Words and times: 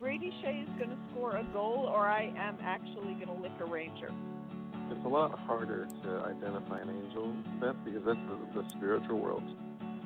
Brady 0.00 0.32
Skjei 0.42 0.62
is 0.62 0.68
going 0.78 0.90
to 0.90 0.96
score 1.12 1.36
a 1.36 1.44
goal, 1.52 1.90
or 1.92 2.06
I 2.06 2.32
am 2.36 2.56
actually 2.62 3.14
going 3.14 3.28
to 3.28 3.34
lick 3.42 3.52
a 3.60 3.64
Ranger. 3.64 4.10
It's 4.90 5.04
a 5.04 5.08
lot 5.08 5.36
harder 5.40 5.86
to 6.04 6.10
identify 6.30 6.80
an 6.80 6.90
angel, 6.90 7.34
Beth, 7.60 7.74
because 7.84 8.02
that's 8.06 8.18
the, 8.54 8.62
the 8.62 8.68
spiritual 8.76 9.18
world. 9.18 9.42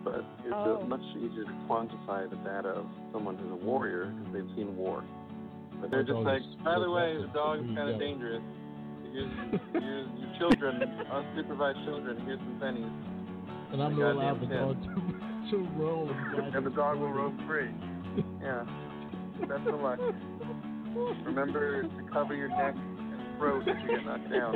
But 0.03 0.25
it's 0.45 0.55
Oh. 0.55 0.83
much 0.89 1.03
easier 1.19 1.45
to 1.45 1.53
quantify 1.69 2.29
the 2.31 2.37
data 2.37 2.71
of 2.71 2.87
someone 3.13 3.37
who's 3.37 3.53
a 3.53 3.65
warrior 3.65 4.07
because 4.07 4.33
they've 4.33 4.57
seen 4.57 4.75
war. 4.77 5.05
But 5.81 5.91
they're 5.91 6.03
just 6.03 6.15
dog 6.17 6.25
like, 6.25 6.43
by 6.65 6.79
the 6.79 6.91
way, 6.91 7.17
the 7.21 7.29
dog 7.35 7.61
is 7.61 7.67
kind 7.77 7.79
of 7.91 7.95
dog." 7.97 8.01
dangerous. 8.01 8.43
Here's 9.13 9.33
your, 9.75 10.01
your 10.17 10.31
children, 10.39 10.81
unsupervised 11.13 11.85
children. 11.85 12.17
Here's 12.25 12.39
some 12.39 12.59
pennies, 12.61 12.89
And 13.73 13.83
I'm 13.83 13.93
My 13.93 13.99
gonna 14.01 14.13
allow 14.15 14.35
the 14.35 14.47
dog 14.47 14.83
to, 14.83 15.51
to 15.51 15.57
roll 15.77 16.09
inside. 16.09 16.55
and 16.57 16.67
the 16.67 16.71
dog 16.71 16.99
will 16.99 17.13
roam 17.13 17.37
free. 17.47 17.69
Yeah, 18.43 18.65
best 19.47 19.67
of 19.67 19.81
luck. 19.81 19.99
Remember 21.25 21.83
to 21.83 21.89
cover 22.13 22.35
your 22.35 22.49
neck 22.49 22.75
and 22.75 23.39
throat 23.39 23.63
if 23.67 23.77
you 23.83 23.97
get 23.97 24.05
knocked 24.05 24.31
down. 24.31 24.55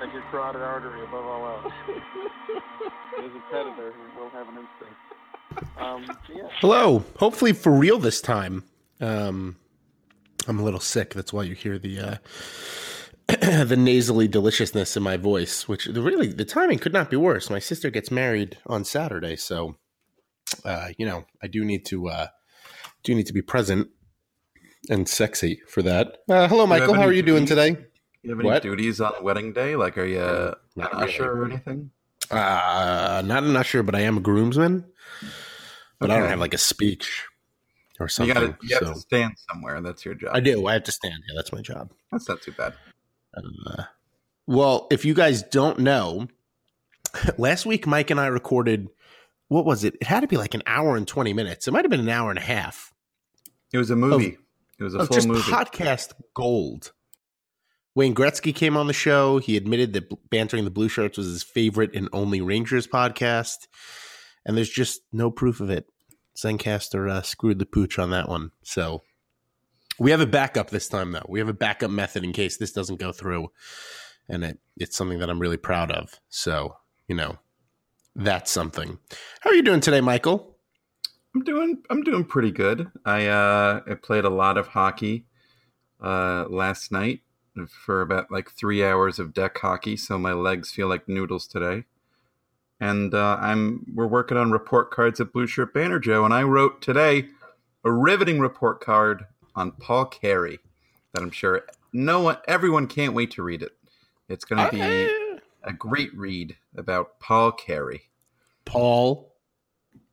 Like 0.00 0.12
your 0.12 0.22
carotid 0.30 0.62
artery 0.62 1.02
above 1.02 1.24
all 1.24 1.46
else. 1.46 1.72
There's 3.18 3.32
a 3.34 3.50
predator 3.50 3.92
who 3.92 4.20
will 4.20 4.30
have 4.30 4.48
an 4.48 4.58
instinct. 4.58 5.78
Um, 5.80 6.06
yeah. 6.34 6.48
Hello. 6.60 7.04
Hopefully 7.18 7.52
for 7.52 7.72
real 7.72 7.98
this 7.98 8.20
time. 8.20 8.64
Um, 9.00 9.56
I'm 10.46 10.58
a 10.58 10.62
little 10.62 10.80
sick. 10.80 11.14
That's 11.14 11.32
why 11.32 11.44
you 11.44 11.54
hear 11.54 11.78
the 11.78 11.98
uh, 12.00 12.16
the 13.64 13.76
nasally 13.76 14.28
deliciousness 14.28 14.96
in 14.96 15.02
my 15.02 15.16
voice. 15.16 15.68
Which 15.68 15.86
really 15.86 16.28
the 16.28 16.44
timing 16.44 16.78
could 16.78 16.92
not 16.92 17.10
be 17.10 17.16
worse. 17.16 17.50
My 17.50 17.58
sister 17.58 17.90
gets 17.90 18.10
married 18.10 18.58
on 18.66 18.84
Saturday, 18.84 19.36
so 19.36 19.76
uh, 20.64 20.88
you 20.98 21.06
know 21.06 21.24
I 21.42 21.46
do 21.46 21.64
need 21.64 21.84
to 21.86 22.08
uh, 22.08 22.26
do 23.02 23.14
need 23.14 23.26
to 23.26 23.32
be 23.32 23.42
present 23.42 23.88
and 24.90 25.08
sexy 25.08 25.60
for 25.68 25.82
that. 25.82 26.18
Uh, 26.28 26.48
hello, 26.48 26.66
Michael. 26.66 26.94
How 26.94 27.02
are 27.02 27.12
you 27.12 27.22
doing 27.22 27.44
duties? 27.44 27.74
today? 27.76 27.86
You 28.22 28.30
have 28.30 28.40
any 28.40 28.48
What? 28.48 28.62
duties 28.62 29.00
on 29.00 29.12
wedding 29.22 29.52
day? 29.52 29.74
Like, 29.76 29.98
are 29.98 30.04
you 30.04 30.18
uh, 30.20 30.54
an 30.76 30.82
Not 30.82 30.94
usher 30.94 31.30
or 31.30 31.44
anything? 31.46 31.90
Uh, 32.30 33.22
not 33.24 33.42
an 33.42 33.56
usher, 33.56 33.82
but 33.82 33.94
I 33.94 34.00
am 34.00 34.16
a 34.16 34.20
groomsman. 34.20 34.84
But 35.98 36.10
I 36.10 36.18
don't 36.18 36.28
have 36.28 36.38
like 36.40 36.54
a 36.54 36.58
speech 36.58 37.26
or 38.00 38.04
You 38.06 38.08
something. 38.08 38.34
got 38.34 38.40
to 38.40 38.56
you 38.66 38.74
have 38.78 38.94
to 38.94 39.00
stand 39.00 39.34
somewhere. 39.50 39.80
That's 39.80 40.04
your 40.04 40.14
job. 40.14 40.30
I 40.34 40.40
do. 40.40 40.66
I 40.66 40.72
have 40.74 40.84
to 40.84 40.92
stand. 40.92 41.14
Yeah, 41.28 41.34
that's 41.36 41.52
my 41.52 41.60
job. 41.60 41.92
That's 42.10 42.28
not 42.28 42.42
too 42.42 42.52
bad. 42.52 42.74
Uh, 43.36 43.84
well, 44.46 44.86
if 44.90 45.04
you 45.04 45.14
guys 45.14 45.42
don't 45.42 45.78
know, 45.80 46.28
last 47.38 47.66
week 47.66 47.86
Mike 47.86 48.10
and 48.10 48.20
I 48.20 48.26
recorded. 48.26 48.88
What 49.52 49.66
was 49.66 49.84
it? 49.84 49.94
It 50.00 50.04
had 50.04 50.20
to 50.20 50.26
be 50.26 50.36
like 50.38 50.54
an 50.54 50.62
hour 50.66 50.96
and 50.96 51.06
twenty 51.06 51.32
minutes. 51.34 51.68
It 51.68 51.72
might 51.72 51.84
have 51.84 51.90
been 51.90 52.00
an 52.00 52.08
hour 52.08 52.30
and 52.30 52.38
a 52.38 52.42
half 52.42 52.92
It 53.72 53.78
was 53.78 53.90
a 53.90 53.96
movie. 53.96 54.38
it 54.78 54.82
was 54.82 54.94
a 54.94 55.06
full 55.06 55.26
movie. 55.26 55.42
podcast 55.42 56.12
gold. 56.34 56.92
Wayne 57.94 58.14
Gretzky 58.14 58.54
came 58.54 58.76
on 58.78 58.86
the 58.86 58.94
show. 58.94 59.36
He 59.38 59.58
admitted 59.58 59.92
that 59.92 60.30
bantering 60.30 60.64
the 60.64 60.70
blue 60.70 60.88
shirts 60.88 61.18
was 61.18 61.26
his 61.26 61.42
favorite 61.42 61.94
and 61.94 62.08
only 62.14 62.40
Rangers 62.40 62.86
podcast, 62.86 63.68
and 64.46 64.56
there's 64.56 64.70
just 64.70 65.02
no 65.12 65.30
proof 65.30 65.60
of 65.60 65.68
it. 65.68 65.86
Zencastr 66.34 67.10
uh, 67.10 67.20
screwed 67.20 67.58
the 67.58 67.66
pooch 67.66 67.98
on 67.98 68.08
that 68.08 68.30
one. 68.30 68.52
So 68.62 69.02
we 69.98 70.10
have 70.12 70.22
a 70.22 70.26
backup 70.26 70.70
this 70.70 70.88
time, 70.88 71.12
though. 71.12 71.26
We 71.28 71.38
have 71.40 71.50
a 71.50 71.52
backup 71.52 71.90
method 71.90 72.24
in 72.24 72.32
case 72.32 72.56
this 72.56 72.72
doesn't 72.72 72.98
go 72.98 73.12
through, 73.12 73.48
and 74.30 74.42
it, 74.44 74.58
it's 74.78 74.96
something 74.96 75.18
that 75.18 75.28
I'm 75.28 75.38
really 75.40 75.58
proud 75.58 75.90
of. 75.92 76.18
So 76.30 76.76
you 77.06 77.14
know, 77.14 77.36
that's 78.14 78.50
something. 78.50 78.98
How 79.40 79.50
are 79.50 79.54
you 79.54 79.62
doing 79.62 79.80
today, 79.80 80.00
Michael? 80.00 80.56
I'm 81.34 81.42
doing 81.42 81.82
I'm 81.88 82.02
doing 82.02 82.24
pretty 82.24 82.50
good. 82.50 82.90
I 83.04 83.26
uh 83.26 83.80
I 83.88 83.94
played 83.94 84.24
a 84.24 84.30
lot 84.30 84.58
of 84.58 84.68
hockey 84.68 85.26
uh 86.02 86.46
last 86.48 86.92
night 86.92 87.20
for 87.68 88.00
about 88.00 88.30
like 88.30 88.50
3 88.50 88.82
hours 88.84 89.18
of 89.18 89.34
deck 89.34 89.58
hockey, 89.58 89.96
so 89.96 90.18
my 90.18 90.32
legs 90.32 90.70
feel 90.70 90.88
like 90.88 91.08
noodles 91.08 91.46
today. 91.46 91.84
And 92.80 93.14
uh, 93.14 93.36
I'm 93.40 93.86
we're 93.94 94.06
working 94.06 94.36
on 94.36 94.50
report 94.50 94.90
cards 94.90 95.20
at 95.20 95.32
Blue 95.32 95.46
Shirt 95.46 95.72
Banter 95.72 96.00
Joe 96.00 96.24
and 96.24 96.34
I 96.34 96.42
wrote 96.42 96.82
today 96.82 97.28
a 97.84 97.92
riveting 97.92 98.40
report 98.40 98.80
card 98.80 99.26
on 99.54 99.72
Paul 99.72 100.06
Carey 100.06 100.58
that 101.12 101.22
I'm 101.22 101.30
sure 101.30 101.62
no 101.92 102.20
one 102.20 102.38
everyone 102.48 102.86
can't 102.86 103.14
wait 103.14 103.30
to 103.32 103.42
read 103.42 103.62
it. 103.62 103.72
It's 104.28 104.44
going 104.44 104.64
to 104.64 104.70
be 104.70 105.21
a 105.64 105.72
great 105.72 106.16
read 106.16 106.56
about 106.76 107.18
Paul 107.20 107.52
Carey. 107.52 108.02
Paul, 108.64 109.34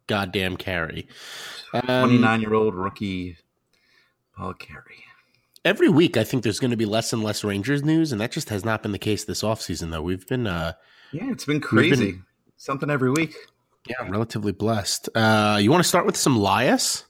goddamn 0.08 0.58
Carey. 0.58 1.08
Um, 1.74 1.82
29 2.10 2.42
year 2.42 2.54
old 2.54 2.76
rookie 2.76 3.38
Paul 4.36 4.54
Carey. 4.54 5.04
every 5.66 5.90
week 5.90 6.18
I 6.18 6.24
think 6.24 6.44
there's 6.44 6.60
going 6.60 6.72
to 6.72 6.78
be 6.78 6.86
less 6.86 7.14
and 7.14 7.24
less 7.24 7.44
Rangers 7.44 7.84
news, 7.84 8.12
and 8.12 8.20
that 8.22 8.32
just 8.32 8.50
has 8.50 8.64
not 8.66 8.82
been 8.84 8.92
the 8.92 9.00
case 9.00 9.26
this 9.26 9.42
offseason, 9.44 9.92
though. 9.92 10.02
We've 10.02 10.26
been, 10.28 10.48
uh, 10.48 10.74
Yeah, 11.12 11.32
it's 11.32 11.46
been 11.46 11.62
crazy. 11.62 12.12
been- 12.14 12.26
Something 12.58 12.90
every 12.90 13.10
week. 13.12 13.36
yeah, 13.88 14.08
relatively 14.10 14.52
blessed. 14.52 15.10
Uh, 15.16 15.58
you 15.62 15.72
want 15.72 15.82
to 15.84 15.88
start 15.88 16.06
with 16.06 16.18
some 16.18 16.38
Lias? 16.38 17.06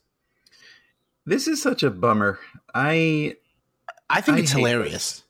This 1.25 1.47
is 1.47 1.61
such 1.61 1.83
a 1.83 1.89
bummer. 1.89 2.39
I 2.73 3.35
I 4.09 4.21
think 4.21 4.37
I 4.37 4.41
it's 4.41 4.51
hilarious. 4.51 5.23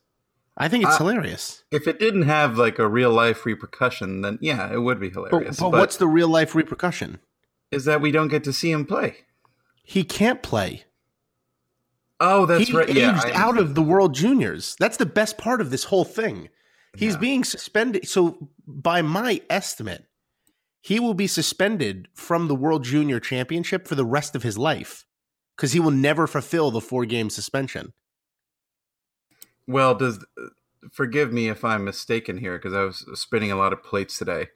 I 0.61 0.67
think 0.67 0.83
it's 0.83 0.95
I- 0.95 0.97
hilarious. 0.97 1.63
if 1.71 1.87
it 1.87 1.99
didn't 1.99 2.23
have 2.23 2.57
like 2.57 2.79
a 2.79 2.87
real 2.87 3.11
life 3.11 3.45
repercussion, 3.45 4.21
then 4.21 4.37
yeah, 4.41 4.71
it 4.71 4.79
would 4.79 4.99
be 4.99 5.09
But, 5.09 5.29
hilarious. 5.29 5.59
but 5.59 5.71
what's 5.71 5.97
the 5.97 6.07
real 6.07 6.27
life 6.27 6.53
repercussion? 6.55 7.19
is 7.71 7.85
that 7.85 8.01
we 8.01 8.11
don't 8.11 8.29
get 8.29 8.43
to 8.43 8.51
see 8.51 8.71
him 8.71 8.83
play? 8.85 9.17
He 9.83 10.03
can't 10.03 10.41
play. 10.41 10.85
Oh, 12.19 12.45
that's 12.45 12.67
he 12.67 12.75
right. 12.75 12.89
aged 12.89 12.97
Yeah, 12.97 13.21
I- 13.23 13.31
out 13.33 13.57
of 13.57 13.75
the 13.75 13.81
World 13.81 14.13
Juniors. 14.15 14.75
That's 14.79 14.97
the 14.97 15.05
best 15.05 15.37
part 15.37 15.61
of 15.61 15.69
this 15.69 15.85
whole 15.85 16.03
thing. 16.03 16.49
He's 16.97 17.13
Yeah. 17.13 17.19
being 17.19 17.43
suspended. 17.43 18.07
So, 18.07 18.49
by 18.67 19.01
my 19.03 19.41
estimate, 19.49 20.05
he 20.81 20.99
will 20.99 21.13
be 21.13 21.27
suspended 21.27 22.07
from 22.15 22.47
the 22.47 22.55
World 22.55 22.83
Junior 22.83 23.19
Championship 23.19 23.87
for 23.87 23.95
the 23.95 24.05
rest 24.05 24.35
of 24.35 24.41
his 24.43 24.57
life 24.57 25.05
because 25.55 25.73
he 25.73 25.79
will 25.79 25.91
never 25.91 26.25
fulfill 26.27 26.71
the 26.71 26.81
four 26.81 27.05
game 27.05 27.29
suspension. 27.29 27.93
Well, 29.69 29.93
does 29.93 30.25
forgive 30.91 31.31
me 31.31 31.47
if 31.47 31.63
I'm 31.63 31.85
mistaken 31.85 32.39
here 32.39 32.57
because 32.57 32.73
I 32.73 32.81
was 32.81 33.05
spinning 33.13 33.51
a 33.51 33.55
lot 33.55 33.71
of 33.71 33.83
plates 33.83 34.17
today. 34.17 34.47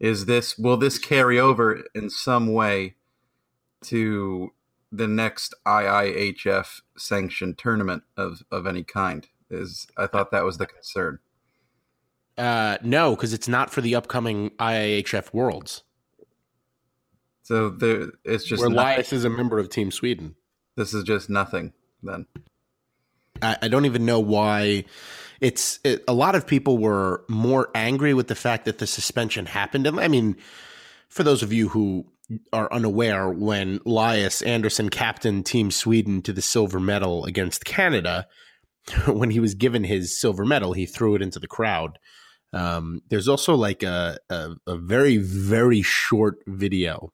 Is 0.00 0.26
this 0.26 0.58
will 0.58 0.76
this 0.76 0.98
carry 0.98 1.38
over 1.38 1.84
in 1.94 2.10
some 2.10 2.52
way 2.52 2.96
to 3.84 4.50
the 4.90 5.06
next 5.06 5.54
IIHF 5.64 6.80
sanctioned 6.96 7.56
tournament 7.56 8.02
of 8.16 8.42
of 8.50 8.66
any 8.66 8.82
kind? 8.82 9.28
Is 9.48 9.86
I 9.96 10.08
thought 10.08 10.32
that 10.32 10.44
was 10.44 10.58
the 10.58 10.66
concern. 10.66 11.20
Uh, 12.36 12.78
no, 12.82 13.14
because 13.14 13.32
it's 13.32 13.46
not 13.48 13.70
for 13.70 13.80
the 13.80 13.94
upcoming 13.94 14.50
IIHF 14.58 15.32
Worlds, 15.32 15.84
So 17.42 17.68
there, 17.70 18.08
it's 18.24 18.44
just 18.44 18.60
where 18.60 18.70
not- 18.70 18.76
Lias 18.96 19.12
is 19.12 19.24
a 19.24 19.30
member 19.30 19.58
of 19.60 19.68
Team 19.68 19.92
Sweden. 19.92 20.34
this 20.74 20.92
is 20.94 21.04
just 21.04 21.30
nothing. 21.30 21.72
Then 22.02 22.26
I, 23.42 23.56
I 23.62 23.68
don't 23.68 23.86
even 23.86 24.04
know 24.04 24.20
why. 24.20 24.84
It's 25.40 25.78
it, 25.84 26.02
a 26.08 26.12
lot 26.12 26.34
of 26.34 26.46
people 26.46 26.78
were 26.78 27.24
more 27.28 27.70
angry 27.74 28.14
with 28.14 28.28
the 28.28 28.34
fact 28.34 28.64
that 28.64 28.78
the 28.78 28.86
suspension 28.86 29.46
happened. 29.46 29.86
And 29.86 30.00
I 30.00 30.08
mean, 30.08 30.36
for 31.08 31.22
those 31.22 31.42
of 31.42 31.52
you 31.52 31.68
who 31.68 32.06
are 32.52 32.72
unaware, 32.72 33.28
when 33.28 33.80
Lias 33.84 34.42
Andersson 34.42 34.88
captained 34.90 35.46
Team 35.46 35.70
Sweden 35.70 36.22
to 36.22 36.32
the 36.32 36.42
silver 36.42 36.80
medal 36.80 37.24
against 37.24 37.64
Canada, 37.64 38.26
when 39.06 39.30
he 39.30 39.40
was 39.40 39.54
given 39.54 39.84
his 39.84 40.18
silver 40.18 40.44
medal, 40.44 40.72
he 40.72 40.86
threw 40.86 41.14
it 41.14 41.22
into 41.22 41.38
the 41.38 41.46
crowd. 41.46 41.98
Um, 42.52 43.02
there's 43.08 43.28
also 43.28 43.54
like 43.54 43.82
a, 43.82 44.18
a 44.30 44.52
a 44.66 44.76
very 44.76 45.18
very 45.18 45.82
short 45.82 46.38
video 46.46 47.12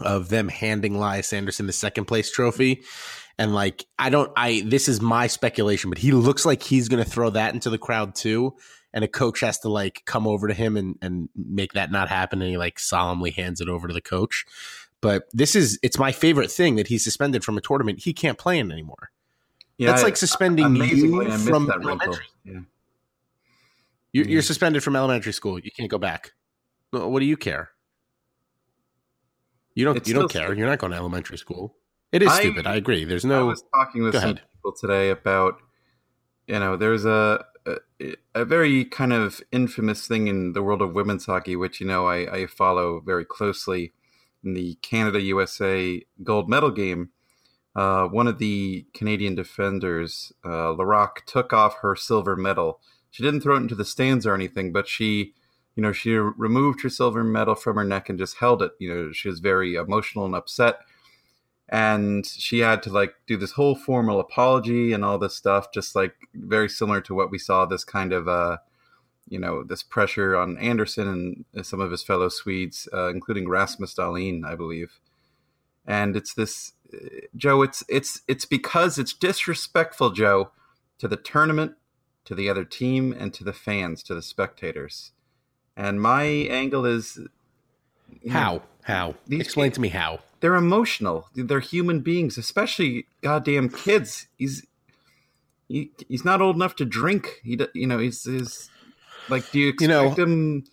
of 0.00 0.28
them 0.28 0.48
handing 0.48 0.98
Lias 0.98 1.32
Andersson 1.32 1.66
the 1.66 1.72
second 1.72 2.06
place 2.06 2.30
trophy. 2.30 2.82
And 3.38 3.54
like, 3.54 3.84
I 3.98 4.08
don't, 4.08 4.32
I, 4.36 4.62
this 4.64 4.88
is 4.88 5.00
my 5.00 5.26
speculation, 5.26 5.90
but 5.90 5.98
he 5.98 6.12
looks 6.12 6.46
like 6.46 6.62
he's 6.62 6.88
going 6.88 7.04
to 7.04 7.08
throw 7.08 7.30
that 7.30 7.52
into 7.54 7.68
the 7.68 7.78
crowd 7.78 8.14
too. 8.14 8.54
And 8.94 9.04
a 9.04 9.08
coach 9.08 9.40
has 9.40 9.58
to 9.58 9.68
like 9.68 10.02
come 10.06 10.26
over 10.26 10.48
to 10.48 10.54
him 10.54 10.76
and, 10.76 10.96
and 11.02 11.28
make 11.34 11.74
that 11.74 11.90
not 11.90 12.08
happen. 12.08 12.40
And 12.40 12.50
he 12.50 12.56
like 12.56 12.78
solemnly 12.78 13.30
hands 13.30 13.60
it 13.60 13.68
over 13.68 13.88
to 13.88 13.92
the 13.94 14.00
coach. 14.00 14.46
But 15.02 15.24
this 15.34 15.54
is, 15.54 15.78
it's 15.82 15.98
my 15.98 16.12
favorite 16.12 16.50
thing 16.50 16.76
that 16.76 16.86
he's 16.86 17.04
suspended 17.04 17.44
from 17.44 17.58
a 17.58 17.60
tournament 17.60 18.00
he 18.04 18.14
can't 18.14 18.38
play 18.38 18.58
in 18.58 18.72
anymore. 18.72 19.10
yeah, 19.76 19.88
That's 19.90 20.00
I- 20.00 20.06
like 20.06 20.16
suspending 20.16 20.74
you 20.76 21.30
from 21.38 21.70
elementary. 21.70 22.24
Yeah. 22.44 22.60
You're, 24.12 24.26
you're 24.28 24.42
suspended 24.42 24.82
from 24.82 24.96
elementary 24.96 25.34
school. 25.34 25.58
You 25.58 25.70
can't 25.70 25.90
go 25.90 25.98
back. 25.98 26.32
What 26.90 27.20
do 27.20 27.26
you 27.26 27.36
care? 27.36 27.72
You 29.74 29.84
don't. 29.84 29.98
It's 29.98 30.08
you 30.08 30.14
don't 30.14 30.30
care. 30.30 30.54
You're 30.54 30.68
not 30.68 30.78
going 30.78 30.92
to 30.92 30.96
elementary 30.96 31.36
school. 31.36 31.76
It 32.16 32.22
is 32.22 32.28
I- 32.32 32.40
stupid. 32.40 32.66
I 32.66 32.76
agree. 32.76 33.04
There's 33.04 33.24
no. 33.24 33.40
I 33.40 33.42
was 33.42 33.62
talking 33.74 34.02
with 34.02 34.14
Go 34.14 34.20
some 34.20 34.30
ahead. 34.30 34.42
people 34.54 34.72
today 34.72 35.10
about, 35.10 35.54
you 36.46 36.58
know, 36.58 36.76
there's 36.76 37.04
a, 37.04 37.44
a 37.66 38.14
a 38.34 38.44
very 38.44 38.84
kind 38.84 39.12
of 39.12 39.40
infamous 39.52 40.06
thing 40.06 40.26
in 40.26 40.52
the 40.54 40.62
world 40.62 40.80
of 40.82 40.94
women's 40.94 41.26
hockey, 41.26 41.56
which 41.56 41.80
you 41.80 41.86
know 41.86 42.06
I, 42.06 42.18
I 42.38 42.46
follow 42.46 43.00
very 43.00 43.24
closely, 43.24 43.92
in 44.42 44.54
the 44.54 44.76
Canada 44.82 45.20
USA 45.20 46.02
gold 46.22 46.48
medal 46.48 46.70
game, 46.70 47.10
uh, 47.74 48.06
one 48.06 48.26
of 48.28 48.38
the 48.38 48.86
Canadian 48.94 49.34
defenders, 49.34 50.32
uh, 50.44 50.70
Larocque, 50.72 51.26
took 51.26 51.52
off 51.52 51.76
her 51.82 51.94
silver 51.96 52.36
medal. 52.36 52.80
She 53.10 53.22
didn't 53.22 53.40
throw 53.42 53.56
it 53.56 53.60
into 53.60 53.74
the 53.74 53.84
stands 53.84 54.26
or 54.26 54.34
anything, 54.34 54.72
but 54.72 54.86
she, 54.88 55.34
you 55.74 55.82
know, 55.82 55.92
she 55.92 56.12
removed 56.12 56.82
her 56.82 56.88
silver 56.90 57.22
medal 57.24 57.54
from 57.54 57.76
her 57.76 57.84
neck 57.84 58.08
and 58.08 58.18
just 58.18 58.38
held 58.38 58.62
it. 58.62 58.72
You 58.78 58.88
know, 58.94 59.12
she 59.12 59.28
was 59.28 59.40
very 59.40 59.74
emotional 59.74 60.24
and 60.26 60.34
upset. 60.34 60.80
And 61.68 62.24
she 62.24 62.60
had 62.60 62.82
to 62.84 62.90
like 62.90 63.14
do 63.26 63.36
this 63.36 63.52
whole 63.52 63.74
formal 63.74 64.20
apology 64.20 64.92
and 64.92 65.04
all 65.04 65.18
this 65.18 65.34
stuff, 65.34 65.72
just 65.72 65.96
like 65.96 66.14
very 66.34 66.68
similar 66.68 67.00
to 67.02 67.14
what 67.14 67.30
we 67.30 67.38
saw 67.38 67.66
this 67.66 67.84
kind 67.84 68.12
of, 68.12 68.28
uh, 68.28 68.58
you 69.28 69.38
know, 69.40 69.64
this 69.64 69.82
pressure 69.82 70.36
on 70.36 70.58
Andersson 70.58 71.44
and 71.52 71.66
some 71.66 71.80
of 71.80 71.90
his 71.90 72.04
fellow 72.04 72.28
Swedes, 72.28 72.88
uh, 72.92 73.08
including 73.08 73.48
Rasmus 73.48 73.94
Dahlin, 73.94 74.44
I 74.44 74.54
believe. 74.54 75.00
And 75.84 76.16
it's 76.16 76.34
this, 76.34 76.72
Joe. 77.36 77.62
It's 77.62 77.84
it's 77.88 78.22
it's 78.28 78.44
because 78.44 78.98
it's 78.98 79.12
disrespectful, 79.12 80.10
Joe, 80.10 80.50
to 80.98 81.08
the 81.08 81.16
tournament, 81.16 81.74
to 82.24 82.34
the 82.34 82.48
other 82.48 82.64
team, 82.64 83.12
and 83.12 83.34
to 83.34 83.44
the 83.44 83.52
fans, 83.52 84.02
to 84.04 84.14
the 84.14 84.22
spectators. 84.22 85.12
And 85.76 86.00
my 86.00 86.24
angle 86.24 86.86
is 86.86 87.20
how 88.30 88.62
how 88.86 89.16
explain 89.28 89.72
to 89.72 89.80
me 89.80 89.88
how 89.88 90.20
they're 90.40 90.54
emotional. 90.54 91.28
They're 91.34 91.58
human 91.58 92.00
beings, 92.00 92.38
especially 92.38 93.06
goddamn 93.20 93.68
kids. 93.68 94.28
He's 94.38 94.64
he, 95.68 95.90
he's 96.08 96.24
not 96.24 96.40
old 96.40 96.54
enough 96.54 96.76
to 96.76 96.84
drink. 96.84 97.40
He 97.42 97.58
you 97.74 97.88
know 97.88 97.98
he's, 97.98 98.22
he's 98.24 98.70
like 99.28 99.50
do 99.50 99.58
you 99.58 99.70
expect 99.70 99.82
you 99.82 99.88
know, 99.88 100.10
him? 100.10 100.64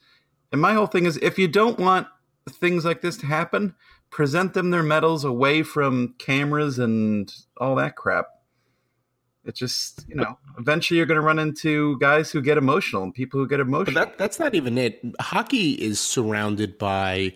And 0.51 0.62
my 0.62 0.74
whole 0.74 0.86
thing 0.86 1.07
is 1.07 1.18
if 1.24 1.39
you 1.39 1.48
don't 1.48 1.80
want 1.80 2.06
things 2.48 2.86
like 2.86 3.01
this 3.01 3.18
to 3.18 3.25
happen, 3.25 3.74
present 4.12 4.54
them 4.54 4.69
their 4.69 4.83
medals 4.83 5.24
away 5.24 5.63
from 5.63 6.13
cameras 6.19 6.77
and 6.77 7.33
all 7.57 7.74
that 7.77 7.95
crap. 7.95 8.27
It's 9.44 9.57
just 9.57 10.06
you 10.07 10.15
know, 10.15 10.38
eventually 10.60 10.98
you're 10.98 11.07
going 11.07 11.19
to 11.19 11.25
run 11.25 11.39
into 11.39 11.98
guys 11.98 12.30
who 12.30 12.44
get 12.44 12.60
emotional 12.60 13.01
and 13.01 13.12
people 13.12 13.39
who 13.39 13.48
get 13.48 13.60
emotional. 13.60 13.95
But 13.95 14.10
that, 14.10 14.18
that's 14.19 14.38
not 14.38 14.54
even 14.54 14.77
it. 14.77 15.01
Hockey 15.19 15.71
is 15.71 16.00
surrounded 16.00 16.77
by 16.77 17.33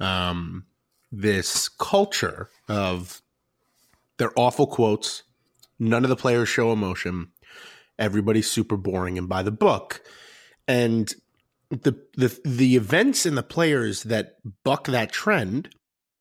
um, 0.00 0.64
this 1.12 1.68
culture 1.68 2.50
of 2.68 3.22
they're 4.18 4.38
awful 4.38 4.66
quotes. 4.66 5.22
None 5.78 6.04
of 6.04 6.10
the 6.10 6.16
players 6.16 6.48
show 6.48 6.72
emotion. 6.72 7.28
Everybody's 7.98 8.50
super 8.50 8.76
boring 8.76 9.18
and 9.18 9.28
by 9.28 9.42
the 9.42 9.50
book. 9.50 10.02
And 10.66 11.12
the 11.70 11.96
the 12.16 12.38
the 12.44 12.76
events 12.76 13.26
and 13.26 13.36
the 13.36 13.42
players 13.42 14.02
that 14.04 14.36
buck 14.64 14.86
that 14.86 15.12
trend 15.12 15.70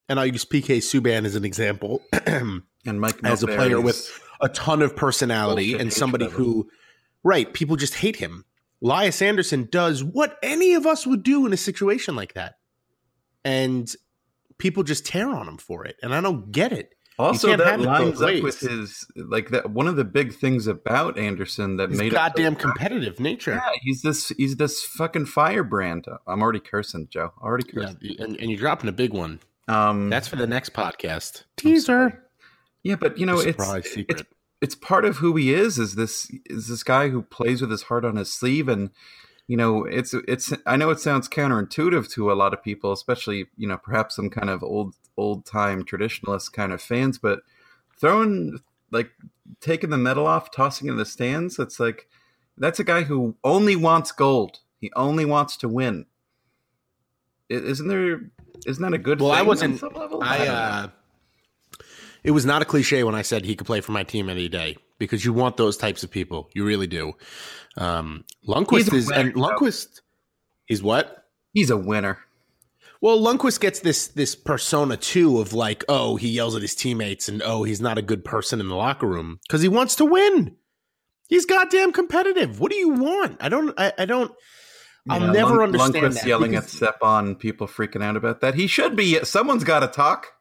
and 0.10 0.20
I'll 0.20 0.26
use 0.26 0.44
PK 0.44 0.78
Subban 0.78 1.24
as 1.26 1.36
an 1.36 1.46
example, 1.46 2.02
and 2.26 2.64
Mike 2.84 3.20
as 3.24 3.44
a 3.44 3.48
player 3.48 3.80
with 3.80 4.10
a 4.42 4.50
ton 4.50 4.82
of 4.82 4.96
personality 4.96 5.76
and 5.76 5.94
somebody 5.94 6.28
who, 6.28 6.68
right, 7.24 7.54
people 7.54 7.76
just 7.76 7.94
hate 7.96 8.16
him. 8.16 8.44
Lias 8.82 9.22
Andersson 9.22 9.68
does 9.72 10.04
what 10.04 10.40
any 10.42 10.74
of 10.74 10.88
us 10.88 11.06
would 11.06 11.22
do 11.22 11.46
in 11.46 11.54
a 11.54 11.58
situation 11.58 12.16
like 12.16 12.34
that, 12.34 12.56
and 13.50 13.96
people 14.60 14.84
just 14.84 15.06
tear 15.08 15.30
on 15.30 15.48
him 15.48 15.58
for 15.58 15.84
it, 15.86 15.96
and 16.04 16.14
I 16.14 16.22
don't 16.22 16.52
get 16.52 16.72
it. 16.72 16.94
Also, 17.18 17.58
that 17.58 17.82
lines 17.82 18.22
up 18.22 18.44
with 18.44 18.60
his 18.60 19.06
like 19.16 19.50
that. 19.50 19.72
One 19.72 19.88
of 19.88 19.96
the 19.96 20.06
big 20.06 20.34
things 20.34 20.68
about 20.68 21.18
Andersson 21.18 21.78
that 21.78 21.90
his 21.90 22.00
made 22.00 22.12
goddamn 22.12 22.54
so 22.54 22.60
competitive 22.60 23.20
nature. 23.20 23.56
Yeah, 23.56 23.72
he's 23.82 24.04
this 24.04 24.30
he's 24.30 24.56
this 24.56 24.84
fucking 24.84 25.26
firebrand. 25.26 26.06
I'm 26.28 26.42
already 26.42 26.62
cursing, 26.62 27.08
Joe. 27.10 27.34
Already 27.42 27.66
cursing. 27.66 27.98
Yeah, 28.02 28.24
and, 28.24 28.38
and 28.38 28.50
you're 28.50 28.60
dropping 28.60 28.88
a 28.88 28.94
big 28.94 29.14
one. 29.14 29.40
Um, 29.68 30.10
That's 30.10 30.28
for 30.28 30.38
the 30.38 30.48
next 30.48 30.74
podcast. 30.74 31.44
Teaser. 31.58 32.24
Yeah, 32.84 32.96
but 32.96 33.18
you 33.18 33.26
know, 33.26 33.40
it's, 33.40 33.98
it's 33.98 34.24
it's 34.62 34.76
part 34.76 35.04
of 35.04 35.18
who 35.18 35.36
he 35.36 35.54
is. 35.54 35.78
Is 35.78 35.96
this 35.96 36.32
is 36.46 36.68
this 36.68 36.84
guy 36.84 37.10
who 37.10 37.24
plays 37.24 37.60
with 37.60 37.72
his 37.72 37.84
heart 37.84 38.06
on 38.06 38.16
his 38.16 38.32
sleeve, 38.32 38.70
and 38.70 38.92
you 39.50 39.58
know, 39.58 39.84
it's 39.84 40.14
it's. 40.28 40.54
I 40.68 40.76
know 40.76 40.92
it 40.92 41.00
sounds 41.00 41.28
counterintuitive 41.28 42.08
to 42.12 42.32
a 42.32 42.36
lot 42.36 42.54
of 42.54 42.62
people, 42.62 42.92
especially 42.92 43.48
you 43.58 43.68
know, 43.68 43.78
perhaps 43.78 44.16
some 44.16 44.30
kind 44.30 44.48
of 44.48 44.62
old 44.62 44.94
old 45.18 45.44
time 45.44 45.84
traditionalist 45.84 46.54
kind 46.54 46.72
of 46.72 46.80
fans, 46.80 47.18
but 47.18 47.40
throwing 48.00 48.60
like 48.92 49.10
taking 49.60 49.90
the 49.90 49.98
medal 49.98 50.28
off, 50.28 50.52
tossing 50.52 50.88
it 50.88 50.92
in 50.92 50.98
the 50.98 51.06
stands. 51.06 51.58
It's 51.58 51.80
like 51.80 52.08
that's 52.60 52.80
a 52.80 52.84
guy 52.84 53.02
who 53.02 53.38
only 53.44 53.76
wants 53.76 54.12
gold. 54.12 54.60
He 54.80 54.92
only 54.96 55.26
wants 55.26 55.58
to 55.58 55.68
win. 55.68 56.06
Isn't 57.50 57.88
there 57.88 58.22
isn't 58.68 58.84
that 58.84 58.94
a 58.94 59.00
good? 59.00 59.20
Well, 59.20 59.32
I 59.32 59.42
wasn't. 59.42 59.82
I, 60.22 60.48
uh, 60.48 60.88
it 62.24 62.32
was 62.32 62.46
not 62.46 62.62
a 62.62 62.66
cliche 62.66 63.04
when 63.04 63.16
I 63.16 63.24
said 63.24 63.46
he 63.46 63.56
could 63.56 63.66
play 63.66 63.82
for 63.82 63.94
my 63.94 64.04
team 64.04 64.30
any 64.30 64.48
day 64.48 64.78
because 65.00 65.26
you 65.26 65.34
want 65.34 65.58
those 65.58 65.78
types 65.78 66.04
of 66.04 66.12
people. 66.12 66.50
You 66.54 66.66
really 66.66 66.88
do. 66.88 67.14
Um, 67.78 68.26
Lundqvist 68.48 68.94
is 68.94 69.08
winner, 69.08 69.20
and 69.20 69.34
Lundqvist 69.34 70.02
is 70.68 70.84
what? 70.84 71.26
He's 71.54 71.72
a 71.72 71.78
winner. 71.78 72.20
Well, 73.02 73.20
Lundqvist 73.20 73.62
gets 73.62 73.80
this 73.80 74.08
this 74.08 74.36
persona 74.36 74.98
too 74.98 75.40
of 75.40 75.54
like, 75.54 75.86
oh, 75.88 76.18
he 76.18 76.30
yells 76.30 76.56
at 76.56 76.62
his 76.62 76.76
teammates 76.76 77.30
and 77.30 77.42
oh, 77.42 77.64
he's 77.64 77.80
not 77.82 77.98
a 77.98 78.02
good 78.02 78.26
person 78.26 78.60
in 78.60 78.68
the 78.68 78.76
locker 78.76 79.08
room 79.08 79.40
because 79.48 79.62
he 79.62 79.70
wants 79.70 79.96
to 79.96 80.06
win. 80.06 80.58
He's 81.30 81.46
goddamn 81.46 81.94
competitive. 81.94 82.60
What 82.60 82.72
do 82.72 82.78
you 82.78 82.90
want? 82.90 83.38
I 83.40 83.50
don't. 83.50 83.74
I, 83.80 83.94
I 83.98 84.06
don't. 84.06 84.34
I'll 85.08 85.22
yeah, 85.22 85.32
never 85.32 85.58
Lund- 85.58 85.76
understand 85.76 86.06
Lundqvist 86.06 86.14
that. 86.16 86.28
yelling 86.28 86.52
because... 86.52 86.66
at 86.66 86.72
Stepan, 86.72 87.36
people 87.36 87.68
freaking 87.68 88.04
out 88.04 88.18
about 88.18 88.42
that. 88.42 88.56
He 88.56 88.68
should 88.68 88.96
be. 88.96 89.24
Someone's 89.24 89.64
got 89.64 89.80
to 89.80 89.88
talk. 89.88 90.34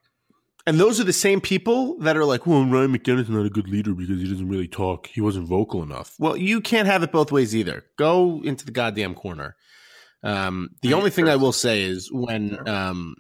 And 0.69 0.79
those 0.79 1.01
are 1.01 1.05
the 1.05 1.15
same 1.15 1.41
people 1.41 1.97
that 2.01 2.15
are 2.15 2.27
like, 2.27 2.47
well, 2.47 2.63
Ryan 2.63 2.95
McDonagh's 2.95 3.31
not 3.31 3.47
a 3.47 3.49
good 3.49 3.71
leader 3.71 3.95
because 3.95 4.21
he 4.21 4.29
doesn't 4.29 4.51
really 4.51 4.69
talk. 4.69 5.07
He 5.07 5.23
wasn't 5.23 5.49
vocal 5.49 5.83
enough. 5.83 6.15
Well, 6.19 6.37
you 6.37 6.61
can't 6.61 6.87
have 6.87 7.03
it 7.03 7.11
both 7.11 7.33
ways 7.33 7.57
either. 7.57 7.87
Go 7.97 8.43
into 8.45 8.67
the 8.67 8.71
goddamn 8.71 9.15
corner. 9.15 9.57
Um, 10.23 10.69
the 10.83 10.93
only 10.93 11.09
thing 11.09 11.27
I 11.27 11.37
will 11.37 11.53
say 11.53 11.85
is 11.85 12.11
when 12.13 12.69
um, 12.69 13.15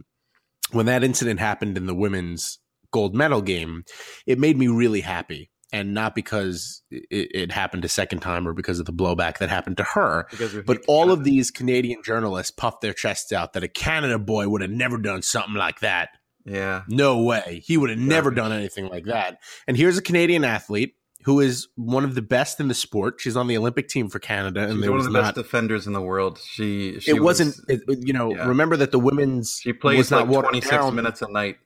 when 0.73 0.85
that 0.87 1.03
incident 1.03 1.41
happened 1.41 1.79
in 1.79 1.87
the 1.87 1.95
women's 1.95 2.59
gold 2.93 3.15
medal 3.15 3.41
game, 3.41 3.85
it 4.27 4.39
made 4.39 4.59
me 4.59 4.69
really 4.69 5.00
happy 5.00 5.50
and 5.73 5.95
not 5.95 6.15
because 6.15 6.83
it, 6.91 7.31
it, 7.35 7.53
happened 7.53 7.83
a 7.83 7.89
second 7.89 8.21
time 8.21 8.47
or 8.47 8.53
because 8.53 8.79
of 8.79 8.85
the 8.85 8.93
blowback 8.93 9.39
that 9.39 9.49
happened 9.49 9.79
to 9.79 9.85
her. 9.85 10.27
But 10.67 10.83
all 10.87 11.11
of 11.11 11.25
these 11.25 11.50
Canadian 11.50 12.03
journalists 12.03 12.50
puffed 12.50 12.83
their 12.83 12.93
chests 12.93 13.33
out 13.33 13.55
that 13.55 13.62
a 13.62 13.69
Canada 13.69 14.19
boy 14.19 14.49
would 14.49 14.61
have 14.61 14.71
never 14.71 14.99
done 14.99 15.23
something 15.23 15.55
like 15.55 15.81
that. 15.81 16.11
Yeah. 16.49 16.83
No 16.89 17.23
way. 17.23 17.62
He 17.65 17.77
would 17.77 17.91
have 17.91 17.99
never 17.99 18.31
done 18.31 18.53
anything 18.53 18.89
like 18.89 19.05
that. 19.05 19.38
And 19.67 19.76
here's 19.76 19.99
a 19.99 20.02
Canadian 20.02 20.45
athlete 20.45 20.95
who 21.25 21.40
is 21.40 21.69
one 21.76 22.05
of 22.05 22.14
the 22.14 22.23
best 22.23 22.59
in 22.61 22.69
the 22.69 22.75
sport. 22.75 23.17
She's 23.19 23.37
on 23.37 23.49
the 23.49 23.57
Olympic 23.57 23.88
team 23.88 24.09
for 24.09 24.19
Canada, 24.19 24.62
and 24.62 24.73
She's 24.75 24.81
there 24.81 24.90
one 24.90 24.99
was 24.99 25.07
of 25.07 25.12
the 25.12 25.21
not, 25.21 25.35
best 25.35 25.45
defenders 25.45 25.87
in 25.87 25.93
the 25.93 26.00
world. 26.00 26.38
She, 26.38 26.99
she 27.00 27.11
it 27.11 27.14
was, 27.14 27.40
wasn't. 27.40 27.57
It, 27.69 27.83
you 28.07 28.12
know, 28.12 28.35
yeah. 28.35 28.47
remember 28.47 28.76
that 28.76 28.93
the 28.93 28.99
women's 28.99 29.61
she 29.62 29.73
plays 29.73 30.11
like 30.11 30.26
twenty 30.26 30.61
six 30.61 30.90
minutes 30.90 31.23
a 31.23 31.31
night. 31.31 31.59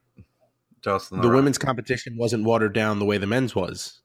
Jocelyne, 0.82 1.22
the 1.22 1.28
women's 1.28 1.58
competition 1.58 2.16
wasn't 2.16 2.44
watered 2.44 2.72
down 2.72 2.98
the 2.98 3.04
way 3.04 3.18
the 3.18 3.26
men's 3.26 3.54
was 3.54 4.00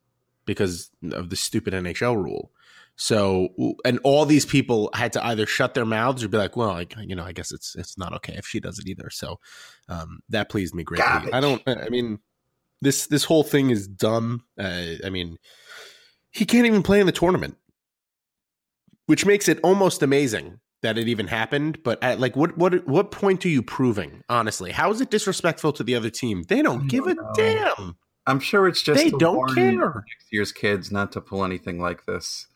because 0.45 0.91
of 1.11 1.31
the 1.31 1.35
stupid 1.35 1.73
NHL 1.73 2.15
rule. 2.15 2.51
So, 2.99 3.49
and 3.85 3.99
all 4.03 4.25
these 4.25 4.45
people 4.45 4.89
had 4.95 5.13
to 5.13 5.23
either 5.23 5.45
shut 5.45 5.75
their 5.75 5.85
mouths 5.85 6.23
or 6.23 6.29
be 6.29 6.37
like, 6.37 6.57
"Well, 6.57 6.69
like, 6.69 6.95
you 6.99 7.15
know, 7.15 7.23
I 7.23 7.31
guess 7.31 7.51
it's 7.51 7.75
it's 7.75 7.95
not 7.95 8.11
okay 8.15 8.33
if 8.33 8.47
she 8.47 8.59
does 8.59 8.79
it 8.79 8.87
either." 8.87 9.11
So, 9.11 9.39
um, 9.87 10.19
that 10.29 10.49
pleased 10.49 10.73
me 10.73 10.83
greatly. 10.83 11.05
Garbage. 11.05 11.29
I 11.31 11.39
don't. 11.39 11.61
I 11.67 11.89
mean, 11.89 12.17
this 12.81 13.05
this 13.05 13.23
whole 13.23 13.43
thing 13.43 13.69
is 13.69 13.87
dumb. 13.87 14.43
Uh, 14.59 14.95
I 15.05 15.11
mean, 15.11 15.37
he 16.31 16.43
can't 16.43 16.65
even 16.65 16.81
play 16.81 16.99
in 16.99 17.05
the 17.05 17.11
tournament, 17.11 17.57
which 19.05 19.27
makes 19.27 19.47
it 19.47 19.59
almost 19.63 20.01
amazing 20.01 20.59
that 20.81 20.97
it 20.97 21.07
even 21.07 21.27
happened. 21.27 21.83
But 21.83 22.01
at, 22.03 22.19
like, 22.19 22.35
what 22.35 22.57
what 22.57 22.87
what 22.87 23.11
point 23.11 23.45
are 23.45 23.49
you 23.49 23.61
proving? 23.61 24.23
Honestly, 24.27 24.71
how 24.71 24.89
is 24.89 25.01
it 25.01 25.11
disrespectful 25.11 25.71
to 25.73 25.83
the 25.83 25.93
other 25.93 26.09
team? 26.09 26.45
They 26.47 26.63
don't 26.63 26.87
give 26.87 27.05
a 27.05 27.13
know. 27.13 27.31
damn. 27.35 27.97
I'm 28.25 28.39
sure 28.39 28.67
it's 28.67 28.81
just 28.81 29.01
they 29.01 29.11
don't 29.11 29.53
care. 29.55 30.03
Next 30.07 30.27
year's 30.31 30.51
kids 30.51 30.91
not 30.91 31.11
to 31.11 31.21
pull 31.21 31.45
anything 31.45 31.79
like 31.79 32.05
this. 32.05 32.47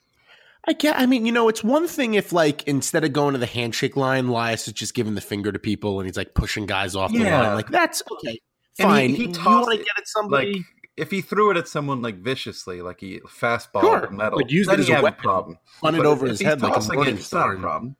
I 0.68 0.74
get. 0.74 0.98
I 0.98 1.06
mean, 1.06 1.26
you 1.26 1.32
know, 1.32 1.50
it's 1.50 1.64
one 1.64 1.88
thing 1.88 2.14
if 2.14 2.32
like 2.32 2.68
instead 2.68 3.04
of 3.04 3.14
going 3.14 3.34
to 3.34 3.40
the 3.40 3.48
handshake 3.48 3.96
line, 3.96 4.30
Lias 4.30 4.68
is 4.68 4.74
just 4.74 4.94
giving 4.94 5.16
the 5.16 5.22
finger 5.22 5.52
to 5.52 5.60
people 5.60 6.00
and 6.00 6.08
he's 6.08 6.18
like 6.18 6.34
pushing 6.36 6.66
guys 6.66 6.96
off 6.96 7.12
yeah. 7.12 7.24
the 7.24 7.44
line. 7.44 7.56
Like 7.56 7.70
that's 7.70 8.04
okay, 8.12 8.40
fine. 8.78 9.10
He, 9.10 9.16
he 9.16 9.22
you 9.24 9.46
want 9.46 9.72
to 9.72 9.78
get 9.78 9.88
at 9.98 10.08
somebody. 10.08 10.54
Like, 10.54 10.66
if 10.98 11.10
he 11.10 11.22
threw 11.22 11.50
it 11.50 11.58
at 11.58 11.68
someone 11.68 12.02
like 12.02 12.18
viciously, 12.18 12.82
like 12.82 13.00
he 13.00 13.20
fastball 13.22 13.82
sure. 13.82 14.10
metal, 14.12 14.40
but 14.40 14.52
use 14.52 14.68
it 14.68 14.80
as 14.80 14.90
a 14.90 15.02
weapon. 15.02 15.20
A 15.20 15.24
problem. 15.24 15.58
Run 15.84 15.96
it 15.96 16.06
over 16.06 16.28
his 16.28 16.42
head 16.42 16.62
like 16.62 16.78
a 16.78 16.94
morning 16.94 17.18
star. 17.18 17.58
problem. 17.58 17.96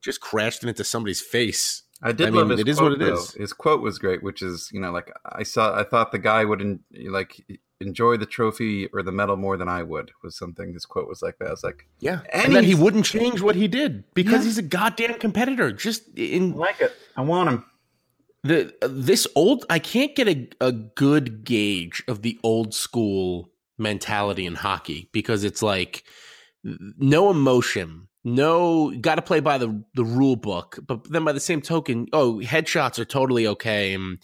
Just 0.00 0.20
crashed 0.20 0.64
it 0.64 0.68
into 0.68 0.84
somebody's 0.84 1.20
face. 1.20 1.82
I 2.02 2.12
did 2.12 2.28
I 2.28 2.30
love 2.30 2.48
mean, 2.48 2.58
his 2.58 2.60
it 2.60 2.64
quote, 2.64 2.68
is 2.68 2.80
what 2.80 2.92
it 2.92 2.98
though. 2.98 3.14
is. 3.14 3.34
His 3.34 3.52
quote 3.52 3.80
was 3.82 3.98
great, 3.98 4.22
which 4.22 4.40
is 4.40 4.70
you 4.72 4.80
know 4.80 4.92
like 4.92 5.12
I 5.26 5.42
saw 5.42 5.78
I 5.78 5.84
thought 5.84 6.10
the 6.10 6.18
guy 6.18 6.44
would 6.44 6.60
not 6.60 6.78
like 7.12 7.44
enjoy 7.82 8.16
the 8.16 8.26
trophy 8.26 8.86
or 8.92 9.02
the 9.02 9.12
medal 9.12 9.36
more 9.36 9.56
than 9.56 9.68
I 9.68 9.82
would 9.82 10.12
was 10.22 10.36
something 10.36 10.72
his 10.72 10.86
quote 10.86 11.08
was 11.08 11.20
like 11.22 11.38
that. 11.38 11.48
I 11.48 11.50
was 11.50 11.64
like, 11.64 11.86
yeah, 11.98 12.20
and, 12.32 12.46
and 12.46 12.56
then 12.56 12.64
he 12.64 12.74
wouldn't 12.74 13.04
change 13.04 13.40
what 13.40 13.56
he 13.56 13.68
did 13.68 14.04
because 14.14 14.40
yeah. 14.40 14.44
he's 14.44 14.58
a 14.58 14.62
goddamn 14.62 15.18
competitor. 15.18 15.72
Just 15.72 16.08
in 16.16 16.54
I 16.54 16.56
like 16.56 16.80
it, 16.80 16.92
I 17.16 17.22
want 17.22 17.50
him. 17.50 17.64
the 18.44 18.74
uh, 18.82 18.88
this 18.90 19.26
old 19.34 19.66
I 19.68 19.78
can't 19.78 20.14
get 20.16 20.28
a, 20.28 20.48
a 20.60 20.72
good 20.72 21.44
gauge 21.44 22.02
of 22.08 22.22
the 22.22 22.38
old 22.42 22.74
school 22.74 23.50
mentality 23.78 24.46
in 24.46 24.54
hockey 24.54 25.10
because 25.12 25.44
it's 25.44 25.62
like 25.62 26.04
no 26.64 27.30
emotion, 27.30 28.08
no 28.24 28.90
got 29.00 29.16
to 29.16 29.22
play 29.22 29.40
by 29.40 29.58
the 29.58 29.84
the 29.94 30.04
rule 30.04 30.36
book, 30.36 30.78
but 30.86 31.10
then 31.10 31.24
by 31.24 31.32
the 31.32 31.40
same 31.40 31.60
token, 31.60 32.06
oh, 32.12 32.40
headshots 32.42 32.98
are 32.98 33.04
totally 33.04 33.46
okay 33.46 33.94
and 33.94 34.18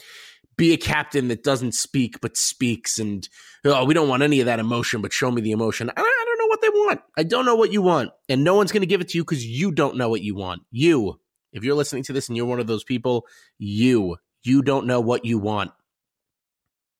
be 0.58 0.74
a 0.74 0.76
captain 0.76 1.28
that 1.28 1.42
doesn't 1.42 1.72
speak 1.72 2.20
but 2.20 2.36
speaks 2.36 2.98
and 2.98 3.26
oh, 3.64 3.86
we 3.86 3.94
don't 3.94 4.08
want 4.08 4.22
any 4.22 4.40
of 4.40 4.46
that 4.46 4.60
emotion, 4.60 5.00
but 5.00 5.14
show 5.14 5.30
me 5.30 5.40
the 5.40 5.52
emotion. 5.52 5.88
I, 5.88 6.00
I 6.02 6.24
don't 6.26 6.38
know 6.38 6.46
what 6.48 6.60
they 6.60 6.68
want. 6.68 7.00
I 7.16 7.22
don't 7.22 7.46
know 7.46 7.56
what 7.56 7.72
you 7.72 7.80
want, 7.80 8.10
and 8.28 8.44
no 8.44 8.54
one's 8.54 8.72
going 8.72 8.82
to 8.82 8.86
give 8.86 9.00
it 9.00 9.08
to 9.08 9.18
you 9.18 9.24
because 9.24 9.46
you 9.46 9.72
don't 9.72 9.96
know 9.96 10.10
what 10.10 10.20
you 10.20 10.34
want. 10.34 10.62
You 10.70 11.18
if 11.52 11.64
you're 11.64 11.74
listening 11.74 12.02
to 12.04 12.12
this 12.12 12.28
and 12.28 12.36
you're 12.36 12.46
one 12.46 12.60
of 12.60 12.66
those 12.66 12.84
people, 12.84 13.26
you, 13.58 14.16
you 14.42 14.62
don't 14.62 14.86
know 14.86 15.00
what 15.00 15.24
you 15.24 15.38
want. 15.38 15.72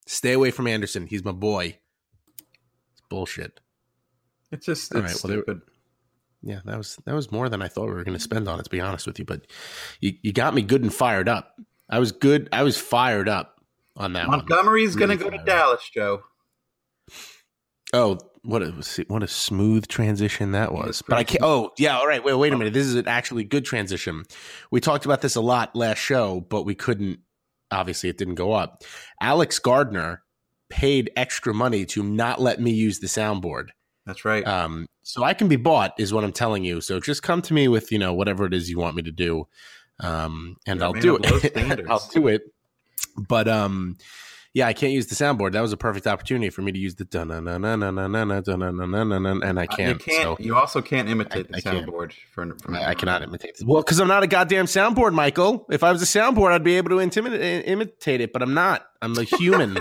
Stay 0.07 0.33
away 0.33 0.51
from 0.51 0.67
Andersson. 0.67 1.07
He's 1.07 1.25
my 1.25 1.33
boy. 1.33 1.79
It's 2.93 3.03
bullshit. 3.11 3.61
It's 4.51 4.65
just 4.65 4.95
All 4.95 5.05
it's 5.05 5.13
right, 5.13 5.31
well, 5.31 5.43
stupid. 5.43 5.61
Yeah, 6.43 6.61
that 6.65 6.79
was 6.79 6.97
that 7.05 7.15
was 7.15 7.33
more 7.33 7.49
than 7.49 7.63
I 7.63 7.69
thought 7.69 7.89
we 7.89 7.95
were 7.95 8.05
going 8.05 8.17
to 8.17 8.23
spend 8.23 8.49
on 8.49 8.61
it. 8.61 8.63
To 8.63 8.71
be 8.71 8.81
honest 8.81 9.07
with 9.07 9.19
you, 9.19 9.25
but 9.25 9.43
you, 10.01 10.15
you 10.23 10.33
got 10.33 10.55
me 10.55 10.63
good 10.63 10.83
and 10.83 10.95
fired 10.95 11.29
up. 11.29 11.61
I 11.91 11.99
was 11.99 12.13
good. 12.13 12.49
I 12.53 12.63
was 12.63 12.79
fired 12.79 13.29
up 13.29 13.61
on 13.97 14.13
that. 14.15 14.29
Montgomery's 14.29 14.95
Really 14.97 15.17
going 15.17 15.19
to 15.19 15.25
go 15.25 15.31
to 15.31 15.37
fired 15.37 15.41
up. 15.41 15.47
Dallas, 15.47 15.91
Joe. 15.93 16.23
Oh, 17.93 18.19
what 18.43 18.63
a 18.63 18.73
what 19.09 19.23
a 19.23 19.29
smooth 19.29 19.89
transition 19.89 20.53
that 20.53 20.73
was. 20.73 21.03
But 21.07 21.19
I 21.19 21.25
can't. 21.25 21.43
Oh, 21.43 21.73
yeah. 21.79 21.99
All 21.99 22.07
right. 22.07 22.23
Wait, 22.23 22.35
wait 22.35 22.53
a 22.53 22.57
minute. 22.57 22.75
This 22.75 22.87
is 22.87 22.95
an 22.95 23.09
actually 23.09 23.45
good 23.45 23.65
transition. 23.65 24.25
We 24.71 24.81
talked 24.81 25.05
about 25.05 25.23
this 25.23 25.37
a 25.37 25.41
lot 25.41 25.75
last 25.75 25.99
show, 25.99 26.41
but 26.49 26.65
we 26.65 26.75
couldn't. 26.75 27.21
Obviously, 27.71 28.09
it 28.09 28.19
didn't 28.19 28.37
go 28.37 28.53
up. 28.53 28.85
Alex 29.21 29.59
Gardner 29.59 30.23
paid 30.71 31.11
extra 31.17 31.55
money 31.55 31.85
to 31.87 32.03
not 32.03 32.41
let 32.41 32.61
me 32.61 32.71
use 32.71 33.01
the 33.01 33.07
soundboard. 33.07 33.69
That's 34.07 34.25
right. 34.25 34.47
Um, 34.47 34.87
so 35.03 35.23
I 35.23 35.35
can 35.35 35.49
be 35.49 35.57
bought, 35.57 35.93
is 35.99 36.13
what 36.13 36.25
I'm 36.25 36.33
telling 36.33 36.65
you. 36.65 36.81
So 36.81 37.01
just 37.01 37.23
come 37.23 37.43
to 37.43 37.55
me 37.55 37.69
with 37.69 37.93
you 37.93 37.99
know 37.99 38.15
whatever 38.15 38.47
it 38.47 38.55
is 38.55 38.71
you 38.71 38.79
want 38.79 38.97
me 38.97 39.03
to 39.03 39.13
do, 39.13 39.47
um, 40.01 40.57
and 40.67 40.81
You're 40.81 40.87
I'll 40.87 40.93
do 40.93 41.17
it. 41.23 41.87
I'll 41.91 42.09
do 42.13 42.29
it. 42.29 42.43
But 43.17 43.49
um, 43.49 43.97
yeah, 44.55 44.67
I 44.67 44.73
can't 44.73 44.93
use 44.93 45.07
the 45.09 45.15
soundboard. 45.15 45.53
That 45.53 45.61
was 45.61 45.73
a 45.73 45.77
perfect 45.77 46.07
opportunity 46.07 46.51
for 46.51 46.63
me 46.63 46.73
to 46.73 46.79
use 46.79 46.95
the 46.97 47.05
dun 47.05 47.29
na 47.29 47.41
na 47.41 47.59
na 47.59 47.77
na 47.77 47.91
na 47.91 48.07
na 48.07 48.25
na 48.41 48.41
na 48.57 48.71
na 48.71 49.05
na 49.05 49.19
na 49.19 49.47
and 49.47 49.59
I 49.59 49.67
can't. 49.67 49.99
you 49.99 50.13
can't. 50.13 50.23
so 50.23 50.37
You 50.39 50.57
also 50.57 50.81
can't 50.81 51.09
imitate 51.09 51.47
I- 51.53 51.57
the 51.61 51.63
soundboard 51.63 52.13
for. 52.33 52.57
from 52.63 52.75
I, 52.77 52.91
I 52.91 52.95
cannot 52.95 53.23
imitate 53.23 53.57
this. 53.59 53.67
Well, 53.67 53.83
because 53.83 54.01
I'm 54.01 54.09
not 54.09 54.23
a 54.23 54.27
goddamn 54.27 54.67
soundboard, 54.67 55.13
Michael. 55.15 55.67
If 55.71 55.83
I 55.83 55.93
was 55.93 56.01
a 56.03 56.07
soundboard, 56.07 56.53
I'd 56.53 56.65
be 56.65 56.77
able 56.77 56.91
to 56.91 56.99
intimidate, 56.99 57.67
imitate 57.67 58.21
it, 58.21 58.33
but 58.33 58.43
I'm 58.43 58.55
not. 58.55 58.87
I'm 59.03 59.17
a 59.19 59.25
human. 59.25 59.79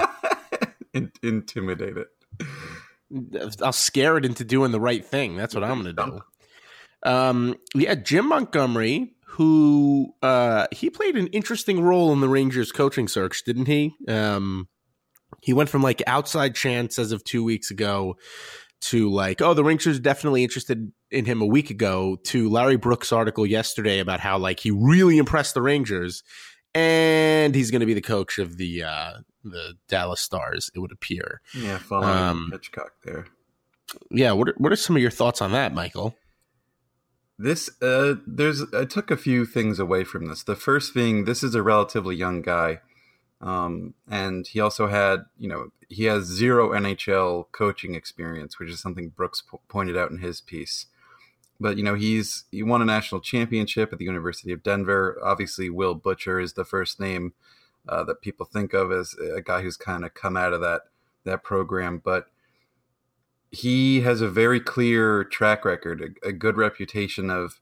In- 0.93 1.11
intimidate 1.21 1.95
it. 1.97 2.07
I'll 3.61 3.71
scare 3.71 4.17
it 4.17 4.25
into 4.25 4.43
doing 4.43 4.71
the 4.71 4.79
right 4.79 5.05
thing. 5.05 5.37
That's 5.37 5.53
what 5.55 5.63
I'm 5.63 5.81
going 5.81 5.95
to 5.95 6.03
do. 6.05 6.21
Um, 7.09 7.55
yeah, 7.75 7.95
Jim 7.95 8.27
Montgomery, 8.27 9.15
who 9.37 10.15
uh, 10.23 10.65
he 10.71 10.89
played 10.89 11.15
an 11.15 11.27
interesting 11.27 11.81
role 11.81 12.11
in 12.11 12.21
the 12.21 12.27
Rangers 12.29 12.71
coaching 12.71 13.07
search, 13.07 13.43
didn't 13.43 13.67
he? 13.67 13.93
Um, 14.07 14.67
he 15.43 15.53
went 15.53 15.69
from 15.69 15.83
like 15.83 16.01
outside 16.07 16.55
chance 16.55 16.97
as 16.97 17.11
of 17.11 17.23
two 17.23 17.43
weeks 17.43 17.69
ago 17.69 18.15
to 18.81 19.11
like, 19.11 19.39
oh, 19.39 19.53
the 19.53 19.63
Rangers 19.63 19.97
are 19.97 20.01
definitely 20.01 20.43
interested 20.43 20.91
in 21.11 21.25
him 21.25 21.41
a 21.41 21.45
week 21.45 21.69
ago 21.69 22.17
to 22.25 22.49
Larry 22.49 22.77
Brooks' 22.77 23.11
article 23.11 23.45
yesterday 23.45 23.99
about 23.99 24.19
how 24.21 24.39
like 24.39 24.59
he 24.59 24.71
really 24.71 25.19
impressed 25.19 25.53
the 25.53 25.61
Rangers 25.61 26.23
and 26.73 27.53
he's 27.53 27.69
going 27.69 27.81
to 27.81 27.85
be 27.85 27.93
the 27.93 28.01
coach 28.01 28.39
of 28.39 28.57
the 28.57 28.83
uh, 28.83 29.13
the 29.43 29.75
Dallas 29.87 30.21
Stars. 30.21 30.71
It 30.73 30.79
would 30.79 30.91
appear. 30.91 31.41
Yeah, 31.55 31.77
following 31.77 32.09
Um, 32.09 32.49
Hitchcock 32.51 32.91
there. 33.05 33.27
Yeah. 34.09 34.31
What 34.31 34.49
are, 34.49 34.55
what 34.57 34.71
are 34.71 34.75
some 34.75 34.95
of 34.95 35.01
your 35.01 35.11
thoughts 35.11 35.43
on 35.43 35.51
that, 35.51 35.75
Michael? 35.75 36.15
This 37.39 37.69
uh 37.81 38.15
there's 38.25 38.63
I 38.73 38.85
took 38.85 39.11
a 39.11 39.17
few 39.17 39.45
things 39.45 39.79
away 39.79 40.03
from 40.03 40.25
this. 40.25 40.43
The 40.43 40.55
first 40.55 40.93
being 40.93 41.25
this 41.25 41.43
is 41.43 41.55
a 41.55 41.61
relatively 41.61 42.15
young 42.15 42.41
guy. 42.41 42.79
Um 43.41 43.93
and 44.09 44.47
he 44.47 44.59
also 44.59 44.87
had, 44.87 45.25
you 45.37 45.47
know, 45.47 45.71
he 45.89 46.05
has 46.05 46.25
zero 46.25 46.69
NHL 46.69 47.45
coaching 47.51 47.93
experience, 47.95 48.59
which 48.59 48.69
is 48.69 48.79
something 48.79 49.09
Brooks 49.09 49.41
po- 49.41 49.61
pointed 49.67 49.95
out 49.95 50.11
in 50.11 50.17
his 50.17 50.41
piece. 50.41 50.87
But 51.59 51.77
you 51.77 51.83
know, 51.83 51.95
he's 51.95 52.45
he 52.51 52.63
won 52.63 52.81
a 52.81 52.85
national 52.85 53.21
championship 53.21 53.93
at 53.93 53.99
the 53.99 54.05
University 54.05 54.51
of 54.51 54.63
Denver. 54.63 55.19
Obviously, 55.23 55.69
Will 55.69 55.95
Butcher 55.95 56.39
is 56.39 56.53
the 56.53 56.65
first 56.65 56.99
name 56.99 57.33
uh, 57.87 58.03
that 58.03 58.21
people 58.21 58.45
think 58.45 58.73
of 58.73 58.91
as 58.91 59.15
a 59.15 59.41
guy 59.41 59.61
who's 59.61 59.77
kind 59.77 60.05
of 60.05 60.13
come 60.13 60.37
out 60.37 60.53
of 60.53 60.61
that 60.61 60.81
that 61.23 61.43
program, 61.43 62.01
but 62.03 62.27
he 63.51 64.01
has 64.01 64.21
a 64.21 64.29
very 64.29 64.59
clear 64.59 65.23
track 65.23 65.65
record, 65.65 66.15
a, 66.23 66.27
a 66.27 66.31
good 66.31 66.57
reputation 66.57 67.29
of, 67.29 67.59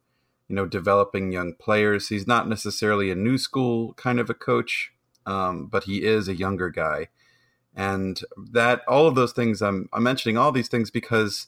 you 0.48 0.56
know, 0.56 0.66
developing 0.66 1.32
young 1.32 1.54
players. 1.54 2.10
He's 2.10 2.28
not 2.28 2.48
necessarily 2.48 3.12
a 3.12 3.16
new 3.16 3.38
school 3.38 3.94
kind 3.94 4.20
of 4.20 4.30
a 4.30 4.34
coach, 4.34 4.92
um, 5.26 5.68
but 5.68 5.86
he 5.86 6.04
is 6.04 6.28
a 6.28 6.36
younger 6.36 6.70
guy, 6.70 7.10
and 7.76 8.22
that 8.52 8.82
all 8.88 9.08
of 9.08 9.16
those 9.16 9.34
things. 9.34 9.62
I'm 9.62 9.90
I'm 9.94 10.04
mentioning 10.04 10.38
all 10.38 10.52
these 10.52 10.70
things 10.70 10.92
because 10.92 11.48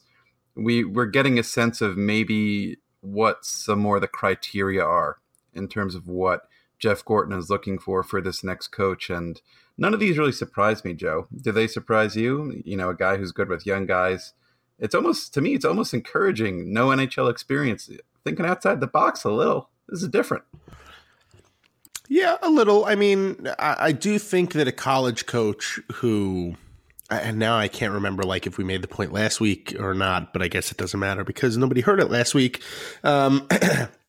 we 0.56 0.84
we're 0.84 1.06
getting 1.06 1.38
a 1.38 1.44
sense 1.44 1.82
of 1.82 1.98
maybe 1.98 2.78
what 3.02 3.46
some 3.46 3.80
more 3.80 3.98
of 3.98 4.02
the 4.02 4.08
criteria 4.08 4.84
are 4.84 5.18
in 5.54 5.68
terms 5.68 5.96
of 5.96 6.08
what 6.08 6.42
Jeff 6.80 7.04
Gorton 7.04 7.38
is 7.38 7.50
looking 7.50 7.80
for 7.80 8.04
for 8.04 8.22
this 8.22 8.44
next 8.44 8.70
coach, 8.70 9.10
and 9.10 9.42
none 9.78 9.94
of 9.94 10.00
these 10.00 10.18
really 10.18 10.32
surprise 10.32 10.84
me, 10.84 10.94
Joe. 10.94 11.28
Do 11.36 11.52
they 11.52 11.68
surprise 11.68 12.16
you? 12.16 12.62
You 12.66 12.78
know, 12.78 12.90
a 12.90 12.96
guy 12.96 13.18
who's 13.18 13.32
good 13.32 13.50
with 13.50 13.66
young 13.66 13.86
guys. 13.86 14.34
It's 14.80 14.94
almost 14.94 15.34
to 15.34 15.42
me, 15.42 15.56
it's 15.56 15.66
almost 15.66 15.94
encouraging. 15.94 16.72
No 16.72 16.88
NHL 16.88 17.32
experience, 17.32 17.90
thinking 18.24 18.46
outside 18.46 18.80
the 18.80 18.88
box 18.88 19.24
a 19.24 19.32
little. 19.32 19.70
This 19.90 20.04
is 20.04 20.10
different. 20.10 20.44
Yeah, 22.10 22.38
a 22.42 22.50
little. 22.50 22.86
I 22.86 22.96
mean, 22.96 23.48
I, 23.60 23.76
I 23.80 23.92
do 23.92 24.18
think 24.20 24.54
that 24.54 24.68
a 24.68 24.72
college 24.72 25.26
coach 25.26 25.80
who, 25.96 26.56
and 27.10 27.38
now 27.38 27.58
I 27.58 27.68
can't 27.68 27.94
remember 27.94 28.24
like 28.24 28.48
if 28.48 28.58
we 28.58 28.64
made 28.64 28.82
the 28.82 28.88
point 28.88 29.12
last 29.12 29.42
week 29.42 29.76
or 29.80 29.94
not, 29.94 30.32
but 30.32 30.42
I 30.42 30.48
guess 30.48 30.72
it 30.72 30.78
doesn't 30.78 31.00
matter 31.00 31.24
because 31.24 31.58
nobody 31.58 31.82
heard 31.82 32.00
it 32.00 32.10
last 32.10 32.34
week. 32.34 32.62
Um, 33.04 33.48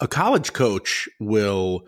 a 0.00 0.08
college 0.08 0.52
coach 0.52 1.08
will 1.18 1.82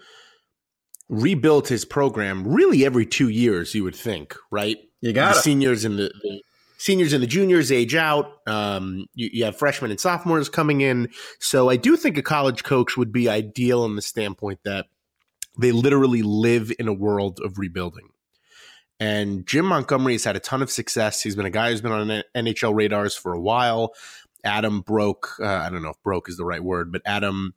rebuild 1.09 1.69
his 1.69 1.85
program 1.85 2.47
really 2.47 2.85
every 2.85 3.07
two 3.07 3.29
years. 3.29 3.75
You 3.75 3.85
would 3.85 3.97
think, 3.97 4.37
right? 4.51 4.79
You 5.01 5.13
the 5.35 5.41
seniors 5.41 5.85
and 5.85 5.99
the, 5.99 6.13
the 6.23 6.43
seniors 6.79 7.13
and 7.13 7.23
the 7.23 7.27
juniors 7.27 7.73
age 7.73 7.95
out. 7.95 8.33
Um, 8.47 9.07
you, 9.15 9.31
you 9.33 9.45
have 9.45 9.57
freshmen 9.57 9.91
and 9.91 10.01
sophomores 10.01 10.49
coming 10.49 10.81
in. 10.81 11.11
So 11.41 11.69
I 11.69 11.77
do 11.77 11.97
think 11.97 12.17
a 12.19 12.23
college 12.23 12.65
coach 12.65 12.97
would 12.97 13.13
be 13.13 13.29
ideal 13.29 13.85
in 13.85 13.97
the 13.97 14.03
standpoint 14.03 14.61
that 14.65 14.87
they 15.59 15.73
literally 15.73 16.23
live 16.23 16.73
in 16.79 16.89
a 16.89 16.93
world 16.93 17.41
of 17.45 17.59
rebuilding. 17.59 18.09
And 18.99 19.47
Jim 19.47 19.67
Montgomery 19.67 20.15
has 20.15 20.25
had 20.25 20.37
a 20.37 20.41
ton 20.41 20.63
of 20.63 20.71
success. 20.71 21.21
He's 21.21 21.35
been 21.35 21.47
a 21.47 21.51
guy 21.51 21.71
who's 21.71 21.81
been 21.81 21.93
on 21.93 22.23
NHL 22.37 22.75
radars 22.75 23.17
for 23.17 23.33
a 23.33 23.41
while. 23.41 23.95
Adam 24.45 24.81
broke, 24.81 25.35
uh, 25.41 25.47
I 25.47 25.71
don't 25.71 25.83
know 25.83 25.91
if 25.91 26.03
broke 26.03 26.29
is 26.29 26.37
the 26.37 26.45
right 26.45 26.63
word, 26.63 26.93
but 26.93 27.03
Adam 27.05 27.55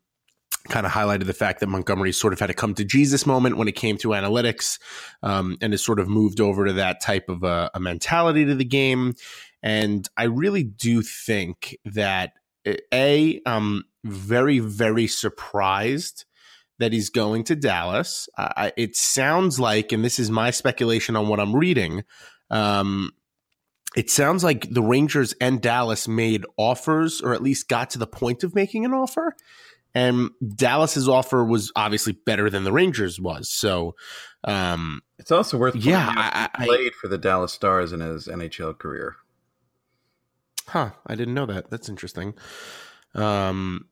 kind 0.70 0.86
of 0.86 0.92
highlighted 0.92 1.26
the 1.26 1.34
fact 1.34 1.60
that 1.60 1.68
Montgomery 1.68 2.12
sort 2.12 2.34
of 2.34 2.40
had 2.40 2.50
a 2.50 2.54
come 2.54 2.74
to 2.76 2.84
Jesus 2.84 3.26
moment 3.26 3.58
when 3.58 3.68
it 3.68 3.76
came 3.76 3.98
to 4.00 4.10
analytics 4.10 4.80
um, 5.24 5.58
and 5.62 5.74
has 5.74 5.84
sort 5.84 6.00
of 6.00 6.08
moved 6.08 6.40
over 6.40 6.66
to 6.66 6.74
that 6.74 7.02
type 7.02 7.30
of 7.30 7.44
a, 7.44 7.70
a 7.74 7.80
mentality 7.80 8.46
to 8.46 8.56
the 8.56 8.66
game. 8.66 9.14
And 9.64 10.08
I 10.18 10.24
really 10.24 10.64
do 10.64 11.02
think 11.02 11.78
that, 11.86 12.34
A, 12.94 13.42
I'm 13.46 13.84
very, 14.04 14.60
very 14.60 15.08
surprised 15.08 16.26
that 16.78 16.94
he's 16.94 17.10
going 17.10 17.44
to 17.46 17.56
Dallas. 17.56 18.28
Uh, 18.38 18.72
it 18.76 18.96
sounds 18.96 19.60
like, 19.60 19.92
and 19.92 20.04
this 20.04 20.20
is 20.20 20.30
my 20.30 20.52
speculation 20.52 21.16
on 21.16 21.28
what 21.28 21.40
I'm 21.40 21.56
reading, 21.56 22.04
um, 22.50 23.12
it 23.96 24.10
sounds 24.10 24.44
like 24.44 24.70
the 24.70 24.84
Rangers 24.84 25.34
and 25.40 25.62
Dallas 25.62 26.08
made 26.08 26.46
offers, 26.58 27.22
or 27.22 27.34
at 27.34 27.42
least 27.42 27.70
got 27.70 27.92
to 27.92 27.98
the 27.98 28.06
point 28.06 28.44
of 28.44 28.54
making 28.54 28.84
an 28.84 28.94
offer. 28.94 29.34
And 29.96 30.30
Dallas's 30.56 31.10
offer 31.10 31.44
was 31.44 31.72
obviously 31.76 32.14
better 32.14 32.50
than 32.50 32.66
the 32.66 32.72
Rangers 32.74 33.20
was. 33.20 33.50
So, 33.50 33.96
um, 34.44 35.02
it's 35.18 35.32
also 35.32 35.58
worth 35.58 35.76
yeah, 35.76 36.14
I, 36.16 36.50
I, 36.54 36.66
played 36.66 36.94
for 36.94 37.08
the 37.08 37.18
Dallas 37.18 37.54
Stars 37.54 37.94
in 37.94 38.02
his 38.02 38.28
NHL 38.28 38.78
career. 38.78 39.16
Huh? 40.68 40.92
I 41.08 41.16
didn't 41.16 41.34
know 41.34 41.46
that. 41.46 41.70
That's 41.70 41.90
interesting. 41.90 42.34
Um, 43.14 43.88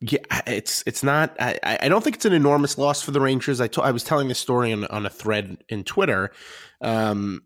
yeah, 0.00 0.18
it's 0.46 0.84
it's 0.86 1.02
not. 1.02 1.34
I, 1.40 1.58
I 1.64 1.88
don't 1.88 2.04
think 2.04 2.16
it's 2.16 2.26
an 2.26 2.34
enormous 2.34 2.76
loss 2.76 3.00
for 3.00 3.10
the 3.10 3.20
Rangers. 3.20 3.60
I, 3.60 3.68
to, 3.68 3.82
I 3.82 3.90
was 3.90 4.04
telling 4.04 4.28
this 4.28 4.38
story 4.38 4.72
on, 4.72 4.84
on 4.86 5.06
a 5.06 5.10
thread 5.10 5.64
in 5.68 5.82
Twitter. 5.82 6.30
Um, 6.82 7.42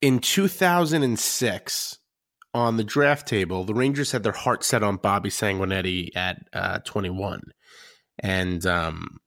in 0.00 0.20
2006, 0.20 1.98
on 2.52 2.76
the 2.76 2.84
draft 2.84 3.28
table, 3.28 3.64
the 3.64 3.74
Rangers 3.74 4.12
had 4.12 4.22
their 4.22 4.32
heart 4.32 4.64
set 4.64 4.82
on 4.82 4.96
Bobby 4.96 5.30
Sanguinetti 5.30 6.10
at 6.16 6.38
uh, 6.52 6.78
21, 6.80 7.42
and 8.18 8.66
um, 8.66 9.18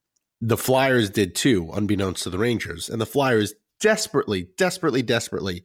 the 0.42 0.58
Flyers 0.58 1.10
did 1.10 1.36
too, 1.36 1.70
unbeknownst 1.74 2.24
to 2.24 2.30
the 2.30 2.38
Rangers. 2.38 2.90
And 2.90 3.00
the 3.00 3.06
Flyers 3.06 3.54
desperately, 3.80 4.48
desperately, 4.58 5.02
desperately 5.02 5.64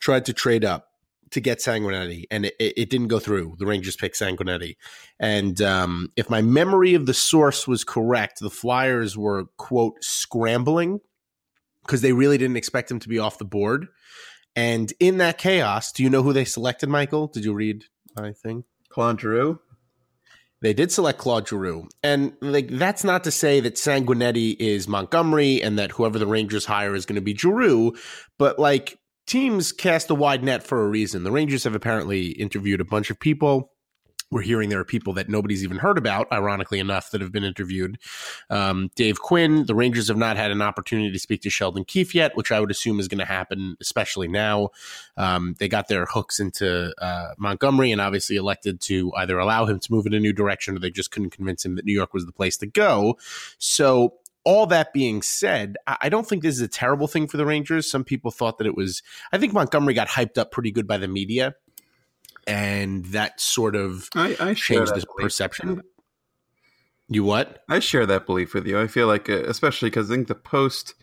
tried 0.00 0.24
to 0.26 0.32
trade 0.32 0.64
up 0.64 0.86
to 1.30 1.40
get 1.40 1.58
Sanguinetti, 1.58 2.24
and 2.30 2.46
it, 2.46 2.54
it 2.58 2.90
didn't 2.90 3.08
go 3.08 3.18
through. 3.18 3.56
The 3.58 3.66
Rangers 3.66 3.96
picked 3.96 4.18
Sanguinetti. 4.18 4.76
And 5.18 5.60
um, 5.62 6.12
if 6.16 6.28
my 6.28 6.42
memory 6.42 6.94
of 6.94 7.06
the 7.06 7.14
source 7.14 7.68
was 7.68 7.84
correct, 7.84 8.40
the 8.40 8.50
Flyers 8.50 9.16
were, 9.16 9.44
quote, 9.56 9.94
scrambling 10.00 11.00
because 11.82 12.02
they 12.02 12.12
really 12.12 12.38
didn't 12.38 12.56
expect 12.56 12.90
him 12.90 12.98
to 13.00 13.08
be 13.08 13.18
off 13.18 13.38
the 13.38 13.44
board. 13.44 13.88
And 14.56 14.92
in 15.00 15.18
that 15.18 15.38
chaos, 15.38 15.92
do 15.92 16.02
you 16.02 16.10
know 16.10 16.22
who 16.22 16.32
they 16.32 16.44
selected, 16.44 16.88
Michael? 16.88 17.28
Did 17.28 17.44
you 17.44 17.54
read 17.54 17.84
my 18.16 18.32
thing? 18.32 18.64
Claude 18.90 19.20
Giroux. 19.20 19.60
They 20.62 20.74
did 20.74 20.92
select 20.92 21.18
Claude 21.18 21.48
Giroux. 21.48 21.88
And 22.02 22.34
like 22.42 22.68
that's 22.68 23.02
not 23.02 23.24
to 23.24 23.30
say 23.30 23.60
that 23.60 23.76
Sanguinetti 23.76 24.56
is 24.58 24.86
Montgomery 24.86 25.62
and 25.62 25.78
that 25.78 25.92
whoever 25.92 26.18
the 26.18 26.26
Rangers 26.26 26.66
hire 26.66 26.94
is 26.94 27.06
going 27.06 27.14
to 27.14 27.22
be 27.22 27.34
Giroux, 27.34 27.94
but 28.38 28.58
like 28.58 28.98
teams 29.26 29.72
cast 29.72 30.10
a 30.10 30.14
wide 30.14 30.44
net 30.44 30.62
for 30.62 30.82
a 30.82 30.88
reason. 30.88 31.24
The 31.24 31.32
Rangers 31.32 31.64
have 31.64 31.74
apparently 31.74 32.32
interviewed 32.32 32.80
a 32.80 32.84
bunch 32.84 33.10
of 33.10 33.18
people 33.18 33.70
we're 34.30 34.42
hearing 34.42 34.68
there 34.68 34.80
are 34.80 34.84
people 34.84 35.12
that 35.14 35.28
nobody's 35.28 35.64
even 35.64 35.78
heard 35.78 35.98
about, 35.98 36.30
ironically 36.32 36.78
enough, 36.78 37.10
that 37.10 37.20
have 37.20 37.32
been 37.32 37.44
interviewed. 37.44 37.98
Um, 38.48 38.90
Dave 38.94 39.20
Quinn, 39.20 39.66
the 39.66 39.74
Rangers 39.74 40.08
have 40.08 40.16
not 40.16 40.36
had 40.36 40.50
an 40.50 40.62
opportunity 40.62 41.10
to 41.10 41.18
speak 41.18 41.42
to 41.42 41.50
Sheldon 41.50 41.84
Keefe 41.84 42.14
yet, 42.14 42.36
which 42.36 42.52
I 42.52 42.60
would 42.60 42.70
assume 42.70 43.00
is 43.00 43.08
going 43.08 43.18
to 43.18 43.24
happen, 43.24 43.76
especially 43.80 44.28
now. 44.28 44.70
Um, 45.16 45.56
they 45.58 45.68
got 45.68 45.88
their 45.88 46.06
hooks 46.06 46.38
into 46.38 46.94
uh, 47.02 47.34
Montgomery 47.38 47.90
and 47.90 48.00
obviously 48.00 48.36
elected 48.36 48.80
to 48.82 49.12
either 49.16 49.38
allow 49.38 49.66
him 49.66 49.80
to 49.80 49.92
move 49.92 50.06
in 50.06 50.14
a 50.14 50.20
new 50.20 50.32
direction 50.32 50.76
or 50.76 50.78
they 50.78 50.90
just 50.90 51.10
couldn't 51.10 51.30
convince 51.30 51.64
him 51.64 51.74
that 51.74 51.84
New 51.84 51.92
York 51.92 52.14
was 52.14 52.26
the 52.26 52.32
place 52.32 52.56
to 52.58 52.66
go. 52.66 53.18
So 53.58 54.14
all 54.44 54.66
that 54.66 54.92
being 54.92 55.22
said, 55.22 55.76
I 55.86 56.08
don't 56.08 56.26
think 56.26 56.42
this 56.42 56.54
is 56.54 56.62
a 56.62 56.68
terrible 56.68 57.06
thing 57.06 57.26
for 57.26 57.36
the 57.36 57.44
Rangers. 57.44 57.90
Some 57.90 58.04
people 58.04 58.30
thought 58.30 58.58
that 58.58 58.66
it 58.66 58.76
was. 58.76 59.02
I 59.32 59.38
think 59.38 59.52
Montgomery 59.52 59.94
got 59.94 60.08
hyped 60.08 60.38
up 60.38 60.50
pretty 60.50 60.70
good 60.70 60.86
by 60.86 60.96
the 60.96 61.08
media 61.08 61.56
and 62.50 63.04
that 63.06 63.40
sort 63.40 63.76
of 63.76 64.08
I, 64.14 64.36
I 64.40 64.54
changed 64.54 64.94
the 64.94 65.06
perception. 65.18 65.82
You 67.08 67.24
what? 67.24 67.62
I 67.68 67.78
share 67.80 68.06
that 68.06 68.26
belief 68.26 68.54
with 68.54 68.66
you. 68.66 68.80
I 68.80 68.86
feel 68.86 69.06
like, 69.06 69.28
uh, 69.28 69.42
especially 69.44 69.90
because 69.90 70.10
I 70.10 70.14
think 70.14 70.28
the 70.28 70.34
post, 70.34 70.94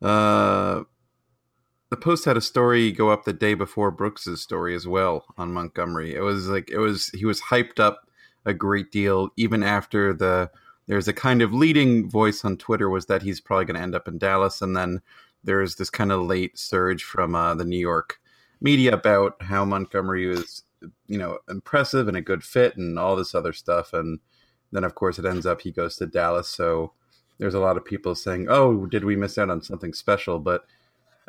uh, 0.00 0.82
the 1.90 1.96
post 1.96 2.24
had 2.24 2.36
a 2.36 2.42
story 2.42 2.92
go 2.92 3.10
up 3.10 3.24
the 3.24 3.32
day 3.32 3.54
before 3.54 3.90
Brooks's 3.90 4.40
story 4.40 4.74
as 4.74 4.86
well 4.86 5.24
on 5.36 5.52
Montgomery. 5.52 6.14
It 6.14 6.20
was 6.20 6.48
like 6.48 6.70
it 6.70 6.78
was 6.78 7.08
he 7.08 7.24
was 7.24 7.40
hyped 7.40 7.80
up 7.80 8.08
a 8.44 8.54
great 8.54 8.90
deal 8.90 9.28
even 9.36 9.62
after 9.62 10.12
the 10.12 10.50
there's 10.88 11.06
a 11.08 11.12
kind 11.12 11.42
of 11.42 11.54
leading 11.54 12.10
voice 12.10 12.44
on 12.44 12.56
Twitter 12.56 12.90
was 12.90 13.06
that 13.06 13.22
he's 13.22 13.40
probably 13.40 13.64
going 13.64 13.76
to 13.76 13.82
end 13.82 13.94
up 13.94 14.08
in 14.08 14.18
Dallas, 14.18 14.60
and 14.60 14.76
then 14.76 15.00
there's 15.44 15.76
this 15.76 15.90
kind 15.90 16.12
of 16.12 16.22
late 16.22 16.58
surge 16.58 17.04
from 17.04 17.34
uh, 17.34 17.54
the 17.54 17.64
New 17.64 17.78
York 17.78 18.20
media 18.60 18.92
about 18.92 19.40
how 19.42 19.64
Montgomery 19.64 20.26
was 20.26 20.62
you 21.06 21.18
know 21.18 21.38
impressive 21.48 22.08
and 22.08 22.16
a 22.16 22.22
good 22.22 22.42
fit 22.42 22.76
and 22.76 22.98
all 22.98 23.16
this 23.16 23.34
other 23.34 23.52
stuff. 23.52 23.92
And 23.92 24.20
then 24.72 24.84
of 24.84 24.94
course 24.94 25.18
it 25.18 25.26
ends 25.26 25.46
up 25.46 25.60
he 25.60 25.70
goes 25.70 25.96
to 25.96 26.06
Dallas. 26.06 26.48
So 26.48 26.92
there's 27.38 27.54
a 27.54 27.60
lot 27.60 27.76
of 27.76 27.84
people 27.84 28.14
saying 28.14 28.46
oh 28.48 28.86
did 28.86 29.04
we 29.04 29.16
miss 29.16 29.38
out 29.38 29.50
on 29.50 29.62
something 29.62 29.92
special? 29.92 30.38
But 30.38 30.64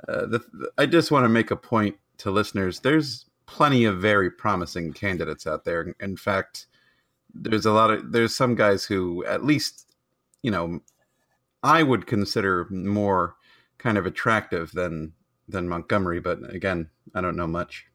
uh, 0.07 0.25
the, 0.25 0.39
the, 0.53 0.71
I 0.77 0.85
just 0.85 1.11
want 1.11 1.25
to 1.25 1.29
make 1.29 1.51
a 1.51 1.55
point 1.55 1.95
to 2.17 2.31
listeners. 2.31 2.79
There's 2.79 3.25
plenty 3.45 3.85
of 3.85 3.99
very 3.99 4.31
promising 4.31 4.93
candidates 4.93 5.45
out 5.45 5.65
there. 5.65 5.95
In 5.99 6.17
fact 6.17 6.67
there's 7.33 7.65
a 7.65 7.71
lot 7.71 7.91
of 7.91 8.11
there's 8.11 8.35
some 8.35 8.55
guys 8.55 8.83
who 8.83 9.25
at 9.25 9.43
least 9.43 9.95
you 10.41 10.51
know 10.51 10.79
I 11.63 11.83
would 11.83 12.07
consider 12.07 12.67
more 12.69 13.35
kind 13.77 13.97
of 13.97 14.05
attractive 14.05 14.71
than 14.71 15.13
than 15.47 15.67
Montgomery. 15.67 16.19
But 16.19 16.53
again 16.53 16.89
I 17.15 17.21
don't 17.21 17.35
know 17.35 17.47
much 17.47 17.87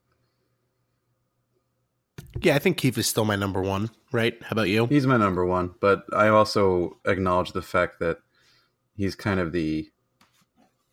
yeah, 2.40 2.54
I 2.54 2.58
think 2.58 2.76
Keefe 2.76 2.98
is 2.98 3.06
still 3.06 3.24
my 3.24 3.36
number 3.36 3.62
one, 3.62 3.90
right? 4.12 4.34
How 4.42 4.52
about 4.52 4.68
you? 4.68 4.86
He's 4.86 5.06
my 5.06 5.16
number 5.16 5.44
one, 5.44 5.74
but 5.80 6.04
I 6.12 6.28
also 6.28 6.98
acknowledge 7.04 7.52
the 7.52 7.62
fact 7.62 8.00
that 8.00 8.18
he's 8.96 9.14
kind 9.14 9.40
of 9.40 9.52
the 9.52 9.88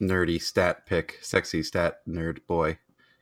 nerdy 0.01 0.41
stat 0.41 0.85
pick, 0.85 1.19
sexy 1.21 1.63
stat 1.63 1.99
nerd 2.07 2.39
boy 2.47 2.77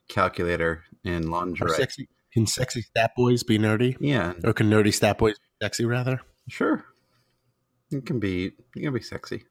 calculator 0.08 0.84
in 1.04 1.30
lingerie. 1.30 1.72
Sexy, 1.72 2.08
can 2.32 2.48
sexy 2.48 2.82
stat 2.82 3.12
boys 3.16 3.44
be 3.44 3.58
nerdy? 3.58 3.96
Yeah. 4.00 4.34
Or 4.44 4.54
can 4.54 4.70
nerdy 4.70 4.94
stat 4.94 5.18
boys 5.18 5.38
be 5.38 5.66
sexy 5.66 5.86
rather? 5.86 6.22
Sure. 6.50 6.84
It 7.92 8.06
can 8.06 8.20
be 8.20 8.54
it 8.76 8.82
can 8.82 8.94
be 8.94 9.02
sexy. 9.02 9.44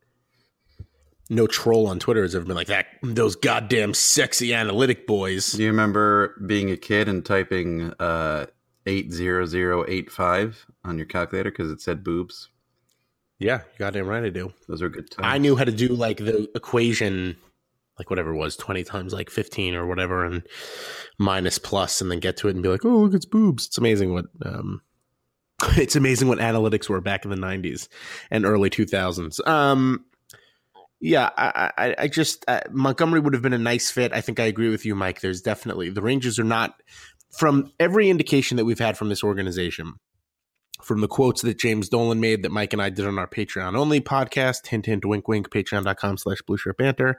No 1.33 1.47
troll 1.47 1.87
on 1.87 1.99
Twitter 1.99 2.21
has 2.23 2.35
ever 2.35 2.45
been 2.45 2.57
like 2.57 2.67
that. 2.67 2.87
Those 3.03 3.37
goddamn 3.37 3.95
sexy 3.95 4.53
analytic 4.53 5.07
boys. 5.07 5.53
Do 5.53 5.63
you 5.63 5.71
remember 5.71 6.37
being 6.47 6.71
a 6.71 6.77
kid 6.77 7.09
and 7.09 7.25
typing 7.25 7.95
uh, 7.99 8.47
eight 8.85 9.13
zero 9.13 9.47
zero 9.47 9.85
eight 9.89 10.11
five 10.11 10.67
on 10.85 10.99
your 10.99 11.07
calculator 11.07 11.51
because 11.51 11.71
it 11.71 11.81
said 11.81 12.05
boobs? 12.05 12.51
Yeah, 13.39 13.63
goddamn 13.79 14.09
right 14.09 14.23
I 14.23 14.29
do. 14.29 14.53
Those 14.69 14.83
are 14.83 14.91
good 14.91 15.11
times. 15.11 15.27
I 15.27 15.39
knew 15.39 15.57
how 15.57 15.65
to 15.65 15.73
do 15.73 15.89
like 15.89 16.19
the 16.19 16.51
equation, 16.55 17.37
like 17.99 18.11
whatever 18.11 18.35
it 18.35 18.37
was, 18.37 18.55
twenty 18.55 18.85
times 18.85 19.15
like 19.15 19.31
fifteen 19.31 19.75
or 19.75 19.87
whatever, 19.87 20.27
and 20.27 20.47
minus 21.19 21.57
plus, 21.57 22.03
and 22.03 22.11
then 22.11 22.21
get 22.21 22.37
to 22.39 22.49
it 22.49 22.55
and 22.55 22.63
be 22.63 22.69
like, 22.69 22.85
oh 22.85 22.99
look, 22.99 23.15
it's 23.15 23.25
boobs. 23.25 23.67
It's 23.69 23.79
amazing 23.79 24.13
what 24.13 24.27
um, 24.45 24.83
it's 25.79 25.97
amazing 25.97 26.29
what 26.29 26.41
analytics 26.41 26.91
were 26.91 27.01
back 27.01 27.25
in 27.25 27.31
the 27.31 27.37
'90s 27.37 27.89
and 28.31 28.45
early 28.45 28.69
2000s. 28.69 29.47
Um, 29.49 30.05
yeah, 31.03 31.31
I, 31.37 31.73
I, 31.77 31.95
I 31.99 32.09
just 32.09 32.45
uh, 32.47 32.61
Montgomery 32.71 33.19
would 33.19 33.33
have 33.33 33.43
been 33.43 33.53
a 33.53 33.59
nice 33.59 33.91
fit. 33.91 34.13
I 34.13 34.21
think 34.21 34.39
I 34.39 34.45
agree 34.45 34.69
with 34.69 34.87
you, 34.87 34.95
Mike. 34.95 35.21
There's 35.21 35.43
definitely 35.43 35.91
the 35.91 36.01
Rangers 36.01 36.39
are 36.39 36.45
not 36.45 36.81
from 37.37 37.73
every 37.81 38.09
indication 38.09 38.57
that 38.57 38.65
we've 38.65 38.79
had 38.79 38.97
from 38.97 39.09
this 39.09 39.25
organization, 39.25 39.95
from 40.81 41.01
the 41.01 41.09
quotes 41.09 41.43
that 41.43 41.59
James 41.59 41.89
Dolan 41.89 42.21
made 42.21 42.45
that 42.45 42.53
Mike 42.53 42.73
and 42.73 42.81
I 42.81 42.89
did 42.89 43.05
on 43.05 43.19
our 43.19 43.27
Patreon 43.27 43.77
only 43.77 44.01
podcast, 44.01 44.69
hint, 44.69 44.87
hint, 44.87 45.05
wink, 45.05 45.27
wink, 45.27 45.51
patreon.com 45.51 46.19
slash 46.19 46.41
blue 46.43 46.57
shirt 46.57 46.79
banter, 46.79 47.19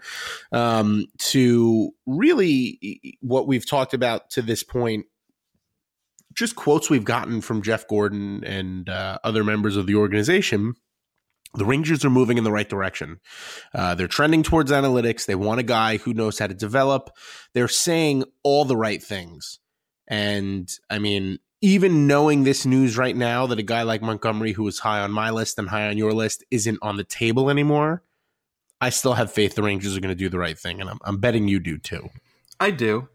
um, 0.54 1.06
to 1.18 1.92
really 2.06 3.18
what 3.20 3.48
we've 3.48 3.70
talked 3.70 3.94
about 3.94 4.30
to 4.30 4.42
this 4.42 4.64
point, 4.64 5.08
just 6.34 6.56
quotes 6.56 6.90
we've 6.90 7.04
gotten 7.04 7.42
from 7.42 7.62
Jeff 7.62 7.86
Gorton 7.90 8.46
and 8.46 8.88
uh, 8.88 9.18
other 9.26 9.44
members 9.44 9.76
of 9.76 9.88
the 9.88 9.96
organization 9.96 10.76
the 11.54 11.66
Rangers 11.66 12.04
are 12.04 12.10
moving 12.10 12.38
in 12.38 12.44
the 12.44 12.52
right 12.52 12.68
direction. 12.68 13.20
Uh, 13.74 13.96
they're 13.96 14.08
trending 14.08 14.44
towards 14.44 14.72
analytics. 14.72 15.26
They 15.26 15.36
want 15.36 15.60
a 15.60 15.64
guy 15.64 15.98
who 15.98 16.14
knows 16.14 16.40
how 16.40 16.48
to 16.48 16.54
develop. 16.54 17.12
They're 17.54 17.68
saying 17.68 18.24
all 18.44 18.66
the 18.66 18.78
right 18.78 19.02
things. 19.02 19.60
And 20.08 20.70
I 20.90 21.00
mean, 21.00 21.40
even 21.62 22.08
knowing 22.08 22.44
this 22.44 22.66
news 22.66 22.98
right 22.98 23.16
now 23.16 23.48
that 23.48 23.60
a 23.60 23.64
guy 23.64 23.84
like 23.84 24.02
Montgomery, 24.02 24.52
who 24.52 24.64
was 24.64 24.80
high 24.80 25.00
on 25.00 25.12
my 25.12 25.30
list 25.30 25.58
and 25.60 25.70
high 25.70 25.88
on 25.88 25.98
your 25.98 26.12
list, 26.12 26.44
isn't 26.52 26.80
on 26.82 26.98
the 26.98 27.04
table 27.04 27.50
anymore, 27.50 28.04
I 28.82 28.90
still 28.90 29.14
have 29.14 29.32
faith 29.32 29.56
the 29.56 29.64
Rangers 29.64 29.96
are 29.96 30.02
going 30.02 30.10
to 30.10 30.16
do 30.16 30.30
the 30.30 30.40
right 30.40 30.58
thing. 30.58 30.82
And 30.82 30.90
I'm, 30.90 31.00
I'm 31.06 31.20
betting 31.20 31.48
you 31.48 31.60
do 31.60 31.78
too. 31.78 32.10
I 32.60 32.72
do. 32.72 33.08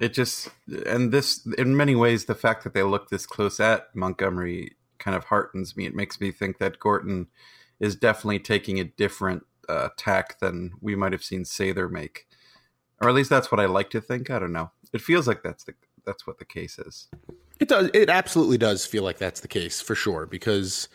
It 0.00 0.12
just, 0.12 0.48
and 0.86 1.12
this, 1.12 1.46
in 1.56 1.76
many 1.76 1.94
ways, 1.94 2.24
the 2.24 2.34
fact 2.34 2.64
that 2.64 2.74
they 2.74 2.82
look 2.82 3.08
this 3.08 3.24
close 3.26 3.60
at 3.60 3.94
Montgomery 3.94 4.76
kind 4.98 5.16
of 5.16 5.24
heartens 5.24 5.76
me. 5.76 5.86
It 5.86 5.94
makes 5.94 6.20
me 6.20 6.32
think 6.32 6.58
that 6.58 6.80
Gorton 6.80 7.28
is 7.84 7.96
definitely 7.96 8.38
taking 8.38 8.80
a 8.80 8.84
different 8.84 9.44
uh, 9.68 9.90
tack 9.96 10.40
than 10.40 10.72
we 10.80 10.96
might 10.96 11.12
have 11.12 11.22
seen 11.22 11.44
Sather 11.44 11.90
make, 11.90 12.26
or 13.00 13.08
at 13.08 13.14
least 13.14 13.30
that's 13.30 13.52
what 13.52 13.60
I 13.60 13.66
like 13.66 13.90
to 13.90 14.00
think. 14.00 14.30
I 14.30 14.38
don't 14.38 14.52
know. 14.52 14.70
It 14.92 15.00
feels 15.00 15.28
like 15.28 15.42
that's 15.42 15.64
the 15.64 15.74
that's 16.06 16.26
what 16.26 16.38
the 16.38 16.44
case 16.44 16.78
is. 16.78 17.08
It 17.60 17.68
does. 17.68 17.90
It 17.94 18.08
absolutely 18.08 18.58
does 18.58 18.86
feel 18.86 19.02
like 19.02 19.18
that's 19.18 19.40
the 19.40 19.48
case 19.48 19.80
for 19.80 19.94
sure 19.94 20.26
because. 20.26 20.88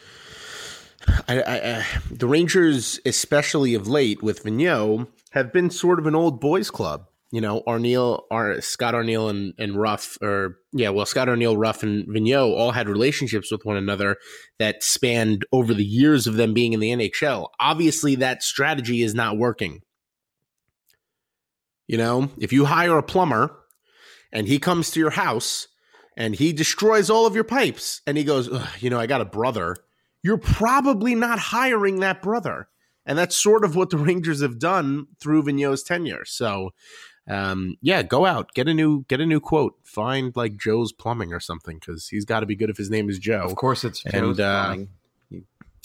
I, 1.29 1.41
I, 1.41 1.77
I, 1.77 1.85
the 2.11 2.27
Rangers, 2.27 2.99
especially 3.05 3.73
of 3.73 3.87
late 3.87 4.21
with 4.21 4.43
Vigneault, 4.43 5.07
have 5.31 5.53
been 5.53 5.69
sort 5.69 5.97
of 5.97 6.05
an 6.05 6.13
old 6.13 6.41
boys 6.41 6.69
club 6.69 7.08
you 7.31 7.41
know, 7.41 7.61
Arniel, 7.67 8.23
Ar- 8.31 8.61
Scott 8.61 8.95
Arniel 8.95 9.29
and, 9.29 9.53
and 9.59 9.75
Ruff, 9.75 10.17
or 10.21 10.57
yeah, 10.73 10.89
well, 10.89 11.05
Scott 11.05 11.27
Arniel, 11.27 11.57
Ruff, 11.57 11.83
and 11.83 12.07
Vigneault 12.07 12.57
all 12.57 12.71
had 12.71 12.89
relationships 12.89 13.51
with 13.51 13.65
one 13.65 13.77
another 13.77 14.17
that 14.57 14.83
spanned 14.83 15.45
over 15.51 15.73
the 15.73 15.85
years 15.85 16.25
of 16.25 16.35
them 16.35 16.53
being 16.53 16.73
in 16.73 16.79
the 16.79 16.91
NHL. 16.91 17.49
Obviously, 17.59 18.15
that 18.15 18.41
strategy 18.41 19.03
is 19.03 19.13
not 19.13 19.37
working. 19.37 19.81
You 21.87 21.97
know, 21.97 22.29
if 22.37 22.53
you 22.53 22.65
hire 22.65 22.97
a 22.97 23.03
plumber 23.03 23.55
and 24.31 24.47
he 24.47 24.59
comes 24.59 24.91
to 24.91 24.99
your 24.99 25.09
house 25.11 25.67
and 26.15 26.35
he 26.35 26.53
destroys 26.53 27.09
all 27.09 27.25
of 27.25 27.35
your 27.35 27.43
pipes 27.43 28.01
and 28.05 28.17
he 28.17 28.23
goes, 28.23 28.49
you 28.79 28.89
know, 28.89 28.99
I 28.99 29.07
got 29.07 29.21
a 29.21 29.25
brother, 29.25 29.75
you're 30.23 30.37
probably 30.37 31.15
not 31.15 31.39
hiring 31.39 31.99
that 31.99 32.21
brother. 32.21 32.69
And 33.05 33.17
that's 33.17 33.35
sort 33.35 33.63
of 33.63 33.75
what 33.75 33.89
the 33.89 33.97
Rangers 34.09 34.41
have 34.41 34.59
done 34.59 35.07
through 35.19 35.43
Vigneault's 35.43 35.83
tenure. 35.83 36.25
So, 36.25 36.71
um, 37.29 37.77
yeah, 37.81 38.01
go 38.01 38.25
out, 38.25 38.53
get 38.53 38.67
a 38.67 38.73
new 38.73 39.05
get 39.07 39.21
a 39.21 39.25
new 39.25 39.39
quote. 39.39 39.75
Find 39.83 40.35
like 40.35 40.57
Joe's 40.57 40.91
Plumbing 40.91 41.31
or 41.31 41.39
something 41.39 41.77
because 41.77 42.07
he's 42.07 42.25
got 42.25 42.41
to 42.41 42.45
be 42.45 42.55
good 42.55 42.69
if 42.69 42.77
his 42.77 42.89
name 42.89 43.09
is 43.09 43.19
Joe. 43.19 43.41
Of 43.41 43.55
course, 43.55 43.83
it's 43.83 44.01
Joe's 44.03 44.13
and, 44.13 44.39
uh, 44.39 44.65
Plumbing. 44.65 44.89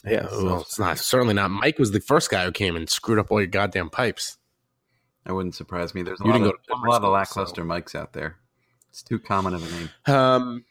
Yeah, 0.06 0.26
well, 0.32 0.60
it's 0.60 0.78
not 0.78 0.98
certainly 0.98 1.34
not. 1.34 1.50
Mike 1.50 1.78
was 1.78 1.92
the 1.92 2.00
first 2.00 2.30
guy 2.30 2.44
who 2.44 2.52
came 2.52 2.76
and 2.76 2.88
screwed 2.90 3.18
up 3.18 3.30
all 3.30 3.40
your 3.40 3.46
goddamn 3.46 3.88
pipes. 3.88 4.36
That 5.24 5.34
wouldn't 5.34 5.54
surprise 5.54 5.94
me. 5.94 6.02
There's 6.02 6.20
a 6.20 6.24
lot, 6.24 6.36
of, 6.36 6.42
there's 6.42 6.52
a 6.68 6.72
summer 6.72 6.88
lot 6.88 7.02
of 7.02 7.10
lackluster 7.10 7.62
so- 7.62 7.66
mics 7.66 7.94
out 7.94 8.12
there. 8.12 8.36
It's 8.90 9.02
too 9.02 9.18
common 9.18 9.54
of 9.54 9.66
a 9.66 9.76
name. 9.76 9.90
Um, 10.06 10.64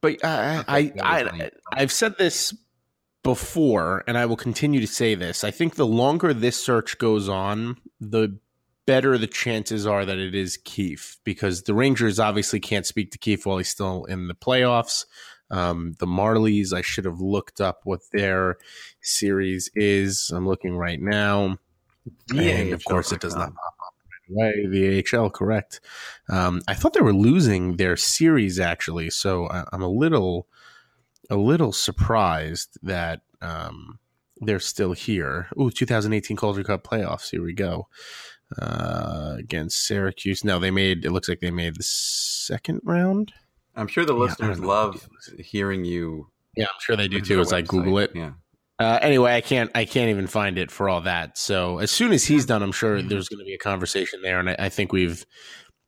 but 0.00 0.24
I, 0.24 0.64
I, 0.66 0.92
I, 1.00 1.22
I, 1.22 1.50
I've 1.72 1.92
said 1.92 2.18
this 2.18 2.52
before, 3.22 4.02
and 4.08 4.18
I 4.18 4.26
will 4.26 4.36
continue 4.36 4.80
to 4.80 4.86
say 4.88 5.14
this. 5.14 5.44
I 5.44 5.50
think 5.50 5.76
the 5.76 5.86
longer 5.86 6.34
this 6.34 6.60
search 6.60 6.98
goes 6.98 7.28
on, 7.28 7.76
the 8.00 8.38
better 8.88 9.18
the 9.18 9.26
chances 9.26 9.86
are 9.86 10.06
that 10.06 10.16
it 10.16 10.34
is 10.34 10.56
Keefe, 10.64 11.18
because 11.22 11.64
the 11.64 11.74
Rangers 11.74 12.18
obviously 12.18 12.58
can't 12.58 12.86
speak 12.86 13.10
to 13.10 13.18
Keefe 13.18 13.44
while 13.44 13.58
he's 13.58 13.68
still 13.68 14.06
in 14.06 14.28
the 14.28 14.34
playoffs. 14.34 15.04
Um, 15.50 15.92
the 15.98 16.06
Marlies, 16.06 16.72
I 16.72 16.80
should 16.80 17.04
have 17.04 17.20
looked 17.20 17.60
up 17.60 17.80
what 17.84 18.00
their 18.12 18.56
series 19.02 19.70
is. 19.74 20.30
I'm 20.34 20.48
looking 20.48 20.74
right 20.74 20.98
now. 20.98 21.58
and 22.34 22.72
of 22.72 22.82
course, 22.86 23.12
it 23.12 23.20
does 23.20 23.34
not 23.34 23.52
pop 23.54 23.74
up 23.86 23.94
right 24.30 24.54
away. 24.54 24.66
The 24.70 25.04
AHL, 25.14 25.28
correct. 25.28 25.80
Um, 26.30 26.62
I 26.66 26.72
thought 26.72 26.94
they 26.94 27.02
were 27.02 27.12
losing 27.12 27.76
their 27.76 27.98
series 27.98 28.58
actually, 28.58 29.10
so 29.10 29.50
I, 29.50 29.64
I'm 29.70 29.82
a 29.82 29.88
little, 29.88 30.46
a 31.28 31.36
little 31.36 31.74
surprised 31.74 32.78
that 32.82 33.20
um, 33.42 33.98
they're 34.38 34.60
still 34.60 34.94
here. 34.94 35.48
Ooh, 35.60 35.70
2018 35.70 36.38
Calder 36.38 36.64
Cup 36.64 36.84
playoffs. 36.84 37.30
Here 37.30 37.42
we 37.42 37.52
go. 37.52 37.88
Uh, 38.56 39.34
against 39.38 39.86
Syracuse. 39.86 40.42
No, 40.42 40.58
they 40.58 40.70
made. 40.70 41.04
It 41.04 41.12
looks 41.12 41.28
like 41.28 41.40
they 41.40 41.50
made 41.50 41.76
the 41.76 41.82
second 41.82 42.80
round. 42.82 43.30
I'm 43.76 43.88
sure 43.88 44.06
the 44.06 44.14
Yeah, 44.14 44.20
listeners 44.20 44.58
know. 44.58 44.68
love 44.68 45.08
hearing 45.38 45.84
you. 45.84 46.28
Yeah, 46.56 46.64
I'm 46.64 46.80
sure 46.80 46.96
they 46.96 47.08
do 47.08 47.20
too. 47.20 47.40
As 47.40 47.52
I. 47.52 47.60
Google 47.60 47.98
it. 47.98 48.12
Yeah. 48.14 48.32
Uh, 48.78 48.98
anyway, 49.02 49.34
I 49.34 49.42
can't. 49.42 49.70
I 49.74 49.84
can't 49.84 50.08
even 50.08 50.26
find 50.26 50.56
it 50.56 50.70
for 50.70 50.88
all 50.88 51.02
that. 51.02 51.36
So 51.36 51.78
as 51.78 51.90
soon 51.90 52.12
as 52.12 52.24
he's 52.24 52.46
done, 52.46 52.62
I'm 52.62 52.72
sure 52.72 53.02
there's 53.02 53.28
going 53.28 53.40
to 53.40 53.44
be 53.44 53.52
a 53.54 53.58
conversation 53.58 54.22
there, 54.22 54.40
and 54.40 54.48
I, 54.48 54.56
I 54.58 54.68
think 54.70 54.92
we've 54.92 55.26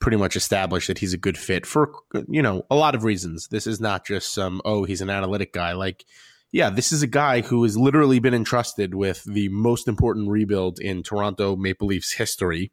pretty 0.01 0.19
much 0.19 0.37
established 0.37 0.89
that 0.89 0.99
he's 0.99 1.13
a 1.15 1.19
good 1.19 1.39
fit 1.39 1.65
for 1.67 1.93
you 2.29 2.43
know 2.43 2.67
a 2.71 2.75
lot 2.75 2.95
of 2.95 3.05
reasons. 3.05 3.49
This 3.49 3.67
is 3.67 3.81
not 3.81 4.05
just 4.05 4.35
some 4.35 4.61
oh 4.67 4.85
he's 4.85 5.01
an 5.01 5.09
analytic 5.09 5.53
guy. 5.55 5.73
Like, 5.73 6.05
yeah, 6.53 6.71
this 6.71 6.93
is 6.93 7.03
a 7.03 7.07
guy 7.07 7.43
who 7.43 7.63
has 7.63 7.77
literally 7.77 8.19
been 8.19 8.35
entrusted 8.35 8.95
with 8.95 9.25
the 9.25 9.49
most 9.51 9.87
important 9.87 10.29
rebuild 10.29 10.81
in 10.81 11.03
Toronto 11.03 11.57
Maple 11.57 11.87
Leafs 11.89 12.13
history, 12.13 12.73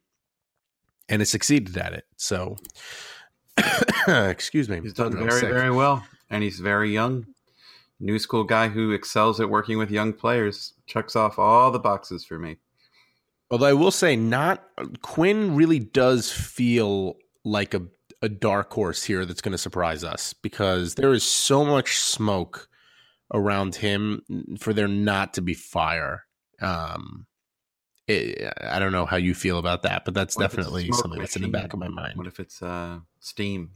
and 1.08 1.20
has 1.20 1.30
succeeded 1.30 1.76
at 1.76 1.92
it. 1.92 2.04
So, 2.16 2.56
excuse 4.08 4.68
me, 4.68 4.80
He's 4.80 4.92
done 4.92 5.16
very, 5.16 5.30
sick. 5.30 5.50
very 5.50 5.70
well, 5.70 6.04
and 6.30 6.42
he's 6.42 6.60
very 6.60 6.92
young. 6.92 7.26
New 8.00 8.18
school 8.18 8.44
guy 8.44 8.68
who 8.68 8.92
excels 8.92 9.40
at 9.40 9.50
working 9.50 9.78
with 9.78 9.90
young 9.90 10.12
players. 10.12 10.74
Checks 10.86 11.16
off 11.16 11.38
all 11.38 11.70
the 11.70 11.80
boxes 11.80 12.24
for 12.24 12.38
me. 12.38 12.58
Although 13.50 13.66
I 13.66 13.72
will 13.72 13.90
say, 13.90 14.14
not 14.14 14.62
Quinn 15.02 15.54
really 15.56 15.78
does 15.78 16.30
feel 16.30 17.16
like 17.44 17.74
a 17.74 17.82
a 18.20 18.28
dark 18.28 18.72
horse 18.72 19.04
here 19.04 19.24
that's 19.24 19.40
going 19.40 19.52
to 19.52 19.58
surprise 19.58 20.02
us 20.02 20.32
because 20.32 20.96
there 20.96 21.12
is 21.12 21.22
so 21.22 21.64
much 21.64 21.98
smoke 21.98 22.67
around 23.32 23.74
him 23.76 24.22
for 24.58 24.72
there 24.72 24.88
not 24.88 25.34
to 25.34 25.42
be 25.42 25.54
fire. 25.54 26.24
Um, 26.60 27.26
it, 28.06 28.52
I 28.62 28.78
don't 28.78 28.92
know 28.92 29.04
how 29.06 29.16
you 29.16 29.34
feel 29.34 29.58
about 29.58 29.82
that, 29.82 30.04
but 30.04 30.14
that's 30.14 30.36
What 30.36 30.46
if 30.46 30.52
it's 30.52 30.54
a 30.54 30.56
definitely 30.62 30.92
something 30.92 31.20
that's 31.20 31.36
in 31.36 31.42
the 31.42 31.48
back 31.48 31.72
of 31.72 31.78
my 31.78 31.88
mind. 31.88 32.16
What 32.16 32.26
if 32.26 32.40
it's 32.40 32.62
uh, 32.62 33.00
steam? 33.20 33.70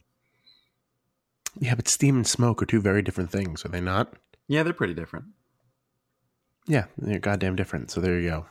Yeah, 1.60 1.74
but 1.74 1.86
steam 1.86 2.16
and 2.16 2.26
smoke 2.26 2.62
are 2.62 2.66
two 2.66 2.80
very 2.80 3.02
different 3.02 3.30
things, 3.30 3.64
are 3.64 3.68
they 3.68 3.80
not? 3.80 4.14
Yeah, 4.48 4.62
they're 4.62 4.72
pretty 4.72 4.94
different. 4.94 5.26
Yeah, 6.66 6.86
they're 6.96 7.18
goddamn 7.18 7.56
different. 7.56 7.90
So 7.90 8.00
there 8.00 8.18
you 8.18 8.30
go. 8.30 8.46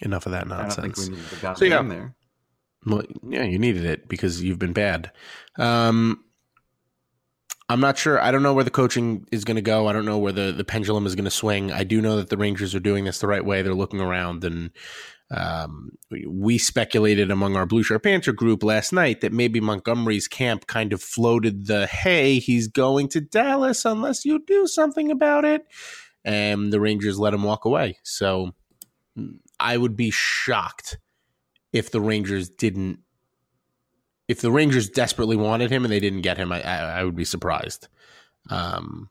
Enough 0.00 0.26
of 0.26 0.32
that 0.32 0.46
I 0.46 0.48
don't 0.48 0.58
nonsense. 0.58 0.96
think 0.98 1.10
we 1.10 1.16
need 1.16 1.24
the 1.30 1.36
goddamn 1.36 1.56
So, 1.56 1.64
yeah. 1.64 1.82
there. 1.82 2.14
Well, 2.86 3.02
yeah, 3.28 3.42
you 3.44 3.58
needed 3.58 3.84
it 3.84 4.08
because 4.08 4.42
you've 4.42 4.58
been 4.58 4.72
bad. 4.72 5.10
Um, 5.58 6.22
I'm 7.68 7.80
not 7.80 7.98
sure. 7.98 8.20
I 8.20 8.30
don't 8.30 8.44
know 8.44 8.54
where 8.54 8.64
the 8.64 8.70
coaching 8.70 9.26
is 9.32 9.44
going 9.44 9.56
to 9.56 9.62
go. 9.62 9.88
I 9.88 9.92
don't 9.92 10.04
know 10.04 10.18
where 10.18 10.32
the, 10.32 10.52
the 10.52 10.64
pendulum 10.64 11.04
is 11.04 11.16
going 11.16 11.24
to 11.24 11.30
swing. 11.30 11.72
I 11.72 11.82
do 11.82 12.00
know 12.00 12.16
that 12.16 12.28
the 12.28 12.36
Rangers 12.36 12.74
are 12.74 12.80
doing 12.80 13.04
this 13.04 13.18
the 13.18 13.26
right 13.26 13.44
way. 13.44 13.62
They're 13.62 13.74
looking 13.74 14.00
around, 14.00 14.44
and 14.44 14.70
um, 15.32 15.90
we- 16.28 16.58
speculated 16.58 17.32
among 17.32 17.56
our 17.56 17.66
Blue 17.66 17.82
Shirt 17.82 18.04
Banter 18.04 18.32
group 18.32 18.62
last 18.62 18.92
night 18.92 19.20
that 19.20 19.32
maybe 19.32 19.58
Montgomery's 19.58 20.28
camp 20.28 20.68
kind 20.68 20.92
of 20.92 21.02
floated 21.02 21.66
the 21.66 21.86
"Hey, 21.88 22.38
he's 22.38 22.68
going 22.68 23.08
to 23.08 23.20
Dallas 23.20 23.84
unless 23.84 24.24
you 24.24 24.44
do 24.46 24.68
something 24.68 25.10
about 25.10 25.44
it," 25.44 25.62
and 26.24 26.72
the 26.72 26.80
Rangers 26.80 27.18
let 27.18 27.34
him 27.34 27.42
walk 27.42 27.64
away. 27.64 27.98
So 28.04 28.52
I 29.58 29.76
would 29.76 29.96
be 29.96 30.10
shocked 30.12 30.98
if 31.72 31.90
the 31.90 32.00
Rangers 32.00 32.48
didn't 32.48 33.00
if 34.28 34.40
the 34.40 34.50
Rangers 34.50 34.88
desperately 34.88 35.36
wanted 35.36 35.70
him 35.70 35.84
and 35.84 35.92
they 35.92 36.00
didn't 36.00 36.22
get 36.22 36.36
him, 36.38 36.52
I, 36.52 36.62
I, 36.62 37.00
I 37.00 37.04
would 37.04 37.16
be 37.16 37.24
surprised. 37.24 37.88
Um, 38.50 39.08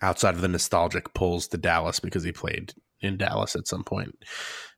outside 0.00 0.34
of 0.34 0.40
the 0.40 0.48
nostalgic 0.48 1.12
pulls 1.14 1.48
to 1.48 1.58
Dallas 1.58 2.00
because 2.00 2.22
he 2.24 2.32
played 2.32 2.72
in 3.00 3.16
Dallas 3.18 3.56
at 3.56 3.66
some 3.66 3.84
point. 3.84 4.16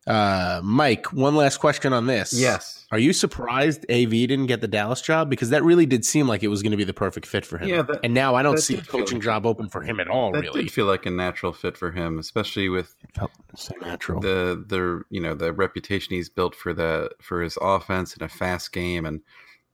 Uh, 0.07 0.61
Mike, 0.63 1.11
one 1.13 1.35
last 1.35 1.57
question 1.57 1.91
on 1.93 2.05
this. 2.05 2.31
Yes. 2.33 2.85
Are 2.91 2.99
you 2.99 3.11
surprised 3.11 3.85
AV 3.89 4.09
didn't 4.11 4.45
get 4.45 4.61
the 4.61 4.67
Dallas 4.67 5.01
job? 5.01 5.29
Because 5.29 5.49
that 5.49 5.63
really 5.63 5.85
did 5.87 6.05
seem 6.05 6.27
like 6.27 6.43
it 6.43 6.47
was 6.49 6.61
going 6.61 6.71
to 6.71 6.77
be 6.77 6.83
the 6.83 6.93
perfect 6.93 7.25
fit 7.25 7.43
for 7.45 7.57
him. 7.57 7.69
Yeah, 7.69 7.81
that- 7.83 7.99
and 8.03 8.13
now 8.13 8.35
I 8.35 8.43
don't 8.43 8.59
see 8.59 8.75
a 8.75 8.81
coaching 8.81 9.19
job 9.19 9.45
open 9.45 9.67
for 9.69 9.81
him 9.81 9.99
at 9.99 10.07
all, 10.07 10.31
that 10.33 10.41
really. 10.41 10.63
did 10.63 10.71
feel 10.71 10.85
like 10.85 11.05
a 11.07 11.11
natural 11.11 11.53
fit 11.53 11.75
for 11.75 11.91
him, 11.91 12.19
especially 12.19 12.69
with 12.69 12.93
so 13.55 13.73
natural. 13.81 14.19
the 14.21 14.63
the 14.67 15.01
you 15.09 15.21
know 15.21 15.33
the 15.33 15.53
reputation 15.53 16.13
he's 16.13 16.29
built 16.29 16.53
for 16.55 16.73
the 16.73 17.09
for 17.21 17.41
his 17.41 17.57
offense 17.61 18.13
and 18.13 18.21
a 18.21 18.27
fast 18.29 18.71
game 18.73 19.05
and 19.05 19.21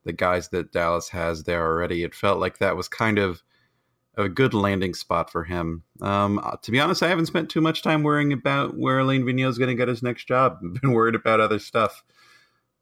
the 0.04 0.12
guys 0.12 0.48
that 0.48 0.72
Dallas 0.72 1.08
has 1.10 1.44
there 1.44 1.64
already. 1.64 2.02
It 2.02 2.14
felt 2.14 2.38
like 2.40 2.58
that 2.58 2.76
was 2.76 2.88
kind 2.88 3.18
of 3.18 3.42
a 4.16 4.28
good 4.28 4.52
landing 4.52 4.94
spot 4.94 5.30
for 5.30 5.44
him. 5.44 5.84
Um, 6.00 6.38
uh, 6.38 6.56
to 6.62 6.70
be 6.70 6.80
honest, 6.80 7.02
I 7.02 7.08
haven't 7.08 7.26
spent 7.26 7.48
too 7.50 7.60
much 7.60 7.82
time 7.82 8.02
worrying 8.02 8.32
about 8.32 8.76
where 8.76 8.98
Alain 8.98 9.22
Vigneault 9.24 9.48
is 9.50 9.58
going 9.58 9.70
to 9.70 9.74
get 9.74 9.88
his 9.88 10.02
next 10.02 10.26
job. 10.26 10.58
I've 10.64 10.74
been 10.82 10.92
worried 10.92 11.14
about 11.14 11.40
other 11.40 11.58
stuff. 11.58 12.02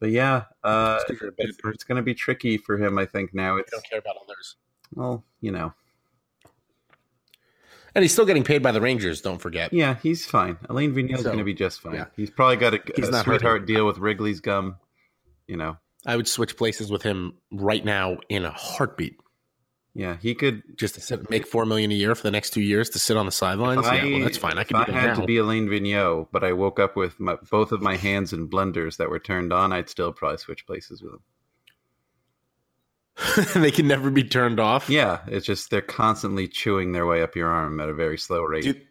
But 0.01 0.11
yeah, 0.11 0.45
uh, 0.65 0.99
Because 1.07 1.21
you're 1.21 1.29
a 1.29 1.33
bad 1.33 1.49
it's, 1.51 1.59
it's 1.65 1.85
going 1.85 1.97
to 1.97 2.03
be 2.03 2.15
tricky 2.15 2.57
for 2.57 2.79
him. 2.79 2.99
I 2.99 3.05
think 3.07 3.35
now 3.35 3.55
You 3.57 3.61
it's 3.61 3.71
don't 3.71 3.85
care 3.85 3.99
about 3.99 4.17
others. 4.25 4.57
well, 4.95 5.23
you 5.43 5.53
know, 5.53 5.75
And 7.95 8.03
he's 8.03 8.13
still 8.13 8.25
getting 8.25 8.45
paid 8.45 8.63
by 8.63 8.73
the 8.73 8.81
Rangers, 8.81 9.21
don't 9.21 9.39
forget. 9.39 9.73
yeah, 9.73 9.97
he's 10.03 10.25
fine. 10.25 10.57
Alain 10.69 10.95
Vigneault 10.95 11.15
is 11.17 11.21
So, 11.21 11.25
going 11.25 11.39
to 11.39 11.45
be 11.45 11.55
just 11.55 11.81
fine. 11.81 11.95
yeah. 11.95 12.05
He's 12.17 12.31
probably 12.31 12.57
got 12.57 12.75
a, 12.75 12.81
He's 12.97 13.09
a 13.09 13.11
not 13.11 13.25
sweetheart 13.25 13.61
hurting. 13.63 13.75
deal 13.75 13.87
with 13.87 13.99
Wrigley's 13.99 14.41
gum. 14.41 14.77
You 15.47 15.57
know, 15.57 15.77
I 16.07 16.17
would 16.17 16.29
switch 16.29 16.57
places 16.57 16.91
with 16.91 17.03
him 17.03 17.35
right 17.53 17.85
now 17.85 18.19
in 18.29 18.45
a 18.45 18.51
heartbeat. 18.51 19.17
yeah, 19.95 20.17
he 20.23 20.35
could 20.35 20.63
Just 20.77 20.95
to 20.95 21.01
sit, 21.01 21.29
make 21.31 21.47
four 21.47 21.67
million 21.67 21.91
a 21.91 21.95
year 21.95 22.15
for 22.15 22.23
the 22.23 22.31
next 22.31 22.51
two 22.51 22.63
years 22.63 22.89
to 22.91 22.99
sit 22.99 23.17
on 23.17 23.27
the 23.27 23.33
sidelines. 23.33 23.87
If 23.87 23.93
yeah, 23.93 24.05
well, 24.13 24.21
that's 24.23 24.39
fine. 24.39 24.57
I 24.59 24.63
if 24.63 24.69
can 24.69 24.77
I 24.77 24.85
do 24.87 24.93
that 24.93 24.99
had 25.01 25.07
now. 25.15 25.21
to 25.21 25.27
be 25.27 25.37
Alain 25.39 25.69
Vigneault, 25.69 26.29
but 26.33 26.43
I 26.45 26.53
woke 26.53 26.79
up 26.81 26.97
with 26.97 27.19
my, 27.21 27.37
both 27.51 27.73
of 27.73 27.83
my 27.83 27.97
hands 27.97 28.33
in 28.33 28.49
blenders 28.49 28.97
that 28.97 29.11
were 29.11 29.19
turned 29.19 29.53
on. 29.53 29.73
I'd 29.73 29.91
still 29.91 30.13
probably 30.13 30.39
switch 30.39 30.67
places 30.67 31.03
with 31.03 31.13
them. 31.13 31.23
they 33.63 33.71
can 33.71 33.87
never 33.87 34.11
be 34.11 34.25
turned 34.25 34.59
off. 34.59 34.89
Yeah, 34.89 35.21
it's 35.27 35.45
just 35.45 35.71
they're 35.71 35.83
constantly 35.83 36.49
chewing 36.49 36.93
their 36.93 37.07
way 37.07 37.23
up 37.23 37.37
your 37.37 37.49
arm 37.49 37.79
at 37.81 37.89
a 37.91 37.95
very 37.95 38.17
slow 38.17 38.43
rate. 38.43 38.87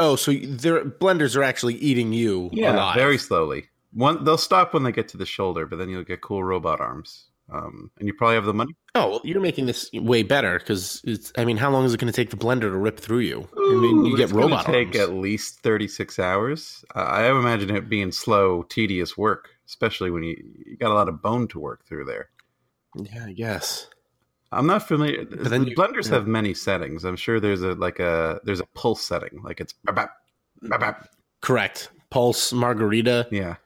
Oh, 0.00 0.16
so 0.16 0.32
their 0.32 0.84
blenders 0.84 1.36
are 1.36 1.44
actually 1.44 1.74
eating 1.74 2.12
you 2.12 2.50
yeah, 2.52 2.72
alive. 2.74 2.96
very 2.96 3.18
slowly. 3.18 3.68
One, 3.92 4.24
they'll 4.24 4.38
stop 4.38 4.74
when 4.74 4.82
they 4.82 4.92
get 4.92 5.08
to 5.08 5.16
the 5.16 5.26
shoulder, 5.26 5.66
but 5.66 5.76
then 5.76 5.88
you'll 5.88 6.04
get 6.04 6.20
cool 6.22 6.42
robot 6.42 6.80
arms. 6.80 7.26
Um, 7.52 7.90
and 7.98 8.06
you 8.06 8.14
probably 8.14 8.36
have 8.36 8.46
the 8.46 8.54
money. 8.54 8.74
Oh, 8.94 9.10
well, 9.10 9.20
you're 9.24 9.40
making 9.40 9.66
this 9.66 9.90
way 9.92 10.22
better 10.22 10.58
because 10.58 11.02
it's. 11.04 11.32
I 11.36 11.44
mean, 11.44 11.58
how 11.58 11.70
long 11.70 11.84
is 11.84 11.92
it 11.92 12.00
going 12.00 12.10
to 12.10 12.16
take 12.16 12.30
the 12.30 12.36
blender 12.36 12.62
to 12.62 12.70
rip 12.78 12.98
through 12.98 13.18
you? 13.18 13.46
I 13.54 13.74
mean, 13.74 14.06
you 14.06 14.14
Ooh, 14.14 14.16
get 14.16 14.30
robot 14.30 14.64
take 14.64 14.88
arms. 14.88 14.96
at 14.96 15.12
least 15.12 15.60
thirty 15.60 15.88
six 15.88 16.18
hours. 16.18 16.84
Uh, 16.94 17.00
I 17.00 17.30
imagine 17.30 17.74
it 17.74 17.88
being 17.90 18.12
slow, 18.12 18.62
tedious 18.62 19.18
work, 19.18 19.50
especially 19.66 20.10
when 20.10 20.22
you 20.22 20.36
you 20.64 20.76
got 20.78 20.92
a 20.92 20.94
lot 20.94 21.08
of 21.08 21.20
bone 21.20 21.46
to 21.48 21.58
work 21.58 21.84
through 21.84 22.06
there. 22.06 22.30
Yeah, 22.96 23.26
I 23.26 23.32
guess. 23.32 23.88
I'm 24.52 24.66
not 24.66 24.86
familiar. 24.86 25.24
But 25.24 25.50
then 25.50 25.64
the 25.64 25.70
you- 25.70 25.76
blenders 25.76 26.08
yeah. 26.08 26.14
have 26.14 26.26
many 26.26 26.54
settings. 26.54 27.04
I'm 27.04 27.16
sure 27.16 27.40
there's 27.40 27.62
a 27.62 27.74
like 27.74 27.98
a 27.98 28.40
there's 28.44 28.60
a 28.60 28.66
pulse 28.74 29.02
setting, 29.02 29.42
like 29.42 29.60
it's 29.60 29.74
bap, 29.84 29.96
bap, 30.62 30.80
bap. 30.80 31.08
Correct. 31.42 31.90
Pulse, 32.08 32.52
margarita, 32.52 33.26
yeah. 33.30 33.56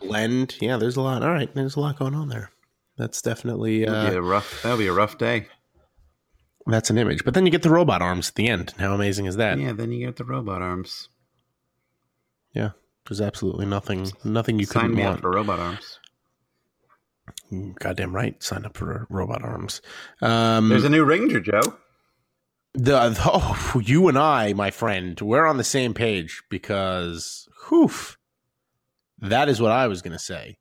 Blend. 0.00 0.56
Yeah, 0.60 0.76
there's 0.76 0.96
a 0.96 1.00
lot. 1.00 1.22
All 1.22 1.32
right, 1.32 1.52
there's 1.54 1.76
a 1.76 1.80
lot 1.80 1.98
going 1.98 2.14
on 2.14 2.28
there. 2.28 2.50
That's 2.96 3.22
definitely 3.22 3.84
That'll 3.84 4.10
be 4.10 4.16
uh, 4.16 4.20
a 4.20 4.22
rough. 4.22 4.62
That'll 4.62 4.78
be 4.78 4.86
a 4.88 4.92
rough 4.92 5.18
day. 5.18 5.46
that's 6.66 6.90
an 6.90 6.98
image. 6.98 7.24
But 7.24 7.34
then 7.34 7.44
you 7.46 7.52
get 7.52 7.62
the 7.62 7.70
robot 7.70 8.02
arms 8.02 8.30
at 8.30 8.34
the 8.34 8.48
end. 8.48 8.74
How 8.78 8.92
amazing 8.94 9.26
is 9.26 9.36
that? 9.36 9.58
yeah. 9.58 9.72
Then 9.72 9.92
you 9.92 10.04
get 10.06 10.16
the 10.16 10.24
robot 10.24 10.62
arms. 10.62 11.08
Yeah, 12.54 12.70
there's 13.08 13.20
absolutely 13.20 13.66
nothing, 13.66 14.10
nothing 14.24 14.58
you 14.58 14.64
Sign 14.66 14.82
couldn't 14.82 14.96
me 14.96 15.02
want. 15.04 15.16
up 15.16 15.20
for 15.22 15.30
robot 15.30 15.60
arms. 15.60 15.98
Goddamn 17.78 18.14
right. 18.14 18.42
Sign 18.42 18.64
up 18.64 18.76
for 18.76 19.06
robot 19.10 19.42
arms. 19.42 19.80
Um, 20.22 20.68
There's 20.68 20.84
a 20.84 20.88
new 20.90 21.04
Ranger, 21.04 21.40
Joe. 21.40 21.60
The, 22.74 23.10
the- 23.10 23.20
oh, 23.24 23.80
you 23.84 24.08
and 24.08 24.18
I, 24.18 24.52
my 24.54 24.70
friend, 24.70 25.18
we're 25.20 25.46
on 25.46 25.56
the 25.56 25.64
same 25.64 25.94
page 25.94 26.42
because, 26.50 27.48
whew, 27.68 27.90
that 29.20 29.48
is 29.48 29.60
what 29.60 29.72
I 29.72 29.86
was 29.86 30.02
going 30.02 30.12
to 30.12 30.18
say. 30.18 30.56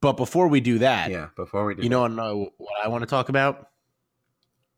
But 0.00 0.16
before 0.16 0.48
we 0.48 0.60
do 0.60 0.78
that, 0.78 1.10
Yeah. 1.10 1.28
Before 1.36 1.66
we 1.66 1.74
do, 1.74 1.82
you 1.82 1.88
that. 1.88 1.94
know 1.94 2.06
know 2.06 2.44
uh, 2.46 2.50
what 2.56 2.84
I 2.84 2.88
want 2.88 3.02
to 3.02 3.06
talk 3.06 3.28
about? 3.28 3.68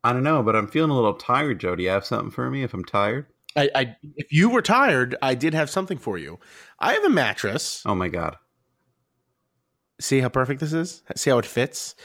I 0.03 0.11
don't 0.11 0.23
know, 0.23 0.43
but 0.43 0.55
I'm 0.55 0.67
feeling 0.67 0.91
a 0.91 0.95
little 0.95 1.13
tired, 1.13 1.59
Joe. 1.59 1.75
Do 1.75 1.83
you 1.83 1.89
have 1.89 2.05
something 2.05 2.29
for 2.29 2.49
me 2.49 2.63
if 2.63 2.73
I'm 2.73 2.83
tired? 2.83 3.27
I, 3.55 3.69
I 3.73 3.95
if 4.15 4.33
you 4.33 4.49
were 4.49 4.61
tired, 4.61 5.15
I 5.21 5.35
did 5.35 5.53
have 5.53 5.69
something 5.69 5.97
for 5.97 6.17
you. 6.17 6.39
I 6.79 6.93
have 6.93 7.03
a 7.05 7.09
mattress. 7.09 7.83
Oh 7.85 7.95
my 7.95 8.09
god. 8.09 8.35
See 10.01 10.19
how 10.19 10.29
perfect 10.29 10.59
this 10.59 10.73
is? 10.73 11.03
See 11.15 11.29
how 11.29 11.37
it 11.37 11.45
fits? 11.45 11.95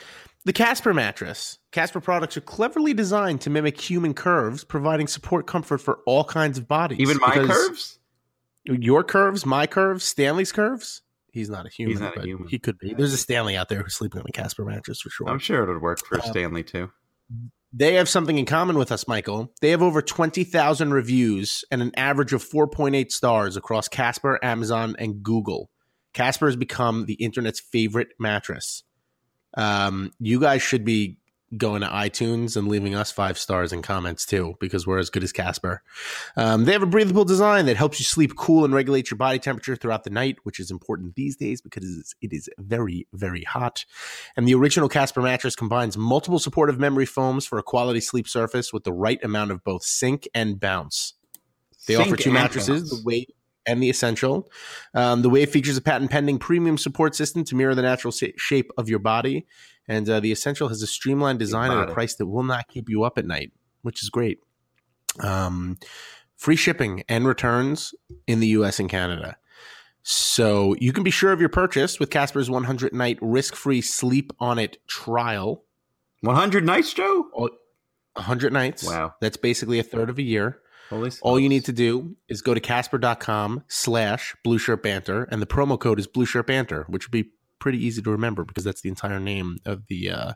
The 0.45 0.53
Casper 0.53 0.95
mattress. 0.95 1.59
Casper 1.73 2.01
products 2.01 2.37
are 2.37 2.41
cleverly 2.43 2.95
designed 2.95 3.41
to 3.41 3.51
mimic 3.51 3.81
human 3.81 4.15
curves, 4.15 4.63
providing 4.63 5.09
support 5.09 5.47
comfort 5.47 5.79
for 5.79 5.99
all 6.07 6.23
kinds 6.25 6.59
of 6.59 6.69
bodies. 6.69 7.01
Even 7.01 7.19
my 7.19 7.35
Because 7.35 7.49
curves? 7.49 7.99
Your 8.65 9.03
curves, 9.03 9.45
my 9.45 9.67
curves, 9.67 10.05
Stanley's 10.05 10.53
curves. 10.53 11.03
He's 11.33 11.51
not 11.51 11.67
a 11.67 11.69
human. 11.69 11.99
not 12.01 12.17
a 12.17 12.23
human. 12.23 12.49
He 12.49 12.59
could 12.59 12.79
be. 12.79 12.95
There's 12.95 13.13
a 13.13 13.19
Stanley 13.19 13.57
out 13.57 13.69
there 13.69 13.83
who's 13.83 13.95
sleeping 13.95 14.21
on 14.21 14.27
a 14.29 14.33
Casper 14.33 14.65
mattress 14.65 15.01
for 15.01 15.11
sure. 15.11 15.29
I'm 15.29 15.39
sure 15.39 15.63
it 15.63 15.73
would 15.73 15.83
work 15.83 15.99
for 16.05 16.17
Um, 16.17 16.23
Stanley 16.31 16.63
too. 16.65 16.91
They 17.73 17.95
have 17.95 18.09
something 18.09 18.39
in 18.39 18.47
common 18.47 18.79
with 18.79 18.91
us, 18.91 19.07
Michael. 19.07 19.53
They 19.61 19.71
have 19.71 19.83
over 19.83 20.01
20,000 20.01 20.91
reviews 20.93 21.65
and 21.71 21.83
an 21.83 21.93
average 21.99 22.33
of 22.33 22.43
4.8 22.43 23.11
stars 23.13 23.57
across 23.59 23.89
Casper, 23.89 24.39
Amazon, 24.43 24.97
and 24.99 25.23
Google. 25.23 25.71
Casper 26.15 26.47
has 26.47 26.57
become 26.57 27.05
the 27.05 27.15
internet's 27.15 27.61
favorite 27.61 28.09
mattress. 28.19 28.85
Um, 29.55 30.13
you 30.19 30.41
guys 30.41 30.63
should 30.63 30.85
be 30.85 31.19
going 31.57 31.81
to 31.81 31.89
iTunes 31.89 32.57
and 32.57 32.69
leaving 32.69 32.95
us 32.95 33.11
five 33.11 33.39
stars 33.39 33.73
and 33.73 33.83
comments 33.83 34.27
too, 34.27 34.55
because 34.61 34.87
we're 34.87 34.99
as 34.99 35.11
good 35.11 35.25
as 35.25 35.33
Casper. 35.33 35.83
Um, 36.37 36.65
they 36.65 36.73
have 36.73 36.83
a 36.83 36.87
breathable 36.87 37.25
design 37.25 37.67
that 37.67 37.77
helps 37.77 37.99
you 37.99 38.05
sleep 38.05 38.37
cool 38.37 38.65
and 38.65 38.75
regulate 38.75 39.11
your 39.11 39.17
body 39.17 39.39
temperature 39.39 39.77
throughout 39.77 40.05
the 40.05 40.11
night, 40.11 40.37
which 40.43 40.61
is 40.61 40.71
important 40.71 41.15
these 41.15 41.37
days 41.37 41.61
because 41.61 42.15
it 42.21 42.33
is 42.33 42.51
very, 42.59 43.07
very 43.15 43.45
hot. 43.45 43.85
And 44.37 44.47
the 44.47 44.55
original 44.55 44.89
Casper 44.89 45.23
mattress 45.23 45.57
combines 45.57 45.97
multiple 45.97 46.39
supportive 46.39 46.79
memory 46.79 47.07
foams 47.07 47.47
for 47.47 47.59
a 47.59 47.63
quality 47.63 48.01
sleep 48.01 48.29
surface 48.29 48.73
with 48.73 48.85
the 48.85 48.93
right 48.93 49.23
amount 49.25 49.51
of 49.51 49.65
both 49.65 49.83
sink 49.83 50.29
and 50.35 50.61
bounce. 50.61 51.15
They 51.87 51.95
offer 51.95 52.17
two 52.17 52.31
mattresses, 52.31 52.91
the 52.91 53.03
Wave 53.03 53.29
and 53.69 53.83
the 53.83 53.91
Essential. 53.91 54.51
Um, 54.95 55.23
the 55.23 55.29
Wave 55.29 55.51
features 55.51 55.77
a 55.77 55.83
patent 55.83 56.11
pending 56.11 56.39
premium 56.39 56.79
support 56.79 57.15
system 57.15 57.45
to 57.45 57.55
mirror 57.55 57.75
the 57.75 57.83
natural 57.83 58.11
sa- 58.11 58.27
shape 58.37 58.71
of 58.79 58.89
your 58.89 58.99
body. 58.99 59.47
And 59.87 60.09
uh, 60.09 60.21
the 60.21 60.33
Essential 60.33 60.69
has 60.69 60.83
a 60.83 60.87
streamlined 60.87 61.39
design 61.39 61.71
at 61.71 61.89
a 61.89 61.93
price 61.93 62.15
that 62.17 62.27
will 62.27 62.43
not 62.43 62.69
keep 62.69 62.89
you 62.89 63.05
up 63.05 63.19
at 63.19 63.27
night, 63.27 63.53
which 63.83 64.03
is 64.03 64.11
great. 64.11 64.39
Um, 65.21 65.79
free 66.37 66.57
shipping 66.57 67.03
and 67.09 67.27
returns 67.27 67.95
in 68.27 68.41
the 68.41 68.49
US 68.49 68.81
and 68.81 68.89
Canada. 68.89 69.37
So 70.03 70.75
you 70.79 70.93
can 70.93 71.03
be 71.03 71.11
sure 71.11 71.33
of 71.33 71.41
your 71.41 71.49
purchase 71.49 72.01
with 72.01 72.11
Casper's 72.11 72.49
100 72.49 72.95
night 72.95 73.19
risk 73.21 73.55
free 73.55 73.83
sleep 73.83 74.33
on 74.41 74.59
it 74.59 74.79
trial. 74.87 75.65
100 76.23 76.65
nights, 76.65 76.95
Joe? 76.95 77.29
100 78.15 78.53
nights. 78.53 78.85
Wow. 78.85 79.15
That's 79.21 79.37
basically 79.37 79.79
a 79.79 79.83
third 79.83 80.11
of 80.11 80.19
a 80.19 80.23
year. 80.23 80.61
All 81.23 81.39
you 81.39 81.49
need 81.49 81.65
to 81.67 81.73
do 81.73 82.17
is 82.29 82.43
go 82.43 82.55
to 82.55 82.61
casper.com 82.61 83.65
slash 83.69 84.35
blue 84.43 84.59
shirt 84.59 84.83
banter 84.83 85.25
and 85.25 85.43
the 85.43 85.47
promo 85.47 85.79
code 85.79 85.99
is 85.99 86.07
blue 86.07 86.27
shirt 86.27 86.47
banter, 86.47 86.85
which 86.89 87.07
would 87.07 87.13
be 87.13 87.31
pretty 87.59 87.85
easy 87.85 88.01
to 88.03 88.11
remember 88.11 88.45
because 88.45 88.65
that's 88.65 88.81
the 88.81 88.89
entire 88.89 89.21
name 89.21 89.59
of 89.67 89.87
the 89.89 90.11
uh 90.11 90.33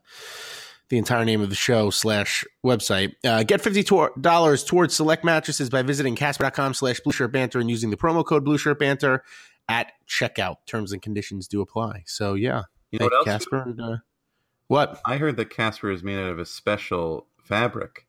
the 0.88 0.98
entire 0.98 1.24
name 1.24 1.40
of 1.40 1.48
the 1.48 1.56
show 1.56 1.88
slash 1.88 2.44
website. 2.64 3.14
Uh, 3.24 3.42
get 3.44 3.62
fifty 3.62 3.82
dollars 4.20 4.62
towards 4.62 4.94
select 4.94 5.24
mattresses 5.24 5.70
by 5.70 5.80
visiting 5.80 6.14
casper.com 6.14 6.74
slash 6.74 7.00
blue 7.00 7.12
shirt 7.12 7.32
banter 7.32 7.58
and 7.58 7.70
using 7.70 7.88
the 7.88 7.96
promo 7.96 8.24
code 8.24 8.44
blue 8.44 8.58
shirt 8.58 8.78
banter 8.78 9.24
at 9.68 9.92
checkout. 10.06 10.56
Terms 10.66 10.92
and 10.92 11.00
conditions 11.00 11.48
do 11.48 11.62
apply. 11.62 12.02
So 12.06 12.34
yeah. 12.34 12.64
You 12.90 12.98
know 12.98 13.06
what 13.06 13.14
else? 13.14 13.24
Casper 13.24 13.62
and 13.62 13.80
uh, 13.80 13.96
what? 14.66 15.00
I 15.06 15.16
heard 15.16 15.38
that 15.38 15.48
Casper 15.48 15.90
is 15.90 16.02
made 16.02 16.18
out 16.18 16.28
of 16.28 16.38
a 16.38 16.44
special 16.44 17.26
fabric 17.42 18.06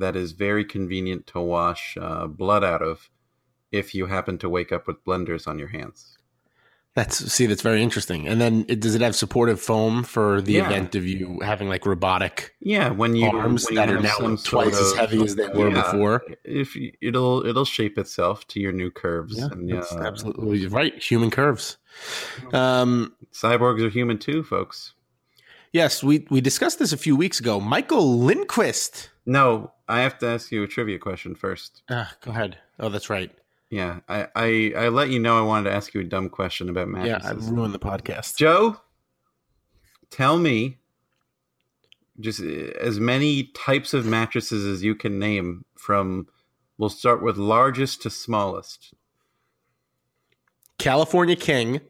that 0.00 0.16
is 0.16 0.32
very 0.32 0.64
convenient 0.64 1.26
to 1.28 1.40
wash 1.40 1.96
uh, 2.00 2.26
blood 2.26 2.64
out 2.64 2.82
of 2.82 3.10
if 3.72 3.94
you 3.94 4.06
happen 4.06 4.38
to 4.38 4.48
wake 4.48 4.72
up 4.72 4.86
with 4.86 5.04
blenders 5.04 5.46
on 5.48 5.58
your 5.58 5.68
hands. 5.68 6.18
That's 6.94 7.32
see, 7.32 7.46
that's 7.46 7.60
very 7.62 7.82
interesting. 7.82 8.28
And 8.28 8.40
then 8.40 8.64
it, 8.68 8.78
does 8.78 8.94
it 8.94 9.00
have 9.00 9.16
supportive 9.16 9.60
foam 9.60 10.04
for 10.04 10.40
the 10.40 10.52
Yeah. 10.52 10.66
event 10.66 10.94
of 10.94 11.04
you 11.04 11.40
having 11.42 11.68
like 11.68 11.86
robotic 11.86 12.54
Yeah, 12.60 12.90
when 12.90 13.16
you 13.16 13.26
arms 13.26 13.64
when 13.64 13.74
you 13.74 13.80
that 13.80 13.90
are 13.90 14.00
now 14.00 14.36
twice 14.36 14.78
as 14.80 14.92
heavy 14.94 15.20
as 15.24 15.34
they 15.34 15.48
were 15.48 15.70
Yeah. 15.70 15.82
before? 15.82 16.22
If 16.44 16.76
you, 16.76 16.92
it'll 17.02 17.44
it'll 17.44 17.64
shape 17.64 17.98
itself 17.98 18.46
to 18.46 18.60
your 18.60 18.70
new 18.70 18.92
curves. 18.92 19.36
Yeah, 19.36 19.46
and, 19.50 19.68
that's 19.72 19.90
uh, 19.92 20.02
absolutely 20.04 20.68
right. 20.68 20.96
Human 21.02 21.32
curves. 21.32 21.78
Um, 22.52 23.12
Cyborgs 23.32 23.82
are 23.84 23.90
human 23.90 24.18
too, 24.18 24.44
folks. 24.44 24.92
yes, 25.72 26.00
we 26.04 26.28
we 26.30 26.40
discussed 26.40 26.78
this 26.78 26.92
a 26.92 26.96
few 26.96 27.16
weeks 27.16 27.40
ago. 27.40 27.58
Michael 27.58 28.18
Lindqvist. 28.20 29.08
No, 29.26 29.72
I 29.88 30.00
have 30.00 30.18
to 30.18 30.26
ask 30.26 30.50
you 30.50 30.62
a 30.62 30.66
trivia 30.66 30.98
question 30.98 31.34
first. 31.34 31.82
Ah, 31.90 32.14
go 32.22 32.30
ahead. 32.30 32.58
Oh, 32.78 32.88
that's 32.88 33.10
right. 33.10 33.30
Yeah, 33.70 34.00
I, 34.08 34.28
I 34.36 34.72
I 34.76 34.88
let 34.88 35.10
you 35.10 35.18
know 35.18 35.36
I 35.38 35.42
wanted 35.42 35.68
to 35.70 35.74
ask 35.76 35.94
you 35.94 36.00
a 36.00 36.04
dumb 36.04 36.28
question 36.28 36.68
about 36.68 36.88
mattresses. 36.88 37.48
Yeah. 37.48 37.48
I 37.48 37.54
ruined 37.54 37.74
the 37.74 37.78
podcast. 37.78 38.36
Joe, 38.36 38.76
tell 40.10 40.38
me 40.38 40.78
just 42.20 42.40
uh, 42.40 42.44
as 42.80 43.00
many 43.00 43.44
types 43.54 43.92
of 43.94 44.06
mattresses 44.06 44.64
as 44.64 44.82
you 44.84 44.94
can 44.94 45.18
name 45.18 45.64
from 45.76 46.28
we'll 46.78 46.88
start 46.88 47.22
with 47.22 47.36
largest 47.36 48.02
to 48.02 48.10
smallest. 48.10 48.94
California 50.78 51.36
King, 51.36 51.80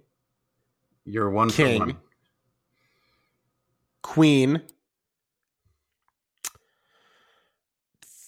You're 1.04 1.30
one 1.30 1.50
King. 1.50 1.80
for 1.80 1.86
one. 1.86 1.96
Queen, 4.02 4.62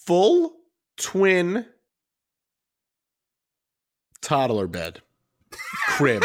full 0.07 0.53
twin 0.95 1.65
toddler 4.21 4.67
bed, 4.67 5.01
crib. 5.87 6.23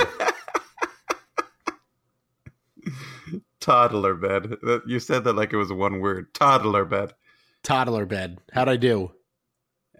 Toddler 3.60 4.14
bed. 4.14 4.56
You 4.86 4.98
said 4.98 5.24
that 5.24 5.34
like 5.34 5.52
it 5.52 5.56
was 5.56 5.72
one 5.72 6.00
word. 6.00 6.32
Toddler 6.34 6.84
bed. 6.84 7.14
toddler 7.62 8.06
bed. 8.06 8.38
How'd 8.52 8.68
I 8.68 8.76
do? 8.76 9.12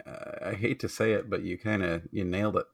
Uh, 0.05 0.47
I 0.47 0.55
hate 0.55 0.81
to 0.81 0.89
say 0.89 1.13
it, 1.13 1.29
but 1.29 1.43
you 1.43 1.59
kind 1.59 1.83
of 1.83 2.03
you 2.11 2.25
nailed 2.25 2.57
it. 2.57 2.67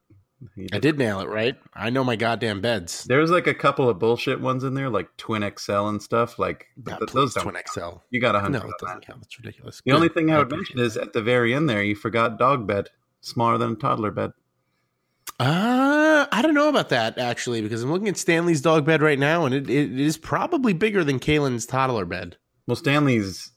I 0.72 0.78
did 0.78 0.98
nail 0.98 1.20
it, 1.20 1.28
right? 1.28 1.56
I 1.74 1.90
know 1.90 2.04
my 2.04 2.14
goddamn 2.16 2.60
beds. 2.60 3.04
There's 3.04 3.30
like 3.30 3.46
a 3.48 3.54
couple 3.54 3.88
of 3.88 3.98
bullshit 3.98 4.40
ones 4.40 4.62
in 4.62 4.74
there, 4.74 4.88
like 4.88 5.08
Twin 5.16 5.42
XL 5.58 5.86
and 5.88 6.00
stuff. 6.02 6.38
Like, 6.38 6.66
God, 6.82 6.98
th- 6.98 7.10
those. 7.12 7.34
Twin 7.34 7.54
count. 7.54 7.68
XL. 7.68 7.88
You 8.10 8.20
got 8.20 8.36
a 8.36 8.38
No, 8.38 8.42
hundred. 8.42 8.58
it 8.58 8.64
on 8.64 8.72
doesn't 8.80 9.00
that. 9.00 9.06
count. 9.06 9.20
That's 9.22 9.38
ridiculous. 9.38 9.82
The 9.84 9.92
only 9.92 10.08
thing 10.08 10.30
I 10.30 10.38
would 10.38 10.50
mention 10.50 10.78
is 10.78 10.96
at 10.96 11.12
the 11.12 11.22
very 11.22 11.52
end 11.54 11.68
there, 11.68 11.82
you 11.82 11.96
forgot 11.96 12.38
dog 12.38 12.66
bed, 12.68 12.88
smaller 13.20 13.58
than 13.58 13.72
a 13.72 13.76
toddler 13.76 14.10
bed. 14.12 14.30
Uh, 15.40 16.26
I 16.32 16.42
don't 16.42 16.54
know 16.54 16.68
about 16.68 16.88
that 16.88 17.16
actually 17.18 17.62
because 17.62 17.82
I'm 17.82 17.92
looking 17.92 18.08
at 18.08 18.16
Stanley's 18.16 18.60
dog 18.60 18.84
bed 18.84 19.02
right 19.02 19.18
now, 19.18 19.44
and 19.44 19.54
it, 19.54 19.70
it 19.70 19.98
is 19.98 20.16
probably 20.16 20.72
bigger 20.72 21.04
than 21.04 21.20
Kaylin's 21.20 21.64
toddler 21.66 22.04
bed. 22.04 22.36
Well, 22.66 22.76
Stanley's 22.76 23.52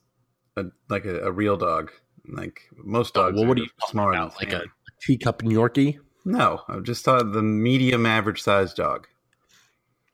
a, 0.58 0.66
like 0.90 1.06
a, 1.06 1.22
a 1.22 1.32
real 1.32 1.58
dog. 1.58 1.92
Like 2.32 2.62
most 2.78 3.18
Oh, 3.18 3.24
dogs, 3.24 3.36
well, 3.38 3.48
what 3.48 3.58
are 3.58 3.62
are 3.62 3.64
you 3.66 3.70
smaller 3.88 4.12
about? 4.12 4.38
than 4.40 4.50
Like 4.50 4.62
a 4.62 4.66
teacup 5.02 5.42
Yorkie, 5.42 5.98
No, 6.26 6.62
I 6.68 6.80
just 6.80 7.04
thought 7.04 7.32
the 7.34 7.42
medium 7.42 8.06
average 8.06 8.42
sized 8.42 8.76
dog. 8.78 9.08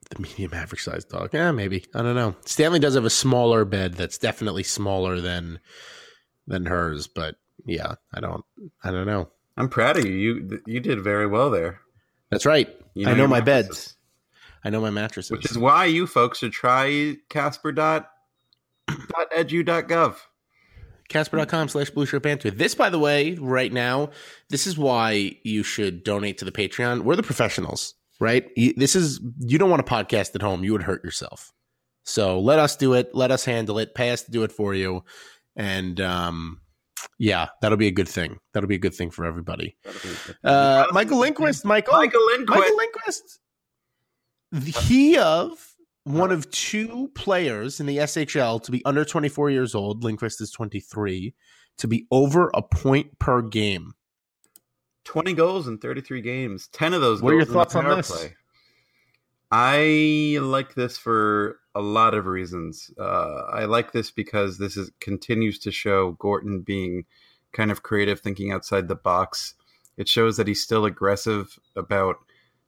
the 0.09 0.21
medium 0.21 0.53
average 0.53 0.83
sized 0.83 1.09
dog. 1.09 1.31
Yeah, 1.33 1.51
maybe. 1.51 1.85
I 1.93 2.01
don't 2.01 2.15
know. 2.15 2.35
Stanley 2.45 2.79
does 2.79 2.95
have 2.95 3.05
a 3.05 3.09
smaller 3.09 3.65
bed 3.65 3.93
that's 3.95 4.17
definitely 4.17 4.63
smaller 4.63 5.19
than 5.19 5.59
than 6.47 6.65
hers, 6.65 7.07
but 7.07 7.35
yeah, 7.65 7.95
I 8.13 8.21
don't. 8.21 8.45
I 8.83 8.91
don't 8.91 9.05
know. 9.07 9.29
I'm 9.57 9.67
proud 9.69 9.97
of 9.97 10.05
you. 10.05 10.13
You 10.13 10.61
you 10.65 10.79
did 10.79 11.01
very 11.01 11.27
well 11.27 11.49
there. 11.49 11.81
That's 12.29 12.45
right. 12.45 12.73
You 12.93 13.07
I 13.09 13.13
know 13.13 13.27
my 13.27 13.39
mattresses. 13.41 13.67
beds. 13.67 13.93
I 14.63 14.69
know 14.69 14.81
my 14.81 14.89
mattresses. 14.89 15.31
which 15.31 15.49
is 15.51 15.57
why 15.57 15.85
you 15.85 16.07
folks 16.07 16.39
should 16.39 16.51
try 16.53 17.15
Casper 17.29 17.71
dot 17.73 18.09
dot 18.87 19.31
edu 19.35 19.65
dot 19.65 19.87
gov. 19.89 20.15
Casper.com 21.09 21.69
slash 21.69 21.89
blue 21.89 22.05
shirt 22.05 22.23
banter. 22.23 22.51
This, 22.51 22.75
by 22.75 22.89
the 22.89 22.99
way, 22.99 23.35
right 23.35 23.71
now, 23.71 24.09
this 24.49 24.67
is 24.67 24.77
why 24.77 25.37
you 25.43 25.63
should 25.63 26.03
donate 26.03 26.37
to 26.39 26.45
the 26.45 26.51
Patreon. 26.51 27.01
We're 27.01 27.15
the 27.15 27.23
professionals, 27.23 27.93
right? 28.19 28.49
This 28.75 28.95
is, 28.95 29.19
you 29.39 29.57
don't 29.57 29.69
want 29.69 29.81
a 29.81 29.85
podcast 29.85 30.35
at 30.35 30.41
home. 30.41 30.63
You 30.63 30.73
would 30.73 30.83
hurt 30.83 31.03
yourself. 31.03 31.51
So 32.03 32.39
let 32.39 32.59
us 32.59 32.75
do 32.75 32.93
it. 32.93 33.13
Let 33.13 33.31
us 33.31 33.45
handle 33.45 33.79
it. 33.79 33.95
Pay 33.95 34.11
us 34.11 34.23
to 34.23 34.31
do 34.31 34.43
it 34.43 34.51
for 34.51 34.73
you. 34.73 35.03
And, 35.55 35.99
um, 36.01 36.61
yeah, 37.19 37.47
that'll 37.61 37.77
be 37.77 37.87
a 37.87 37.91
good 37.91 38.07
thing. 38.07 38.39
That'll 38.53 38.69
be 38.69 38.75
a 38.75 38.79
good 38.79 38.93
thing 38.93 39.11
for 39.11 39.25
everybody. 39.25 39.77
Uh, 40.43 40.85
Michael 40.91 41.19
Lindqvist, 41.19 41.63
Michael. 41.63 41.93
Michael 41.93 42.21
Lindqvist. 42.31 42.47
Michael 42.47 42.77
Lindqvist. 42.77 43.39
He 44.89 45.17
of 45.17 45.75
one 46.07 46.31
of 46.31 46.49
two 46.51 47.11
players 47.15 47.79
in 47.79 47.85
the 47.85 47.97
SHL 47.97 48.63
to 48.63 48.71
be 48.71 48.83
under 48.85 49.03
24 49.03 49.49
years 49.49 49.75
old. 49.75 50.03
Lindqvist 50.03 50.41
is 50.41 50.51
23 50.51 51.33
to 51.77 51.87
be 51.87 52.07
over 52.11 52.49
a 52.53 52.61
point 52.61 53.19
per 53.19 53.41
game. 53.41 53.93
20 55.03 55.33
goals 55.33 55.67
in 55.67 55.77
33 55.77 56.21
games. 56.21 56.67
10 56.73 56.93
of 56.93 57.01
those 57.01 57.21
What 57.21 57.33
are 57.33 57.37
your 57.37 57.45
goals 57.45 57.49
in 57.49 57.53
the 57.53 57.59
thoughts 57.59 57.75
on 57.75 57.97
this? 57.97 58.11
play. 58.11 58.35
I 59.49 60.39
like 60.41 60.75
this 60.75 60.97
for 60.97 61.59
a 61.73 61.81
lot 61.81 62.13
of 62.13 62.25
reasons. 62.25 62.91
Uh, 62.99 63.43
I 63.53 63.65
like 63.65 63.93
this 63.93 64.11
because 64.11 64.57
this 64.57 64.75
is 64.75 64.91
continues 64.99 65.59
to 65.59 65.71
show 65.71 66.11
Gorton 66.19 66.61
being 66.61 67.05
kind 67.53 67.71
of 67.71 67.83
creative, 67.83 68.19
thinking 68.19 68.51
outside 68.51 68.87
the 68.87 68.95
box. 68.95 69.53
It 69.95 70.09
shows 70.09 70.35
that 70.37 70.47
he's 70.47 70.61
still 70.61 70.85
aggressive 70.85 71.57
about 71.75 72.17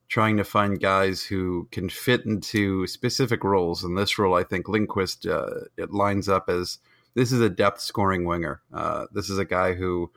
trying 0.09 0.37
to 0.37 0.43
find 0.43 0.81
guys 0.81 1.23
who 1.23 1.67
can 1.71 1.87
fit 1.87 2.25
into 2.25 2.87
specific 2.87 3.43
roles. 3.43 3.83
In 3.83 3.95
this 3.95 4.17
role, 4.17 4.33
I 4.33 4.43
think 4.43 4.65
Lindqvist 4.65 5.29
uh, 5.29 5.65
it 5.77 5.91
lines 5.91 6.27
up 6.27 6.49
as 6.49 6.79
this 7.13 7.31
is 7.31 7.39
a 7.39 7.49
depth 7.49 7.79
scoring 7.79 8.25
winger. 8.25 8.61
Uh, 8.73 9.05
this 9.13 9.29
is 9.29 9.37
a 9.37 9.45
guy 9.45 9.73
who, 9.73 10.11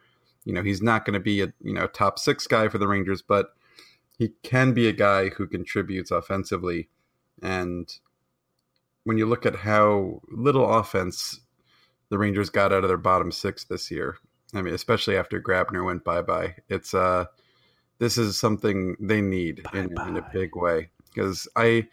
you 0.45 0.53
know, 0.53 0.63
he's 0.63 0.83
not 0.83 1.05
going 1.05 1.15
to 1.15 1.21
be 1.21 1.43
a 1.43 1.53
you 1.61 1.75
know 1.75 1.87
top 1.87 2.19
six 2.19 2.47
guy 2.47 2.69
for 2.69 2.79
the 2.79 2.89
Rangers, 2.89 3.23
but 3.23 3.55
he 4.19 4.33
can 4.43 4.73
be 4.73 4.89
a 4.89 4.93
guy 4.93 5.29
who 5.29 5.47
contributes 5.47 6.11
offensively. 6.11 6.89
And 7.43 7.93
when 9.05 9.19
you 9.19 9.27
look 9.27 9.45
at 9.45 9.57
how 9.57 10.23
little 10.31 10.73
offense 10.73 11.41
the 12.09 12.19
Rangers 12.19 12.51
got 12.51 12.73
out 12.73 12.85
of 12.85 12.89
their 12.89 12.97
bottom 12.97 13.31
six 13.31 13.65
this 13.65 13.91
year, 13.91 14.17
I 14.55 14.63
mean, 14.63 14.75
especially 14.75 15.17
after 15.17 15.41
Grabner 15.41 15.85
went 15.85 16.05
bye 16.05 16.23
bye, 16.23 16.57
it's 16.71 16.95
uh, 16.95 17.27
this 18.03 18.19
is 18.19 18.37
something 18.37 18.97
they 18.99 19.21
need 19.21 19.65
in, 19.73 19.97
in 20.09 20.17
a 20.17 20.29
big 20.33 20.57
way. 20.57 20.91
Because 21.15 21.47
I, 21.55 21.87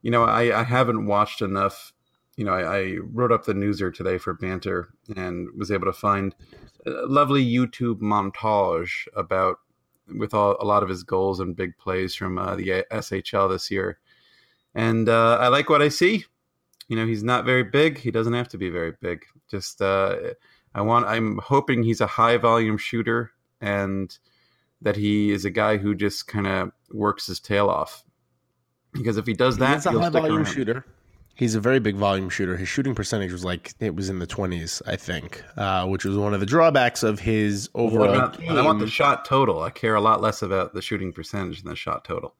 you 0.00 0.10
know, 0.10 0.24
I, 0.24 0.60
I 0.60 0.62
haven't 0.62 1.04
watched 1.04 1.42
enough. 1.42 1.92
You 2.36 2.46
know, 2.46 2.54
I, 2.54 2.78
I 2.78 2.96
wrote 3.02 3.30
up 3.30 3.44
the 3.44 3.52
newser 3.52 3.94
today 3.94 4.16
for 4.16 4.32
banter 4.32 4.88
and 5.14 5.48
was 5.54 5.70
able 5.70 5.84
to 5.84 5.92
find 5.92 6.34
a 6.86 6.90
lovely 7.04 7.44
YouTube 7.44 8.00
montage 8.00 9.06
about 9.14 9.58
with 10.08 10.32
all, 10.32 10.56
a 10.60 10.64
lot 10.64 10.82
of 10.82 10.88
his 10.88 11.02
goals 11.02 11.40
and 11.40 11.54
big 11.54 11.76
plays 11.76 12.14
from 12.14 12.38
uh, 12.38 12.56
the 12.56 12.86
SHL 12.90 13.50
this 13.50 13.70
year. 13.70 13.98
And 14.74 15.10
uh, 15.10 15.36
I 15.42 15.48
like 15.48 15.68
what 15.68 15.82
I 15.82 15.90
see. 15.90 16.24
You 16.88 16.96
know, 16.96 17.06
he's 17.06 17.22
not 17.22 17.44
very 17.44 17.64
big. 17.64 17.98
He 17.98 18.10
doesn't 18.10 18.32
have 18.32 18.48
to 18.48 18.58
be 18.58 18.70
very 18.70 18.94
big. 19.02 19.26
Just 19.50 19.82
uh, 19.82 20.16
I 20.74 20.80
want. 20.80 21.04
I'm 21.04 21.36
hoping 21.36 21.82
he's 21.82 22.00
a 22.00 22.06
high 22.06 22.38
volume 22.38 22.78
shooter 22.78 23.32
and 23.60 24.18
that 24.82 24.96
he 24.96 25.30
is 25.30 25.44
a 25.44 25.50
guy 25.50 25.76
who 25.76 25.94
just 25.94 26.26
kind 26.26 26.46
of 26.46 26.72
works 26.92 27.26
his 27.26 27.40
tail 27.40 27.68
off. 27.68 28.02
Because 28.92 29.16
if 29.16 29.26
he 29.26 29.34
does 29.34 29.58
that, 29.58 29.74
He's 29.76 29.86
a 29.86 29.90
he'll 29.90 30.00
high 30.00 30.08
stick 30.10 30.20
volume 30.22 30.36
around. 30.38 30.46
shooter. 30.46 30.84
He's 31.34 31.54
a 31.54 31.60
very 31.60 31.78
big 31.78 31.96
volume 31.96 32.28
shooter. 32.28 32.56
His 32.56 32.68
shooting 32.68 32.94
percentage 32.94 33.32
was 33.32 33.44
like 33.44 33.72
it 33.80 33.94
was 33.94 34.10
in 34.10 34.18
the 34.18 34.26
20s, 34.26 34.82
I 34.86 34.96
think, 34.96 35.42
uh, 35.56 35.86
which 35.86 36.04
was 36.04 36.16
one 36.18 36.34
of 36.34 36.40
the 36.40 36.46
drawbacks 36.46 37.02
of 37.02 37.20
his 37.20 37.70
overall 37.74 38.12
about- 38.14 38.38
game. 38.40 38.50
I 38.52 38.62
want 38.62 38.78
the 38.80 38.86
shot 38.88 39.24
total. 39.24 39.62
I 39.62 39.70
care 39.70 39.94
a 39.94 40.00
lot 40.00 40.20
less 40.20 40.42
about 40.42 40.74
the 40.74 40.82
shooting 40.82 41.12
percentage 41.12 41.62
than 41.62 41.70
the 41.70 41.76
shot 41.76 42.04
total. 42.04 42.34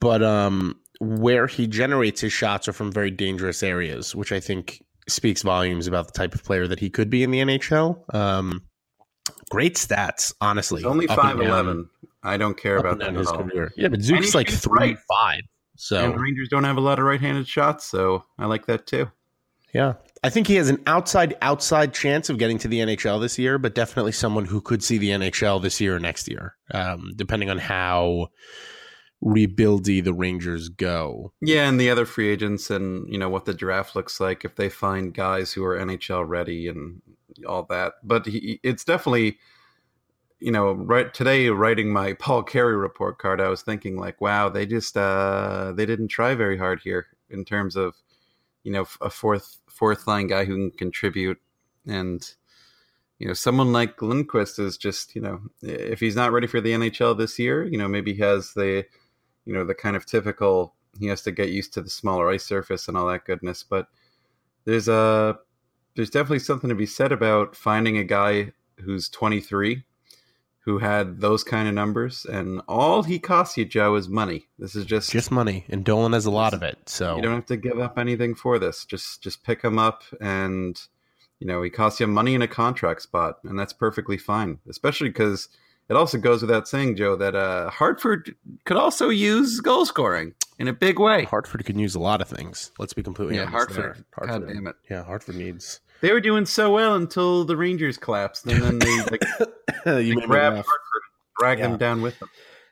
but 0.00 0.22
um, 0.22 0.78
where 1.00 1.46
he 1.46 1.66
generates 1.66 2.20
his 2.20 2.32
shots 2.32 2.66
are 2.68 2.72
from 2.72 2.90
very 2.90 3.10
dangerous 3.10 3.62
areas, 3.62 4.14
which 4.14 4.32
I 4.32 4.40
think 4.40 4.82
speaks 5.08 5.42
volumes 5.42 5.86
about 5.86 6.06
the 6.08 6.12
type 6.12 6.34
of 6.34 6.42
player 6.42 6.66
that 6.66 6.80
he 6.80 6.90
could 6.90 7.10
be 7.10 7.22
in 7.22 7.30
the 7.30 7.38
NHL. 7.40 8.12
Um, 8.14 8.62
great 9.50 9.76
stats, 9.76 10.32
honestly. 10.40 10.82
He's 10.82 10.86
only 10.86 11.06
five 11.06 11.40
eleven. 11.40 11.88
I 12.22 12.36
don't 12.36 12.56
care 12.56 12.76
about 12.76 12.98
that 12.98 13.14
his 13.14 13.30
career. 13.30 13.72
Yeah, 13.76 13.88
but 13.88 14.00
Zook's 14.00 14.34
like 14.34 14.50
three 14.50 14.78
right. 14.78 14.98
five. 15.08 15.42
So 15.76 16.04
And 16.04 16.14
the 16.14 16.18
Rangers 16.18 16.48
don't 16.48 16.64
have 16.64 16.76
a 16.76 16.80
lot 16.80 16.98
of 16.98 17.04
right-handed 17.04 17.46
shots, 17.46 17.84
so 17.84 18.24
I 18.38 18.46
like 18.46 18.66
that 18.66 18.86
too. 18.86 19.10
Yeah. 19.72 19.94
I 20.24 20.30
think 20.30 20.46
he 20.46 20.56
has 20.56 20.68
an 20.68 20.82
outside 20.86 21.36
outside 21.42 21.92
chance 21.92 22.30
of 22.30 22.38
getting 22.38 22.58
to 22.58 22.68
the 22.68 22.80
NHL 22.80 23.20
this 23.20 23.38
year, 23.38 23.58
but 23.58 23.74
definitely 23.74 24.12
someone 24.12 24.46
who 24.46 24.60
could 24.60 24.82
see 24.82 24.98
the 24.98 25.10
NHL 25.10 25.60
this 25.62 25.80
year 25.80 25.96
or 25.96 26.00
next 26.00 26.28
year, 26.28 26.56
um, 26.72 27.12
depending 27.14 27.50
on 27.50 27.58
how 27.58 28.28
rebuildy 29.22 30.02
the 30.02 30.14
Rangers 30.14 30.68
go. 30.68 31.32
Yeah, 31.40 31.68
and 31.68 31.78
the 31.80 31.90
other 31.90 32.06
free 32.06 32.28
agents, 32.28 32.70
and 32.70 33.06
you 33.12 33.18
know 33.18 33.28
what 33.28 33.44
the 33.44 33.54
draft 33.54 33.94
looks 33.94 34.18
like 34.18 34.44
if 34.44 34.56
they 34.56 34.68
find 34.68 35.14
guys 35.14 35.52
who 35.52 35.64
are 35.64 35.76
NHL 35.76 36.26
ready 36.26 36.68
and 36.68 37.02
all 37.46 37.64
that. 37.64 37.94
But 38.02 38.26
he, 38.26 38.60
it's 38.62 38.84
definitely, 38.84 39.38
you 40.38 40.52
know, 40.52 40.72
right 40.72 41.12
today 41.12 41.48
writing 41.48 41.92
my 41.92 42.12
Paul 42.14 42.42
Carey 42.42 42.76
report 42.76 43.18
card, 43.18 43.40
I 43.40 43.48
was 43.48 43.62
thinking 43.62 43.96
like, 43.96 44.20
wow, 44.20 44.48
they 44.48 44.66
just 44.66 44.96
uh, 44.96 45.72
they 45.76 45.86
didn't 45.86 46.08
try 46.08 46.34
very 46.34 46.58
hard 46.58 46.80
here 46.82 47.06
in 47.30 47.44
terms 47.44 47.76
of, 47.76 47.94
you 48.62 48.72
know, 48.72 48.86
a 49.00 49.10
fourth 49.10 49.58
fourth 49.68 50.06
line 50.06 50.26
guy 50.26 50.44
who 50.44 50.54
can 50.54 50.70
contribute 50.72 51.38
and. 51.86 52.34
You 53.18 53.26
know, 53.26 53.32
someone 53.32 53.72
like 53.72 53.96
Lindqvist 53.96 54.58
is 54.58 54.76
just, 54.76 55.14
you 55.14 55.22
know, 55.22 55.40
if 55.62 56.00
he's 56.00 56.16
not 56.16 56.32
ready 56.32 56.46
for 56.46 56.60
the 56.60 56.72
NHL 56.72 57.16
this 57.16 57.38
year, 57.38 57.64
you 57.64 57.78
know, 57.78 57.88
maybe 57.88 58.12
he 58.12 58.20
has 58.20 58.52
the, 58.52 58.84
you 59.46 59.54
know 59.54 59.64
the 59.64 59.74
kind 59.74 59.96
of 59.96 60.04
typical 60.04 60.74
he 60.98 61.06
has 61.06 61.22
to 61.22 61.32
get 61.32 61.48
used 61.48 61.72
to 61.72 61.80
the 61.80 61.88
smaller 61.88 62.30
ice 62.30 62.44
surface 62.44 62.88
and 62.88 62.96
all 62.96 63.06
that 63.06 63.24
goodness 63.24 63.62
but 63.62 63.88
there's 64.64 64.88
a 64.88 65.38
there's 65.96 66.10
definitely 66.10 66.38
something 66.38 66.68
to 66.68 66.76
be 66.76 66.86
said 66.86 67.10
about 67.12 67.56
finding 67.56 67.96
a 67.98 68.04
guy 68.04 68.52
who's 68.84 69.08
23 69.08 69.82
who 70.60 70.78
had 70.78 71.20
those 71.20 71.44
kind 71.44 71.68
of 71.68 71.74
numbers 71.74 72.24
and 72.26 72.60
all 72.68 73.02
he 73.02 73.18
costs 73.18 73.56
you 73.56 73.64
joe 73.64 73.94
is 73.94 74.08
money 74.08 74.46
this 74.58 74.74
is 74.76 74.84
just, 74.84 75.10
Just 75.10 75.30
money, 75.30 75.64
and 75.68 75.84
Dolan 75.84 76.12
has 76.12 76.26
a 76.26 76.30
lot 76.30 76.52
of 76.54 76.62
it. 76.62 76.76
So 76.88 77.16
you 77.16 77.22
don't 77.22 77.34
have 77.34 77.46
to 77.46 77.56
give 77.56 77.78
up 77.78 77.98
anything 77.98 78.34
for 78.34 78.58
this 78.58 78.84
just 78.84 79.22
just 79.22 79.42
pick 79.44 79.62
him 79.62 79.78
up 79.78 80.02
and 80.20 80.80
you 81.40 81.46
know 81.46 81.62
he 81.62 81.70
costs 81.70 82.00
you 82.00 82.06
money 82.06 82.34
in 82.34 82.42
a 82.42 82.48
contract 82.48 83.02
spot 83.02 83.38
and 83.44 83.58
that's 83.58 83.72
perfectly 83.72 84.18
fine 84.18 84.58
especially 84.68 85.08
because 85.08 85.48
it 85.88 85.94
also 85.94 86.18
goes 86.18 86.40
without 86.42 86.66
saying 86.66 86.96
joe 86.96 87.14
that 87.16 87.34
uh 87.36 87.70
hartford 87.70 88.34
could 88.64 88.76
also 88.76 89.08
use 89.08 89.60
goal 89.60 89.86
scoring 89.86 90.34
in 90.58 90.66
a 90.68 90.72
big 90.72 90.98
way 90.98 91.24
Hartford 91.24 91.64
can 91.66 91.78
use 91.78 91.94
a 91.94 92.00
lot 92.00 92.22
of 92.22 92.28
things. 92.28 92.72
Let's 92.78 92.94
be 92.94 93.02
completely 93.02 93.36
Yeah, 93.36 93.42
honest. 93.42 93.54
Hartford. 93.74 94.04
there. 94.18 94.26
God 94.26 94.48
damn 94.48 94.66
it. 94.66 94.76
Yeah, 94.90 95.04
Hartford 95.04 95.34
needs. 95.36 95.80
They 96.00 96.12
were 96.12 96.20
doing 96.20 96.46
so 96.46 96.72
well 96.72 96.94
until 96.94 97.44
the 97.44 97.56
rangers 97.56 97.96
collapsed 97.98 98.46
and 98.46 98.62
then 98.62 98.78
they 98.78 98.96
like 99.10 99.24
you 100.04 100.14
they 100.20 100.26
grabbed 100.26 100.56
hartford 100.56 101.02
drag 101.38 101.58
Yeah. 101.58 101.68
them 101.68 101.78
down 101.78 102.02
with 102.02 102.18
them 102.18 102.28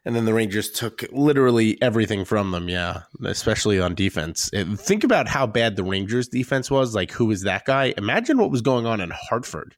And 0.06 0.14
then 0.14 0.26
the 0.26 0.34
Rangers 0.34 0.70
took 0.70 1.02
literally 1.12 1.80
everything 1.80 2.26
from 2.26 2.50
them, 2.50 2.68
yeah, 2.68 3.04
especially 3.24 3.80
on 3.80 3.94
defense. 3.94 4.50
And 4.52 4.78
think 4.78 5.02
about 5.02 5.28
how 5.28 5.46
bad 5.46 5.76
the 5.76 5.82
Rangers 5.82 6.28
defense 6.28 6.70
was. 6.70 6.94
Like, 6.94 7.10
who 7.10 7.30
is 7.30 7.40
that 7.44 7.64
guy? 7.64 7.94
Imagine 7.96 8.36
what 8.36 8.50
was 8.50 8.60
going 8.60 8.84
on 8.84 9.00
in 9.00 9.10
Hartford. 9.14 9.76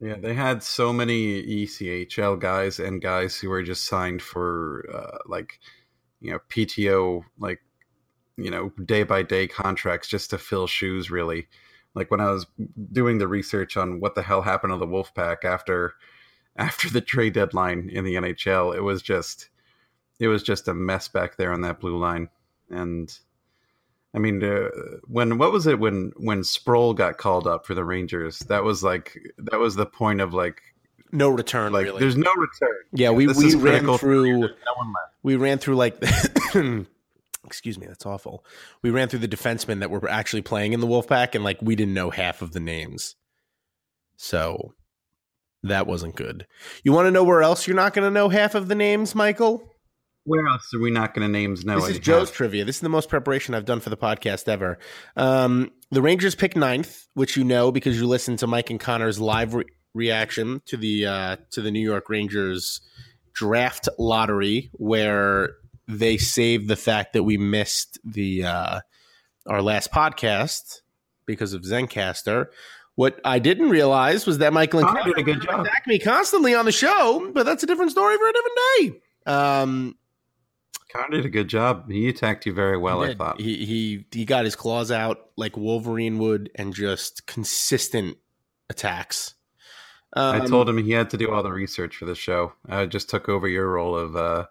yeah 0.00 0.16
they 0.20 0.34
had 0.34 0.62
so 0.62 0.92
many 0.92 1.42
echl 1.42 2.38
guys 2.38 2.78
and 2.78 3.00
guys 3.00 3.38
who 3.38 3.48
were 3.48 3.62
just 3.62 3.86
signed 3.86 4.20
for 4.20 4.84
uh, 4.94 5.16
like 5.26 5.58
you 6.20 6.30
know 6.30 6.38
pto 6.50 7.22
like 7.38 7.60
you 8.36 8.50
know 8.50 8.68
day 8.84 9.02
by 9.02 9.22
day 9.22 9.46
contracts 9.48 10.08
just 10.08 10.28
to 10.30 10.36
fill 10.38 10.66
shoes 10.66 11.10
really 11.10 11.46
like 11.94 12.10
when 12.10 12.20
i 12.20 12.30
was 12.30 12.46
doing 12.92 13.18
the 13.18 13.28
research 13.28 13.76
on 13.76 14.00
what 14.00 14.14
the 14.14 14.22
hell 14.22 14.42
happened 14.42 14.72
to 14.72 14.78
the 14.78 14.86
wolfpack 14.86 15.44
after 15.44 15.94
after 16.56 16.88
the 16.90 17.00
trade 17.00 17.32
deadline 17.32 17.88
in 17.92 18.04
the 18.04 18.14
nhl 18.14 18.76
it 18.76 18.80
was 18.80 19.02
just 19.02 19.48
it 20.18 20.28
was 20.28 20.42
just 20.42 20.68
a 20.68 20.74
mess 20.74 21.08
back 21.08 21.36
there 21.36 21.52
on 21.52 21.60
that 21.60 21.80
blue 21.80 21.96
line 21.96 22.28
and 22.70 23.18
i 24.14 24.18
mean 24.18 24.42
uh, 24.42 24.68
when 25.06 25.38
what 25.38 25.52
was 25.52 25.66
it 25.66 25.78
when 25.78 26.12
when 26.16 26.42
sproul 26.42 26.94
got 26.94 27.18
called 27.18 27.46
up 27.46 27.66
for 27.66 27.74
the 27.74 27.84
rangers 27.84 28.40
that 28.40 28.64
was 28.64 28.82
like 28.82 29.18
that 29.38 29.58
was 29.58 29.74
the 29.76 29.86
point 29.86 30.20
of 30.20 30.34
like 30.34 30.62
No 31.12 31.30
return, 31.30 31.72
like 31.72 31.84
really. 31.86 32.00
there's 32.00 32.16
no 32.16 32.32
return 32.36 32.76
yeah, 32.92 33.10
we, 33.10 33.26
we 33.28 33.54
ran 33.54 33.60
critical 33.60 33.98
for 33.98 34.06
the 34.06 34.12
through. 34.12 34.40
No 34.40 34.74
one 34.76 34.88
left 34.88 35.14
We 35.22 35.36
ran 35.36 35.58
through 35.58 35.76
like. 35.76 36.02
excuse 37.44 37.78
me, 37.78 37.86
that's 37.86 38.06
awful. 38.06 38.44
We 38.82 38.90
ran 38.90 39.08
through 39.08 39.20
the 39.20 39.28
defensemen 39.28 39.80
that 39.80 39.90
were 39.90 40.08
actually 40.08 40.42
playing 40.42 40.72
in 40.72 40.80
the 40.80 40.86
Wolfpack, 40.86 41.34
and 41.34 41.44
like 41.44 41.58
we 41.62 41.76
didn't 41.76 41.94
know 41.94 42.10
half 42.10 42.42
of 42.42 42.52
the 42.52 42.60
names. 42.60 43.16
So 44.16 44.74
that 45.62 45.86
wasn't 45.86 46.16
good. 46.16 46.46
You 46.84 46.92
want 46.92 47.06
to 47.06 47.10
know 47.10 47.24
where 47.24 47.42
else 47.42 47.66
you're 47.66 47.76
not 47.76 47.94
going 47.94 48.04
to 48.04 48.10
know 48.10 48.28
half 48.28 48.54
of 48.54 48.68
the 48.68 48.74
names, 48.74 49.14
Michael? 49.14 49.62
Where 50.24 50.46
else 50.46 50.68
are 50.74 50.80
we 50.80 50.90
not 50.90 51.14
going 51.14 51.26
to 51.26 51.32
names 51.32 51.64
know? 51.64 51.80
this 51.80 51.90
is 51.90 51.98
Joe's 52.00 52.30
trivia. 52.30 52.64
This 52.64 52.76
is 52.76 52.82
the 52.82 52.90
most 52.90 53.08
preparation 53.08 53.54
I've 53.54 53.64
done 53.64 53.80
for 53.80 53.88
the 53.88 53.96
podcast 53.96 54.46
ever. 54.46 54.78
Um, 55.16 55.70
the 55.90 56.02
Rangers 56.02 56.34
pick 56.34 56.54
ninth, 56.54 57.06
which 57.14 57.36
you 57.36 57.44
know 57.44 57.72
because 57.72 57.98
you 57.98 58.06
listened 58.06 58.40
to 58.40 58.46
Mike 58.46 58.68
and 58.68 58.78
Connor's 58.78 59.18
live 59.18 59.54
re- 59.54 59.64
reaction 59.94 60.60
to 60.66 60.76
the 60.76 61.06
uh, 61.06 61.36
to 61.52 61.62
the 61.62 61.70
New 61.70 61.80
York 61.80 62.10
Rangers 62.10 62.82
draft 63.32 63.88
lottery, 63.98 64.70
where 64.74 65.54
they 65.88 66.18
saved 66.18 66.68
the 66.68 66.76
fact 66.76 67.14
that 67.14 67.22
we 67.24 67.36
missed 67.38 67.98
the 68.04 68.44
uh, 68.44 68.80
our 69.46 69.62
last 69.62 69.90
podcast 69.90 70.80
because 71.26 71.54
of 71.54 71.62
Zencastr. 71.62 72.46
What 72.94 73.20
I 73.24 73.38
didn't 73.38 73.70
realize 73.70 74.26
was 74.26 74.38
that 74.38 74.52
Michael 74.52 74.80
and 74.80 74.88
Connor 74.88 75.04
did 75.04 75.18
a 75.18 75.22
good 75.22 75.40
job. 75.42 75.60
attack 75.64 75.86
me 75.86 75.98
constantly 75.98 76.54
on 76.54 76.64
the 76.64 76.72
show, 76.72 77.30
but 77.32 77.46
that's 77.46 77.62
a 77.62 77.66
different 77.66 77.90
story 77.92 78.16
for 78.18 78.28
a 78.28 78.32
different 78.32 78.58
day. 79.26 79.32
Um, 79.32 79.94
Connor 80.92 81.16
did 81.18 81.24
a 81.26 81.28
good 81.30 81.48
job. 81.48 81.90
He 81.90 82.08
attacked 82.08 82.44
you 82.46 82.52
very 82.52 82.76
well, 82.76 83.02
I 83.02 83.14
thought. 83.14 83.40
he 83.40 83.64
he 83.64 84.06
he 84.10 84.24
got 84.24 84.44
his 84.44 84.56
claws 84.56 84.90
out 84.90 85.30
like 85.36 85.56
Wolverine 85.56 86.18
would, 86.18 86.50
and 86.56 86.74
just 86.74 87.26
consistent 87.26 88.16
attacks. 88.68 89.34
I 90.14 90.38
Um, 90.38 90.46
told 90.48 90.68
him 90.68 90.78
he 90.78 90.92
had 90.92 91.10
to 91.10 91.16
do 91.18 91.30
all 91.30 91.42
the 91.42 91.52
research 91.52 91.96
for 91.96 92.06
the 92.06 92.14
show. 92.14 92.54
I 92.68 92.86
just 92.86 93.10
took 93.10 93.28
over 93.28 93.46
your 93.46 93.70
role 93.70 93.94
of 93.94 94.16
uh, 94.16 94.46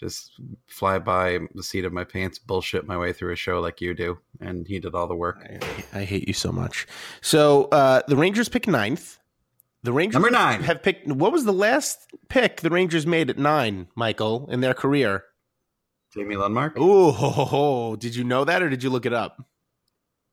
just 0.00 0.32
fly 0.66 0.98
by 0.98 1.38
the 1.54 1.62
seat 1.62 1.84
of 1.84 1.92
my 1.92 2.04
pants, 2.04 2.38
bullshit 2.38 2.86
my 2.86 2.96
way 2.96 3.12
through 3.12 3.32
a 3.32 3.36
show 3.36 3.60
like 3.60 3.80
you 3.82 3.94
do, 3.94 4.18
and 4.40 4.66
he 4.66 4.78
did 4.80 4.94
all 4.94 5.06
the 5.06 5.14
work. 5.14 5.46
I, 5.92 6.00
I 6.00 6.04
hate 6.04 6.26
you 6.26 6.32
so 6.34 6.50
much. 6.50 6.86
So 7.20 7.64
uh, 7.66 8.00
the 8.08 8.16
Rangers 8.16 8.48
pick 8.48 8.66
ninth. 8.66 9.18
The 9.82 9.92
Rangers 9.92 10.14
Number 10.14 10.30
nine. 10.30 10.62
have 10.62 10.82
picked. 10.82 11.06
What 11.06 11.32
was 11.32 11.44
the 11.44 11.52
last 11.52 11.98
pick 12.28 12.60
the 12.62 12.70
Rangers 12.70 13.06
made 13.06 13.30
at 13.30 13.38
nine, 13.38 13.88
Michael, 13.94 14.48
in 14.50 14.60
their 14.60 14.74
career? 14.74 15.24
Jamie 16.14 16.34
Lundmark. 16.34 16.76
Ooh, 16.76 17.12
ho, 17.12 17.28
ho, 17.30 17.44
ho. 17.44 17.96
did 17.96 18.14
you 18.16 18.24
know 18.24 18.44
that 18.44 18.62
or 18.62 18.68
did 18.68 18.82
you 18.82 18.90
look 18.90 19.06
it 19.06 19.12
up? 19.12 19.42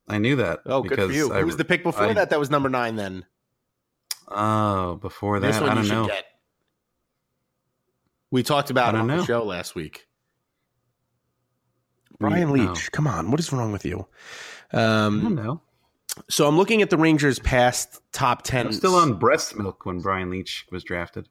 I 0.08 0.18
knew 0.18 0.38
that. 0.38 0.62
Oh, 0.66 0.82
good 0.82 0.98
for 0.98 1.12
you. 1.12 1.32
I- 1.34 1.40
Who 1.42 1.46
was 1.46 1.58
the 1.58 1.66
pick 1.66 1.84
before 1.84 2.06
I- 2.08 2.14
that? 2.14 2.30
That 2.30 2.40
was 2.40 2.50
number 2.50 2.68
nine. 2.70 2.96
Then 2.96 3.26
Oh, 4.30 4.96
before 4.96 5.40
that, 5.40 5.62
I 5.62 5.74
don't 5.76 5.88
know. 5.88 6.08
get. 6.08 6.26
We 8.32 8.44
talked 8.44 8.70
about 8.70 8.94
I 8.96 8.98
it 8.98 9.02
on 9.02 9.08
don't 9.08 9.18
the 9.20 9.26
show 9.26 9.44
last 9.44 9.76
week. 9.76 10.08
Brian 12.20 12.48
No. 12.48 12.54
Leach, 12.54 12.92
come 12.92 13.08
on, 13.08 13.30
what 13.32 13.40
is 13.40 13.52
wrong 13.54 13.72
with 13.72 13.86
you? 13.86 14.08
I 14.74 14.78
don't 14.78 14.86
Um, 15.28 15.36
know. 15.36 15.62
so 16.30 16.48
I'm 16.48 16.58
looking 16.58 16.82
at 16.82 16.90
the 16.90 16.98
Rangers' 16.98 17.40
past 17.40 18.02
top 18.12 18.42
ten. 18.42 18.68
I'm 18.68 18.74
still 18.74 18.96
on 18.96 19.14
breast 19.20 19.56
milk 19.58 19.86
when 19.86 20.00
Brian 20.02 20.30
Leach 20.30 20.66
was 20.72 20.84
drafted. 20.84 21.30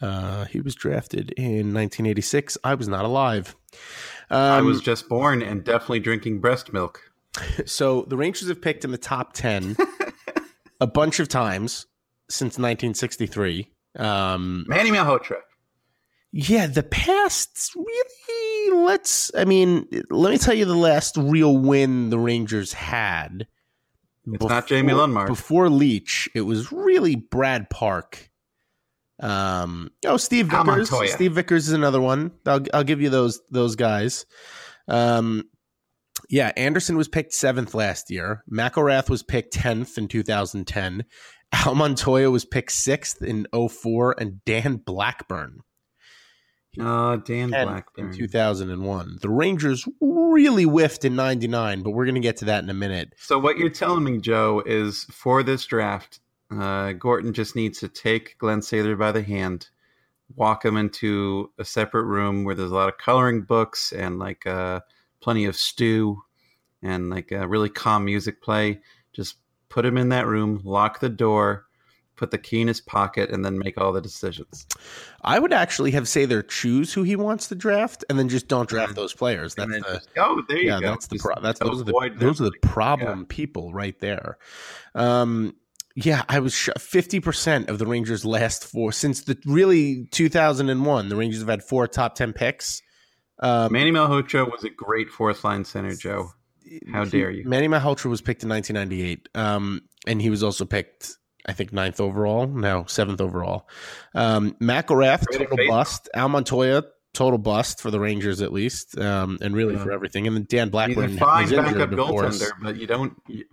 Uh, 0.00 0.44
he 0.44 0.60
was 0.60 0.76
drafted 0.76 1.30
in 1.32 1.74
1986. 1.74 2.56
I 2.62 2.74
was 2.74 2.86
not 2.86 3.04
alive. 3.04 3.56
Um, 4.30 4.38
I 4.38 4.60
was 4.60 4.80
just 4.80 5.08
born 5.08 5.42
and 5.42 5.64
definitely 5.64 5.98
drinking 5.98 6.40
breast 6.40 6.72
milk. 6.72 7.00
so 7.66 8.02
the 8.02 8.16
Rangers 8.16 8.46
have 8.48 8.62
picked 8.62 8.84
in 8.84 8.92
the 8.92 8.98
top 8.98 9.32
10 9.32 9.76
a 10.80 10.86
bunch 10.86 11.18
of 11.18 11.26
times 11.26 11.86
since 12.30 12.52
1963. 12.58 13.68
Um, 13.96 14.64
Manny 14.68 14.90
Malhotra. 14.92 15.38
Yeah, 16.30 16.66
the 16.66 16.82
past 16.82 17.74
really, 17.74 18.84
let's, 18.84 19.30
I 19.34 19.44
mean, 19.44 19.88
let 20.10 20.30
me 20.30 20.38
tell 20.38 20.54
you 20.54 20.66
the 20.66 20.74
last 20.74 21.16
real 21.16 21.56
win 21.56 22.10
the 22.10 22.18
Rangers 22.18 22.74
had. 22.74 23.46
It's 24.30 24.44
not 24.44 24.66
Jamie 24.66 24.92
Lundmark. 24.92 25.26
Before 25.26 25.70
Leach, 25.70 26.28
it 26.34 26.42
was 26.42 26.70
really 26.70 27.16
Brad 27.16 27.70
Park. 27.70 28.30
Um, 29.20 29.90
oh, 30.04 30.16
Steve 30.16 30.48
Vickers. 30.48 30.90
Steve 31.12 31.32
Vickers 31.32 31.68
is 31.68 31.72
another 31.72 32.00
one. 32.00 32.32
I'll 32.46 32.64
I'll 32.74 32.84
give 32.84 33.00
you 33.00 33.08
those 33.08 33.40
those 33.50 33.74
guys. 33.74 34.26
Um, 34.86 35.44
yeah, 36.28 36.52
Andersson 36.56 36.96
was 36.96 37.08
picked 37.08 37.32
seventh 37.32 37.74
last 37.74 38.10
year. 38.10 38.44
McIlrath 38.50 39.08
was 39.08 39.22
picked 39.22 39.54
tenth 39.54 39.98
in 39.98 40.08
2010. 40.08 41.04
Al 41.52 41.74
Montoya 41.74 42.30
was 42.30 42.44
picked 42.44 42.72
sixth 42.72 43.22
in 43.22 43.46
04, 43.52 44.16
and 44.18 44.44
Dan 44.44 44.76
Blackburn 44.76 45.60
Oh, 46.78 47.16
Dan 47.16 47.50
10th 47.50 47.64
Blackburn. 47.64 48.06
in 48.06 48.12
2001. 48.12 49.18
The 49.20 49.28
Rangers 49.28 49.86
really 50.00 50.64
whiffed 50.64 51.04
in 51.04 51.16
99, 51.16 51.82
but 51.82 51.90
we're 51.90 52.04
going 52.04 52.14
to 52.14 52.20
get 52.20 52.36
to 52.38 52.44
that 52.46 52.62
in 52.62 52.70
a 52.70 52.74
minute. 52.74 53.14
So 53.16 53.38
what 53.38 53.58
you're 53.58 53.70
telling 53.70 54.04
me, 54.04 54.18
Joe, 54.18 54.62
is 54.64 55.04
for 55.04 55.42
this 55.42 55.64
draft, 55.64 56.20
uh, 56.50 56.92
Gorton 56.92 57.32
just 57.32 57.56
needs 57.56 57.80
to 57.80 57.88
take 57.88 58.36
Glen 58.38 58.60
Sather 58.60 58.98
by 58.98 59.12
the 59.12 59.22
hand, 59.22 59.68
walk 60.36 60.64
him 60.64 60.76
into 60.76 61.50
a 61.58 61.64
separate 61.64 62.04
room 62.04 62.44
where 62.44 62.54
there's 62.54 62.70
a 62.70 62.74
lot 62.74 62.88
of 62.88 62.98
coloring 62.98 63.42
books 63.42 63.92
and 63.92 64.18
like 64.18 64.46
uh, 64.46 64.80
plenty 65.20 65.46
of 65.46 65.56
stew 65.56 66.22
and 66.82 67.10
like 67.10 67.32
uh, 67.32 67.48
really 67.48 67.70
calm 67.70 68.04
music 68.04 68.42
play. 68.42 68.80
Just 69.12 69.36
put 69.68 69.84
him 69.84 69.98
in 69.98 70.10
that 70.10 70.26
room, 70.26 70.60
lock 70.64 71.00
the 71.00 71.08
door, 71.08 71.66
put 72.18 72.30
the 72.32 72.38
key 72.38 72.60
in 72.60 72.68
his 72.68 72.80
pocket, 72.80 73.30
and 73.30 73.44
then 73.44 73.58
make 73.58 73.78
all 73.78 73.92
the 73.92 74.00
decisions. 74.00 74.66
I 75.22 75.38
would 75.38 75.52
actually 75.52 75.92
have 75.92 76.04
Sather 76.04 76.46
choose 76.46 76.92
who 76.92 77.02
he 77.04 77.16
wants 77.16 77.48
to 77.48 77.54
draft, 77.54 78.04
and 78.10 78.18
then 78.18 78.28
just 78.28 78.48
don't 78.48 78.68
draft 78.68 78.92
Mhm. 78.92 78.96
those 78.96 79.14
players. 79.14 79.54
That's 79.54 79.70
the 79.70 79.80
just, 79.80 80.08
oh, 80.18 80.42
there 80.48 80.58
you 80.58 80.66
yeah, 80.68 80.80
go. 80.80 80.88
that's 80.90 81.06
the 81.06 81.18
pro- 81.18 81.40
that's 81.40 81.60
those 81.60 81.80
are 81.80 81.84
the 81.84 82.10
those 82.16 82.40
are 82.40 82.44
the 82.44 82.58
problem 82.62 83.24
people 83.26 83.72
right 83.72 83.98
there. 84.00 84.36
Um, 84.94 85.54
yeah, 85.94 86.22
I 86.28 86.38
was 86.40 86.68
fifty 86.78 87.18
percent 87.20 87.68
of 87.68 87.78
the 87.78 87.86
Rangers' 87.86 88.24
last 88.24 88.64
four 88.64 88.92
since 88.92 89.22
the 89.22 89.36
really 89.46 90.06
two 90.12 90.28
thousand 90.28 90.68
and 90.68 90.84
one. 90.84 91.08
The 91.08 91.16
Rangers 91.16 91.40
have 91.40 91.48
had 91.48 91.62
four 91.64 91.86
top 91.88 92.14
ten 92.14 92.32
picks. 92.32 92.82
Um, 93.40 93.72
Manny 93.72 93.92
Malhotra 93.92 94.50
was 94.50 94.64
a 94.64 94.70
great 94.70 95.10
fourth 95.10 95.44
line 95.44 95.64
center, 95.64 95.94
Joe. 95.94 96.32
How 96.92 97.04
dare 97.04 97.30
you. 97.30 97.48
Manny 97.48 97.66
Malhotra 97.68 98.10
was 98.10 98.20
picked 98.20 98.42
in 98.42 98.48
1998, 98.50 99.28
um, 99.34 99.80
and 100.06 100.20
he 100.20 100.28
was 100.28 100.42
also 100.42 100.64
picked, 100.66 101.16
I 101.48 101.52
think, 101.54 101.72
ninth 101.72 101.98
overall. 102.00 102.46
No, 102.46 102.84
seventh 102.86 103.20
overall. 103.20 103.68
Um, 104.14 104.52
McIlrath, 104.60 105.24
total 105.32 105.56
bust. 105.66 106.08
Al 106.14 106.28
Montoya, 106.28 106.84
total 107.14 107.38
bust 107.38 107.80
for 107.80 107.90
the 107.90 107.98
Rangers 107.98 108.42
at 108.42 108.52
least, 108.52 108.98
um, 108.98 109.38
and 109.40 109.56
really 109.56 109.74
Yeah. 109.74 109.82
for 109.82 109.90
everything. 109.90 110.26
And 110.26 110.36
then 110.36 110.46
Dan 110.48 110.66
He's 110.66 110.70
Blackburn 110.72 111.16
a 111.16 111.18
fine 111.18 111.48
backup 111.48 111.90
goaltender, 111.90 112.50
but 112.62 112.76
you 112.76 112.86
don't. 112.86 113.14
You, 113.26 113.44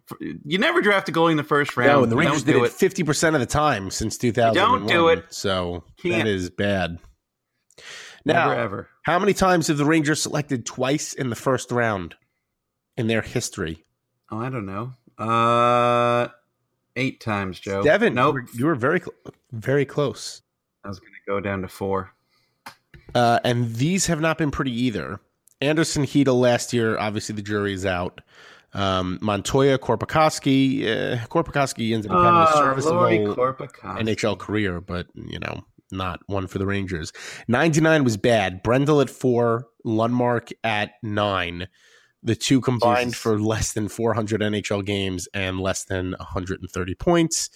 you 0.44 0.58
never 0.58 0.82
draft 0.82 1.08
a 1.08 1.12
goalie 1.14 1.32
in 1.32 1.38
the 1.38 1.44
first 1.44 1.76
round. 1.78 1.90
No, 1.90 2.04
and 2.04 2.12
the 2.12 2.18
Rangers 2.18 2.44
did 2.44 2.58
it 2.58 2.72
fifty 2.74 3.04
percent 3.04 3.36
of 3.36 3.40
the 3.40 3.46
time 3.48 3.90
since 3.90 4.18
two 4.18 4.34
thousand. 4.34 4.56
don't 4.62 4.88
do 4.88 5.08
it. 5.08 5.24
So 5.30 5.86
Can't. 5.98 6.26
that 6.26 6.28
is 6.28 6.50
bad. 6.50 7.00
Now, 8.26 8.50
Never 8.50 8.60
ever. 8.62 8.90
how 9.04 9.20
many 9.20 9.34
times 9.34 9.68
have 9.68 9.78
the 9.78 9.86
Rangers 9.86 10.22
selected 10.22 10.66
twice 10.66 11.14
in 11.14 11.30
the 11.30 11.36
first 11.36 11.72
round 11.72 12.16
in 12.98 13.08
their 13.08 13.22
history? 13.22 13.86
Oh, 14.32 14.40
I 14.40 14.50
don't 14.50 14.66
know. 14.66 14.92
Uh, 15.18 16.28
eight 16.96 17.20
times, 17.22 17.60
Joe. 17.60 17.84
Devin, 17.84 18.14
Nope. 18.16 18.38
you 18.54 18.66
were, 18.66 18.76
very, 18.76 19.00
cl- 19.00 19.14
very 19.52 19.86
close. 19.86 20.42
I 20.84 20.88
was 20.90 21.00
going 21.00 21.12
to 21.14 21.32
go 21.32 21.40
down 21.40 21.62
to 21.62 21.68
four. 21.68 22.12
Uh, 23.14 23.40
and 23.44 23.74
these 23.76 24.08
have 24.08 24.20
not 24.22 24.38
been 24.38 24.52
pretty 24.52 24.72
either. 24.72 25.20
Andersson 25.62 26.04
Chytil 26.04 26.40
last 26.40 26.74
year, 26.74 26.98
obviously 26.98 27.34
the 27.36 27.42
jury 27.42 27.74
is 27.74 27.86
out. 27.86 28.22
Um, 28.74 29.20
Montoya, 29.22 29.78
Korpikoski, 29.80 30.84
uh, 30.84 31.26
Korpikoski 31.28 31.94
ended 31.94 32.12
up 32.12 32.18
having 32.18 32.34
a 32.42 32.44
Ah, 32.44 32.60
serviceable 32.60 33.04
NHL 33.04 34.38
career, 34.38 34.82
but 34.82 35.08
you 35.16 35.40
know, 35.40 35.62
not 35.92 36.20
one 36.28 36.48
for 36.48 36.58
the 36.60 36.66
Rangers. 36.66 37.14
99 37.48 38.04
was 38.04 38.18
bad. 38.18 38.64
Brendl 38.66 39.02
at 39.02 39.10
four, 39.10 39.68
Lundmark 39.86 40.52
at 40.66 40.92
nine. 41.02 41.68
The 42.26 42.36
two 42.36 42.60
combined 42.60 43.12
Jesus. 43.12 43.22
for 43.22 43.40
less 43.40 43.74
than 43.74 43.88
400 43.88 44.42
NHL 44.42 44.84
games 44.84 45.30
and 45.34 45.60
less 45.60 45.86
than 45.86 46.16
130 46.18 46.96
points. 46.96 47.50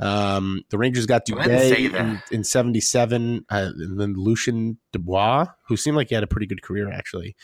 Um, 0.00 0.62
the 0.70 0.78
Rangers 0.78 1.06
got 1.06 1.26
Go 1.26 1.36
ahead 1.36 1.50
and 1.50 1.60
say 1.60 1.88
Duguay 1.88 2.22
in, 2.30 2.36
in 2.38 2.44
77, 2.44 3.44
uh, 3.50 3.70
and 3.76 4.00
then 4.00 4.14
Lucien 4.14 4.78
DeBlois, 4.92 5.52
who 5.66 5.76
seemed 5.76 5.96
like 5.96 6.08
he 6.08 6.14
had 6.14 6.24
a 6.24 6.28
pretty 6.28 6.46
good 6.46 6.62
career, 6.62 6.90
actually. 6.90 7.36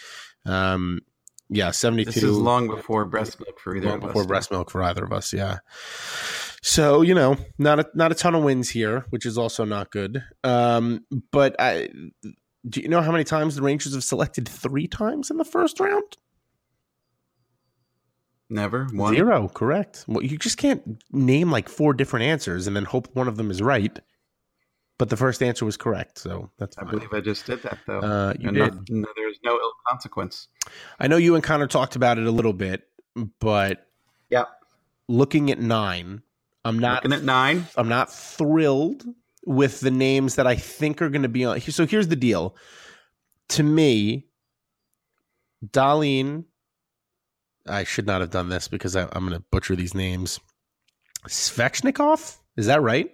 Um, 0.47 1.01
yeah, 1.49 1.73
72 1.73 2.13
This 2.13 2.23
is 2.23 2.37
long 2.37 2.69
before 2.69 3.05
breast 3.05 3.41
milk 3.41 3.59
for 3.59 3.77
either 3.77 3.89
long 3.89 3.99
of 3.99 4.05
us. 4.05 4.09
before 4.09 4.25
breast 4.25 4.51
milk 4.53 4.71
for 4.71 4.83
either 4.83 5.05
of 5.05 5.13
us. 5.13 5.33
Yeah. 5.33 5.59
So 6.63 7.03
you 7.03 7.15
know, 7.15 7.37
not 7.59 7.81
a 7.81 7.87
not 7.95 8.13
a 8.13 8.15
ton 8.15 8.35
of 8.35 8.45
wins 8.45 8.71
here, 8.71 9.07
which 9.11 9.27
is 9.27 9.37
also 9.37 9.65
not 9.65 9.91
good. 9.91 10.23
Um, 10.45 11.05
but 11.33 11.57
I, 11.59 11.89
do 12.69 12.81
you 12.81 12.89
know 12.89 13.01
how 13.01 13.11
many 13.11 13.25
times 13.25 13.57
the 13.57 13.63
Rangers 13.63 13.95
have 13.95 14.05
selected 14.05 14.49
three 14.49 14.87
times 14.87 15.31
in 15.31 15.39
the 15.39 15.45
first 15.45 15.81
round? 15.81 16.17
Never. 18.51 18.87
One. 18.93 19.15
Zero, 19.15 19.49
correct. 19.49 20.05
Well, 20.09 20.23
you 20.25 20.37
just 20.37 20.59
can't 20.59 21.01
name 21.13 21.51
like 21.53 21.69
four 21.69 21.95
different 21.95 22.25
answers 22.27 22.67
and 22.67 22.75
then 22.75 22.85
hope 22.85 23.09
one 23.15 23.29
of 23.29 23.37
them 23.37 23.51
is 23.51 23.63
right. 23.63 23.97
But 24.99 25.09
the 25.09 25.17
first 25.17 25.43
answer 25.43 25.65
was 25.65 25.79
correct, 25.79 26.19
so 26.19 26.51
that's 26.59 26.77
I 26.77 26.83
fine. 26.83 26.91
believe 26.91 27.09
I 27.15 27.21
just 27.21 27.47
did 27.47 27.63
that, 27.63 27.79
though. 27.87 28.01
Uh, 28.01 28.35
you 28.39 28.49
and 28.49 28.57
did. 28.59 28.75
not- 28.75 28.91
no, 28.91 29.09
there's 29.17 29.39
no 29.43 29.53
ill 29.59 29.73
consequence. 29.89 30.49
I 30.99 31.07
know 31.07 31.17
you 31.17 31.35
and 31.37 31.43
Connor 31.43 31.69
talked 31.69 31.97
about 31.97 32.19
it 32.19 32.27
a 32.27 32.31
little 32.31 32.53
bit, 32.53 32.87
but 33.39 33.87
Yeah. 34.29 34.45
looking 35.09 35.51
at 35.51 35.59
nine, 35.59 36.21
I'm 36.67 36.79
not 36.79 37.05
Looking 37.05 37.17
at 37.19 37.25
nine. 37.25 37.67
I'm 37.79 37.89
not 37.89 38.13
thrilled 38.13 39.05
with 39.47 39.81
the 39.81 39.91
names 39.91 40.35
that 40.35 40.47
I 40.47 40.55
think 40.57 41.01
are 41.01 41.09
going 41.09 41.23
to 41.23 41.29
be 41.31 41.47
on. 41.47 41.59
So 41.63 41.87
here's 41.87 42.09
the 42.09 42.17
deal. 42.17 42.55
To 43.51 43.63
me, 43.63 44.27
Dahlin, 45.67 46.45
I 47.67 47.85
should 47.85 48.07
not 48.07 48.21
have 48.21 48.31
done 48.31 48.49
this 48.49 48.69
because 48.69 48.97
I, 48.97 49.03
I'm 49.13 49.27
going 49.27 49.39
to 49.39 49.45
butcher 49.51 49.77
these 49.77 49.95
names. 49.95 50.41
Svechnikov, 51.29 52.37
is 52.57 52.67
that 52.67 52.83
right? 52.83 53.11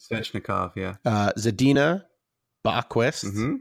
Svechnikov, 0.00 0.72
yeah. 0.76 0.96
Uh, 1.04 1.32
Zadina, 1.38 2.04
Bachquist, 2.64 3.24
Mm-hmm. 3.24 3.54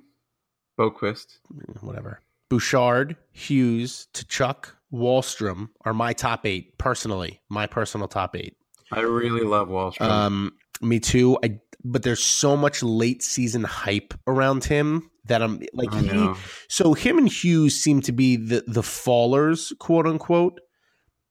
Boqvist. 0.79 1.39
whatever. 1.81 2.19
Bouchard, 2.49 3.15
Hughes, 3.31 4.07
Tkachuk, 4.13 4.71
Wahlstrom 4.93 5.69
are 5.85 5.93
my 5.93 6.13
top 6.13 6.45
eight 6.45 6.77
personally. 6.77 7.41
My 7.49 7.65
personal 7.67 8.07
top 8.07 8.35
eight. 8.35 8.55
I 8.91 9.01
really 9.01 9.41
love 9.41 9.67
Wahlstrom. 9.69 10.01
Um, 10.01 10.53
me 10.81 10.99
too. 10.99 11.37
I 11.43 11.59
but 11.83 12.03
there's 12.03 12.23
so 12.23 12.57
much 12.57 12.83
late 12.83 13.23
season 13.23 13.63
hype 13.63 14.13
around 14.25 14.63
him 14.65 15.09
that 15.25 15.41
I'm 15.41 15.61
like 15.73 15.93
he. 15.93 16.33
So 16.69 16.93
him 16.93 17.17
and 17.17 17.29
Hughes 17.29 17.79
seem 17.79 18.01
to 18.01 18.11
be 18.11 18.35
the 18.35 18.63
the 18.67 18.81
fallers, 18.81 19.77
quote 19.77 20.07
unquote. 20.07 20.59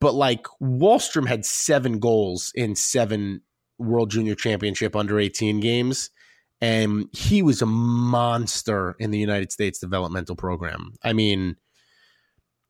But 0.00 0.14
like 0.14 0.44
Wahlstrom 0.62 1.26
had 1.26 1.44
seven 1.44 1.98
goals 1.98 2.52
in 2.54 2.74
seven 2.74 3.40
World 3.78 4.10
Junior 4.10 4.34
Championship 4.34 4.94
under 4.94 5.18
18 5.18 5.60
games. 5.60 6.10
And 6.60 7.08
he 7.12 7.42
was 7.42 7.60
a 7.60 7.66
monster 7.66 8.96
in 8.98 9.10
the 9.10 9.18
United 9.18 9.52
States 9.52 9.78
developmental 9.78 10.36
program. 10.36 10.92
I 11.02 11.12
mean, 11.12 11.56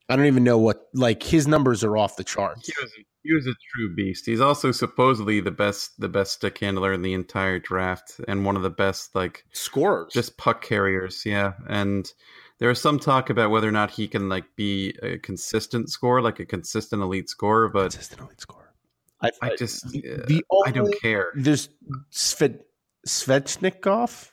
I 0.09 0.17
don't 0.17 0.27
even 0.27 0.45
know 0.45 0.59
what 0.59 0.89
like 0.93 1.23
his 1.23 1.47
numbers 1.47 1.85
are 1.85 1.97
off 1.97 2.17
the 2.17 2.25
charts. 2.25 2.67
He 2.67 2.75
was 2.81 2.93
he 3.27 3.35
was 3.35 3.47
a 3.47 3.55
true 3.73 3.95
beast. 3.95 4.27
He's 4.27 4.41
also 4.41 4.73
supposedly 4.73 5.41
the 5.41 5.51
best 5.51 5.99
the 6.01 6.09
best 6.09 6.33
stick 6.33 6.59
handler 6.59 6.93
in 6.93 7.03
the 7.03 7.15
entire 7.15 7.59
draft 7.59 8.21
and 8.29 8.45
one 8.45 8.57
of 8.57 8.63
the 8.63 8.71
best 8.71 9.15
like 9.15 9.45
Scorers. 9.53 10.13
just 10.13 10.37
puck 10.37 10.63
carriers. 10.63 11.25
Yeah, 11.25 11.55
and 11.69 12.11
there 12.59 12.71
is 12.71 12.81
some 12.81 12.99
talk 12.99 13.31
about 13.31 13.51
whether 13.51 13.69
or 13.69 13.73
not 13.73 13.91
he 13.91 14.09
can 14.09 14.29
like 14.29 14.45
be 14.57 14.97
a 15.03 15.19
consistent 15.19 15.91
scorer, 15.91 16.23
like 16.23 16.41
a 16.41 16.47
consistent 16.47 17.03
elite 17.03 17.29
scorer. 17.29 17.69
But 17.69 17.93
consistent 17.93 18.21
elite 18.21 18.41
scorer. 18.41 18.73
I, 19.21 19.31
I 19.43 19.57
just 19.57 19.89
the, 19.91 20.05
uh, 20.09 20.27
the 20.27 20.45
I 20.67 20.71
don't 20.71 20.95
care. 21.01 21.33
There's 21.35 21.69
Svet, 22.13 22.61
Svechnikov 23.07 24.31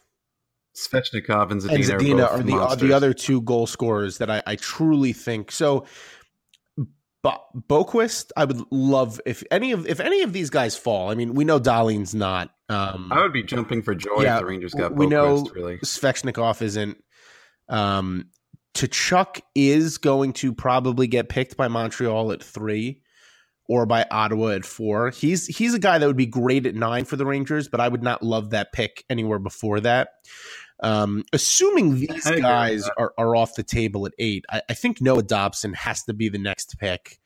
Svechnikov 0.75 1.51
and 1.51 1.61
Zadina, 1.61 1.73
and 1.73 1.83
are, 1.83 1.99
Zadina 1.99 2.17
both 2.17 2.31
are 2.31 2.43
the, 2.43 2.53
are 2.53 2.57
monsters. 2.57 2.87
the 2.87 2.93
other 2.93 3.13
two 3.13 3.41
goal 3.41 3.67
scorers 3.67 4.17
that 4.17 4.29
I, 4.29 4.41
I 4.45 4.55
truly 4.55 5.13
think 5.13 5.51
so. 5.51 5.85
But 7.23 7.41
Boqvist, 7.69 8.31
I 8.35 8.43
would 8.43 8.61
love 8.69 9.19
if 9.25 9.43
any 9.49 9.71
of 9.71 9.87
if 9.87 10.01
any 10.01 10.21
of 10.23 10.33
these 10.33 10.49
guys 10.49 10.75
fall. 10.75 11.09
I 11.09 11.15
mean, 11.15 11.33
we 11.33 11.45
know 11.45 11.59
Dahlin's 11.59 12.13
not. 12.13 12.49
Um, 12.67 13.09
I 13.11 13.21
would 13.21 13.31
be 13.31 13.43
jumping 13.43 13.81
for 13.81 13.95
joy 13.95 14.23
Yeah, 14.23 14.35
if 14.35 14.39
the 14.41 14.45
Rangers 14.45 14.73
got 14.73 14.93
we 14.93 15.07
know 15.07 15.47
really. 15.55 15.77
Svechnikov 15.77 16.61
isn't. 16.61 17.01
Um, 17.69 18.29
Tkachuk 18.73 19.41
is 19.55 19.97
going 19.97 20.33
to 20.33 20.53
probably 20.53 21.07
get 21.07 21.29
picked 21.29 21.55
by 21.55 21.69
Montreal 21.69 22.33
at 22.33 22.43
three, 22.43 23.03
or 23.69 23.85
by 23.85 24.05
Ottawa 24.11 24.49
at 24.49 24.65
four. 24.65 25.11
He's 25.11 25.47
he's 25.47 25.73
a 25.73 25.79
guy 25.79 25.99
that 25.99 26.07
would 26.07 26.17
be 26.17 26.25
great 26.25 26.65
at 26.65 26.75
nine 26.75 27.05
for 27.05 27.15
the 27.15 27.25
Rangers, 27.25 27.69
but 27.69 27.79
I 27.79 27.87
would 27.87 28.03
not 28.03 28.21
love 28.21 28.49
that 28.49 28.73
pick 28.73 29.05
anywhere 29.09 29.39
before 29.39 29.79
that. 29.81 30.09
Um, 30.81 31.23
assuming 31.33 31.95
these 31.99 32.09
I 32.25 32.29
agree 32.31 32.31
with 32.35 32.41
guys 32.43 32.89
are, 32.97 33.13
are 33.17 33.35
off 33.35 33.55
the 33.55 33.63
table 33.63 34.05
at 34.05 34.13
eight, 34.19 34.45
I, 34.49 34.61
I 34.69 34.73
think 34.73 35.01
Noah 35.01 35.23
Dobson 35.23 35.73
has 35.73 36.03
to 36.03 36.13
be 36.13 36.29
the 36.29 36.37
next 36.39 36.77
pick. 36.79 37.19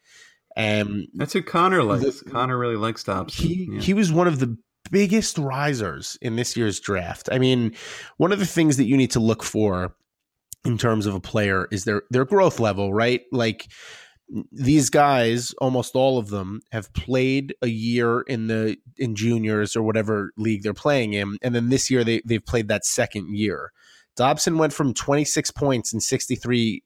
And 0.55 1.07
That's 1.13 1.33
who 1.33 1.41
Connor 1.43 1.83
likes. 1.83 2.21
The- 2.21 2.29
Connor 2.29 2.57
really 2.57 2.75
likes 2.75 3.03
Dobson. 3.03 3.45
he 3.47 3.69
Yeah. 3.71 3.79
he 3.79 3.93
was 3.93 4.11
one 4.11 4.27
of 4.27 4.39
the 4.39 4.57
biggest 4.91 5.37
risers 5.37 6.17
in 6.21 6.35
this 6.35 6.55
year's 6.57 6.79
draft. 6.79 7.29
I 7.31 7.39
mean, 7.39 7.75
one 8.17 8.31
of 8.31 8.39
the 8.39 8.45
things 8.45 8.77
that 8.77 8.85
you 8.85 8.97
need 8.97 9.11
to 9.11 9.19
look 9.19 9.43
for 9.43 9.95
in 10.65 10.77
terms 10.77 11.05
of 11.05 11.13
a 11.15 11.19
player 11.19 11.67
is 11.71 11.83
their 11.85 12.03
their 12.09 12.25
growth 12.25 12.59
level, 12.59 12.93
right? 12.93 13.21
Like 13.31 13.67
these 14.51 14.89
guys, 14.89 15.53
almost 15.59 15.95
all 15.95 16.17
of 16.17 16.29
them 16.29 16.61
have 16.71 16.91
played 16.93 17.55
a 17.61 17.67
year 17.67 18.21
in 18.21 18.47
the 18.47 18.77
in 18.97 19.15
juniors 19.15 19.75
or 19.75 19.83
whatever 19.83 20.31
league 20.37 20.63
they're 20.63 20.73
playing 20.73 21.13
in, 21.13 21.37
and 21.41 21.55
then 21.55 21.69
this 21.69 21.89
year 21.89 22.03
they 22.03 22.21
they've 22.25 22.45
played 22.45 22.67
that 22.67 22.85
second 22.85 23.35
year. 23.35 23.71
Dobson 24.15 24.57
went 24.57 24.73
from 24.73 24.93
26 24.93 25.51
points 25.51 25.93
in 25.93 25.99
63 25.99 26.83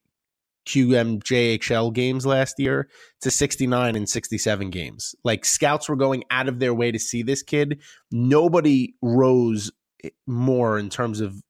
QMJHL 0.68 1.94
games 1.94 2.26
last 2.26 2.60
year 2.60 2.88
to 3.22 3.32
69 3.32 3.96
and 3.96 4.08
67 4.08 4.70
games. 4.70 5.16
Like 5.24 5.46
scouts 5.46 5.90
were 5.90 5.96
going 5.96 6.24
out 6.30 6.48
of 6.48 6.60
their 6.60 6.74
way 6.74 6.92
to 6.92 7.00
see 7.00 7.24
this 7.24 7.42
kid. 7.42 7.82
Nobody 8.12 8.96
rose 9.02 9.72
eh, 10.04 10.10
more 10.28 10.78
in 10.78 10.90
terms 10.90 11.20
of 11.20 11.42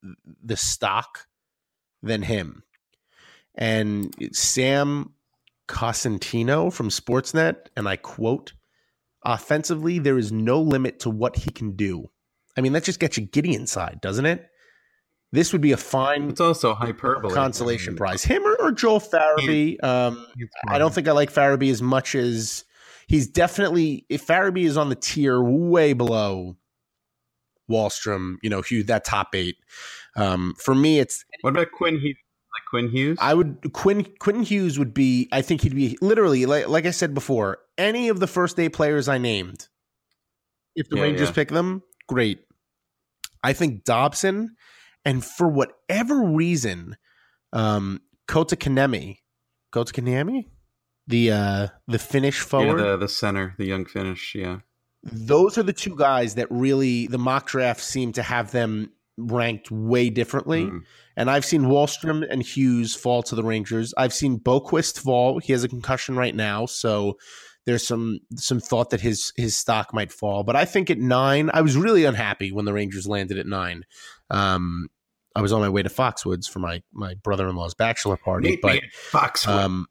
the 0.44 0.56
stock 0.56 1.28
than 2.02 2.22
him. 2.22 2.64
And 3.56 4.16
Sam 4.32 5.14
Cosentino 5.72 6.72
from 6.72 6.90
Sportsnet, 6.90 7.68
and 7.78 7.88
I 7.88 7.96
quote, 7.96 8.54
offensively, 9.24 10.00
there 10.00 10.18
is 10.18 10.32
no 10.32 10.62
limit 10.62 11.00
to 11.00 11.10
what 11.10 11.38
he 11.38 11.50
can 11.50 11.76
do. 11.78 12.10
I 12.58 12.62
mean, 12.62 12.74
that 12.74 12.84
just 12.84 13.00
gets 13.00 13.18
you 13.18 13.26
giddy 13.26 13.56
inside, 13.56 14.00
doesn't 14.02 14.26
it? 14.26 14.48
This 15.32 15.54
would 15.54 15.62
be 15.62 15.72
a 15.72 15.78
fine 15.78 16.30
It's 16.30 16.42
also 16.42 16.74
hyperbole. 16.74 17.34
consolation 17.34 17.96
prize. 17.96 18.22
Him 18.22 18.44
or, 18.46 18.56
or 18.62 18.72
Joel 18.74 19.00
Farabee. 19.00 19.82
Um, 19.82 20.28
I 20.68 20.78
don't 20.78 20.94
think 20.94 21.08
I 21.08 21.14
like 21.14 21.32
Farabee 21.32 21.72
as 21.72 21.82
much 21.82 22.16
as 22.16 22.66
he's 23.08 23.28
definitely. 23.28 24.06
If 24.10 24.28
Farabee 24.28 24.66
is 24.66 24.76
on 24.76 24.90
the 24.90 24.96
tier 24.96 25.42
way 25.42 25.94
below 25.94 26.58
Wahlstrom, 27.70 28.36
you 28.44 28.50
know, 28.50 28.62
Hugh, 28.62 28.84
that 28.84 29.06
top 29.06 29.34
eight. 29.34 29.56
Um, 30.18 30.54
for 30.60 30.76
me, 30.76 31.00
it's 31.00 31.24
What 31.40 31.52
about 31.52 31.72
Quinn 31.72 31.98
Hughes? 31.98 32.18
Like 32.62 32.84
Quinn 32.84 32.89
Hughes? 32.89 33.18
I 33.22 33.34
would 33.34 33.74
Quinn 33.74 34.05
Quinn 34.20 34.43
Hughes 34.43 34.78
would 34.80 34.93
be. 34.93 35.28
I 35.32 35.41
think 35.41 35.62
he'd 35.62 35.76
be 35.76 35.97
literally 36.01 36.45
like 36.45 36.68
like 36.68 36.86
I 36.86 36.91
said 36.91 37.14
before. 37.14 37.59
Any 37.78 38.09
of 38.09 38.20
the 38.20 38.28
first 38.28 38.57
day 38.57 38.70
players 38.70 39.07
I 39.07 39.18
named, 39.18 39.68
if 40.76 40.89
the 40.89 40.97
Yeah, 40.97 41.03
Rangers 41.03 41.30
yeah. 41.30 41.34
pick 41.36 41.49
them, 41.49 41.84
great. 42.07 42.41
I 43.43 43.53
think 43.53 43.84
Dobson, 43.84 44.55
and 45.03 45.26
for 45.26 45.47
whatever 45.47 46.22
reason, 46.24 46.95
um, 47.53 48.01
Kotkaniemi, 48.28 49.18
Kota 49.72 49.93
Kanemi, 49.93 50.45
the 51.07 51.32
uh, 51.32 51.68
the 51.88 51.99
Finnish 51.99 52.39
yeah, 52.41 52.45
forward. 52.45 52.78
the 52.78 52.97
the 52.97 53.07
center, 53.07 53.55
the 53.57 53.66
young 53.66 53.86
Finnish. 53.86 54.36
Yeah, 54.36 54.59
those 55.03 55.57
are 55.57 55.64
the 55.64 55.74
two 55.74 55.95
guys 55.95 56.36
that 56.36 56.47
really 56.51 57.07
the 57.07 57.18
mock 57.18 57.47
draft 57.47 57.82
seem 57.82 58.12
to 58.14 58.24
have 58.24 58.51
them 58.51 58.91
ranked 59.18 59.72
way 59.72 60.09
differently. 60.09 60.66
Mm. 60.66 60.82
And 61.18 61.30
I've 61.30 61.45
seen 61.45 61.64
Wahlstrom 61.64 62.26
and 62.30 62.41
Hughes 62.41 62.95
fall 62.95 63.24
to 63.24 63.36
the 63.36 63.43
Rangers. 63.43 63.93
I've 63.97 64.14
seen 64.14 64.39
Boqvist 64.39 64.99
fall. 64.99 65.39
He 65.39 65.53
has 65.53 65.64
a 65.64 65.70
concussion 65.70 66.16
right 66.16 66.36
now, 66.36 66.66
so 66.66 67.18
there's 67.66 67.86
some 67.86 68.20
some 68.36 68.59
thought 68.59 68.89
that 68.89 69.01
his 69.01 69.34
his 69.36 69.55
stock 69.55 69.93
might 69.93 70.12
fall. 70.12 70.43
But 70.43 70.55
I 70.55 70.66
think 70.66 70.89
at 70.89 70.97
nine, 70.97 71.49
I 71.53 71.62
was 71.62 71.78
really 71.78 72.05
unhappy 72.05 72.51
when 72.51 72.66
the 72.66 72.74
Rangers 72.74 73.07
landed 73.07 73.38
at 73.38 73.45
nine. 73.45 73.84
Um, 74.30 74.88
I 75.36 75.41
was 75.41 75.53
on 75.53 75.62
my 75.62 75.70
way 75.70 75.84
to 75.84 75.89
Foxwoods 75.89 76.49
for 76.49 76.59
my 76.59 76.82
my 76.93 77.16
brother 77.16 77.47
in 77.49 77.55
law's 77.55 77.74
bachelor 77.74 78.18
party, 78.18 78.51
Meet 78.51 78.62
but 78.62 78.74
me 78.74 78.78
at 78.80 78.91
Fox. 78.93 79.47
um, 79.47 79.88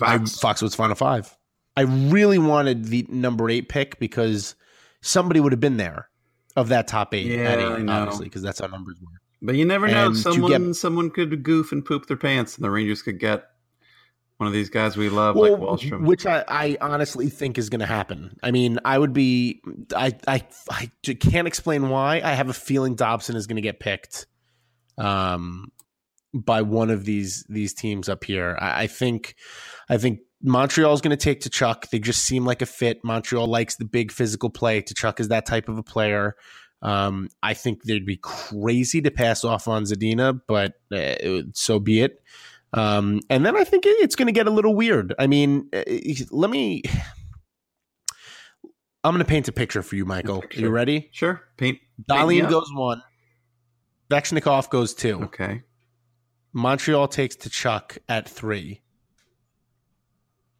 I, 0.00 0.18
Foxwoods 0.18 0.76
Final 0.76 0.96
Five. 0.96 1.36
I 1.76 1.82
really 1.82 2.38
wanted 2.38 2.86
the 2.86 3.04
number 3.08 3.50
eight 3.50 3.68
pick 3.68 3.98
because 3.98 4.54
somebody 5.02 5.40
would 5.40 5.52
have 5.52 5.60
been 5.60 5.76
there 5.76 6.08
of 6.56 6.68
that 6.68 6.86
top 6.88 7.14
eight. 7.14 7.26
Yeah, 7.26 7.38
at 7.50 7.58
I 7.60 7.76
eight, 7.76 7.82
know. 7.82 7.92
obviously, 7.92 8.24
because 8.26 8.42
that's 8.42 8.60
how 8.60 8.66
numbers 8.66 8.96
work. 9.00 9.20
but 9.42 9.54
you 9.56 9.64
never 9.64 9.88
know. 9.88 10.06
and 10.06 10.16
Someone 10.16 10.66
get- 10.66 10.74
someone 10.74 11.10
could 11.10 11.42
goof 11.42 11.72
and 11.72 11.84
poop 11.84 12.06
their 12.06 12.16
pants, 12.16 12.56
and 12.56 12.64
the 12.64 12.70
Rangers 12.70 13.02
could 13.02 13.18
get 13.18 13.44
one 14.38 14.48
of 14.48 14.52
these 14.52 14.68
guys 14.68 14.96
we 14.96 15.08
love, 15.08 15.36
Well, 15.36 15.52
like 15.52 15.60
Wahlstrom. 15.80 16.06
which 16.06 16.26
I, 16.26 16.44
I 16.48 16.76
honestly 16.80 17.28
think 17.28 17.56
is 17.56 17.70
going 17.70 17.80
to 17.80 17.86
happen. 17.86 18.36
I 18.42 18.50
mean, 18.50 18.80
I 18.84 18.98
would 18.98 19.12
be, 19.12 19.62
I, 19.94 20.12
I, 20.26 20.42
I 20.70 20.90
can't 21.14 21.46
explain 21.46 21.88
why. 21.88 22.20
I 22.22 22.32
have 22.32 22.48
a 22.48 22.52
feeling 22.52 22.96
Dobson 22.96 23.36
is 23.36 23.46
going 23.46 23.56
to 23.56 23.62
get 23.62 23.78
picked, 23.78 24.26
um, 24.98 25.70
by 26.32 26.62
one 26.62 26.90
of 26.90 27.04
these 27.04 27.44
these 27.48 27.72
teams 27.74 28.08
up 28.08 28.24
here. 28.24 28.58
I, 28.60 28.82
I 28.82 28.86
think, 28.88 29.36
I 29.88 29.98
think 29.98 30.18
Montreal 30.46 30.92
is 30.92 31.00
going 31.00 31.16
to 31.16 31.16
take 31.16 31.40
Tkachuk. 31.40 31.88
They 31.88 31.98
just 31.98 32.24
seem 32.24 32.44
like 32.44 32.60
a 32.60 32.66
fit. 32.66 33.02
Montreal 33.02 33.46
likes 33.46 33.76
the 33.76 33.86
big 33.86 34.12
physical 34.12 34.50
play. 34.50 34.82
Tkachuk 34.82 35.18
is 35.18 35.28
that 35.28 35.46
type 35.46 35.70
of 35.70 35.78
a 35.78 35.82
player. 35.82 36.36
Um, 36.82 37.30
I 37.42 37.54
think 37.54 37.84
they'd 37.84 38.04
be 38.04 38.18
crazy 38.18 39.00
to 39.00 39.10
pass 39.10 39.42
off 39.42 39.66
on 39.66 39.84
Zadina, 39.84 40.38
but 40.46 40.74
uh, 40.92 41.44
so 41.54 41.80
be 41.80 42.02
it. 42.02 42.22
Um, 42.74 43.20
and 43.30 43.46
then 43.46 43.56
I 43.56 43.64
think 43.64 43.84
it's 43.86 44.16
going 44.16 44.26
to 44.26 44.32
get 44.32 44.46
a 44.46 44.50
little 44.50 44.74
weird. 44.74 45.14
I 45.18 45.26
mean, 45.26 45.70
uh, 45.72 45.82
let 46.30 46.50
me. 46.50 46.82
I'm 49.02 49.12
going 49.12 49.24
to 49.24 49.28
paint 49.28 49.48
a 49.48 49.52
picture 49.52 49.82
for 49.82 49.96
you, 49.96 50.04
Michael. 50.04 50.42
Are 50.42 50.60
you 50.60 50.68
ready? 50.68 51.08
sure, 51.12 51.42
paint. 51.56 51.78
me 52.08 52.40
goes 52.42 52.70
one. 52.74 53.02
Svechnikov 54.10 54.68
goes 54.68 54.92
two. 54.92 55.24
Okay. 55.24 55.62
Montreal 56.52 57.08
takes 57.08 57.36
Tkachuk 57.36 57.98
at 58.08 58.28
three. 58.28 58.83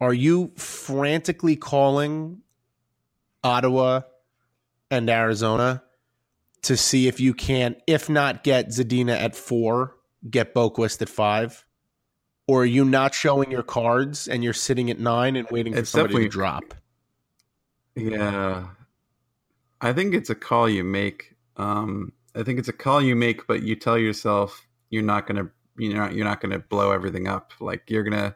Are 0.01 0.13
you 0.13 0.51
frantically 0.55 1.55
calling 1.55 2.41
Ottawa 3.43 4.01
and 4.91 5.09
Arizona 5.09 5.83
to 6.63 6.75
see 6.75 7.07
if 7.07 7.19
you 7.19 7.33
can, 7.33 7.75
if 7.87 8.09
not 8.09 8.43
get 8.43 8.69
Zadina 8.69 9.17
at 9.17 9.35
four, 9.35 9.95
get 10.29 10.53
Boqvist 10.53 11.01
at 11.01 11.09
five? 11.09 11.65
Or 12.47 12.63
are 12.63 12.65
you 12.65 12.85
not 12.85 13.15
showing 13.15 13.49
your 13.49 13.63
cards 13.63 14.27
and 14.27 14.43
you're 14.43 14.53
sitting 14.53 14.91
at 14.91 14.99
nine 14.99 15.35
and 15.35 15.47
waiting 15.49 15.73
for 15.73 15.79
It's 15.79 15.89
somebody 15.89 16.25
to 16.25 16.29
drop? 16.29 16.75
Yeah. 17.95 18.67
I 19.81 19.93
think 19.93 20.13
it's 20.13 20.29
a 20.29 20.35
call 20.35 20.69
you 20.69 20.83
make. 20.83 21.35
Um, 21.57 22.11
I 22.35 22.43
think 22.43 22.59
it's 22.59 22.67
a 22.67 22.73
call 22.73 23.01
you 23.01 23.15
make, 23.15 23.47
but 23.47 23.63
you 23.63 23.75
tell 23.75 23.97
yourself 23.97 24.67
you're 24.89 25.03
not 25.03 25.25
gonna 25.25 25.49
you're 25.77 25.97
not 25.97 26.13
you're 26.13 26.25
not 26.25 26.41
gonna 26.41 26.59
blow 26.59 26.91
everything 26.91 27.27
up. 27.27 27.53
Like 27.59 27.89
you're 27.89 28.03
gonna 28.03 28.35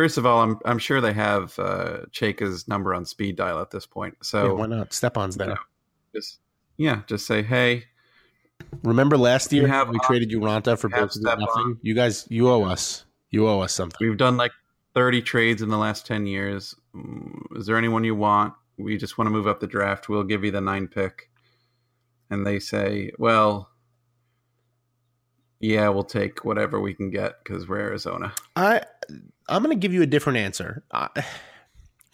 first 0.00 0.16
of 0.16 0.24
all, 0.24 0.40
I'm 0.40 0.58
I'm 0.64 0.78
sure 0.78 1.00
they 1.02 1.12
have 1.12 1.58
uh 1.58 1.98
Chayka's 2.10 2.66
number 2.66 2.94
on 2.94 3.04
speed 3.04 3.36
dial 3.36 3.60
at 3.60 3.70
this 3.70 3.84
point. 3.84 4.14
Yeah, 4.18 4.22
So 4.22 4.54
why 4.54 4.66
not? 4.66 4.94
Stepan's 4.94 5.36
there. 5.36 5.48
Yeah. 5.50 5.56
just 6.14 6.38
yeah, 6.78 7.02
just 7.06 7.26
say, 7.26 7.42
hey, 7.42 7.84
Remember 8.82 9.18
last 9.18 9.52
You 9.52 9.66
year 9.66 9.84
we 9.90 9.98
traded 10.06 10.30
for 10.78 10.88
you 10.88 10.96
basically 10.96 11.24
nothing? 11.24 11.48
on. 11.54 11.78
You 11.82 11.94
guys, 11.94 12.26
you 12.30 12.48
owe 12.48 12.62
us. 12.64 13.04
You 13.30 13.46
owe 13.48 13.60
us 13.60 13.74
something. 13.74 13.98
we've 14.00 14.16
done 14.16 14.36
like 14.38 14.52
30 14.94 15.20
trades 15.22 15.60
in 15.62 15.68
the 15.68 15.76
last 15.78 16.06
10 16.06 16.26
years. 16.26 16.74
Mm, 16.94 17.58
Is 17.58 17.66
there 17.66 17.76
anyone 17.76 18.04
you 18.04 18.14
want? 18.14 18.54
We 18.78 18.96
just 18.96 19.18
want 19.18 19.26
to 19.26 19.30
move 19.30 19.46
up 19.46 19.60
the 19.60 19.66
draft. 19.66 20.08
We'll 20.08 20.24
give 20.24 20.44
you 20.44 20.50
the 20.50 20.60
nine 20.60 20.88
pick. 20.88 21.28
And 22.30 22.46
they 22.46 22.58
say, 22.58 23.12
well, 23.18 23.68
yeah, 25.60 25.88
we'll 25.90 26.04
take 26.04 26.44
whatever 26.44 26.80
we 26.80 26.94
can 26.94 27.10
get 27.10 27.42
because 27.44 27.68
we're 27.68 27.80
Arizona. 27.80 28.32
I 28.56 28.82
I'm 29.50 29.62
going 29.62 29.76
to 29.76 29.80
give 29.80 29.92
you 29.92 30.02
a 30.02 30.06
different 30.06 30.38
answer. 30.38 30.84
I, 30.92 31.08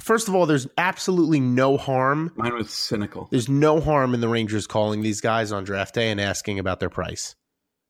first 0.00 0.28
of 0.28 0.34
all, 0.34 0.46
there's 0.46 0.66
absolutely 0.78 1.38
no 1.40 1.76
harm. 1.76 2.32
Mine 2.36 2.54
was 2.54 2.70
cynical. 2.70 3.28
There's 3.30 3.48
no 3.48 3.80
harm 3.80 4.14
in 4.14 4.20
the 4.20 4.28
Rangers 4.28 4.66
calling 4.66 5.02
these 5.02 5.20
guys 5.20 5.52
on 5.52 5.64
draft 5.64 5.94
day 5.94 6.10
and 6.10 6.20
asking 6.20 6.58
about 6.58 6.80
their 6.80 6.90
price 6.90 7.36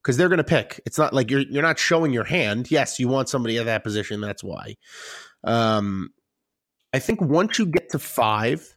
because 0.02 0.16
they're 0.16 0.28
going 0.28 0.38
to 0.38 0.44
pick. 0.44 0.80
It's 0.84 0.98
not 0.98 1.12
like 1.12 1.30
you're 1.30 1.40
you're 1.40 1.62
not 1.62 1.78
showing 1.78 2.12
your 2.12 2.24
hand. 2.24 2.70
Yes, 2.70 2.98
you 2.98 3.08
want 3.08 3.28
somebody 3.28 3.58
at 3.58 3.66
that 3.66 3.84
position. 3.84 4.20
That's 4.20 4.42
why. 4.42 4.74
Um, 5.44 6.10
I 6.92 6.98
think 6.98 7.20
once 7.20 7.58
you 7.58 7.66
get 7.66 7.90
to 7.90 7.98
five, 7.98 8.76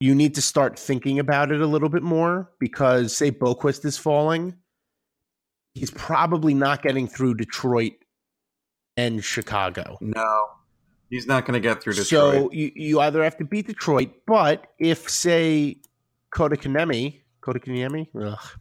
you 0.00 0.14
need 0.14 0.34
to 0.36 0.42
start 0.42 0.78
thinking 0.78 1.18
about 1.18 1.52
it 1.52 1.60
a 1.60 1.66
little 1.66 1.88
bit 1.88 2.02
more 2.02 2.50
because 2.58 3.16
say 3.16 3.30
Boqvist 3.30 3.84
is 3.84 3.98
falling, 3.98 4.56
he's 5.74 5.90
probably 5.90 6.54
not 6.54 6.82
getting 6.82 7.06
through 7.06 7.34
Detroit 7.34 7.92
and 9.00 9.24
Chicago. 9.24 9.96
No, 10.00 10.46
he's 11.08 11.26
not 11.26 11.46
going 11.46 11.60
to 11.60 11.66
get 11.66 11.82
through 11.82 11.94
Detroit. 11.94 12.08
So 12.08 12.52
you, 12.52 12.70
you 12.74 13.00
either 13.00 13.22
have 13.24 13.36
to 13.38 13.44
beat 13.44 13.66
Detroit, 13.66 14.10
but 14.26 14.66
if 14.78 15.08
say 15.08 15.76
Kotkaniemi, 16.34 17.20
Kotkaniemi, 17.42 18.08
ugh, 18.22 18.58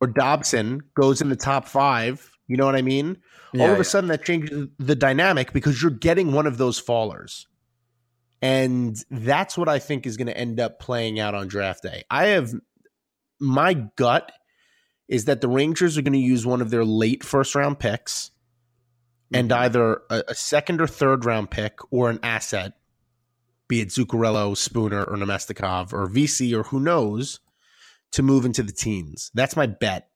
or 0.00 0.08
Dobson 0.08 0.80
goes 0.94 1.20
in 1.20 1.28
the 1.28 1.36
top 1.36 1.68
five, 1.68 2.30
you 2.48 2.56
know 2.56 2.66
what 2.66 2.74
I 2.74 2.82
mean? 2.82 3.18
Yeah, 3.52 3.64
All 3.64 3.70
of 3.70 3.76
yeah. 3.76 3.82
a 3.82 3.84
sudden 3.84 4.08
that 4.08 4.24
changes 4.24 4.68
the 4.78 4.96
dynamic 4.96 5.52
because 5.52 5.82
you're 5.82 5.90
getting 5.90 6.32
one 6.32 6.46
of 6.46 6.58
those 6.58 6.80
fallers. 6.80 7.46
And 8.42 8.96
that's 9.10 9.58
what 9.58 9.68
I 9.68 9.78
think 9.78 10.06
is 10.06 10.16
going 10.16 10.28
to 10.28 10.36
end 10.36 10.58
up 10.60 10.80
playing 10.80 11.20
out 11.20 11.34
on 11.34 11.46
draft 11.46 11.82
day. 11.82 12.04
I 12.10 12.28
have 12.28 12.54
my 13.38 13.74
gut 13.96 14.32
is 15.08 15.26
that 15.26 15.42
the 15.42 15.48
Rangers 15.48 15.98
are 15.98 16.02
going 16.02 16.14
to 16.14 16.18
use 16.18 16.46
one 16.46 16.62
of 16.62 16.70
their 16.70 16.84
late 16.84 17.22
first 17.22 17.54
round 17.54 17.78
picks 17.78 18.30
and 19.32 19.50
Mhm. 19.50 19.56
either 19.56 20.02
a, 20.10 20.24
a 20.28 20.34
second 20.34 20.80
or 20.80 20.86
third 20.86 21.24
round 21.24 21.50
pick 21.50 21.78
or 21.92 22.10
an 22.10 22.18
asset, 22.22 22.72
be 23.68 23.80
it 23.80 23.88
Zuccarello, 23.88 24.56
Spooner, 24.56 25.04
or 25.04 25.16
Namestnikov, 25.16 25.92
or 25.92 26.06
Vesey, 26.08 26.54
or 26.54 26.64
who 26.64 26.80
knows, 26.80 27.40
to 28.12 28.22
move 28.22 28.44
into 28.44 28.62
the 28.62 28.72
teens. 28.72 29.30
That's 29.34 29.54
my 29.56 29.66
bet 29.66 30.08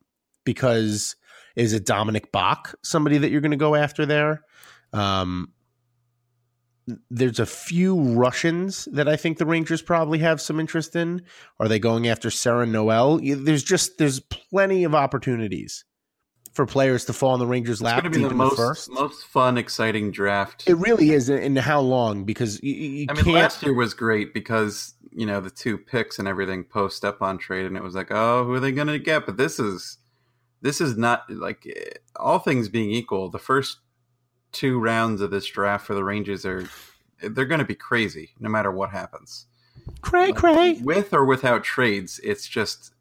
because 0.44 1.14
is 1.54 1.72
it 1.72 1.86
Dominik 1.86 2.30
Bokk 2.32 2.74
somebody 2.82 3.18
that 3.18 3.30
you're 3.30 3.40
going 3.40 3.52
to 3.52 3.56
go 3.56 3.76
after 3.76 4.04
there? 4.04 4.42
Um, 4.92 5.52
there's 7.10 7.38
a 7.38 7.46
few 7.46 7.98
Russians 7.98 8.86
that 8.92 9.08
I 9.08 9.16
think 9.16 9.38
the 9.38 9.46
Rangers 9.46 9.80
probably 9.80 10.18
have 10.18 10.40
some 10.40 10.60
interest 10.60 10.94
in. 10.96 11.22
Are 11.58 11.68
they 11.68 11.78
going 11.78 12.08
after 12.08 12.28
Serron 12.28 12.70
Noel? 12.72 13.18
There's 13.22 13.62
just 13.64 13.96
there's 13.98 14.20
plenty 14.20 14.84
of 14.84 14.94
opportunities 14.94 15.84
for 16.54 16.66
players 16.66 17.04
to 17.06 17.12
fall 17.12 17.34
in 17.34 17.40
the 17.40 17.46
Rangers' 17.46 17.82
lap. 17.82 17.98
It's 17.98 18.02
going 18.02 18.12
to 18.12 18.18
be 18.20 18.28
the 18.28 18.34
most 18.34 18.86
the 18.86 18.94
most 18.94 19.26
fun, 19.26 19.58
exciting 19.58 20.10
draft. 20.10 20.64
It 20.66 20.74
really 20.74 21.10
is, 21.10 21.28
and 21.28 21.58
how 21.58 21.80
long? 21.80 22.24
Because 22.24 22.62
you, 22.62 22.72
you 22.72 23.06
I 23.10 23.14
mean, 23.14 23.24
can't. 23.24 23.36
last 23.36 23.62
year 23.62 23.74
was 23.74 23.92
great 23.92 24.32
because 24.32 24.94
you 25.10 25.26
know 25.26 25.40
the 25.40 25.50
two 25.50 25.76
picks 25.76 26.18
and 26.18 26.28
everything 26.28 26.64
post 26.64 27.04
up 27.04 27.20
on 27.20 27.38
trade, 27.38 27.66
and 27.66 27.76
it 27.76 27.82
was 27.82 27.94
like, 27.94 28.10
oh, 28.10 28.44
who 28.44 28.54
are 28.54 28.60
they 28.60 28.72
going 28.72 28.86
to 28.86 28.98
get? 28.98 29.26
But 29.26 29.36
this 29.36 29.58
is 29.58 29.98
this 30.62 30.80
is 30.80 30.96
not 30.96 31.28
like 31.28 31.66
all 32.16 32.38
things 32.38 32.68
being 32.68 32.90
equal. 32.90 33.28
The 33.28 33.38
first 33.38 33.78
two 34.52 34.78
rounds 34.78 35.20
of 35.20 35.30
this 35.30 35.46
draft 35.46 35.86
for 35.86 35.94
the 35.94 36.04
Rangers 36.04 36.46
are 36.46 36.68
they're 37.20 37.44
going 37.46 37.58
to 37.58 37.66
be 37.66 37.74
crazy 37.74 38.30
no 38.38 38.48
matter 38.48 38.70
what 38.70 38.90
happens. 38.90 39.46
cray 40.02 40.32
cray. 40.32 40.74
with 40.82 41.12
or 41.12 41.24
without 41.24 41.64
trades, 41.64 42.20
it's 42.22 42.46
just 42.46 42.94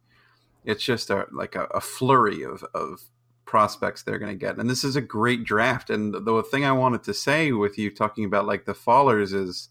it's 0.64 0.82
just 0.82 1.08
a 1.10 1.26
like 1.30 1.54
a, 1.54 1.64
a 1.66 1.80
flurry 1.80 2.42
of 2.42 2.64
of 2.74 3.00
prospects 3.44 4.02
they're 4.02 4.18
going 4.18 4.32
to 4.32 4.38
get, 4.38 4.56
and 4.58 4.68
this 4.68 4.84
is 4.84 4.96
a 4.96 5.00
great 5.00 5.44
draft. 5.44 5.90
And 5.90 6.14
the 6.14 6.42
thing 6.50 6.64
I 6.64 6.72
wanted 6.72 7.02
to 7.04 7.14
say 7.14 7.52
with 7.52 7.78
you 7.78 7.90
talking 7.94 8.24
about 8.24 8.46
like 8.46 8.64
the 8.64 8.74
fallers 8.74 9.32
is, 9.34 9.68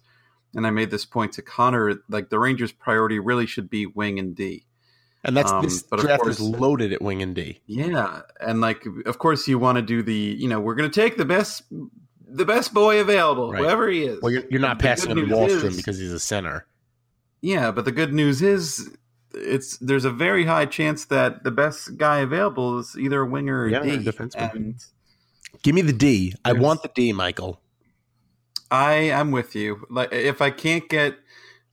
and 0.56 0.68
I 0.68 0.70
made 0.70 0.92
this 0.92 1.06
point 1.06 1.34
to 1.34 1.42
Connor, 1.42 1.96
like 2.10 2.30
the 2.30 2.40
Rangers' 2.40 2.72
priority 2.72 3.20
really 3.20 3.46
should 3.48 3.70
be 3.70 3.86
wing 3.86 4.20
and 4.20 4.36
D. 4.36 4.66
And 5.26 5.36
that's 5.38 5.52
Um, 5.52 5.64
this 5.64 5.84
draft 5.84 6.24
course- 6.24 6.40
is 6.40 6.42
loaded 6.42 6.92
at 6.94 7.02
wing 7.02 7.22
and 7.22 7.34
D. 7.34 7.62
Yeah, 7.66 8.22
and 8.42 8.60
like 8.62 8.86
of 9.06 9.18
course 9.20 9.48
you 9.48 9.58
want 9.58 9.78
to 9.78 9.82
do 9.82 10.04
the 10.04 10.14
you 10.14 10.48
know 10.50 10.60
we're 10.60 10.76
going 10.76 10.90
to 10.92 11.02
take 11.02 11.18
the 11.18 11.26
best 11.26 11.64
the 12.28 12.46
best 12.46 12.74
boy 12.74 13.00
available, 13.00 13.52
Right. 13.52 13.62
whoever 13.62 13.88
he 13.90 14.04
is. 14.06 14.20
Well, 14.22 14.32
you're, 14.32 14.44
you're 14.50 14.60
not 14.60 14.80
The 14.80 14.84
passing 14.84 15.14
news 15.16 15.30
Wahlstrom 15.30 15.64
is- 15.66 15.78
because 15.78 16.00
he's 16.00 16.12
a 16.12 16.20
center. 16.20 16.66
Yeah, 17.42 17.72
but 17.72 17.86
the 17.86 17.92
good 17.92 18.12
news 18.14 18.42
is 18.42 18.90
it's 19.34 19.78
there's 19.78 20.06
a 20.06 20.12
very 20.12 20.46
high 20.46 20.66
chance 20.66 21.06
that 21.06 21.44
the 21.44 21.52
best 21.52 21.98
guy 21.98 22.20
available 22.20 22.80
is 22.80 22.96
either 22.98 23.22
a 23.22 23.26
winger 23.26 23.64
or 23.64 23.70
Yeah, 23.70 23.82
a 23.82 23.84
D. 23.84 24.10
a 24.10 24.12
defenseman. 24.12 24.56
And 24.56 24.76
Give 25.62 25.76
me 25.76 25.82
the 25.82 25.94
D. 25.94 26.34
I 26.44 26.54
want 26.54 26.82
the 26.82 26.92
D, 26.94 27.14
Michael. 27.14 27.62
I 28.72 28.94
am 28.94 29.32
with 29.32 29.56
you. 29.56 29.86
Like 29.90 30.12
if 30.12 30.42
I 30.42 30.50
can't 30.50 30.88
get 30.90 31.18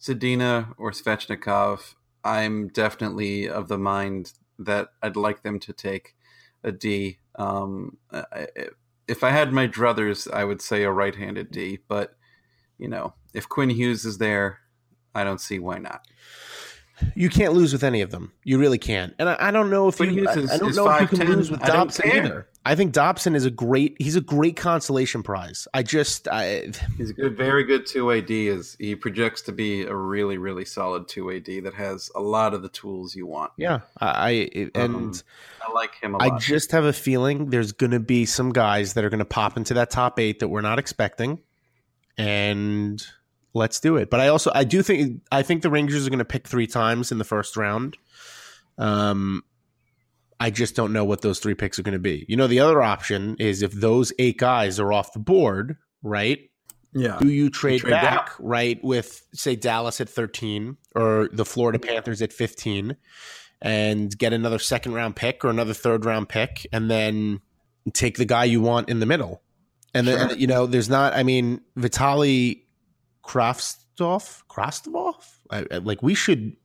Zadina 0.00 0.74
or 0.76 0.90
Svechnikov, 0.90 1.94
I'm 2.24 2.68
definitely 2.68 3.48
of 3.48 3.68
the 3.68 3.78
mind 3.78 4.32
that 4.58 4.88
I'd 5.02 5.16
like 5.16 5.42
them 5.42 5.58
to 5.60 5.72
take 5.72 6.14
a 6.62 6.72
D. 6.72 7.18
Um, 7.36 7.96
I, 8.12 8.48
if 9.08 9.24
I 9.24 9.30
had 9.30 9.52
my 9.52 9.66
druthers, 9.66 10.30
I 10.30 10.44
would 10.44 10.60
say 10.60 10.82
a 10.82 10.92
right-handed 10.92 11.50
D, 11.50 11.78
but 11.88 12.16
you 12.78 12.88
know, 12.88 13.14
if 13.34 13.48
Quinn 13.48 13.70
Hughes 13.70 14.04
is 14.04 14.18
there, 14.18 14.60
I 15.14 15.24
don't 15.24 15.40
see 15.40 15.58
why 15.58 15.78
not. 15.78 16.06
You 17.14 17.28
can't 17.30 17.52
lose 17.54 17.72
with 17.72 17.82
any 17.84 18.00
of 18.02 18.10
them. 18.10 18.32
You 18.44 18.58
really 18.58 18.78
can't. 18.78 19.14
And 19.18 19.28
I, 19.28 19.36
I 19.38 19.50
don't 19.50 19.70
know 19.70 19.88
if 19.88 19.98
But 19.98 20.08
you. 20.08 20.20
Hughes 20.22 20.28
I, 20.50 20.54
I 20.54 20.58
don't 20.58 20.74
know 20.74 20.90
if 20.90 21.00
you 21.12 21.18
can 21.18 21.26
5'10". 21.26 21.28
lose 21.36 21.50
with 21.50 21.62
I 21.62 21.66
Dobson 21.66 22.10
care. 22.10 22.24
either. 22.24 22.46
I 22.66 22.74
think 22.74 22.92
Dobson 22.92 23.34
is 23.34 23.46
a 23.46 23.50
great. 23.50 23.96
He's 23.98 24.16
a 24.16 24.20
great 24.20 24.56
consolation 24.56 25.22
prize. 25.22 25.66
I 25.72 25.82
just. 25.82 26.28
I, 26.28 26.70
He's 26.98 27.10
a 27.10 27.14
good, 27.14 27.36
very 27.36 27.64
good 27.64 27.86
two 27.86 28.12
AD. 28.12 28.30
Is 28.30 28.76
he 28.78 28.94
projects 28.96 29.42
to 29.42 29.52
be 29.52 29.82
a 29.82 29.94
really, 29.94 30.36
really 30.38 30.64
solid 30.66 31.08
two 31.08 31.30
AD 31.30 31.46
that 31.64 31.72
has 31.74 32.10
a 32.14 32.20
lot 32.20 32.52
of 32.52 32.62
the 32.62 32.68
tools 32.68 33.14
you 33.16 33.26
want. 33.26 33.52
yeah. 33.56 33.80
I 34.00 34.50
I- 34.54 34.70
and. 34.74 34.94
Um, 34.94 35.12
I 35.66 35.72
like 35.72 35.94
him 36.02 36.14
a 36.14 36.18
I 36.18 36.26
lot. 36.28 36.34
I 36.34 36.38
just 36.38 36.72
have 36.72 36.84
a 36.84 36.92
feeling 36.92 37.50
there's 37.50 37.72
going 37.72 37.92
to 37.92 38.00
be 38.00 38.24
some 38.26 38.50
guys 38.52 38.94
that 38.94 39.04
are 39.04 39.10
going 39.10 39.18
to 39.20 39.24
pop 39.24 39.56
into 39.56 39.74
that 39.74 39.90
top 39.90 40.18
eight 40.18 40.40
that 40.40 40.48
we're 40.48 40.62
not 40.62 40.78
expecting, 40.78 41.38
and 42.18 43.02
let's 43.54 43.80
do 43.80 43.96
it. 43.96 44.10
But 44.10 44.20
I 44.20 44.28
also 44.28 44.50
I 44.54 44.64
do 44.64 44.82
think 44.82 45.22
I 45.30 45.42
think 45.42 45.62
the 45.62 45.70
Rangers 45.70 46.06
are 46.06 46.10
going 46.10 46.18
to 46.18 46.24
pick 46.24 46.46
three 46.46 46.66
times 46.66 47.12
in 47.12 47.18
the 47.18 47.24
first 47.24 47.56
round. 47.56 47.96
Um, 48.78 49.42
I 50.38 50.50
just 50.50 50.74
don't 50.74 50.92
know 50.92 51.04
what 51.04 51.20
those 51.20 51.38
three 51.38 51.54
picks 51.54 51.78
are 51.78 51.82
going 51.82 51.92
to 51.92 51.98
be. 51.98 52.24
You 52.28 52.36
know, 52.36 52.46
the 52.46 52.60
other 52.60 52.82
option 52.82 53.36
is 53.38 53.62
if 53.62 53.72
those 53.72 54.12
eight 54.18 54.38
guys 54.38 54.80
are 54.80 54.92
off 54.92 55.12
the 55.12 55.18
board, 55.18 55.76
right? 56.02 56.50
yeah, 56.92 57.18
Do 57.20 57.28
you 57.28 57.50
trade, 57.50 57.82
trade 57.82 57.90
back, 57.90 58.32
right, 58.38 58.82
with 58.82 59.22
say 59.32 59.54
Dallas 59.54 60.00
at 60.00 60.08
13 60.08 60.76
or 60.96 61.28
the 61.32 61.44
Florida 61.44 61.78
Panthers 61.78 62.20
at 62.22 62.32
15 62.32 62.96
and 63.62 64.18
get 64.18 64.32
another 64.32 64.58
second 64.58 64.94
round 64.94 65.14
pick 65.14 65.44
or 65.44 65.50
another 65.50 65.74
third 65.74 66.04
round 66.04 66.28
pick 66.28 66.66
and 66.72 66.90
then 66.90 67.40
take 67.92 68.16
the 68.16 68.24
guy 68.24 68.44
you 68.44 68.60
want 68.60 68.88
in 68.88 68.98
the 68.98 69.06
middle? 69.06 69.42
And 69.94 70.06
then, 70.06 70.38
you 70.38 70.46
know, 70.46 70.66
there's 70.66 70.88
not, 70.88 71.14
I 71.14 71.22
mean, 71.22 71.60
Vitali 71.76 72.64
Krastov, 73.24 74.42
Krastov? 74.50 75.14
I, 75.50 75.64
I- 75.70 75.78
like 75.78 76.02
we 76.02 76.14
should 76.14 76.56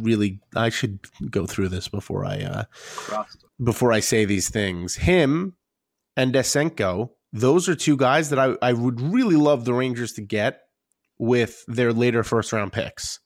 really, 0.00 0.40
I 0.54 0.68
should 0.70 1.00
go 1.30 1.46
through 1.46 1.68
this 1.68 1.88
before 1.88 2.24
I, 2.24 2.66
uh, 3.12 3.24
before 3.62 3.92
I 3.92 4.00
say 4.00 4.24
these 4.24 4.48
things. 4.48 4.96
Him 4.96 5.54
and 6.16 6.32
Desenko, 6.32 7.10
those 7.32 7.68
are 7.68 7.74
two 7.74 7.96
guys 7.96 8.30
that 8.30 8.38
I, 8.38 8.56
I 8.62 8.72
would 8.72 9.00
really 9.00 9.36
love 9.36 9.64
the 9.64 9.74
Rangers 9.74 10.12
to 10.14 10.22
get 10.22 10.62
with 11.18 11.64
their 11.66 11.92
later 11.92 12.22
first 12.22 12.52
round 12.52 12.72
picks. 12.72 13.20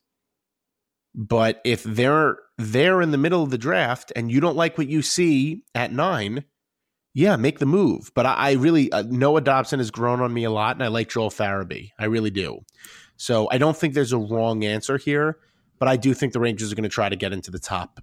But 1.14 1.60
if 1.64 1.82
they're 1.82 2.38
they're 2.56 3.02
in 3.02 3.10
the 3.10 3.18
middle 3.18 3.42
of 3.42 3.50
the 3.50 3.58
draft 3.58 4.12
and 4.14 4.30
you 4.30 4.40
don't 4.40 4.56
like 4.56 4.78
what 4.78 4.88
you 4.88 5.02
see 5.02 5.64
at 5.74 5.92
nine, 5.92 6.44
yeah, 7.14 7.36
make 7.36 7.58
the 7.58 7.66
move. 7.66 8.10
But 8.14 8.26
I, 8.26 8.34
I 8.34 8.52
really 8.52 8.90
uh, 8.92 9.02
Noah 9.06 9.40
Dobson 9.40 9.80
has 9.80 9.90
grown 9.90 10.20
on 10.20 10.32
me 10.32 10.44
a 10.44 10.50
lot, 10.50 10.76
and 10.76 10.82
I 10.82 10.88
like 10.88 11.08
Joel 11.08 11.30
Farabee. 11.30 11.90
I 11.98 12.06
really 12.06 12.30
do. 12.30 12.60
So 13.16 13.48
I 13.50 13.58
don't 13.58 13.76
think 13.76 13.94
there's 13.94 14.12
a 14.12 14.18
wrong 14.18 14.64
answer 14.64 14.96
here, 14.96 15.38
but 15.78 15.88
I 15.88 15.96
do 15.96 16.14
think 16.14 16.32
the 16.32 16.40
Rangers 16.40 16.72
are 16.72 16.74
going 16.74 16.84
to 16.84 16.88
try 16.88 17.08
to 17.08 17.16
get 17.16 17.32
into 17.32 17.50
the 17.50 17.58
top. 17.58 18.00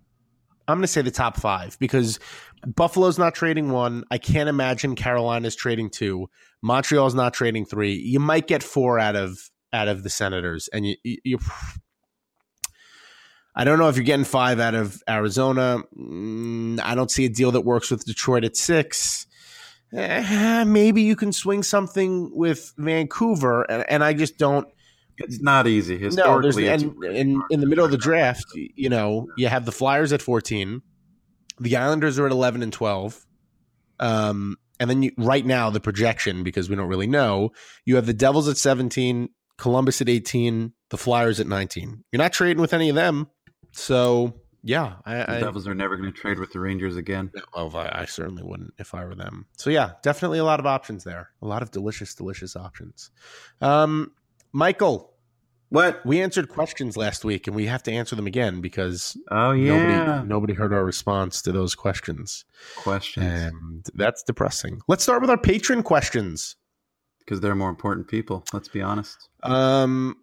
I'm 0.67 0.77
going 0.77 0.83
to 0.83 0.87
say 0.87 1.01
the 1.01 1.11
top 1.11 1.37
five 1.37 1.79
because 1.79 2.19
Buffalo's 2.65 3.17
not 3.17 3.33
trading 3.33 3.71
one. 3.71 4.03
I 4.11 4.17
can't 4.17 4.49
imagine 4.49 4.95
Carolina's 4.95 5.55
trading 5.55 5.89
two. 5.89 6.29
Montreal's 6.61 7.15
not 7.15 7.33
trading 7.33 7.65
three. 7.65 7.93
You 7.93 8.19
might 8.19 8.47
get 8.47 8.63
four 8.63 8.99
out 8.99 9.15
of 9.15 9.49
out 9.73 9.87
of 9.87 10.03
the 10.03 10.09
Senators, 10.09 10.69
and 10.71 10.85
you, 10.85 10.95
you, 11.03 11.39
I 13.57 13.63
don't 13.63 13.79
know 13.79 13.89
if 13.89 13.95
you're 13.95 14.05
getting 14.05 14.23
five 14.23 14.59
out 14.59 14.75
of 14.75 15.01
Arizona. 15.09 15.79
Mm, 15.97 16.79
I 16.79 16.93
don't 16.93 17.09
see 17.09 17.25
a 17.25 17.29
deal 17.29 17.51
that 17.53 17.61
works 17.61 17.89
with 17.89 18.05
Detroit 18.05 18.43
at 18.43 18.55
six. 18.55 19.25
Eh, 19.91 20.63
maybe 20.63 21.01
you 21.01 21.15
can 21.15 21.33
swing 21.33 21.63
something 21.63 22.29
with 22.35 22.71
Vancouver, 22.77 23.63
and, 23.63 23.83
and 23.89 24.03
I 24.03 24.13
just 24.13 24.37
don't. 24.37 24.67
It's 25.17 25.41
not 25.41 25.65
easy 25.65 25.97
historically. 25.97 26.67
it's 26.67 26.83
and 26.83 27.03
in 27.03 27.41
in 27.49 27.59
the 27.59 27.65
middle 27.65 27.83
of 27.83 27.89
the 27.89 27.97
draft, 27.97 28.45
you 28.53 28.89
know, 28.89 29.27
you 29.37 29.47
have 29.47 29.65
the 29.65 29.71
Flyers 29.71 30.13
at 30.13 30.21
14, 30.21 30.83
the 31.59 31.77
Islanders 31.77 32.19
are 32.19 32.27
at 32.27 32.31
11 32.31 32.61
and 32.61 32.71
12, 32.71 33.25
um, 33.99 34.57
and 34.79 34.87
then 34.87 35.01
you, 35.01 35.11
right 35.17 35.43
now 35.43 35.71
the 35.71 35.79
projection 35.79 36.43
because 36.43 36.69
we 36.69 36.75
don't 36.75 36.89
really 36.89 37.07
know, 37.07 37.49
you 37.85 37.95
have 37.95 38.05
the 38.05 38.13
Devils 38.13 38.47
at 38.47 38.57
17, 38.57 39.29
Columbus 39.57 39.99
at 39.99 40.09
18, 40.09 40.73
the 40.91 40.97
Flyers 40.97 41.39
at 41.39 41.47
19. 41.47 42.03
You're 42.11 42.21
not 42.21 42.33
trading 42.33 42.61
with 42.61 42.73
any 42.73 42.89
of 42.89 42.95
them, 42.95 43.27
so 43.77 44.33
yeah, 44.63 44.95
I, 45.05 45.15
the 45.17 45.31
I 45.31 45.39
Devils 45.39 45.67
are 45.67 45.75
never 45.75 45.95
going 45.95 46.11
to 46.11 46.19
trade 46.19 46.39
with 46.39 46.51
the 46.51 46.59
Rangers 46.59 46.95
again. 46.97 47.31
well, 47.55 47.71
I, 47.75 48.01
I 48.01 48.05
certainly 48.05 48.43
wouldn't 48.43 48.73
if 48.77 48.93
I 48.93 49.05
were 49.05 49.15
them. 49.15 49.45
So 49.55 49.69
yeah, 49.69 49.91
definitely 50.01 50.39
a 50.39 50.43
lot 50.43 50.59
of 50.59 50.65
options 50.65 51.03
there. 51.03 51.29
A 51.41 51.47
lot 51.47 51.61
of 51.61 51.71
delicious, 51.71 52.13
delicious 52.15 52.55
options. 52.55 53.11
Um, 53.61 54.11
Michael, 54.51 55.13
What? 55.69 56.03
we 56.05 56.21
answered 56.21 56.49
questions 56.49 56.97
last 56.97 57.23
week, 57.23 57.47
and 57.47 57.55
we 57.55 57.67
have 57.67 57.83
to 57.83 57.91
answer 57.91 58.15
them 58.15 58.27
again 58.27 58.59
because 58.59 59.15
Oh 59.29 59.51
yeah. 59.51 59.77
nobody 59.77 60.27
nobody 60.27 60.53
heard 60.53 60.73
our 60.73 60.83
response 60.83 61.41
to 61.43 61.51
those 61.51 61.75
questions, 61.75 62.43
Questions 62.77 63.25
and 63.25 63.85
that's 63.93 64.23
depressing. 64.23 64.81
Let's 64.87 65.03
start 65.03 65.21
with 65.21 65.29
our 65.29 65.37
patron 65.37 65.83
questions. 65.83 66.55
because 67.19 67.39
they're 67.41 67.55
more 67.55 67.69
important 67.69 68.07
people. 68.07 68.43
Let's 68.53 68.69
be 68.69 68.81
honest. 68.81 69.29
Um. 69.43 70.15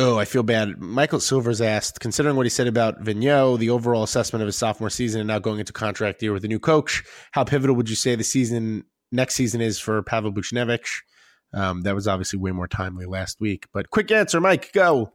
Oh, 0.00 0.16
I 0.16 0.26
feel 0.26 0.44
bad. 0.44 0.78
Michael 0.78 1.18
Silvers 1.18 1.60
asked, 1.60 1.98
considering 1.98 2.36
what 2.36 2.46
he 2.46 2.50
said 2.50 2.68
about 2.68 3.02
Vigneault, 3.02 3.58
the 3.58 3.70
overall 3.70 4.04
assessment 4.04 4.42
of 4.42 4.46
his 4.46 4.56
sophomore 4.56 4.90
season, 4.90 5.20
and 5.20 5.26
now 5.26 5.40
going 5.40 5.58
into 5.58 5.72
contract 5.72 6.22
year 6.22 6.32
with 6.32 6.44
a 6.44 6.48
new 6.48 6.60
coach, 6.60 7.02
how 7.32 7.42
pivotal 7.42 7.74
would 7.74 7.90
you 7.90 7.96
say 7.96 8.14
the 8.14 8.22
season 8.22 8.84
next 9.10 9.34
season 9.34 9.60
is 9.60 9.80
for 9.80 10.00
Pavel 10.04 10.32
Buchnevich? 10.32 11.02
Um, 11.52 11.80
that 11.80 11.96
was 11.96 12.06
obviously 12.06 12.38
way 12.38 12.52
more 12.52 12.68
timely 12.68 13.06
last 13.06 13.40
week. 13.40 13.66
But 13.72 13.90
quick 13.90 14.12
answer, 14.12 14.40
Mike, 14.40 14.72
go. 14.72 15.14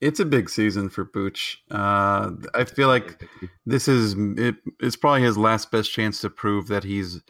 It's 0.00 0.18
a 0.18 0.24
big 0.24 0.48
season 0.48 0.88
for 0.88 1.04
Booch. 1.04 1.62
Uh, 1.70 2.30
I 2.54 2.64
feel 2.64 2.88
like 2.88 3.22
this 3.66 3.86
is 3.86 4.14
it, 4.38 4.56
it's 4.80 4.96
probably 4.96 5.22
his 5.22 5.36
last 5.36 5.70
best 5.70 5.92
chance 5.92 6.22
to 6.22 6.30
prove 6.30 6.68
that 6.68 6.84
he's 6.84 7.20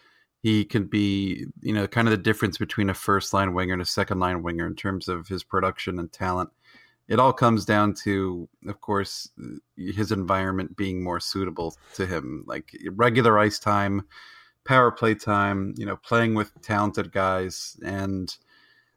he 0.43 0.65
can 0.65 0.87
be 0.87 1.47
you 1.61 1.73
know 1.73 1.87
kind 1.87 2.09
of 2.09 2.13
the 2.13 2.17
difference 2.17 2.59
between 2.59 2.89
a 2.89 2.95
first 2.95 3.35
line 3.35 3.53
winger 3.55 3.73
and 3.73 3.83
a 3.83 3.87
second 3.87 4.21
line 4.21 4.43
winger 4.43 4.67
in 4.67 4.75
terms 4.75 5.09
of 5.09 5.29
his 5.29 5.45
production 5.45 5.99
and 5.99 6.13
talent. 6.13 6.51
It 7.09 7.19
all 7.19 7.33
comes 7.33 7.65
down 7.65 7.95
to, 8.05 8.49
of 8.67 8.81
course, 8.81 9.29
his 9.77 10.13
environment 10.13 10.77
being 10.77 11.03
more 11.03 11.21
suitable 11.21 11.77
to 11.95 12.07
him, 12.07 12.45
like 12.47 12.77
regular 12.93 13.39
ice 13.39 13.59
time, 13.59 14.03
power 14.65 14.91
play 14.91 15.15
time, 15.15 15.75
you 15.77 15.85
know, 15.85 15.97
playing 15.97 16.35
with 16.35 16.53
talented 16.63 17.13
guys, 17.13 17.77
and 17.85 18.35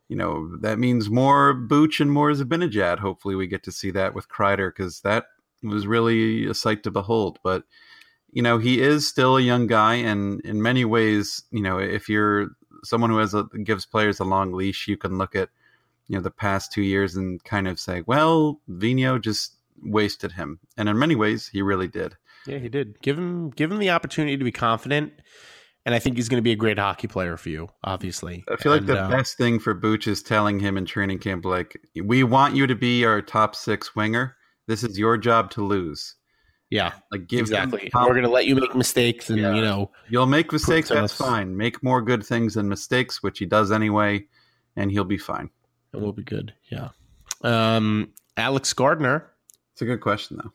you 0.07 0.15
know 0.15 0.55
that 0.57 0.77
means 0.77 1.09
more 1.09 1.53
Booch 1.53 1.99
and 1.99 2.11
more 2.11 2.31
Zibanejad. 2.31 2.99
Hopefully, 2.99 3.35
we 3.35 3.47
get 3.47 3.63
to 3.63 3.71
see 3.71 3.91
that 3.91 4.13
with 4.13 4.29
Kreider 4.29 4.69
because 4.69 5.01
that 5.01 5.25
was 5.63 5.87
really 5.87 6.45
a 6.45 6.53
sight 6.53 6.83
to 6.83 6.91
behold. 6.91 7.39
But 7.43 7.63
you 8.31 8.41
know, 8.41 8.57
he 8.57 8.81
is 8.81 9.07
still 9.07 9.37
a 9.37 9.41
young 9.41 9.67
guy, 9.67 9.95
and 9.95 10.41
in 10.41 10.61
many 10.61 10.85
ways, 10.85 11.43
you 11.51 11.61
know, 11.61 11.79
if 11.79 12.07
you're 12.07 12.49
someone 12.83 13.09
who 13.09 13.17
has 13.17 13.33
a, 13.33 13.43
gives 13.63 13.85
players 13.85 14.19
a 14.19 14.25
long 14.25 14.53
leash, 14.53 14.87
you 14.87 14.97
can 14.97 15.17
look 15.17 15.35
at 15.35 15.49
you 16.07 16.15
know 16.15 16.21
the 16.21 16.31
past 16.31 16.71
two 16.71 16.81
years 16.83 17.15
and 17.15 17.43
kind 17.43 17.67
of 17.67 17.79
say, 17.79 18.03
well, 18.05 18.61
Vino 18.67 19.17
just 19.19 19.55
wasted 19.83 20.31
him, 20.31 20.59
and 20.77 20.87
in 20.89 20.97
many 20.97 21.15
ways, 21.15 21.47
he 21.47 21.61
really 21.61 21.87
did. 21.87 22.15
Yeah, 22.47 22.59
he 22.59 22.69
did. 22.69 23.01
Give 23.01 23.17
him 23.17 23.49
give 23.51 23.71
him 23.71 23.79
the 23.79 23.89
opportunity 23.89 24.37
to 24.37 24.43
be 24.43 24.51
confident, 24.51 25.13
and 25.85 25.95
I 25.95 25.99
think 25.99 26.15
he's 26.15 26.29
going 26.29 26.37
to 26.37 26.43
be 26.43 26.51
a 26.51 26.55
great 26.55 26.77
hockey 26.79 27.07
player 27.07 27.37
for 27.37 27.49
you. 27.49 27.69
Obviously, 27.83 28.43
I 28.51 28.55
feel 28.55 28.71
like 28.71 28.85
the 28.85 29.01
uh, 29.01 29.09
best 29.09 29.37
thing 29.37 29.59
for 29.59 29.73
Booch 29.73 30.07
is 30.07 30.21
telling 30.21 30.59
him 30.59 30.77
in 30.77 30.85
training 30.85 31.19
camp, 31.19 31.43
like, 31.45 31.75
we 32.03 32.23
want 32.23 32.55
you 32.55 32.67
to 32.67 32.75
be 32.75 33.03
our 33.05 33.21
top 33.21 33.55
six 33.55 33.95
winger. 33.95 34.35
This 34.67 34.83
is 34.83 34.97
your 34.97 35.17
job 35.17 35.51
to 35.51 35.63
lose. 35.65 36.15
Yeah, 36.71 36.93
Like, 37.11 37.27
give 37.27 37.41
exactly. 37.41 37.91
We're 37.93 38.05
going 38.09 38.23
to 38.23 38.29
let 38.29 38.47
you 38.47 38.55
make 38.55 38.73
mistakes, 38.75 39.29
and 39.29 39.39
Yeah. 39.39 39.53
you 39.53 39.61
know, 39.61 39.91
You'll 40.09 40.25
make 40.25 40.51
mistakes. 40.51 40.89
That's 40.89 41.13
us- 41.13 41.17
fine. 41.17 41.55
Make 41.55 41.83
more 41.83 42.01
good 42.01 42.25
things 42.25 42.55
than 42.55 42.67
mistakes, 42.67 43.21
which 43.21 43.37
he 43.37 43.45
does 43.45 43.71
anyway, 43.71 44.25
and 44.75 44.91
he'll 44.91 45.03
be 45.05 45.19
fine. 45.19 45.51
It 45.95 46.01
will 46.01 46.13
be 46.13 46.23
good. 46.23 46.53
Yeah. 46.71 46.89
Um, 47.41 48.09
Alex 48.37 48.73
Gardner. 48.73 49.31
It's 49.73 49.81
a 49.81 49.85
good 49.85 50.01
question, 50.01 50.37
though. 50.37 50.51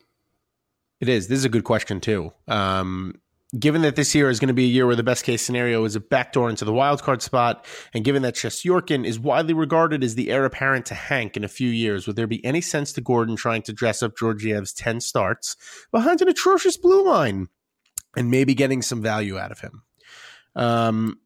It 0.99 1.09
is. 1.09 1.27
This 1.27 1.39
is 1.39 1.45
a 1.45 1.49
good 1.49 1.63
question 1.63 1.99
too. 1.99 2.31
Um, 2.47 3.15
given 3.57 3.81
that 3.81 3.95
this 3.95 4.13
year 4.13 4.29
is 4.29 4.39
going 4.39 4.49
to 4.49 4.53
be 4.53 4.65
a 4.65 4.67
year 4.67 4.85
where 4.85 4.95
the 4.95 5.03
best 5.03 5.25
case 5.25 5.41
scenario 5.41 5.83
is 5.83 5.95
a 5.95 5.99
backdoor 5.99 6.49
into 6.49 6.63
the 6.63 6.71
wild 6.71 7.01
card 7.01 7.21
spot, 7.21 7.65
and 7.93 8.05
given 8.05 8.21
that 8.21 8.35
Yorkin 8.35 9.03
is 9.05 9.19
widely 9.19 9.53
regarded 9.53 10.03
as 10.03 10.15
the 10.15 10.29
heir 10.29 10.45
apparent 10.45 10.85
to 10.87 10.93
Hank 10.93 11.35
in 11.35 11.43
a 11.43 11.49
few 11.49 11.69
years, 11.69 12.05
would 12.05 12.15
there 12.15 12.27
be 12.27 12.43
any 12.45 12.61
sense 12.61 12.93
to 12.93 13.01
Gorton 13.01 13.35
trying 13.35 13.63
to 13.63 13.73
dress 13.73 14.03
up 14.03 14.15
Georgiev's 14.15 14.73
ten 14.73 15.01
starts 15.01 15.55
behind 15.91 16.21
an 16.21 16.29
atrocious 16.29 16.77
blue 16.77 17.03
line, 17.03 17.47
and 18.15 18.29
maybe 18.29 18.53
getting 18.53 18.81
some 18.81 19.01
value 19.01 19.39
out 19.39 19.51
of 19.51 19.59
him? 19.59 19.83
Um, 20.55 21.19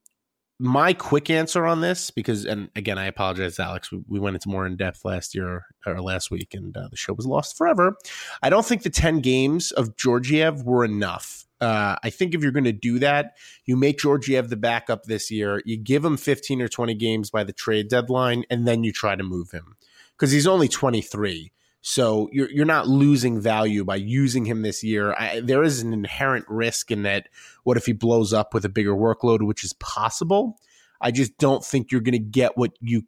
my 0.60 0.94
quick 0.94 1.30
answer 1.30 1.66
on 1.66 1.82
this, 1.82 2.12
because 2.12 2.46
and 2.46 2.70
again, 2.76 2.98
I 2.98 3.06
apologize, 3.06 3.60
Alex. 3.60 3.92
We, 3.92 4.02
we 4.08 4.20
went 4.20 4.36
into 4.36 4.50
more 4.50 4.66
in 4.66 4.78
depth 4.78 5.04
last 5.04 5.36
year 5.36 5.66
or 5.86 6.02
last 6.02 6.32
week, 6.32 6.54
and 6.54 6.76
uh, 6.76 6.88
the 6.90 6.96
show 6.96 7.14
was 7.14 7.26
lost 7.26 7.58
forever. 7.58 7.96
I 8.42 8.50
don't 8.50 8.66
think 8.66 8.84
the 8.84 8.90
10 8.90 9.20
games 9.20 9.72
of 9.72 9.98
Georgiev 9.98 10.64
were 10.64 10.86
enough. 10.86 11.46
Uh, 11.60 11.96
I 12.04 12.10
think 12.10 12.34
if 12.34 12.42
you're 12.42 12.52
going 12.52 12.66
to 12.66 12.74
do 12.74 13.00
that, 13.00 13.34
you 13.66 13.76
make 13.76 14.00
Georgiev 14.00 14.50
the 14.50 14.58
backup 14.58 15.04
this 15.04 15.32
year. 15.32 15.62
You 15.66 15.78
give 15.78 16.04
him 16.04 16.18
15 16.18 16.62
or 16.62 16.68
20 16.68 16.96
games 16.96 17.30
by 17.30 17.44
the 17.44 17.54
trade 17.54 17.90
deadline, 17.90 18.44
and 18.50 18.68
then 18.68 18.84
you 18.84 18.92
try 18.92 19.16
to 19.16 19.24
move 19.24 19.52
him 19.52 19.76
because 20.12 20.32
he's 20.32 20.48
only 20.48 20.68
23. 20.68 21.52
So 21.88 22.30
you're 22.32 22.50
you're 22.50 22.66
not 22.66 22.88
losing 22.88 23.40
value 23.40 23.84
by 23.84 23.98
using 23.98 24.44
him 24.46 24.64
this 24.64 24.84
year. 24.84 25.14
I, 25.14 25.40
there 25.40 25.62
is 25.62 25.84
an 25.84 25.94
inherent 25.94 26.46
risk 26.50 26.90
in 26.90 27.04
that. 27.04 27.30
What 27.64 27.78
if 27.78 27.86
he 27.86 27.94
blows 27.94 28.34
up 28.34 28.56
with 28.56 28.66
a 28.66 28.70
bigger 28.70 28.96
workload, 28.96 29.46
which 29.46 29.64
is 29.64 29.72
possible? 29.74 30.58
I 31.00 31.12
just 31.12 31.38
don't 31.38 31.64
think 31.64 31.92
you're 31.92 32.02
going 32.02 32.14
to 32.14 32.18
get 32.18 32.58
what 32.58 32.72
you 32.82 33.04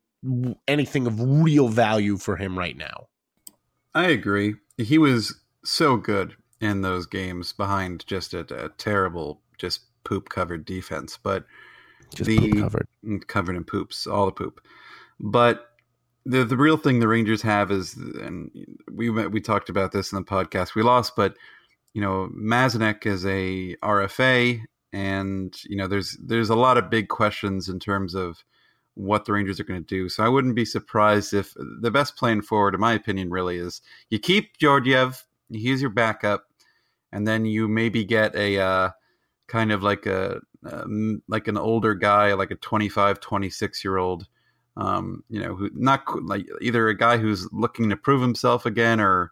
anything 0.68 1.08
of 1.08 1.20
real 1.20 1.70
value 1.70 2.18
for 2.18 2.38
him 2.38 2.56
right 2.56 2.78
now. 2.78 3.08
I 3.96 4.10
agree. 4.10 4.54
He 4.78 5.00
was 5.00 5.34
so 5.66 5.98
good 5.98 6.36
in 6.62 6.82
those 6.82 7.08
games 7.08 7.54
behind 7.54 8.06
just 8.06 8.36
a, 8.36 8.42
a 8.66 8.70
terrible, 8.70 9.42
just 9.58 9.82
poop 10.04 10.30
covered 10.30 10.66
defense, 10.66 11.18
but 11.22 11.46
Just 12.14 12.28
The- 12.30 12.52
covered. 12.62 12.88
Mm, 13.04 13.26
covered 13.26 13.56
in 13.56 13.64
poops, 13.64 14.06
all 14.06 14.28
the 14.28 14.32
poop. 14.32 14.62
But 15.20 15.68
the 16.28 16.44
the 16.44 16.58
real 16.58 16.78
thing 16.78 17.00
the 17.00 17.08
Rangers 17.08 17.42
have 17.42 17.72
is, 17.72 17.96
and 17.96 18.52
we 18.92 19.10
we 19.10 19.40
talked 19.40 19.70
about 19.70 19.92
this 19.92 20.12
in 20.12 20.18
the 20.18 20.24
podcast. 20.24 20.76
We 20.76 20.84
lost, 20.84 21.16
but 21.16 21.38
you 21.94 22.02
know, 22.02 22.30
Mazanec 22.36 23.06
is 23.06 23.26
a 23.26 23.76
RFA, 23.78 24.62
and 24.92 25.56
you 25.64 25.78
know, 25.78 25.88
there's 25.88 26.18
there's 26.22 26.50
a 26.50 26.56
lot 26.56 26.78
of 26.78 26.90
big 26.90 27.08
questions 27.08 27.70
in 27.70 27.80
terms 27.80 28.14
of 28.14 28.44
what 28.96 29.26
the 29.26 29.32
Rangers 29.32 29.60
are 29.60 29.64
going 29.64 29.84
to 29.84 29.88
do. 29.88 30.10
So 30.10 30.24
I 30.24 30.30
wouldn't 30.30 30.56
be 30.56 30.66
surprised 30.66 31.34
if 31.34 31.54
the 31.82 31.92
best 31.92 32.18
plan 32.18 32.42
forward, 32.42 32.74
in 32.74 32.82
my 32.82 32.94
opinion, 32.94 33.30
really 33.30 33.58
is 33.58 33.82
you 34.10 34.20
keep 34.20 34.58
Georgiev, 34.58 35.24
he's 35.50 35.82
your 35.82 35.92
backup, 35.92 36.46
and 37.12 37.26
then 37.26 37.46
you 37.46 37.70
maybe 37.70 38.04
get 38.04 38.36
a 38.36 38.60
uh, 38.60 38.90
kind 39.48 39.72
of 39.72 39.82
like 39.82 40.06
a 40.06 40.42
um, 40.70 41.22
like 41.30 41.48
an 41.48 41.58
older 41.58 41.96
guy, 41.96 42.34
like 42.34 42.52
a 42.52 42.56
25, 42.56 43.22
26 43.22 43.84
year 43.86 43.98
old, 43.98 44.28
um, 44.78 45.24
you 45.30 45.42
know, 45.42 45.56
who 45.56 45.70
not 45.74 46.04
like 46.24 46.48
either 46.62 46.88
a 46.88 46.98
guy 46.98 47.18
who's 47.18 47.52
looking 47.52 47.90
to 47.90 47.98
prove 47.98 48.22
himself 48.22 48.66
again 48.66 49.00
or, 49.02 49.32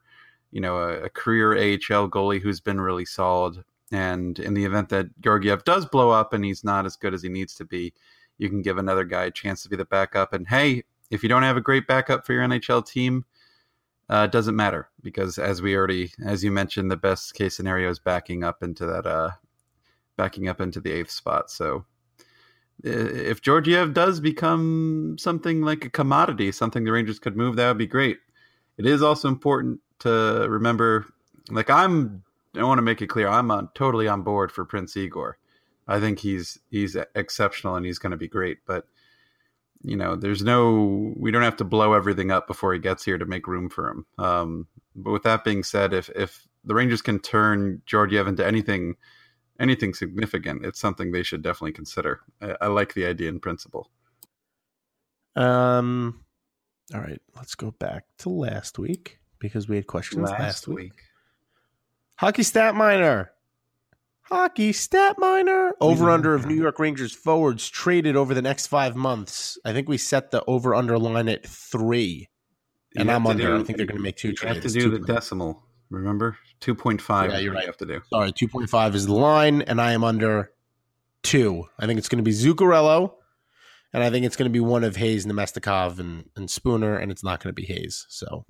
you 0.52 0.60
know, 0.60 0.78
a, 0.78 1.04
a 1.04 1.10
career 1.10 1.54
AHL 1.54 2.10
goalie 2.10 2.42
who's 2.42 2.60
been 2.60 2.82
really 2.82 3.06
solid. 3.06 3.64
And 3.92 4.40
in 4.40 4.56
the 4.56 4.66
event 4.66 4.90
that 4.90 5.08
Georgiev 5.22 5.64
does 5.64 5.86
blow 5.86 6.10
up 6.10 6.34
and 6.34 6.44
he's 6.44 6.64
not 6.64 6.88
as 6.88 6.96
good 6.96 7.14
as 7.14 7.22
he 7.22 7.30
needs 7.30 7.54
to 7.56 7.66
be, 7.66 7.94
you 8.40 8.50
can 8.50 8.64
give 8.64 8.80
another 8.80 9.04
guy 9.04 9.26
a 9.26 9.32
chance 9.32 9.62
to 9.64 9.70
be 9.70 9.76
the 9.76 9.86
backup. 9.86 10.34
And 10.34 10.48
hey, 10.48 10.84
if 11.12 11.22
you 11.22 11.30
don't 11.30 11.44
have 11.44 11.58
a 11.58 11.62
great 11.62 11.86
backup 11.86 12.26
for 12.26 12.34
your 12.34 12.44
NHL 12.44 12.86
team, 12.86 13.24
uh, 14.10 14.26
doesn't 14.28 14.56
matter 14.56 14.90
because 15.02 15.38
as 15.38 15.62
we 15.62 15.76
already, 15.76 16.12
as 16.26 16.44
you 16.44 16.52
mentioned, 16.52 16.90
the 16.90 16.98
best 16.98 17.36
case 17.36 17.56
scenario 17.56 17.90
is 17.90 18.00
backing 18.00 18.44
up 18.44 18.64
into 18.64 18.86
that, 18.88 19.06
uh, 19.06 19.30
backing 20.18 20.48
up 20.48 20.60
into 20.60 20.80
the 20.80 20.92
eighth 20.92 21.12
spot. 21.12 21.52
So 21.52 21.86
if 22.84 23.42
Georgiev 23.42 23.94
does 23.94 24.20
become 24.20 25.16
something 25.18 25.62
like 25.62 25.86
a 25.86 25.90
commodity, 25.90 26.52
something 26.52 26.84
the 26.84 26.92
Rangers 26.92 27.20
could 27.20 27.38
move, 27.38 27.56
that 27.56 27.68
would 27.68 27.78
be 27.78 27.88
great. 27.88 28.20
It 28.78 28.86
is 28.86 29.02
also 29.02 29.28
important 29.28 29.80
to 30.00 30.46
remember, 30.50 31.06
like 31.50 31.70
I'm, 31.70 32.24
I 32.56 32.64
want 32.64 32.78
to 32.78 32.84
make 32.84 33.02
it 33.02 33.08
clear, 33.08 33.28
I'm 33.28 33.50
on, 33.52 33.70
totally 33.74 34.08
on 34.08 34.22
board 34.22 34.52
for 34.52 34.66
Prince 34.66 34.96
Igor. 34.98 35.38
I 35.88 36.00
think 36.00 36.20
he's 36.20 36.60
he's 36.70 36.98
exceptional 37.14 37.76
and 37.76 37.86
he's 37.86 38.00
going 38.00 38.12
to 38.12 38.18
be 38.18 38.28
great. 38.28 38.60
But 38.66 38.88
you 39.84 39.96
know, 39.96 40.16
there's 40.16 40.42
no, 40.42 41.14
we 41.16 41.30
don't 41.30 41.44
have 41.44 41.58
to 41.58 41.64
blow 41.64 41.94
everything 41.94 42.32
up 42.32 42.48
before 42.48 42.74
he 42.74 42.80
gets 42.80 43.06
here 43.06 43.20
to 43.20 43.26
make 43.26 43.48
room 43.48 43.70
for 43.70 43.90
him. 43.90 44.06
Um, 44.18 44.68
but 44.96 45.12
with 45.12 45.24
that 45.24 45.44
being 45.44 45.64
said, 45.64 45.94
if 45.94 46.10
if 46.16 46.48
the 46.64 46.74
Rangers 46.74 47.04
can 47.04 47.20
turn 47.20 47.82
Georgiev 47.86 48.28
into 48.28 48.46
anything, 48.46 48.96
anything 49.60 49.94
significant, 49.94 50.66
it's 50.66 50.80
something 50.80 51.12
they 51.12 51.24
should 51.24 51.42
definitely 51.42 51.74
consider. 51.74 52.22
I, 52.42 52.56
I 52.62 52.68
like 52.68 52.94
the 52.94 53.06
idea 53.06 53.30
in 53.30 53.40
principle. 53.40 53.90
Um, 55.36 56.24
all 56.94 57.02
right, 57.02 57.22
let's 57.36 57.56
go 57.56 57.72
back 57.72 58.06
to 58.20 58.30
last 58.30 58.80
week 58.80 59.20
because 59.40 59.68
we 59.68 59.76
had 59.76 59.88
questions 59.88 60.30
last, 60.30 60.68
week. 60.68 60.94
Hockey 62.18 62.44
stat 62.44 62.76
miner. 62.76 63.32
Hockey 64.22 64.72
stat 64.72 65.18
miner. 65.20 65.74
Over 65.82 66.10
under 66.10 66.34
of 66.34 66.46
New 66.46 66.56
York 66.56 66.80
Rangers 66.80 67.14
forwards 67.14 67.70
traded 67.70 68.16
over 68.16 68.34
the 68.34 68.42
next 68.42 68.68
five 68.68 68.96
months. 68.96 69.58
I 69.66 69.74
think 69.74 69.90
we 69.90 69.98
set 69.98 70.32
the 70.32 70.44
over 70.46 70.74
under 70.74 70.98
line 70.98 71.28
at 71.28 71.46
three. 71.46 72.30
And 72.98 73.12
I'm 73.12 73.28
under. 73.28 73.46
do- 73.48 73.56
I 73.60 73.64
think 73.64 73.78
they're 73.78 73.86
going 73.86 73.98
to 73.98 74.04
make 74.04 74.16
two 74.16 74.30
You 74.30 74.36
trades. 74.36 74.64
have 74.64 74.72
to 74.72 74.80
do 74.80 74.90
the 74.90 75.00
decimal. 75.00 75.65
Remember, 75.90 76.38
two 76.60 76.76
point 76.76 77.02
five. 77.02 77.32
Yeah, 77.32 77.40
you're 77.40 77.54
right. 77.54 77.62
You 77.62 77.68
have 77.68 77.78
to 77.78 77.86
do. 77.86 78.02
Sorry, 78.10 78.32
2.5 78.32 78.96
is 78.96 79.06
the 79.06 79.14
line, 79.14 79.62
and 79.62 79.80
I 79.80 79.94
am 79.94 80.04
under 80.04 80.52
two. 81.24 81.66
I 81.80 81.86
think 81.86 81.98
it's 81.98 82.10
going 82.10 82.24
to 82.24 82.30
be 82.30 82.36
Zuccarello, 82.36 83.14
and 83.94 84.04
I 84.04 84.10
think 84.10 84.26
it's 84.26 84.36
going 84.36 84.50
to 84.50 84.54
be 84.54 84.60
one 84.60 84.84
of 84.84 84.96
Hayes, 84.96 85.26
Namestnikov, 85.26 86.00
and, 86.00 86.30
and 86.36 86.50
Spooner, 86.50 86.98
and 86.98 87.12
it's 87.12 87.24
not 87.24 87.42
going 87.42 87.54
to 87.56 87.62
be 87.62 87.66
Hayes. 87.66 88.06
So, 88.10 88.46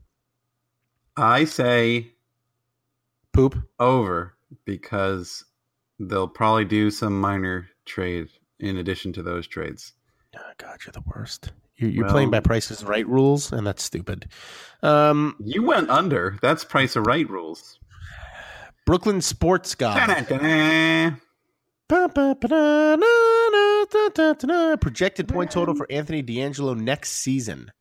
I 1.18 1.46
say 1.46 2.14
poop. 3.34 3.58
over 3.80 4.38
because 4.66 5.44
they'll 6.00 6.28
probably 6.28 6.66
do 6.66 6.90
some 6.90 7.20
minor 7.20 7.70
trade 7.86 8.28
in 8.60 8.78
addition 8.78 9.14
to 9.14 9.24
those 9.24 9.48
trades. 9.48 9.94
Oh, 10.38 10.52
God, 10.58 10.78
you're 10.86 10.92
the 10.92 11.04
worst. 11.06 11.52
You're, 11.78 11.90
you're 11.90 12.04
Well- 12.06 12.14
playing 12.14 12.32
by 12.32 12.40
prices 12.40 12.84
right 12.84 13.08
rules, 13.08 13.52
and 13.52 13.66
that's 13.68 13.84
stupid. 13.84 14.30
Um, 14.82 15.36
You 15.40 15.64
went 15.64 15.90
under. 15.90 16.38
That's 16.42 16.64
price 16.64 16.96
of 16.96 17.06
right 17.06 17.30
rules. 17.30 17.80
Brooklyn 18.86 19.22
Sports 19.22 19.74
Guy. 19.76 19.96
Projected 24.82 25.28
point 25.28 25.52
total 25.52 25.76
for 25.76 25.88
Anthony 25.90 26.24
DeAngelo 26.24 26.78
next 26.78 27.12
season. 27.12 27.72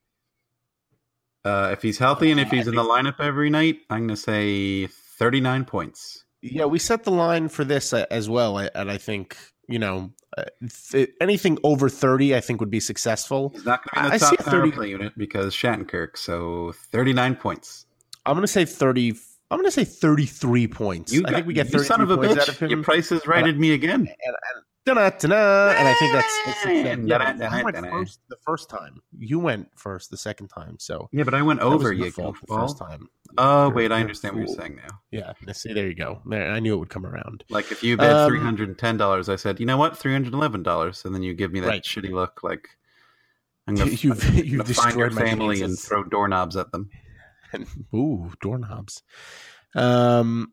Uh, 1.44 1.70
if 1.72 1.82
he's 1.82 1.98
healthy 1.98 2.30
and 2.30 2.40
if 2.40 2.50
he's 2.50 2.66
in 2.66 2.74
the 2.74 2.82
lineup 2.82 3.20
every 3.20 3.50
night, 3.50 3.78
I'm 3.90 4.06
going 4.06 4.08
to 4.08 4.16
say 4.16 4.86
39 4.86 5.64
points. 5.66 6.24
Yeah, 6.40 6.64
we 6.66 6.78
set 6.78 7.04
the 7.04 7.10
line 7.10 7.48
for 7.48 7.64
this 7.64 7.92
uh, 7.92 8.06
as 8.10 8.28
well, 8.30 8.58
and 8.58 8.90
I 8.90 8.96
think 8.98 9.36
you 9.68 9.78
know 9.78 10.10
uh, 10.36 10.44
th- 10.90 11.10
anything 11.20 11.58
over 11.64 11.88
thirty, 11.88 12.34
I 12.34 12.40
think 12.40 12.60
would 12.60 12.70
be 12.70 12.80
successful. 12.80 13.50
He's 13.50 13.64
not 13.64 13.80
going 13.82 13.90
to 13.94 14.00
be 14.00 14.06
in 14.06 14.12
I 14.12 14.18
the 14.18 14.24
see 14.24 14.36
top 14.36 14.46
a 14.46 14.50
power 14.50 14.60
30 14.60 14.72
play 14.72 14.90
unit 14.90 15.12
because 15.16 15.54
Shattenkirk. 15.54 16.16
So 16.16 16.72
39 16.92 17.36
points. 17.36 17.86
I'm 18.26 18.34
going 18.34 18.42
to 18.42 18.48
say 18.48 18.64
thirty. 18.64 19.14
I'm 19.50 19.58
going 19.58 19.66
to 19.66 19.70
say 19.70 19.84
thirty-three 19.84 20.66
points. 20.68 21.12
I 21.26 21.32
think 21.32 21.46
we 21.46 21.54
get 21.54 21.66
you 21.66 21.72
thirty 21.72 21.84
son 21.84 22.00
of 22.00 22.10
a 22.10 22.16
bitch. 22.16 22.70
Your 22.70 22.82
price 22.82 23.12
is 23.12 23.26
righted 23.26 23.60
me 23.60 23.72
again. 23.72 24.04
Da-da-da-da, 24.04 24.36
and 24.56 24.63
I 24.86 25.10
think 25.98 26.12
that's, 26.12 26.66
yeah, 26.66 27.34
but 27.34 27.42
I 27.42 27.62
went 27.62 27.76
first 27.90 28.20
the 28.28 28.36
first 28.44 28.68
time. 28.68 29.00
You 29.18 29.38
went 29.38 29.68
first 29.76 30.10
the 30.10 30.16
second 30.16 30.48
time, 30.48 30.76
so 30.78 31.08
Yeah, 31.12 31.24
but 31.24 31.34
I 31.34 31.42
went 31.42 31.60
over 31.60 31.92
you 31.92 32.10
fault 32.10 32.36
the 32.40 32.46
goofball. 32.46 32.60
first 32.62 32.78
time. 32.78 33.08
Oh, 33.38 33.64
You're- 33.66 33.74
wait, 33.76 33.92
I 33.92 33.96
you're 33.96 33.98
a 33.98 34.00
understand 34.02 34.36
what 34.36 34.46
you're 34.48 34.56
saying 34.56 34.76
now. 34.76 35.00
Yeah, 35.10 35.32
see, 35.52 35.72
there 35.72 35.88
you 35.88 35.94
go. 35.94 36.20
There, 36.26 36.50
I 36.50 36.60
knew 36.60 36.74
it 36.74 36.78
would 36.78 36.90
come 36.90 37.06
around. 37.06 37.44
Like 37.48 37.72
if 37.72 37.82
you 37.82 37.96
bet 37.96 38.12
Um, 38.12 38.28
three 38.28 38.40
hundred 38.40 38.68
and 38.68 38.78
ten 38.78 38.96
dollars, 38.96 39.28
I 39.28 39.36
said, 39.36 39.58
you 39.58 39.66
know 39.66 39.76
what, 39.76 39.96
three 39.96 40.12
hundred 40.12 40.34
eleven 40.34 40.62
dollars, 40.62 41.04
and 41.04 41.14
then 41.14 41.22
you 41.22 41.34
give 41.34 41.50
me 41.52 41.60
that 41.60 41.68
Right. 41.68 41.82
shitty 41.82 42.10
look, 42.10 42.42
like 42.42 42.68
I'm 43.66 43.74
gonna, 43.76 43.90
You've 43.90 44.22
I'm 44.28 44.34
you've 44.34 44.58
gonna 44.62 44.74
find 44.74 44.96
your 44.98 45.10
family 45.10 45.62
and 45.62 45.78
throw 45.78 46.04
doorknobs 46.04 46.56
at 46.56 46.70
them. 46.72 46.90
Ooh, 47.94 48.30
doorknobs. 48.42 49.02
Um, 49.74 50.52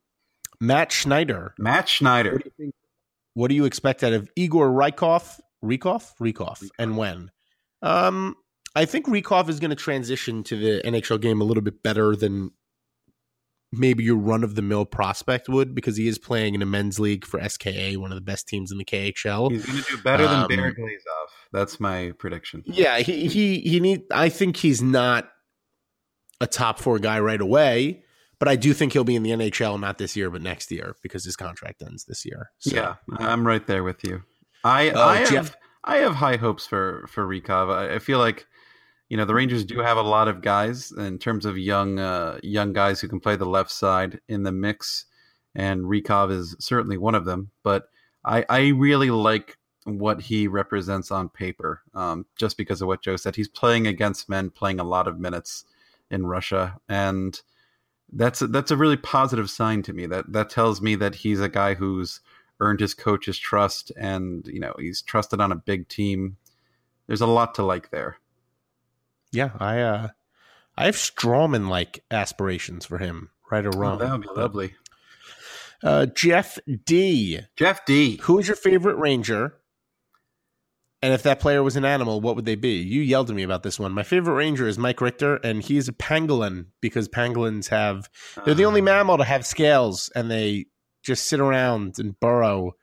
Matt 0.59 0.91
Schneider. 0.91 1.53
Matt 1.57 1.89
Schneider, 1.89 2.33
What 2.33 2.43
do 2.43 2.49
you 2.57 2.65
think? 2.65 2.75
What 3.33 3.47
do 3.49 3.55
you 3.55 3.65
expect 3.65 4.03
out 4.03 4.13
of 4.13 4.29
Igor 4.35 4.69
Rykov? 4.69 5.39
Rykov? 5.63 6.11
Rykov. 6.21 6.67
And 6.77 6.97
when? 6.97 7.31
Um, 7.81 8.35
I 8.75 8.85
think 8.85 9.07
Rykov 9.07 9.49
is 9.49 9.59
going 9.59 9.69
to 9.69 9.75
transition 9.75 10.43
to 10.43 10.55
the 10.57 10.81
NHL 10.85 11.19
game 11.21 11.41
a 11.41 11.43
little 11.43 11.63
bit 11.63 11.81
better 11.83 12.15
than 12.15 12.51
maybe 13.73 14.03
your 14.03 14.17
run 14.17 14.43
of 14.43 14.55
the 14.55 14.61
mill 14.61 14.83
prospect 14.85 15.47
would 15.47 15.73
because 15.73 15.95
he 15.95 16.07
is 16.07 16.19
playing 16.19 16.55
in 16.55 16.61
a 16.61 16.65
men's 16.65 16.99
league 16.99 17.25
for 17.25 17.39
SKA, 17.47 17.93
one 17.95 18.11
of 18.11 18.15
the 18.15 18.21
best 18.21 18.47
teams 18.47 18.69
in 18.71 18.77
the 18.77 18.83
KHL. 18.85 19.49
he's 19.49 19.65
gonna 19.65 19.81
do 19.89 19.97
better 20.03 20.23
than 20.23 20.39
Um, 20.41 20.47
Bear 20.49 20.73
Glazov. 20.73 21.27
That's 21.53 21.79
my 21.79 22.11
prediction. 22.17 22.63
Yeah, 22.65 22.99
he 22.99 23.27
he 23.27 23.59
he 23.61 23.79
need. 23.79 24.03
I 24.11 24.27
think 24.29 24.57
he's 24.57 24.81
not 24.81 25.29
a 26.41 26.47
top 26.47 26.79
four 26.79 26.99
guy 26.99 27.19
right 27.21 27.39
away, 27.39 28.03
but 28.41 28.47
I 28.47 28.55
do 28.55 28.73
think 28.73 28.91
he'll 28.91 29.03
be 29.03 29.15
in 29.15 29.21
the 29.21 29.29
NHL 29.29 29.79
not 29.79 29.99
this 29.99 30.15
year, 30.17 30.31
but 30.31 30.41
next 30.41 30.71
year 30.71 30.95
because 31.03 31.23
his 31.23 31.35
contract 31.35 31.83
ends 31.83 32.05
this 32.05 32.25
year. 32.25 32.49
So, 32.57 32.75
Yeah, 32.75 32.95
I'm 33.19 33.45
right 33.45 33.67
there 33.67 33.83
with 33.83 34.03
you. 34.03 34.23
I 34.63 34.89
Oh, 34.89 34.99
I 34.99 35.17
have 35.17 35.29
Jeff- 35.29 35.55
I 35.83 35.97
have 35.97 36.15
high 36.15 36.37
hopes 36.37 36.65
for 36.65 37.05
for 37.07 37.23
Rykov. 37.23 37.71
I, 37.71 37.95
I 37.95 37.99
feel 37.99 38.17
like 38.17 38.47
you 39.09 39.17
know 39.17 39.25
the 39.25 39.35
Rangers 39.35 39.63
do 39.63 39.77
have 39.81 39.97
a 39.97 40.01
lot 40.01 40.27
of 40.27 40.41
guys 40.41 40.91
in 40.91 41.19
terms 41.19 41.45
of 41.45 41.55
young 41.55 41.99
uh, 41.99 42.39
young 42.41 42.73
guys 42.73 42.99
who 42.99 43.07
can 43.07 43.19
play 43.19 43.35
the 43.35 43.45
left 43.45 43.69
side 43.69 44.19
in 44.27 44.41
the 44.41 44.51
mix, 44.51 45.05
and 45.53 45.83
Rykov 45.83 46.31
is 46.31 46.55
certainly 46.57 46.97
one 46.97 47.13
of 47.13 47.25
them. 47.25 47.51
But 47.61 47.89
I 48.25 48.43
I 48.49 48.67
really 48.69 49.11
like 49.11 49.55
what 49.83 50.19
he 50.19 50.47
represents 50.47 51.11
on 51.11 51.29
paper, 51.29 51.83
um, 51.93 52.25
just 52.39 52.57
because 52.57 52.81
of 52.81 52.87
what 52.87 53.03
Joe 53.03 53.17
said. 53.17 53.35
He's 53.35 53.47
playing 53.47 53.85
against 53.85 54.29
men, 54.29 54.49
playing 54.49 54.79
a 54.79 54.83
lot 54.83 55.07
of 55.07 55.19
minutes 55.19 55.65
in 56.09 56.25
Russia, 56.25 56.79
and 56.89 57.39
that's 58.13 58.41
a, 58.41 58.47
that's 58.47 58.71
a 58.71 58.77
really 58.77 58.97
positive 58.97 59.49
sign 59.49 59.81
to 59.83 59.93
me. 59.93 60.05
That 60.05 60.31
that 60.33 60.49
tells 60.49 60.81
me 60.81 60.95
that 60.95 61.15
he's 61.15 61.39
a 61.39 61.49
guy 61.49 61.73
who's 61.75 62.19
earned 62.59 62.79
his 62.79 62.93
coach's 62.93 63.37
trust, 63.37 63.91
and 63.97 64.45
you 64.47 64.59
know 64.59 64.73
he's 64.77 65.01
trusted 65.01 65.39
on 65.41 65.51
a 65.51 65.55
big 65.55 65.87
team. 65.87 66.37
There's 67.07 67.21
a 67.21 67.27
lot 67.27 67.55
to 67.55 67.63
like 67.63 67.89
there. 67.91 68.17
yeah. 69.31 69.51
I 69.59 69.79
uh, 69.81 70.07
I 70.77 70.85
have 70.85 70.95
Stralman 70.95 71.67
like 71.69 72.03
aspirations 72.11 72.85
for 72.85 72.97
him, 72.97 73.29
right 73.51 73.65
or 73.65 73.71
Oh, 73.73 73.77
wrong. 73.79 73.97
that 73.99 74.11
would 74.11 74.21
be 74.21 74.27
lovely. 74.35 74.75
Uh, 75.83 76.05
Jeff 76.05 76.59
D. 76.85 77.39
Jeff 77.55 77.85
D. 77.85 78.19
Who 78.23 78.37
is 78.39 78.47
your 78.47 78.55
favorite 78.55 78.97
Ranger? 78.97 79.55
And 81.03 81.13
if 81.15 81.23
that 81.23 81.39
player 81.39 81.63
was 81.63 81.75
an 81.75 81.83
animal, 81.85 82.21
what 82.21 82.35
would 82.35 82.45
they 82.45 82.53
be? 82.55 82.73
You 82.75 83.01
yelled 83.01 83.29
at 83.31 83.35
me 83.35 83.41
about 83.41 83.63
this 83.63 83.79
one. 83.79 83.91
My 83.91 84.03
favorite 84.03 84.35
Ranger 84.35 84.67
is 84.67 84.77
Mike 84.77 85.01
Richter, 85.01 85.37
and 85.37 85.63
he's 85.63 85.87
a 85.87 85.93
pangolin 85.93 86.67
because 86.79 87.07
pangolins 87.07 87.69
have 87.69 88.07
They're 88.45 88.53
the 88.53 88.65
only 88.65 88.81
Uh, 88.81 88.85
mammal 88.85 89.17
to 89.17 89.23
have 89.23 89.43
scales, 89.45 90.11
and 90.15 90.29
they 90.29 90.65
just 91.01 91.25
sit 91.25 91.39
around 91.39 91.97
and 91.97 92.19
burrow, 92.19 92.73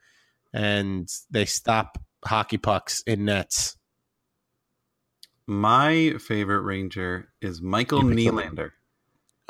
and 0.51 1.07
they 1.31 1.45
stop 1.45 1.97
hockey 2.25 2.57
pucks 2.57 3.01
in 3.07 3.23
nets. 3.23 3.77
My 5.47 6.15
favorite 6.19 6.61
Ranger 6.61 7.29
is 7.41 7.61
Michael. 7.61 8.03
Nylander, 8.03 8.71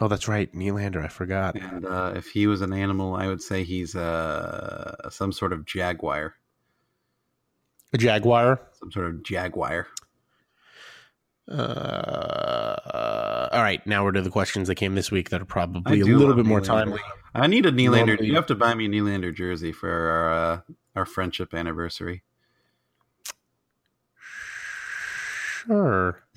Oh, 0.02 0.08
that's 0.08 0.30
right, 0.30 0.50
Nylander. 0.54 1.04
I 1.04 1.10
forgot. 1.10 1.56
and 1.56 1.86
uh, 1.86 2.14
if 2.16 2.28
he 2.28 2.48
was 2.48 2.62
an 2.62 2.72
animal, 2.72 3.16
I 3.16 3.28
would 3.28 3.42
say 3.42 3.64
he's 3.66 3.96
uh, 3.96 5.10
some 5.10 5.32
sort 5.34 5.52
of 5.52 5.66
jaguar, 5.66 6.36
A 7.94 7.98
jaguar. 7.98 8.62
some 8.74 8.92
sort 8.92 9.08
of 9.08 9.24
jaguar. 9.24 9.88
Uh, 11.50 13.50
all 13.52 13.62
right, 13.64 13.86
now 13.88 14.04
we're 14.04 14.12
to 14.12 14.22
the 14.22 14.30
questions 14.30 14.68
that 14.68 14.76
came 14.76 14.94
this 14.96 15.10
week 15.12 15.30
that 15.32 15.42
are 15.42 15.46
probably 15.46 16.02
a 16.02 16.06
little 16.06 16.36
bit 16.36 16.46
more 16.46 16.62
Nylander. 16.62 16.66
timely. 16.66 17.00
I 17.34 17.48
need 17.48 17.66
a 17.66 17.72
Nylander. 17.72 18.06
Normally- 18.08 18.28
You 18.28 18.36
have 18.36 18.46
to 18.48 18.56
buy 18.56 18.74
me 18.76 18.86
a 18.86 18.90
Nylander 18.90 19.34
jersey 19.34 19.72
for 19.72 19.90
our 19.90 20.34
uh, 20.34 20.62
our 20.96 21.06
friendship 21.06 21.54
anniversary. 21.56 22.24
Sure. 25.66 26.22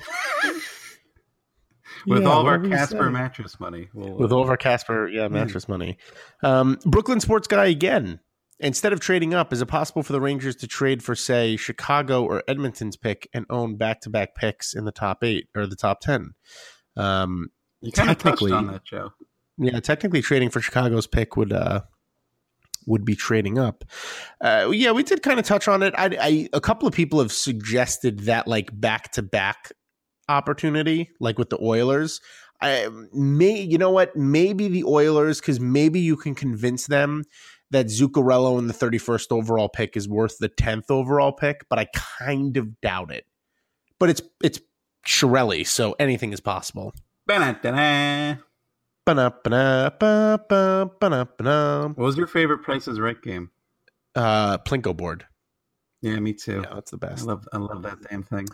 With 2.06 2.22
Yeah, 2.22 2.28
all 2.30 2.40
of 2.40 2.46
our 2.48 2.58
Casper 2.58 3.10
mattress 3.10 3.60
money. 3.60 3.88
We'll, 3.94 4.14
with 4.14 4.32
all 4.32 4.42
of 4.42 4.48
our 4.50 4.56
Casper, 4.56 5.08
yeah, 5.08 5.28
mattress 5.28 5.68
money. 5.68 5.98
Um, 6.42 6.76
Brooklyn 6.84 7.20
sports 7.20 7.46
guy 7.46 7.66
again. 7.66 8.18
Instead 8.62 8.92
of 8.92 9.00
trading 9.00 9.34
up, 9.34 9.52
is 9.52 9.60
it 9.60 9.66
possible 9.66 10.02
for 10.02 10.12
the 10.12 10.20
Rangers 10.20 10.56
to 10.56 10.66
trade 10.68 11.02
for, 11.02 11.14
say, 11.16 11.56
Chicago 11.56 12.24
or 12.24 12.42
Edmonton's 12.46 12.96
pick 12.96 13.28
and 13.34 13.44
own 13.50 13.76
back-to-back 13.76 14.36
picks 14.36 14.72
in 14.72 14.84
the 14.84 14.92
top 14.92 15.24
eight 15.24 15.48
or 15.54 15.66
the 15.66 15.76
top 15.76 16.00
ten? 16.00 16.34
Um, 16.96 17.48
you 17.80 17.90
kind 17.90 18.10
of 18.10 18.18
technically- 18.18 18.52
on 18.52 18.68
that, 18.68 18.84
Joe. 18.84 19.12
yeah, 19.58 19.80
technically, 19.80 20.22
trading 20.22 20.48
for 20.48 20.60
Chicago's 20.60 21.06
pick 21.06 21.36
would 21.36 21.52
uh, 21.52 21.80
would 22.86 23.04
be 23.04 23.14
trading 23.14 23.58
up. 23.58 23.84
Uh, 24.40 24.70
yeah, 24.72 24.92
we 24.92 25.02
did 25.02 25.22
kind 25.22 25.38
of 25.38 25.46
touch 25.46 25.68
on 25.68 25.82
it. 25.82 25.94
I, 25.98 26.16
I 26.20 26.48
a 26.52 26.60
couple 26.60 26.86
of 26.86 26.94
people 26.94 27.18
have 27.18 27.32
suggested 27.32 28.20
that 28.20 28.46
like 28.46 28.70
back-to-back 28.80 29.72
opportunity, 30.28 31.10
like 31.20 31.38
with 31.38 31.50
the 31.50 31.58
Oilers. 31.60 32.20
I 32.60 32.88
may, 33.12 33.60
you 33.60 33.76
know 33.76 33.90
what? 33.90 34.14
Maybe 34.14 34.68
the 34.68 34.84
Oilers, 34.84 35.40
because 35.40 35.58
maybe 35.58 35.98
you 35.98 36.16
can 36.16 36.36
convince 36.36 36.86
them 36.86 37.24
that 37.72 37.86
Zuccarello 37.86 38.58
in 38.58 38.66
the 38.68 38.74
31st 38.74 39.32
overall 39.32 39.68
pick 39.68 39.96
is 39.96 40.08
worth 40.08 40.38
the 40.38 40.48
10th 40.48 40.90
overall 40.90 41.32
pick, 41.32 41.66
but 41.68 41.78
I 41.78 41.86
kind 41.94 42.56
of 42.56 42.80
doubt 42.80 43.10
it. 43.10 43.26
but 43.98 44.08
it's 44.10 44.22
it's 44.42 44.60
Chiarelli, 45.06 45.66
so 45.66 45.94
anything 45.98 46.32
is 46.32 46.40
possible. 46.40 46.94
Ba-da-da-da. 47.26 48.36
Ba-na-ba-na-ba-ba-ba-na-ba-na. 49.04 51.88
What 51.88 51.98
was 51.98 52.16
your 52.16 52.26
favorite 52.26 52.62
Price 52.62 52.86
is 52.88 53.00
Right 53.00 53.20
game? 53.20 53.50
Uh, 54.14 54.58
Plinko 54.58 54.96
board. 54.96 55.26
Yeah, 56.02 56.18
me 56.20 56.32
too. 56.34 56.62
Yeah, 56.64 56.74
that's 56.74 56.90
the 56.90 56.98
I 57.02 57.08
best. 57.10 57.26
love 57.26 57.48
I 57.52 57.58
love 57.58 57.82
that 57.82 57.98
damn 58.10 58.22
thing. 58.22 58.48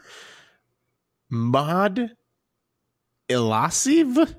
Mod 1.30 2.12
Ilasiv? 3.30 4.34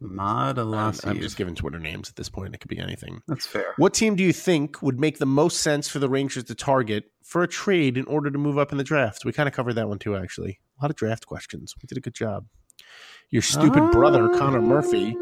Mod 0.00 0.58
I'm, 0.58 0.94
I'm 1.04 1.20
just 1.20 1.36
giving 1.36 1.54
Twitter 1.54 1.78
names 1.78 2.08
at 2.08 2.16
this 2.16 2.28
point. 2.28 2.54
It 2.54 2.58
could 2.58 2.70
be 2.70 2.78
anything. 2.78 3.20
That's 3.28 3.46
fair. 3.46 3.74
What 3.76 3.92
team 3.92 4.16
do 4.16 4.24
you 4.24 4.32
think 4.32 4.80
would 4.82 4.98
make 4.98 5.18
the 5.18 5.26
most 5.26 5.60
sense 5.60 5.88
for 5.88 5.98
the 5.98 6.08
Rangers 6.08 6.44
to 6.44 6.54
target 6.54 7.04
for 7.22 7.42
a 7.42 7.48
trade 7.48 7.98
in 7.98 8.06
order 8.06 8.30
to 8.30 8.38
move 8.38 8.56
up 8.56 8.72
in 8.72 8.78
the 8.78 8.84
draft? 8.84 9.24
We 9.24 9.32
kind 9.32 9.48
of 9.48 9.54
covered 9.54 9.74
that 9.74 9.88
one 9.88 9.98
too, 9.98 10.16
actually. 10.16 10.58
A 10.78 10.84
lot 10.84 10.90
of 10.90 10.96
draft 10.96 11.26
questions. 11.26 11.74
We 11.82 11.86
did 11.86 11.98
a 11.98 12.00
good 12.00 12.14
job. 12.14 12.46
Your 13.28 13.42
stupid 13.42 13.82
uh, 13.82 13.90
brother, 13.90 14.28
Connor 14.30 14.62
Murphy. 14.62 15.14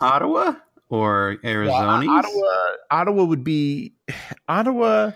Ottawa 0.00 0.54
or 0.88 1.38
Arizona? 1.44 2.04
Yeah, 2.04 2.10
Ottawa, 2.10 2.76
Ottawa 2.90 3.24
would 3.24 3.44
be 3.44 3.94
Ottawa. 4.48 5.12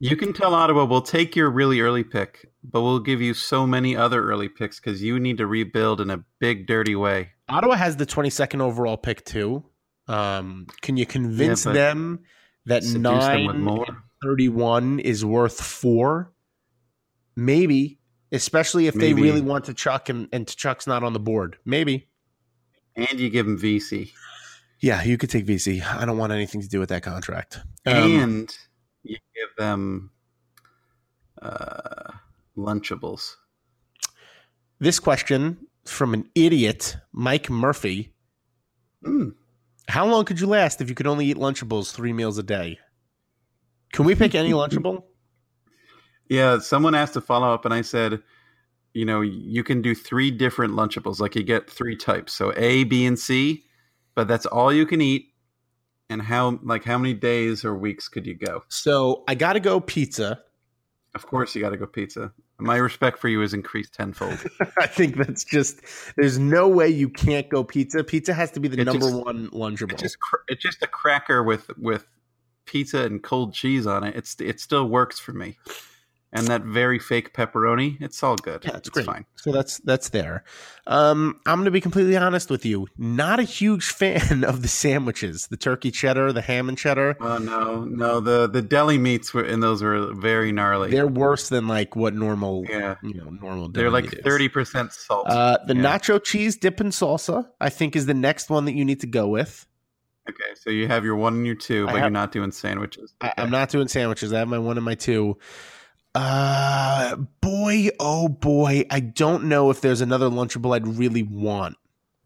You 0.00 0.16
can 0.16 0.32
tell 0.32 0.54
Ottawa 0.54 0.84
we'll 0.84 1.02
take 1.02 1.34
your 1.34 1.50
really 1.50 1.80
early 1.80 2.04
pick, 2.04 2.50
but 2.62 2.82
we'll 2.82 3.00
give 3.00 3.20
you 3.20 3.34
so 3.34 3.66
many 3.66 3.96
other 3.96 4.22
early 4.22 4.48
picks 4.48 4.78
because 4.78 5.02
you 5.02 5.18
need 5.18 5.38
to 5.38 5.46
rebuild 5.46 6.00
in 6.00 6.10
a 6.10 6.24
big, 6.38 6.68
dirty 6.68 6.94
way. 6.94 7.30
Ottawa 7.48 7.74
has 7.74 7.96
the 7.96 8.06
22nd 8.06 8.60
overall 8.60 8.96
pick 8.96 9.24
too. 9.24 9.64
Um, 10.06 10.68
can 10.82 10.96
you 10.96 11.04
convince 11.04 11.64
but 11.64 11.74
them 11.74 12.20
that 12.66 12.84
Seduce 12.84 13.26
them 13.26 13.62
more. 13.62 13.86
31 14.22 15.00
is 15.00 15.24
worth 15.24 15.60
four? 15.60 16.32
Maybe, 17.34 17.98
especially 18.32 18.86
if 18.86 18.94
they 18.94 19.14
really 19.14 19.40
want 19.40 19.64
to 19.66 19.74
Chuck 19.74 20.08
and, 20.08 20.28
and 20.32 20.46
Chuck's 20.46 20.86
not 20.86 21.02
on 21.02 21.12
the 21.12 21.20
board. 21.20 21.56
Maybe. 21.64 22.08
And 22.96 23.18
you 23.18 23.30
give 23.30 23.46
him 23.46 23.58
Vesey. 23.58 24.12
Yeah, 24.80 25.02
you 25.02 25.18
could 25.18 25.30
take 25.30 25.44
Vesey. 25.44 25.82
I 25.82 26.04
don't 26.04 26.18
want 26.18 26.32
anything 26.32 26.60
to 26.62 26.68
do 26.68 26.78
with 26.78 26.88
that 26.90 27.02
contract. 27.02 27.60
Um, 27.86 27.94
and 27.94 28.58
you 29.02 29.16
give 29.34 29.48
them 29.56 30.10
uh, 31.42 32.12
Lunchables. 32.56 33.36
this 34.80 34.98
question 35.00 35.66
from 35.84 36.14
an 36.14 36.28
idiot, 36.34 36.96
Mike 37.12 37.48
Murphy. 37.48 38.12
Mm. 39.04 39.34
How 39.88 40.06
long 40.06 40.24
could 40.24 40.40
you 40.40 40.46
last 40.46 40.80
if 40.80 40.88
you 40.88 40.94
could 40.94 41.06
only 41.06 41.26
eat 41.26 41.36
Lunchables 41.36 41.92
three 41.92 42.12
meals 42.12 42.36
a 42.38 42.42
day? 42.42 42.78
Can 43.92 44.04
we 44.04 44.14
pick 44.14 44.34
any 44.34 44.52
Lunchable? 44.52 45.04
Yeah, 46.30 46.58
someone 46.58 46.94
asked 46.94 47.14
to 47.14 47.22
follow 47.22 47.54
up, 47.54 47.64
and 47.64 47.72
I 47.72 47.80
said, 47.80 48.22
you 48.92 49.06
know, 49.06 49.22
you 49.22 49.64
can 49.64 49.80
do 49.80 49.94
three 49.94 50.30
different 50.30 50.74
Lunchables. 50.74 51.20
Like 51.20 51.34
you 51.34 51.42
get 51.42 51.70
three 51.70 51.96
types, 51.96 52.34
so 52.34 52.52
A, 52.56 52.84
B, 52.84 53.06
and 53.06 53.18
C, 53.18 53.64
but 54.14 54.28
that's 54.28 54.44
all 54.44 54.70
you 54.70 54.84
can 54.84 55.00
eat. 55.00 55.28
And 56.10 56.22
how, 56.22 56.58
like, 56.62 56.84
how 56.84 56.96
many 56.96 57.12
days 57.14 57.64
or 57.64 57.74
weeks 57.76 58.08
could 58.08 58.26
you 58.26 58.34
go? 58.34 58.64
So 58.68 59.24
I 59.28 59.34
got 59.34 59.52
to 59.54 59.60
go 59.60 59.78
pizza. 59.80 60.40
Of 61.14 61.26
course, 61.26 61.54
you 61.54 61.60
got 61.60 61.70
to 61.70 61.76
go 61.76 61.86
pizza. 61.86 62.32
My 62.58 62.76
respect 62.76 63.18
for 63.18 63.28
you 63.28 63.42
is 63.42 63.54
increased 63.54 63.94
tenfold. 63.94 64.38
I 64.80 64.86
think 64.86 65.16
that's 65.16 65.44
just. 65.44 65.80
There's 66.16 66.38
no 66.38 66.66
way 66.68 66.88
you 66.88 67.08
can't 67.08 67.48
go 67.48 67.62
pizza. 67.62 68.02
Pizza 68.04 68.32
has 68.32 68.50
to 68.52 68.60
be 68.60 68.68
the 68.68 68.80
It 68.80 68.84
number 68.84 69.06
just- 69.06 69.24
one 69.24 69.48
Lunchable. 69.50 69.92
It's 69.92 70.02
just, 70.02 70.20
cr- 70.20 70.36
it's 70.48 70.62
just 70.62 70.82
a 70.82 70.86
cracker 70.86 71.42
with 71.42 71.70
with 71.78 72.06
pizza 72.64 73.02
and 73.04 73.22
cold 73.22 73.52
cheese 73.54 73.86
on 73.86 74.02
it. 74.04 74.16
It's 74.16 74.34
it 74.40 74.60
still 74.60 74.88
works 74.88 75.18
for 75.18 75.32
me. 75.32 75.56
And 76.30 76.46
that 76.48 76.62
very 76.62 76.98
fake 76.98 77.32
pepperoni, 77.32 77.98
it's 78.02 78.22
all 78.22 78.36
good. 78.36 78.62
Yeah, 78.62 78.76
it's 78.76 78.88
it's 78.88 79.00
fine. 79.00 79.24
So 79.36 79.50
that's 79.50 79.78
that's 79.78 80.10
there. 80.10 80.44
Um, 80.86 81.40
I'm 81.46 81.56
going 81.56 81.64
to 81.64 81.70
be 81.70 81.80
completely 81.80 82.18
honest 82.18 82.50
with 82.50 82.66
you. 82.66 82.86
Not 82.98 83.40
a 83.40 83.44
huge 83.44 83.86
fan 83.92 84.44
of 84.44 84.60
the 84.60 84.68
sandwiches, 84.68 85.46
the 85.46 85.56
turkey 85.56 85.90
cheddar, 85.90 86.34
the 86.34 86.42
ham 86.42 86.68
and 86.68 86.76
cheddar. 86.76 87.16
Oh 87.18 87.38
no, 87.38 87.84
no, 87.84 88.20
the 88.20 88.46
the 88.46 88.60
deli 88.60 88.98
meats 88.98 89.32
were 89.32 89.42
and 89.42 89.62
those 89.62 89.82
were 89.82 90.12
very 90.12 90.52
gnarly. 90.52 90.90
They're 90.90 91.06
worse 91.06 91.48
than 91.48 91.66
like 91.66 91.96
what 91.96 92.12
normal, 92.12 92.66
yeah, 92.68 92.96
you 93.02 93.14
know, 93.14 93.30
normal. 93.30 93.70
they're 93.70 93.90
like 93.90 94.20
thirty 94.22 94.50
percent 94.50 94.92
salt. 94.92 95.28
Uh, 95.28 95.56
the 95.66 95.74
Yeah. 95.74 95.96
nacho 95.98 96.22
cheese 96.22 96.56
dip 96.58 96.78
and 96.80 96.92
salsa, 96.92 97.48
I 97.58 97.70
think, 97.70 97.96
is 97.96 98.04
the 98.04 98.12
next 98.12 98.50
one 98.50 98.66
that 98.66 98.74
you 98.74 98.84
need 98.84 99.00
to 99.00 99.06
go 99.06 99.28
with. 99.28 99.66
okay, 100.28 100.54
so 100.56 100.68
you 100.68 100.88
have 100.88 101.06
your 101.06 101.16
one 101.16 101.36
and 101.36 101.46
your 101.46 101.54
two, 101.54 101.86
but 101.86 101.94
you're 101.96 102.10
not 102.10 102.32
doing 102.32 102.50
sandwiches. 102.52 103.14
I, 103.22 103.32
I'm 103.38 103.50
not 103.50 103.70
doing 103.70 103.88
sandwiches. 103.88 104.30
I 104.34 104.40
have 104.40 104.48
my 104.48 104.58
one 104.58 104.76
and 104.76 104.84
my 104.84 104.94
two. 104.94 105.38
Uh, 106.20 107.14
boy, 107.40 107.90
oh 108.00 108.28
boy, 108.28 108.84
I 108.90 108.98
don't 108.98 109.44
know 109.44 109.70
if 109.70 109.80
there's 109.80 110.00
another 110.00 110.28
Lunchable 110.28 110.74
I'd 110.74 110.84
really 110.84 111.22
want. 111.22 111.76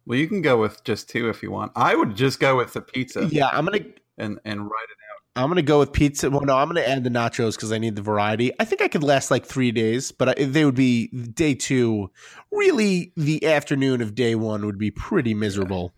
Well, 0.07 0.19
you 0.19 0.27
can 0.29 0.41
go 0.41 0.59
with 0.59 0.83
just 0.83 1.11
two 1.11 1.29
if 1.29 1.43
you 1.43 1.51
want. 1.51 1.73
I 1.77 1.95
would 1.95 2.17
just 2.17 2.41
go 2.41 2.57
with 2.57 2.73
the 2.73 2.81
pizza 2.81 3.29
Yeah, 3.31 3.51
I'm 3.53 3.67
gonna 3.67 3.85
and 4.17 4.41
and 4.47 4.63
write 4.63 4.89
it 4.89 4.97
out. 5.13 5.43
I'm 5.43 5.51
gonna 5.51 5.61
go 5.61 5.79
with 5.79 5.93
pizza. 5.93 6.31
Well, 6.31 6.41
no, 6.41 6.57
I'm 6.57 6.69
gonna 6.69 6.81
add 6.81 7.05
the 7.05 7.11
nachos 7.11 7.55
because 7.55 7.71
I 7.71 7.77
need 7.77 7.95
the 7.95 8.01
variety. 8.01 8.51
I 8.59 8.65
think 8.65 8.81
I 8.81 8.89
could 8.89 9.05
last 9.05 9.31
like 9.31 9.45
three 9.45 9.73
days, 9.73 10.11
but 10.11 10.31
I, 10.31 10.45
they 10.45 10.65
would 10.65 10.75
be 10.75 11.09
day 11.09 11.55
two. 11.55 12.11
Really, 12.51 13.13
the 13.15 13.47
afternoon 13.47 14.01
of 14.01 14.15
day 14.15 14.35
one 14.35 14.65
would 14.65 14.79
be 14.79 14.91
pretty 14.91 15.35
miserable. 15.35 15.93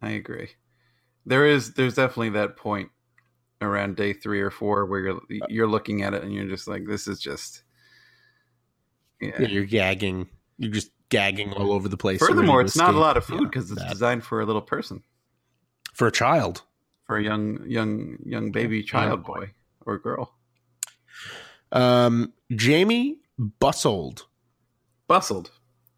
I 0.00 0.10
agree. 0.10 0.50
There 1.24 1.44
is 1.44 1.74
there's 1.74 1.96
definitely 1.96 2.30
that 2.30 2.56
point 2.56 2.90
around 3.62 3.96
day 3.96 4.12
three 4.12 4.40
or 4.40 4.50
four 4.50 4.84
where 4.86 5.00
you're 5.00 5.20
you're 5.48 5.66
looking 5.68 6.02
at 6.02 6.14
it 6.14 6.22
and 6.22 6.32
you're 6.32 6.48
just 6.48 6.68
like, 6.68 6.86
this 6.86 7.06
is 7.08 7.18
just 7.20 7.62
yeah. 9.20 9.32
Yeah, 9.40 9.48
you're 9.48 9.64
gagging. 9.64 10.28
You're 10.58 10.72
just 10.72 10.90
gagging 11.08 11.52
all 11.54 11.72
over 11.72 11.88
the 11.88 11.96
place. 11.96 12.18
Furthermore, 12.18 12.60
it's 12.60 12.76
not 12.76 12.94
a 12.94 12.98
lot 12.98 13.16
of 13.16 13.24
food 13.24 13.40
Yeah, 13.42 13.46
because 13.48 13.70
it's 13.70 13.80
that. 13.80 13.90
designed 13.90 14.24
for 14.24 14.40
a 14.40 14.46
little 14.46 14.60
person, 14.62 15.02
for 15.94 16.06
a 16.06 16.12
child. 16.12 16.62
for 17.04 17.16
a 17.16 17.22
young 17.22 17.64
young 17.66 18.18
young 18.24 18.50
baby 18.52 18.82
child 18.82 19.24
boy 19.24 19.50
or 19.86 19.98
girl. 19.98 20.34
Um, 21.72 22.32
Jamie 22.54 23.18
bustled, 23.38 24.26
Bustled. 25.08 25.50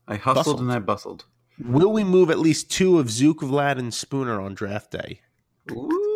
I 0.07 0.17
hustled 0.17 0.37
Bustled. 0.47 0.61
and 0.61 0.73
I 0.73 0.79
bustled. 0.79 1.25
Will 1.65 1.93
we 1.93 2.05
move 2.05 2.31
at 2.31 2.39
least 2.39 2.71
two 2.71 2.99
of 2.99 3.11
Zook, 3.11 3.41
Vlad, 3.41 3.79
and 3.79 3.93
Spooner 3.93 4.41
on 4.41 4.55
draft 4.55 4.91
day? 4.93 5.21
Ooh. 5.73 6.08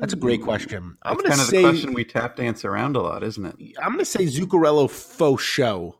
That's 0.00 0.14
a 0.14 0.16
great 0.16 0.42
question. 0.42 0.96
I'm 1.02 1.16
That's 1.16 1.22
gonna 1.22 1.28
kind 1.28 1.40
of 1.40 1.46
say 1.46 1.62
the 1.62 1.68
question 1.68 1.92
we 1.92 2.04
tap 2.04 2.36
dance 2.36 2.64
around 2.64 2.96
a 2.96 3.02
lot, 3.02 3.22
isn't 3.22 3.44
it? 3.44 3.56
I'm 3.78 3.92
gonna 3.92 4.04
say 4.04 4.24
Zuccarello 4.24 4.90
faux 4.90 5.42
show. 5.42 5.96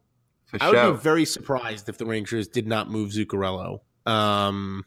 For 0.47 0.59
I 0.61 0.69
would 0.69 0.77
show. 0.77 0.93
be 0.93 0.99
very 0.99 1.25
surprised 1.25 1.89
if 1.89 1.99
the 1.99 2.07
Rangers 2.07 2.49
did 2.49 2.67
not 2.67 2.91
move 2.91 3.11
Zuccarello. 3.11 3.81
Um, 4.07 4.85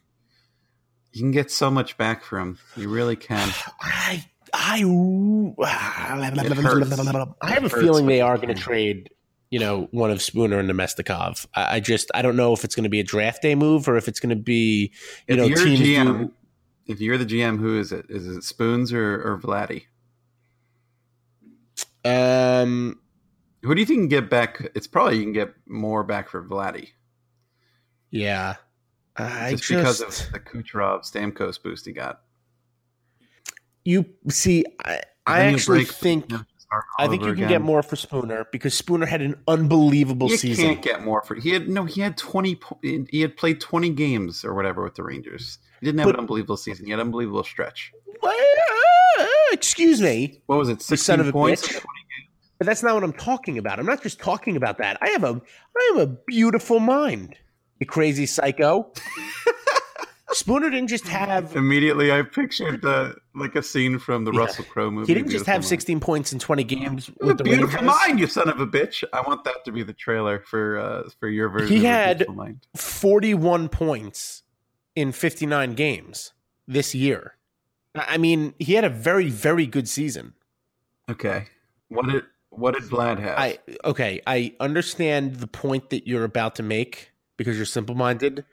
you 1.14 1.22
can 1.22 1.32
get 1.32 1.51
so 1.51 1.70
much 1.72 1.95
back 1.97 2.24
for 2.24 2.39
him. 2.39 2.57
You 2.76 2.89
really 2.89 3.16
can. 3.16 3.49
I 3.82 4.26
I 4.53 4.84
I 7.41 7.49
have 7.51 7.64
a 7.64 7.70
feeling 7.70 8.07
they 8.07 8.22
are 8.22 8.38
going 8.38 8.53
to 8.53 8.55
trade. 8.55 9.09
You 9.49 9.59
know, 9.59 9.88
one 9.91 10.09
of 10.09 10.20
Spooner 10.20 10.57
and 10.57 10.68
Namestnikov. 10.68 11.45
I, 11.53 11.76
I 11.76 11.80
just 11.80 12.09
I 12.16 12.24
don't 12.24 12.36
know 12.36 12.53
if 12.53 12.64
it's 12.64 12.74
going 12.74 12.86
to 12.86 12.89
be 12.89 12.99
a 12.99 13.03
draft 13.03 13.43
day 13.43 13.53
move 13.53 13.88
or 13.88 13.97
if 13.97 14.07
it's 14.07 14.20
going 14.20 14.36
to 14.36 14.43
be 14.43 14.91
you 15.28 15.36
if 15.36 15.38
know 15.38 15.47
teams 15.47 15.80
GM, 15.80 16.20
do. 16.20 16.32
If 16.86 16.99
you're 17.01 17.17
the 17.17 17.25
GM, 17.25 17.59
who 17.59 17.79
is 17.79 17.91
it? 17.91 18.05
Is 18.09 18.27
it 18.27 18.43
Spoons 18.43 18.91
or, 18.93 19.15
or 19.21 19.38
Vladdy? 19.39 19.86
Um, 22.05 22.99
Who 23.61 23.73
do 23.73 23.79
you 23.79 23.86
think 23.86 23.99
can 24.01 24.07
get 24.09 24.29
back? 24.29 24.71
It's 24.75 24.88
probably 24.88 25.17
you 25.17 25.23
can 25.23 25.34
get 25.34 25.53
more 25.67 26.03
back 26.03 26.27
for 26.29 26.43
Vladdy, 26.43 26.89
yeah, 28.11 28.55
I 29.15 29.51
just, 29.51 29.63
just, 29.63 30.01
because 30.01 30.01
of 30.01 30.31
the 30.34 30.39
Kucherov 30.39 31.09
Stamkos 31.09 31.61
boost 31.63 31.86
he 31.86 31.93
got. 31.93 32.21
you 33.86 34.05
see. 34.29 34.65
I, 34.84 34.99
I 35.25 35.41
actually 35.45 35.86
think 35.86 36.29
you 36.29 36.38
know, 36.39 36.43
start 36.57 36.84
all 36.99 37.05
I 37.05 37.09
think 37.09 37.21
you 37.21 37.27
can 37.34 37.36
again. 37.45 37.49
get 37.49 37.61
more 37.61 37.81
for 37.81 37.95
Spooner 37.95 38.45
because 38.51 38.73
Spooner 38.73 39.05
had 39.05 39.21
an 39.21 39.41
unbelievable 39.47 40.29
You 40.29 40.36
season. 40.36 40.65
can't 40.65 40.81
get 40.81 41.05
more 41.05 41.21
for 41.21 41.36
he 41.36 41.51
had 41.51 41.69
no. 41.69 41.86
He 41.86 42.01
had 42.01 42.17
twenty. 42.17 42.59
He 42.81 43.21
had 43.21 43.38
played 43.38 43.61
twenty 43.61 43.91
games 43.91 44.43
or 44.43 44.53
whatever 44.53 44.84
with 44.84 44.95
the 44.95 45.03
Rangers. 45.03 45.59
He 45.84 45.89
didn't 45.89 45.99
have 45.99 46.07
But- 46.07 46.15
an 46.15 46.21
unbelievable 46.21 46.55
season. 46.55 46.86
He 46.86 46.91
had 46.91 47.01
an 47.01 47.07
unbelievable 47.07 47.43
stretch. 47.43 47.91
Well, 48.21 48.34
excuse 49.51 50.01
me. 50.01 50.41
What 50.45 50.57
was 50.57 50.69
it? 50.69 50.81
Son 50.81 50.97
Sixteen 50.97 51.19
of 51.19 51.27
a 51.27 51.31
points. 51.34 51.67
bitch. 51.67 51.84
But 52.57 52.67
that's 52.67 52.84
not 52.84 52.93
what 52.95 53.03
I'm 53.03 53.11
talking 53.11 53.57
about. 53.57 53.79
I'm 53.79 53.86
not 53.86 54.01
just 54.01 54.19
talking 54.19 54.55
about 54.55 54.77
that. 54.77 54.97
I 55.01 55.09
have 55.09 55.25
a 55.25 55.41
I 55.77 55.91
have 55.93 56.07
a 56.07 56.15
beautiful 56.27 56.79
mind. 56.79 57.36
You 57.81 57.86
crazy 57.86 58.25
psycho. 58.25 58.93
Spooner 60.31 60.69
didn't 60.71 60.88
just 60.88 61.07
have 61.09 61.55
Immediately, 61.55 62.11
I 62.11 62.23
pictured 62.23 62.81
the 62.81 63.15
like 63.36 63.55
a 63.55 63.61
scene 63.61 63.99
from 63.99 64.23
the 64.25 64.31
Yeah. 64.31 64.39
Russell 64.39 64.65
Crowe 64.65 64.89
movie. 64.89 65.07
he 65.07 65.13
didn't 65.13 65.29
just 65.31 65.45
have 65.45 65.57
Mind. 65.57 65.65
16 65.65 65.99
points 65.99 66.34
in 66.34 66.39
20 66.39 66.63
games 66.63 67.11
A 67.21 67.25
with 67.27 67.38
the 67.38 67.43
beautiful 67.43 67.79
Rangers. 67.81 67.95
mind, 68.07 68.19
you 68.19 68.25
son 68.27 68.49
of 68.49 68.59
a 68.59 68.65
bitch! 68.65 69.03
I 69.13 69.21
want 69.21 69.43
that 69.43 69.63
to 69.65 69.71
be 69.71 69.84
the 69.84 69.93
trailer 69.93 70.39
for 70.47 70.79
uh, 70.79 71.09
for 71.19 71.27
your 71.27 71.49
version. 71.49 71.67
He 71.67 71.77
of 71.77 71.81
had- 71.84 72.27
mind. 72.36 72.65
41 72.75 73.69
points 73.69 74.42
in 74.95 75.11
59 75.11 75.73
games 75.73 76.33
this 76.67 76.93
year. 76.95 77.35
I 77.95 78.17
mean, 78.17 78.53
he 78.59 78.73
had 78.73 78.83
a 78.83 78.89
very 78.89 79.29
very 79.29 79.65
good 79.67 79.87
season. 79.87 80.33
Okay, 81.09 81.45
what 81.89 82.07
did 82.07 82.23
What 82.49 82.73
did 82.75 82.83
Vlad 82.83 83.19
have? 83.19 83.37
I 83.37 83.59
okay, 83.85 84.21
I 84.25 84.55
understand 84.59 85.35
the 85.37 85.47
point 85.47 85.89
that 85.91 86.07
you're 86.07 86.23
about 86.23 86.55
to 86.55 86.63
make 86.63 87.11
because 87.37 87.55
you're 87.57 87.65
simple 87.65 87.95
minded. 87.95 88.45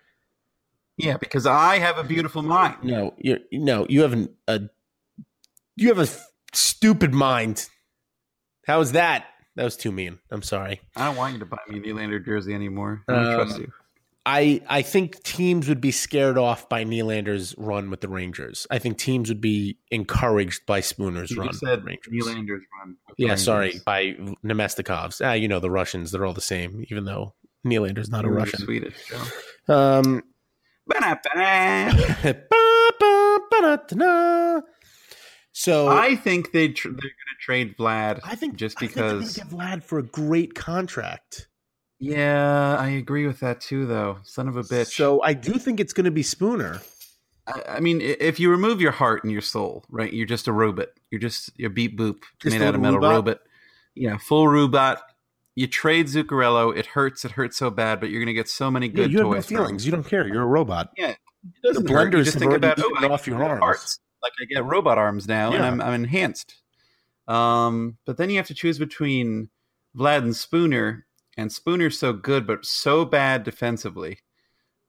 yeah, 0.98 1.16
because 1.16 1.46
I 1.46 1.78
have 1.78 1.96
a 1.98 2.04
beautiful 2.04 2.42
mind. 2.42 2.76
No, 2.82 3.14
you 3.18 3.38
no, 3.52 3.86
you 3.88 4.02
have 4.02 4.12
an, 4.12 4.28
a 4.48 4.62
you 5.76 5.88
have 5.88 5.98
a 5.98 6.08
stupid 6.52 7.14
mind. 7.14 7.68
How 8.66 8.80
is 8.80 8.92
that? 8.92 9.26
That 9.56 9.64
was 9.64 9.76
too 9.76 9.92
mean. 9.92 10.18
I'm 10.30 10.42
sorry. 10.42 10.80
I 10.96 11.06
don't 11.06 11.16
want 11.16 11.32
you 11.34 11.38
to 11.40 11.46
buy 11.46 11.58
me 11.68 11.78
a 11.78 11.82
Nylander 11.82 12.24
jersey 12.24 12.54
anymore. 12.54 13.02
I 13.08 13.12
don't 13.14 13.26
Um, 13.26 13.34
trust 13.34 13.58
you. 13.58 13.72
I 14.26 14.60
I 14.68 14.82
think 14.82 15.22
teams 15.22 15.68
would 15.68 15.80
be 15.80 15.90
scared 15.90 16.36
off 16.36 16.68
by 16.68 16.84
Nylander's 16.84 17.54
run 17.56 17.88
with 17.90 18.00
the 18.02 18.08
Rangers. 18.08 18.66
I 18.70 18.78
think 18.78 18.98
teams 18.98 19.28
would 19.30 19.40
be 19.40 19.78
encouraged 19.90 20.66
by 20.66 20.80
Spooner's 20.80 21.30
You 21.30 21.40
run. 21.40 21.52
said 21.54 21.84
Rangers. 21.84 22.12
Nylander's 22.12 22.64
run. 22.78 22.96
Yeah, 23.16 23.28
Rangers. 23.28 23.44
sorry, 23.44 23.80
by 23.86 24.14
Namestnikovs. 24.44 25.24
Ah, 25.24 25.32
you 25.32 25.48
know 25.48 25.58
the 25.60 25.70
Russians; 25.70 26.10
they're 26.12 26.26
all 26.26 26.34
the 26.34 26.40
same, 26.42 26.84
even 26.90 27.04
though 27.06 27.34
Nylander's 27.66 28.10
not 28.10 28.24
a 28.24 28.28
You're 28.28 28.36
Russian. 28.36 28.60
Swedish. 28.60 28.94
Joe. 29.08 29.74
Um, 29.74 30.22
so 35.52 35.88
I 35.88 36.16
think 36.16 36.52
they 36.52 36.68
tr- 36.68 36.88
they're 36.88 36.96
going 36.96 37.00
to 37.02 37.40
trade 37.40 37.76
Vlad. 37.76 38.20
I 38.24 38.34
think 38.34 38.56
just 38.56 38.78
because 38.78 38.92
I 38.94 38.94
think 38.94 38.94
they're 38.94 39.08
gonna 39.08 39.18
because. 39.20 39.36
get 39.36 39.48
Vlad 39.48 39.82
for 39.82 39.98
a 39.98 40.02
great 40.02 40.54
contract. 40.54 41.48
Yeah, 42.00 42.76
I 42.78 42.88
agree 42.90 43.26
with 43.26 43.40
that 43.40 43.60
too, 43.60 43.86
though. 43.86 44.18
Son 44.24 44.48
of 44.48 44.56
a 44.56 44.62
bitch. 44.62 44.96
So 44.96 45.22
I 45.22 45.34
do 45.34 45.52
think 45.54 45.78
it's 45.80 45.92
going 45.92 46.06
to 46.06 46.10
be 46.10 46.22
Spooner. 46.22 46.80
I, 47.46 47.62
I 47.76 47.80
mean, 47.80 48.00
if 48.00 48.40
you 48.40 48.50
remove 48.50 48.80
your 48.80 48.92
heart 48.92 49.22
and 49.22 49.32
your 49.32 49.42
soul, 49.42 49.84
right, 49.90 50.12
you're 50.12 50.26
just 50.26 50.48
a 50.48 50.52
robot. 50.52 50.88
You're 51.10 51.20
just 51.20 51.50
you're 51.56 51.70
beep 51.70 51.98
boop 51.98 52.22
Just 52.40 52.58
made 52.58 52.64
out 52.64 52.74
of 52.74 52.80
metal 52.80 52.96
robot? 52.98 53.14
robot. 53.14 53.38
Yeah, 53.94 54.16
full 54.18 54.48
robot. 54.48 55.02
You 55.56 55.66
trade 55.66 56.06
Zuccarello. 56.06 56.74
It 56.76 56.86
hurts. 56.86 57.24
It 57.24 57.32
hurts 57.32 57.58
so 57.58 57.70
bad, 57.70 58.00
but 58.00 58.08
you're 58.10 58.20
going 58.20 58.28
to 58.28 58.32
get 58.34 58.48
so 58.48 58.70
many 58.70 58.86
Yeah, 58.86 58.92
good 58.94 59.12
you 59.12 59.18
have 59.18 59.26
no 59.26 59.34
toys. 59.34 59.46
from 59.46 59.56
him. 59.56 59.62
feelings. 59.64 59.84
You 59.86 59.92
don't 59.92 60.04
care. 60.06 60.26
You're 60.26 60.42
a 60.42 60.46
robot. 60.46 60.90
Yeah, 60.96 61.10
it 61.10 61.18
The. 61.62 61.80
Blenders 61.80 62.24
just 62.24 62.38
think 62.38 62.52
about 62.52 62.78
oh, 62.80 63.12
off 63.12 63.26
your 63.26 63.42
arms. 63.44 63.60
parts. 63.60 63.98
Like 64.22 64.32
I 64.40 64.44
get 64.44 64.64
robot 64.64 64.96
arms 64.98 65.26
now, 65.26 65.52
and 65.52 65.62
I'm 65.64 65.80
I'm 65.80 65.94
enhanced. 65.94 66.54
Um, 67.26 67.96
but 68.06 68.16
then 68.16 68.30
you 68.30 68.36
have 68.36 68.46
to 68.48 68.54
choose 68.54 68.78
between 68.78 69.48
Vlad 69.96 70.18
and 70.18 70.34
Spooner, 70.36 71.06
and 71.40 71.50
Spooner's 71.50 71.98
so 71.98 72.12
good, 72.12 72.46
but 72.46 72.66
so 72.66 73.06
bad 73.06 73.44
defensively, 73.44 74.18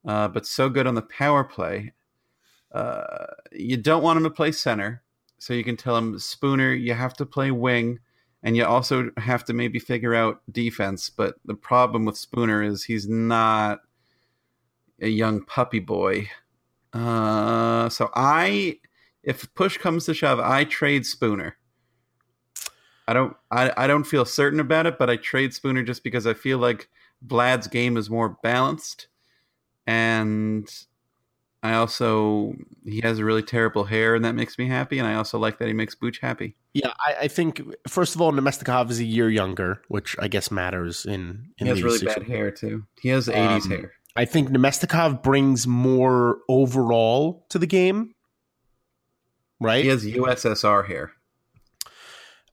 uh, 0.06 0.28
but 0.28 0.46
so 0.46 0.68
good 0.68 0.86
on 0.86 0.94
the 0.94 1.02
power 1.02 1.44
play. 1.44 1.94
Uh, 2.70 3.26
you 3.52 3.78
don't 3.78 4.02
want 4.02 4.18
him 4.18 4.24
to 4.24 4.30
play 4.30 4.52
center, 4.52 5.02
so 5.38 5.54
you 5.54 5.64
can 5.64 5.78
tell 5.78 5.96
him 5.96 6.18
Spooner, 6.18 6.72
you 6.72 6.92
have 6.92 7.14
to 7.14 7.26
play 7.26 7.50
wing, 7.50 8.00
and 8.42 8.54
you 8.54 8.66
also 8.66 9.10
have 9.16 9.44
to 9.46 9.54
maybe 9.54 9.78
figure 9.78 10.14
out 10.14 10.42
defense. 10.50 11.08
But 11.08 11.36
the 11.46 11.54
problem 11.54 12.04
with 12.04 12.18
Spooner 12.18 12.62
is 12.62 12.84
he's 12.84 13.08
not 13.08 13.80
a 15.00 15.08
young 15.08 15.44
puppy 15.44 15.80
boy. 15.80 16.28
Uh, 16.92 17.88
so 17.88 18.10
I, 18.14 18.78
if 19.22 19.52
push 19.54 19.78
comes 19.78 20.04
to 20.04 20.12
shove, 20.12 20.38
I 20.38 20.64
trade 20.64 21.06
Spooner. 21.06 21.56
I 23.12 23.14
don't, 23.14 23.36
I, 23.50 23.72
I 23.84 23.86
don't 23.86 24.04
feel 24.04 24.24
certain 24.24 24.58
about 24.58 24.86
it, 24.86 24.98
but 24.98 25.10
I 25.10 25.16
trade 25.16 25.52
Spooner 25.52 25.82
just 25.82 26.02
because 26.02 26.26
I 26.26 26.32
feel 26.34 26.56
like 26.58 26.88
Vlad's 27.26 27.66
game 27.66 27.96
is 27.98 28.08
more 28.08 28.38
balanced, 28.42 29.06
and 29.86 30.66
I 31.62 31.74
also 31.74 32.54
he 32.84 33.00
has 33.02 33.18
a 33.18 33.24
really 33.24 33.42
terrible 33.42 33.84
hair, 33.84 34.14
and 34.14 34.24
that 34.24 34.34
makes 34.34 34.58
me 34.58 34.66
happy. 34.66 34.98
And 34.98 35.06
I 35.06 35.14
also 35.14 35.38
like 35.38 35.58
that 35.58 35.68
he 35.68 35.74
makes 35.74 35.94
Booch 35.94 36.18
happy. 36.20 36.56
Yeah, 36.72 36.92
I, 37.06 37.14
I 37.24 37.28
think 37.28 37.60
first 37.86 38.14
of 38.14 38.20
all, 38.20 38.32
Namestnikov 38.32 38.90
is 38.90 38.98
a 38.98 39.04
year 39.04 39.28
younger, 39.28 39.82
which 39.88 40.16
I 40.18 40.28
guess 40.28 40.50
matters 40.50 41.04
in. 41.04 41.50
in 41.58 41.66
He 41.66 41.68
has 41.68 41.82
really 41.82 41.98
situ- 41.98 42.12
bad 42.14 42.22
hair 42.24 42.50
too. 42.50 42.84
He 43.00 43.10
has 43.10 43.28
'80s 43.28 43.64
Um, 43.66 43.70
hair. 43.70 43.92
I 44.16 44.24
think 44.24 44.48
Namestnikov 44.48 45.22
brings 45.22 45.66
more 45.66 46.38
overall 46.48 47.46
to 47.50 47.58
the 47.58 47.66
game, 47.66 48.14
right? 49.60 49.84
He 49.84 49.90
has 49.90 50.04
USSR 50.04 50.86
hair. 50.86 51.12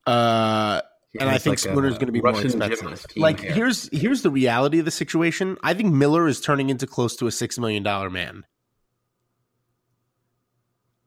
Uh, 0.10 0.82
and 1.20 1.30
I 1.30 1.38
think 1.38 1.64
like 1.64 1.74
a 1.74 1.76
Spooner's 1.76 1.96
going 1.96 2.08
to 2.08 2.12
be 2.12 2.22
more 2.22 2.32
Russian 2.32 2.48
expensive. 2.48 2.80
gymnast 2.80 3.10
team 3.10 3.22
Like 3.24 3.40
hair. 3.42 3.54
here's 3.54 3.90
here's 3.92 4.22
the 4.22 4.30
reality 4.32 4.80
of 4.80 4.86
the 4.86 4.92
situation. 4.92 5.58
I 5.64 5.74
think 5.74 5.94
Miller 5.94 6.28
is 6.28 6.40
turning 6.42 6.70
into 6.70 6.86
close 6.88 7.16
to 7.18 7.28
a 7.28 7.32
six 7.32 7.58
million 7.60 7.84
dollar 7.84 8.10
man. 8.10 8.44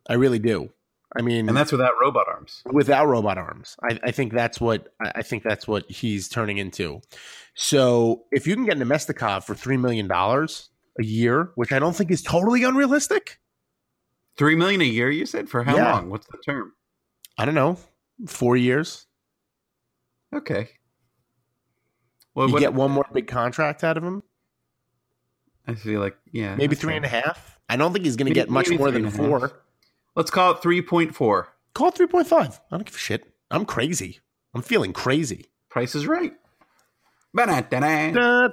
I 0.09 0.15
really 0.15 0.39
do. 0.39 0.71
I 1.15 1.21
mean, 1.23 1.47
and 1.49 1.57
that's 1.57 1.71
without 1.73 1.93
robot 2.01 2.27
arms. 2.27 2.63
without 2.73 3.07
robot 3.07 3.37
arms. 3.39 3.77
I, 3.83 3.99
I 4.03 4.11
think 4.13 4.33
that's 4.33 4.61
what 4.61 4.89
I 5.03 5.13
I 5.17 5.23
think 5.23 5.43
that's 5.43 5.69
what 5.69 5.89
he's 5.91 6.29
turning 6.29 6.59
into. 6.59 7.01
So 7.55 8.25
if 8.33 8.47
you 8.47 8.55
can 8.55 8.65
get 8.65 8.79
Namestnikov 8.79 9.45
for 9.45 9.55
three 9.55 9.77
million 9.77 10.09
dollars 10.09 10.71
a 10.99 11.05
year, 11.05 11.51
which 11.55 11.71
I 11.73 11.79
don't 11.79 11.95
think 11.95 12.11
is 12.11 12.23
totally 12.23 12.65
unrealistic, 12.65 13.39
Three 14.39 14.57
million 14.57 14.81
a 14.81 14.85
year, 14.85 15.11
you 15.11 15.27
said? 15.27 15.49
For 15.51 15.63
how 15.63 15.77
Yeah. 15.77 15.93
long? 15.93 16.09
What's 16.11 16.27
the 16.29 16.39
term? 16.39 16.73
I 17.39 17.45
don't 17.45 17.55
know, 17.55 17.77
four 18.27 18.57
years. 18.57 19.07
Okay. 20.35 20.71
Well, 22.35 22.49
you 22.49 22.55
what- 22.55 22.61
get 22.61 22.75
one 22.75 22.91
more 22.91 23.07
big 23.13 23.27
contract 23.27 23.85
out 23.85 23.97
of 23.97 24.05
him, 24.05 24.23
I 25.67 25.75
feel 25.75 26.01
like 26.01 26.17
yeah, 26.33 26.57
maybe 26.57 26.75
three 26.75 26.97
and 26.97 27.05
a 27.05 27.09
half. 27.09 27.61
I 27.69 27.77
don't 27.77 27.93
think 27.93 28.05
he's 28.05 28.17
going 28.17 28.27
to 28.29 28.35
get 28.35 28.51
much 28.51 28.71
more 28.71 28.91
than 28.91 29.05
and 29.07 29.15
a 29.15 29.17
half. 29.17 29.27
four. 29.27 29.63
Let's 30.17 30.31
call 30.31 30.53
it 30.53 30.63
three 30.63 30.83
point 30.83 31.15
four. 31.15 31.49
Call 31.75 31.89
it 31.89 31.95
three 31.95 32.07
point 32.07 32.27
five. 32.27 32.61
I 32.71 32.77
don't 32.77 32.85
give 32.85 32.95
a 32.95 32.99
shit. 32.99 33.33
I'm 33.51 33.65
crazy. 33.65 34.21
I'm 34.55 34.63
feeling 34.63 34.93
crazy. 34.93 35.47
Price 35.71 35.95
is 35.95 36.07
right. 36.07 36.33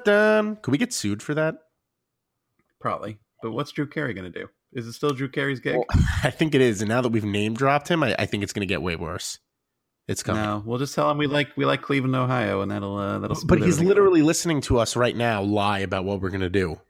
Dun. 0.05 0.55
Could 0.61 0.71
we 0.71 0.77
get 0.77 0.93
sued 0.93 1.21
for 1.21 1.33
that? 1.33 1.55
Probably. 2.79 3.17
But 3.41 3.51
what's 3.51 3.71
Drew 3.71 3.87
Carey 3.87 4.13
going 4.13 4.31
to 4.31 4.39
do? 4.39 4.47
Is 4.71 4.87
it 4.87 4.93
still 4.93 5.11
Drew 5.11 5.29
Carey's 5.29 5.59
gig? 5.59 5.75
Well, 5.75 5.85
I 6.23 6.29
think 6.29 6.55
it 6.55 6.61
is. 6.61 6.81
And 6.81 6.89
now 6.89 7.01
that 7.01 7.09
we've 7.09 7.25
name 7.25 7.55
dropped 7.55 7.89
him, 7.89 8.03
I, 8.03 8.15
I 8.17 8.25
think 8.25 8.43
it's 8.43 8.53
going 8.53 8.65
to 8.65 8.71
get 8.71 8.81
way 8.81 8.95
worse. 8.95 9.39
It's 10.09 10.23
coming. 10.23 10.41
no, 10.41 10.63
we'll 10.65 10.79
just 10.79 10.95
tell 10.95 11.09
him 11.11 11.19
we 11.19 11.27
like 11.27 11.55
we 11.55 11.65
like 11.65 11.83
Cleveland, 11.83 12.15
Ohio, 12.15 12.61
and 12.61 12.71
that'll 12.71 12.97
uh, 12.97 13.19
that'll. 13.19 13.37
but 13.45 13.61
he's 13.61 13.79
literally 13.79 14.23
listening 14.23 14.59
to 14.61 14.79
us 14.79 14.95
right 14.95 15.15
now 15.15 15.43
lie 15.43 15.79
about 15.79 16.03
what 16.03 16.19
we're 16.19 16.31
going 16.31 16.41
to 16.41 16.49
do. 16.49 16.81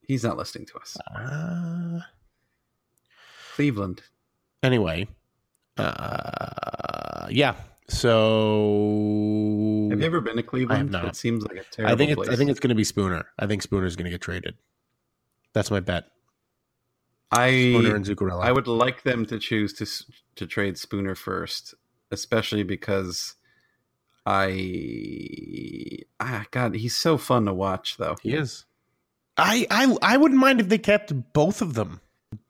he's 0.00 0.24
not 0.24 0.38
listening 0.38 0.64
to 0.64 0.78
us. 0.78 0.96
Uh, 1.14 2.00
Cleveland. 3.54 4.00
anyway, 4.62 5.06
uh, 5.76 7.26
yeah. 7.28 7.54
So 7.90 9.88
Have 9.90 10.00
you 10.00 10.06
ever 10.06 10.22
been 10.22 10.36
to 10.36 10.42
Cleveland? 10.42 10.90
not. 10.90 11.04
It 11.04 11.16
seems 11.16 11.44
like 11.44 11.58
a 11.58 11.64
terrible 11.64 11.92
I 11.92 11.96
think 11.98 12.10
it's 12.12 12.16
place. 12.16 12.28
I 12.30 12.36
think 12.36 12.50
it's 12.50 12.60
going 12.60 12.70
to 12.70 12.74
be 12.74 12.84
Spooner. 12.84 13.26
I 13.38 13.46
think 13.46 13.62
Spooner's 13.62 13.94
going 13.94 14.04
to 14.06 14.10
get 14.10 14.22
traded. 14.22 14.56
That's 15.52 15.70
my 15.70 15.80
bet. 15.80 16.04
I 17.30 17.50
Spooner 17.50 17.94
and 17.94 18.06
Zuccarello. 18.06 18.42
I 18.42 18.52
would 18.52 18.68
like 18.68 19.02
them 19.02 19.26
to 19.26 19.38
choose 19.38 19.74
to 19.74 19.86
to 20.36 20.46
trade 20.46 20.78
Spooner 20.78 21.14
first, 21.14 21.74
especially 22.10 22.62
because 22.62 23.34
I 24.26 25.98
ah 26.20 26.44
God, 26.50 26.74
he's 26.74 26.96
so 26.96 27.16
fun 27.18 27.46
to 27.46 27.54
watch 27.54 27.96
though. 27.96 28.16
He 28.22 28.34
is. 28.34 28.64
I 29.36 29.66
I 29.70 29.96
I 30.02 30.16
wouldn't 30.16 30.40
mind 30.40 30.60
if 30.60 30.68
they 30.68 30.78
kept 30.78 31.12
both 31.32 31.62
of 31.62 31.74
them. 31.74 32.00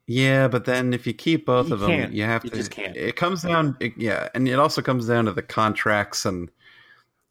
Yeah, 0.06 0.48
but 0.48 0.64
then 0.64 0.94
if 0.94 1.06
you 1.06 1.12
keep 1.12 1.44
both 1.44 1.68
You 1.68 1.74
of 1.74 1.80
them, 1.80 2.10
you 2.12 2.22
have 2.24 2.42
You 2.42 2.50
to. 2.50 2.56
just 2.56 2.70
can't. 2.70 2.96
It 2.96 3.14
comes 3.16 3.42
down, 3.42 3.76
it- 3.78 3.92
yeah, 3.98 4.28
and 4.34 4.48
it 4.48 4.58
also 4.58 4.80
comes 4.80 5.06
down 5.06 5.26
to 5.26 5.32
the 5.32 5.42
contracts 5.42 6.24
and 6.24 6.50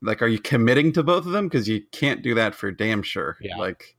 like, 0.03 0.21
are 0.21 0.27
you 0.27 0.37
committing 0.37 0.91
to 0.93 1.01
both 1.01 1.25
of 1.25 1.31
them? 1.31 1.47
Because 1.47 1.67
you 1.67 1.81
can't 1.91 2.21
do 2.21 2.35
that 2.35 2.53
for 2.53 2.69
damn 2.71 3.01
sure. 3.01 3.35
Yeah. 3.41 3.57
Like 3.57 3.97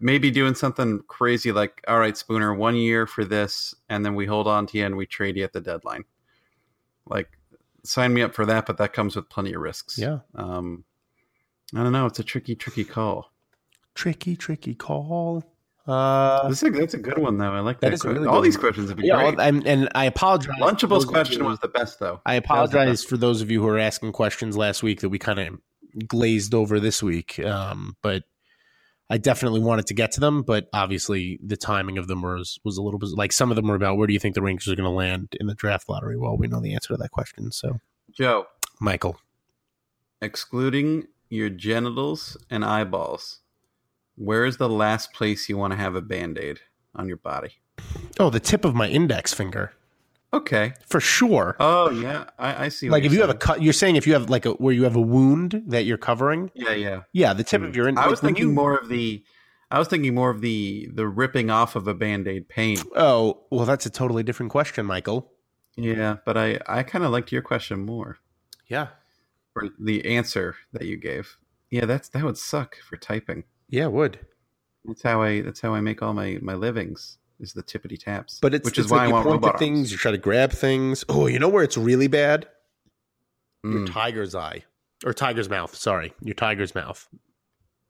maybe 0.00 0.30
doing 0.30 0.54
something 0.54 1.00
crazy, 1.06 1.52
like, 1.52 1.84
all 1.86 1.98
right, 1.98 2.16
Spooner, 2.16 2.54
one 2.54 2.76
year 2.76 3.06
for 3.06 3.26
this, 3.26 3.74
and 3.90 4.02
then 4.04 4.14
we 4.14 4.24
hold 4.24 4.48
on 4.48 4.66
to 4.68 4.78
you 4.78 4.86
and 4.86 4.96
we 4.96 5.04
trade 5.04 5.36
you 5.36 5.44
at 5.44 5.52
the 5.52 5.60
deadline. 5.60 6.04
Like, 7.06 7.28
sign 7.84 8.12
me 8.14 8.22
up 8.22 8.34
for 8.34 8.44
that, 8.46 8.66
but 8.66 8.78
that 8.78 8.92
comes 8.92 9.16
with 9.16 9.28
plenty 9.28 9.52
of 9.54 9.60
risks. 9.60 9.98
Yeah. 9.98 10.18
Um, 10.34 10.84
I 11.74 11.82
don't 11.82 11.92
know. 11.92 12.06
It's 12.06 12.18
a 12.18 12.24
tricky, 12.24 12.54
tricky 12.54 12.84
call. 12.84 13.32
Tricky, 13.94 14.36
tricky 14.36 14.74
call. 14.74 15.44
Uh, 15.86 16.48
This 16.48 16.62
is 16.62 16.68
a, 16.68 16.72
that's 16.72 16.94
a 16.94 16.98
good 16.98 17.18
one, 17.18 17.38
though. 17.38 17.52
I 17.52 17.60
like 17.60 17.80
That 17.80 17.92
that. 17.92 18.04
really 18.04 18.26
All 18.26 18.36
good 18.40 18.46
these 18.46 18.56
questions 18.56 18.88
have 18.88 18.96
been 18.96 19.06
yeah, 19.06 19.16
great. 19.32 19.36
well, 19.36 19.66
and, 19.66 19.88
I 19.94 20.04
apologize. 20.06 20.54
Lunchable's 20.60 21.04
question 21.04 21.44
was 21.44 21.58
the 21.60 21.68
best, 21.68 22.00
though. 22.00 22.20
I 22.26 22.34
That 22.34 22.40
was 22.40 22.70
the 22.70 22.78
apologize 22.78 23.04
for 23.04 23.16
those 23.16 23.40
of 23.40 23.50
you 23.50 23.62
who 23.62 23.68
are 23.68 23.78
asking 23.78 24.12
questions 24.12 24.56
last 24.56 24.82
week 24.82 25.00
that 25.00 25.08
we 25.10 25.18
kind 25.18 25.38
of 25.38 26.08
glazed 26.08 26.54
over 26.54 26.80
this 26.80 27.02
week. 27.02 27.38
Um, 27.38 27.96
but 28.02 28.24
I 29.08 29.18
definitely 29.18 29.60
wanted 29.60 29.86
to 29.86 29.94
get 29.94 30.12
to 30.12 30.20
them, 30.20 30.42
but 30.42 30.68
obviously 30.72 31.38
the 31.44 31.56
timing 31.56 31.96
of 31.98 32.08
them 32.08 32.22
was 32.22 32.58
was 32.64 32.76
a 32.76 32.82
little 32.82 32.98
bit 32.98 33.10
like 33.10 33.32
some 33.32 33.50
of 33.50 33.56
them 33.56 33.68
were 33.68 33.76
about 33.76 33.96
where 33.96 34.06
do 34.06 34.12
you 34.12 34.18
think 34.18 34.34
the 34.34 34.42
Rangers 34.42 34.72
are 34.72 34.76
going 34.76 34.88
to 34.88 34.90
land 34.90 35.36
in 35.38 35.46
the 35.46 35.54
draft 35.54 35.88
lottery? 35.88 36.16
Well, 36.16 36.36
we 36.36 36.48
know 36.48 36.60
the 36.60 36.74
answer 36.74 36.88
to 36.88 36.96
that 36.96 37.10
question. 37.10 37.52
So, 37.52 37.80
Joe, 38.10 38.46
Michael, 38.80 39.18
excluding 40.20 41.06
your 41.28 41.50
genitals 41.50 42.36
and 42.50 42.64
eyeballs, 42.64 43.40
where 44.16 44.44
is 44.44 44.56
the 44.56 44.68
last 44.68 45.12
place 45.12 45.48
you 45.48 45.56
want 45.56 45.72
to 45.72 45.78
have 45.78 45.94
a 45.94 46.02
band 46.02 46.38
aid 46.38 46.60
on 46.94 47.06
your 47.06 47.18
body? 47.18 47.60
oh, 48.18 48.30
the 48.30 48.40
tip 48.40 48.64
of 48.64 48.74
my 48.74 48.88
index 48.88 49.32
finger. 49.34 49.72
Okay. 50.36 50.74
for 50.86 51.00
sure. 51.00 51.56
Oh 51.58 51.90
yeah, 51.90 52.24
I, 52.38 52.66
I 52.66 52.68
see. 52.68 52.88
what 52.88 52.96
like 52.96 53.04
if 53.04 53.12
you 53.12 53.20
have 53.20 53.30
a 53.30 53.34
cut, 53.34 53.62
you're 53.62 53.72
saying 53.72 53.96
if 53.96 54.06
you 54.06 54.12
have 54.12 54.28
like 54.28 54.44
a 54.44 54.50
where 54.52 54.74
you 54.74 54.84
have 54.84 54.96
a 54.96 55.00
wound 55.00 55.62
that 55.66 55.84
you're 55.84 55.96
covering. 55.96 56.50
yeah, 56.54 56.72
yeah. 56.72 57.02
Yeah, 57.12 57.32
the 57.32 57.44
tip 57.44 57.62
of 57.62 57.68
mm-hmm. 57.68 57.76
your. 57.76 57.98
I 57.98 58.06
was 58.06 58.22
like, 58.22 58.28
thinking 58.28 58.48
you- 58.48 58.52
more 58.52 58.76
of 58.76 58.88
the. 58.88 59.24
I 59.70 59.78
was 59.80 59.88
thinking 59.88 60.14
more 60.14 60.30
of 60.30 60.42
the 60.42 60.88
the 60.92 61.08
ripping 61.08 61.50
off 61.50 61.74
of 61.74 61.88
a 61.88 61.94
band 61.94 62.28
aid 62.28 62.48
pain. 62.48 62.78
Oh 62.94 63.44
well, 63.50 63.64
that's 63.64 63.86
a 63.86 63.90
totally 63.90 64.22
different 64.22 64.52
question, 64.52 64.86
Michael. 64.86 65.32
Yeah, 65.76 66.16
but 66.24 66.36
I 66.36 66.60
I 66.66 66.82
kind 66.82 67.04
of 67.04 67.10
liked 67.10 67.32
your 67.32 67.42
question 67.42 67.84
more, 67.84 68.18
Yeah, 68.68 68.88
or 69.54 69.70
the 69.78 70.04
answer 70.06 70.54
that 70.72 70.84
you 70.84 70.96
gave. 70.96 71.36
Yeah, 71.70 71.86
that's 71.86 72.08
that 72.10 72.22
would 72.22 72.38
suck 72.38 72.76
for 72.88 72.96
typing. 72.96 73.44
yeah, 73.68 73.84
it 73.84 73.92
would. 73.92 74.20
That's 74.84 75.02
how 75.02 75.22
I 75.22 75.40
that's 75.40 75.60
how 75.60 75.74
I 75.74 75.80
make 75.80 76.00
all 76.00 76.14
my 76.14 76.38
my 76.40 76.54
livings 76.54 77.18
is 77.40 77.52
the 77.52 77.62
tippity 77.62 77.98
taps. 77.98 78.38
But 78.40 78.54
it's 78.54 78.64
which 78.64 78.78
it's 78.78 78.86
is 78.86 78.90
why 78.90 78.98
like 78.98 79.04
I 79.04 79.08
you 79.08 79.12
want 79.14 79.24
point 79.26 79.42
robot 79.42 79.58
things, 79.58 79.92
you 79.92 79.98
try 79.98 80.10
to 80.12 80.18
grab 80.18 80.52
things. 80.52 81.04
Oh, 81.08 81.26
you 81.26 81.38
know 81.38 81.48
where 81.48 81.62
it's 81.64 81.76
really 81.76 82.08
bad? 82.08 82.46
arms. 83.64 83.74
Your 83.74 83.86
Mm. 83.86 83.92
tiger's 83.92 84.34
eye 84.34 84.64
or 85.04 85.12
tiger's 85.12 85.48
mouth. 85.50 85.74
Sorry, 85.74 86.12
your 86.22 86.34
tiger's 86.34 86.74
mouth. 86.74 87.08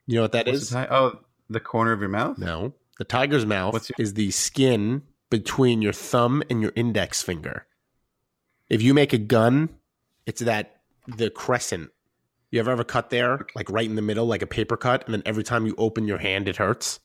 You 0.07 0.17
know 0.17 0.23
what 0.23 0.33
that 0.33 0.47
What's 0.47 0.63
is? 0.63 0.69
ti- 0.71 0.87
oh, 0.91 1.21
the 1.51 1.61
corner 1.61 1.93
of 1.93 2.01
your 2.01 2.09
mouth. 2.09 2.39
No, 2.39 2.73
the 2.99 3.05
tiger's 3.05 3.45
mouth 3.45 3.89
your- 3.91 3.97
is 3.99 4.15
the 4.15 4.31
skin 4.31 5.03
between 5.31 5.83
your 5.83 5.93
thumb 5.93 6.43
and 6.49 6.63
your 6.63 6.73
index 6.77 7.23
finger. 7.23 7.67
If 8.71 8.81
you 8.83 8.95
make 8.95 9.13
a 9.13 9.19
gun, 9.19 9.69
it's 10.25 10.41
that 10.43 10.81
the 11.07 11.31
crescent. 11.31 11.91
You 12.51 12.61
ever 12.61 12.71
ever 12.71 12.85
cut 12.85 13.11
there, 13.11 13.47
like 13.55 13.69
right 13.71 13.89
in 13.89 13.97
the 13.97 14.03
middle, 14.03 14.25
like 14.27 14.41
a 14.43 14.47
paper 14.47 14.77
cut, 14.77 15.05
and 15.05 15.13
then 15.13 15.23
every 15.27 15.43
time 15.45 15.67
you 15.67 15.75
open 15.77 16.07
your 16.09 16.19
hand, 16.19 16.49
it 16.49 16.57
hurts. 16.57 17.01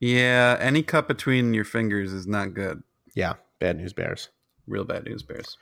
Yeah, 0.00 0.56
any 0.58 0.82
cut 0.82 1.06
between 1.06 1.54
your 1.54 1.64
fingers 1.64 2.12
is 2.12 2.26
not 2.26 2.54
good. 2.54 2.82
Yeah, 3.14 3.34
bad 3.58 3.76
news 3.76 3.92
bears. 3.92 4.30
Real 4.66 4.84
bad 4.84 5.04
news 5.04 5.22
bears. 5.22 5.56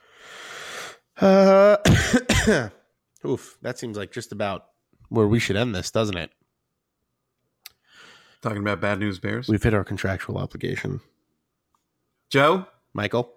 Uh, 1.19 1.77
oof, 3.25 3.57
that 3.61 3.77
seems 3.77 3.97
like 3.97 4.11
just 4.11 4.31
about 4.31 4.65
where 5.09 5.27
we 5.27 5.39
should 5.39 5.57
end 5.57 5.75
this, 5.75 5.91
doesn't 5.91 6.17
it? 6.17 6.31
Talking 8.41 8.59
about 8.59 8.79
bad 8.79 8.99
news 8.99 9.19
bears. 9.19 9.49
We've 9.49 9.61
hit 9.61 9.73
our 9.73 9.83
contractual 9.83 10.37
obligation. 10.37 11.01
Joe, 12.29 12.65
Michael? 12.93 13.33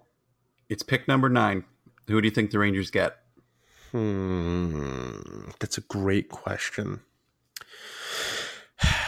it's 0.69 0.83
pick 0.83 1.07
number 1.07 1.29
nine. 1.29 1.63
Who 2.07 2.19
do 2.19 2.27
you 2.27 2.31
think 2.33 2.51
the 2.51 2.59
Rangers 2.59 2.89
get? 2.89 3.17
Hmm, 3.91 5.49
that's 5.59 5.77
a 5.77 5.81
great 5.81 6.29
question. 6.29 7.01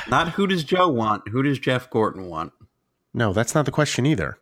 Not 0.07 0.29
who 0.29 0.47
does 0.47 0.63
Joe 0.63 0.87
want. 0.89 1.27
Who 1.29 1.43
does 1.43 1.59
Jeff 1.59 1.89
Gorton 1.89 2.27
want? 2.27 2.53
No, 3.13 3.33
that's 3.33 3.55
not 3.55 3.65
the 3.65 3.71
question 3.71 4.05
either. 4.05 4.37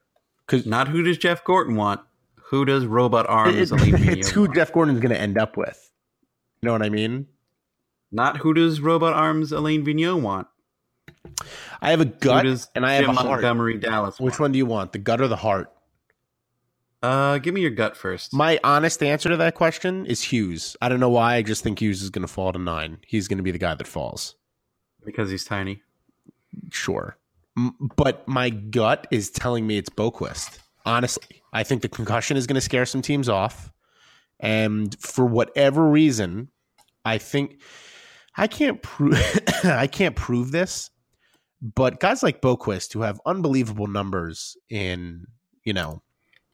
Because 0.46 0.66
Not 0.66 0.88
who 0.88 1.04
does 1.04 1.18
Jeff 1.18 1.44
Gorton 1.44 1.76
want. 1.76 2.02
Who 2.48 2.66
does 2.66 2.86
Robot 2.86 3.26
Arms 3.28 3.72
Alain 3.72 3.96
it's 3.96 4.30
who 4.30 4.42
want? 4.42 4.56
Jeff 4.56 4.74
Gorton's 4.74 5.00
going 5.00 5.14
to 5.14 5.20
end 5.20 5.38
up 5.38 5.58
with. 5.58 5.92
You 6.62 6.68
know 6.68 6.74
what 6.74 6.84
I 6.84 6.90
mean? 6.90 7.28
Not 8.12 8.38
who 8.38 8.54
does 8.54 8.80
Robot 8.80 9.14
Arms 9.14 9.52
Alain 9.52 9.86
Vigneault 9.86 10.22
want. 10.22 10.48
I 11.82 11.92
have 11.92 12.02
a 12.02 12.06
gut 12.06 12.46
and 12.76 12.86
I 12.86 12.94
have 12.94 13.06
Jim 13.06 13.12
a 13.12 13.14
heart. 13.14 13.42
Montgomery 13.42 13.78
Dallas. 13.78 14.20
Which 14.20 14.34
want? 14.34 14.40
one 14.42 14.52
do 14.52 14.58
you 14.58 14.66
want, 14.66 14.92
the 14.92 15.00
gut 15.00 15.22
or 15.22 15.28
the 15.28 15.36
heart? 15.36 15.72
Uh, 17.02 17.38
give 17.40 17.54
me 17.54 17.62
your 17.62 17.72
gut 17.72 17.98
first. 17.98 18.34
My 18.34 18.60
honest 18.64 19.04
answer 19.04 19.30
to 19.30 19.38
that 19.38 19.56
question 19.56 20.06
is 20.06 20.22
Hughes. 20.22 20.78
I 20.82 20.90
don't 20.90 21.00
know 21.00 21.10
why. 21.10 21.36
I 21.36 21.42
just 21.42 21.64
think 21.64 21.80
Hughes 21.82 22.02
is 22.02 22.10
going 22.10 22.22
to 22.22 22.32
fall 22.32 22.54
to 22.54 22.60
nine. 22.60 23.00
He's 23.06 23.28
going 23.28 23.38
to 23.38 23.44
be 23.44 23.52
the 23.52 23.58
guy 23.58 23.76
that 23.76 23.88
falls. 23.88 24.36
Because 25.06 25.30
he's 25.30 25.44
tiny. 25.44 25.82
Sure. 26.72 27.18
But 27.96 28.28
my 28.28 28.50
gut 28.50 29.08
is 29.12 29.30
telling 29.30 29.68
me 29.68 29.78
it's 29.78 29.90
Boqvist. 29.90 30.60
Honestly, 30.86 31.42
I 31.54 31.64
think 31.64 31.82
the 31.82 31.90
concussion 31.90 32.36
is 32.38 32.48
going 32.48 32.56
to 32.56 32.62
scare 32.62 32.86
some 32.86 33.02
teams 33.02 33.30
off. 33.30 33.72
And 34.40 34.96
for 35.00 35.26
whatever 35.26 35.88
reason, 35.88 36.50
I 37.06 37.18
think 37.18 37.62
I 38.36 38.48
can't 38.48 38.82
prove 38.82 39.18
I 39.64 39.88
can't 39.88 40.16
prove 40.16 40.52
this, 40.52 40.90
but 41.62 42.00
guys 42.00 42.24
like 42.24 42.42
Boqvist 42.42 42.92
who 42.94 43.02
have 43.02 43.22
unbelievable 43.26 43.88
numbers 43.88 44.58
in, 44.70 45.26
you 45.64 45.74
know, 45.74 46.02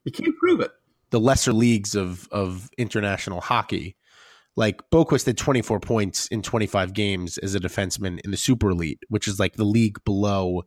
You 0.03 0.11
can't 0.11 0.35
prove 0.37 0.59
it. 0.59 0.71
the 1.11 1.19
lesser 1.19 1.53
leagues 1.53 1.95
of 1.95 2.27
of 2.31 2.69
international 2.77 3.41
hockey. 3.41 3.95
Like 4.59 4.81
Boqvist 4.91 5.25
had 5.25 5.37
24 5.37 5.79
points 5.79 6.27
in 6.27 6.41
25 6.41 6.93
games 6.93 7.37
as 7.37 7.55
a 7.55 7.61
defenseman 7.61 8.19
in 8.25 8.31
the 8.31 8.35
Super 8.35 8.71
Elite, 8.71 8.99
which 9.07 9.25
is 9.25 9.39
like 9.39 9.55
the 9.55 9.63
league 9.63 10.03
below. 10.03 10.63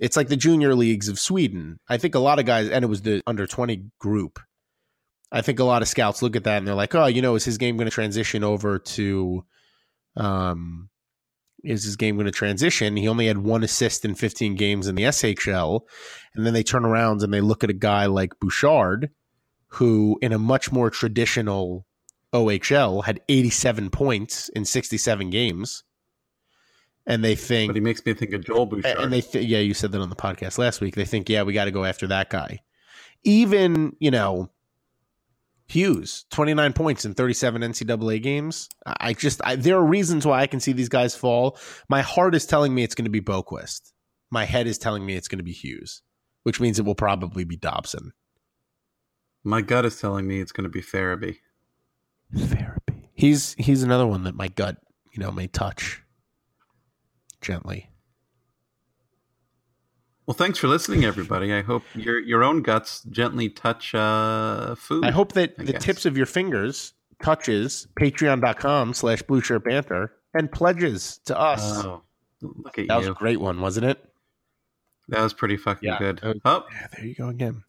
It's 0.00 0.16
like 0.16 0.26
the 0.26 0.36
junior 0.36 0.74
leagues 0.74 1.08
of 1.08 1.20
Sweden. 1.20 1.78
I 1.88 1.96
think 1.96 2.16
a 2.16 2.18
lot 2.18 2.40
of 2.40 2.44
guys, 2.44 2.68
and 2.68 2.84
it 2.84 2.88
was 2.88 3.02
the 3.02 3.22
under 3.24 3.46
20 3.46 3.84
group. 4.00 4.40
I 5.30 5.42
think 5.42 5.60
a 5.60 5.64
lot 5.64 5.80
of 5.80 5.86
scouts 5.86 6.22
look 6.22 6.34
at 6.34 6.42
that 6.42 6.58
and 6.58 6.66
they're 6.66 6.74
like, 6.74 6.92
oh, 6.96 7.06
you 7.06 7.22
know, 7.22 7.36
is 7.36 7.44
his 7.44 7.56
game 7.56 7.76
going 7.76 7.86
to 7.86 7.92
transition 7.92 8.42
over 8.42 8.80
to, 8.80 9.44
um, 10.16 10.90
is 11.62 11.84
his 11.84 11.94
game 11.94 12.16
going 12.16 12.26
to 12.26 12.32
transition? 12.32 12.96
He 12.96 13.06
only 13.06 13.28
had 13.28 13.38
one 13.38 13.62
assist 13.62 14.04
in 14.04 14.16
15 14.16 14.56
games 14.56 14.88
in 14.88 14.96
the 14.96 15.04
SHL. 15.04 15.82
And 16.34 16.44
then 16.44 16.52
they 16.52 16.64
turn 16.64 16.84
around 16.84 17.22
and 17.22 17.32
they 17.32 17.40
look 17.40 17.62
at 17.62 17.70
a 17.70 17.74
guy 17.74 18.06
like 18.06 18.40
Bouchard, 18.40 19.10
who 19.68 20.18
in 20.20 20.32
a 20.32 20.38
much 20.38 20.72
more 20.72 20.90
traditional 20.90 21.86
OHL 22.34 23.04
had 23.04 23.20
87 23.28 23.90
points 23.90 24.48
in 24.50 24.64
67 24.64 25.30
games. 25.30 25.84
And 27.06 27.22
they 27.22 27.34
think, 27.36 27.68
But 27.68 27.76
he 27.76 27.80
makes 27.82 28.04
me 28.04 28.14
think 28.14 28.32
of 28.32 28.44
Joel 28.44 28.66
Bouchard. 28.66 28.98
and 28.98 29.12
they 29.12 29.20
th- 29.20 29.46
yeah, 29.46 29.58
you 29.58 29.74
said 29.74 29.92
that 29.92 30.00
on 30.00 30.08
the 30.08 30.16
podcast 30.16 30.56
last 30.58 30.80
week. 30.80 30.94
They 30.96 31.04
think, 31.04 31.28
yeah, 31.28 31.42
we 31.42 31.52
got 31.52 31.66
to 31.66 31.70
go 31.70 31.84
after 31.84 32.06
that 32.08 32.30
guy. 32.30 32.60
Even, 33.24 33.94
you 34.00 34.10
know, 34.10 34.50
Hughes, 35.66 36.24
29 36.30 36.72
points 36.72 37.04
in 37.04 37.14
37 37.14 37.62
NCAA 37.62 38.22
games. 38.22 38.68
I 39.00 39.12
just, 39.12 39.40
I, 39.44 39.56
there 39.56 39.76
are 39.76 39.84
reasons 39.84 40.26
why 40.26 40.40
I 40.40 40.46
can 40.46 40.60
see 40.60 40.72
these 40.72 40.88
guys 40.88 41.14
fall. 41.14 41.58
My 41.88 42.02
heart 42.02 42.34
is 42.34 42.46
telling 42.46 42.74
me 42.74 42.82
it's 42.82 42.94
going 42.94 43.06
to 43.06 43.10
be 43.10 43.20
Boqvist. 43.20 43.92
My 44.30 44.44
head 44.44 44.66
is 44.66 44.78
telling 44.78 45.04
me 45.06 45.14
it's 45.14 45.28
going 45.28 45.38
to 45.38 45.44
be 45.44 45.52
Hughes, 45.52 46.02
which 46.42 46.60
means 46.60 46.78
it 46.78 46.84
will 46.84 46.94
probably 46.94 47.44
be 47.44 47.56
Dobson. 47.56 48.12
My 49.42 49.60
gut 49.60 49.84
is 49.84 50.00
telling 50.00 50.26
me 50.26 50.40
it's 50.40 50.52
going 50.52 50.64
to 50.64 50.70
be 50.70 50.80
therapy. 50.82 51.40
Therapy. 52.36 53.08
He's 53.14 53.54
he's 53.58 53.82
another 53.82 54.06
one 54.06 54.24
that 54.24 54.34
my 54.34 54.48
gut, 54.48 54.76
you 55.12 55.20
know, 55.22 55.30
may 55.30 55.46
touch 55.46 56.02
gently. 57.40 57.90
Well, 60.26 60.34
thanks 60.34 60.58
for 60.58 60.68
listening, 60.68 61.04
everybody. 61.04 61.52
I 61.52 61.62
hope 61.62 61.82
your 61.94 62.18
your 62.18 62.42
own 62.42 62.62
guts 62.62 63.02
gently 63.10 63.50
touch 63.50 63.94
uh, 63.94 64.74
food. 64.74 65.04
I 65.04 65.10
hope 65.10 65.32
that 65.32 65.54
I 65.58 65.64
the 65.64 65.72
guess. 65.72 65.84
tips 65.84 66.06
of 66.06 66.16
your 66.16 66.26
fingers 66.26 66.94
touches 67.22 67.86
patreon.com 68.00 68.94
slash 68.94 69.22
blue 69.22 69.40
shirt 69.42 69.64
banter 69.64 70.12
and 70.32 70.50
pledges 70.50 71.20
to 71.26 71.38
us. 71.38 71.84
Oh, 71.84 72.02
look 72.40 72.78
at 72.78 72.88
that 72.88 72.96
was 72.96 73.06
a 73.08 73.12
great 73.12 73.38
one, 73.40 73.60
wasn't 73.60 73.86
it? 73.86 74.02
That 75.08 75.22
was 75.22 75.34
pretty 75.34 75.58
fucking 75.58 75.86
Yeah. 75.86 75.98
good. 75.98 76.22
Was- 76.22 76.36
Oh, 76.46 76.64
Yeah, 76.72 76.86
there 76.96 77.04
you 77.06 77.14
go 77.14 77.28
again. 77.28 77.62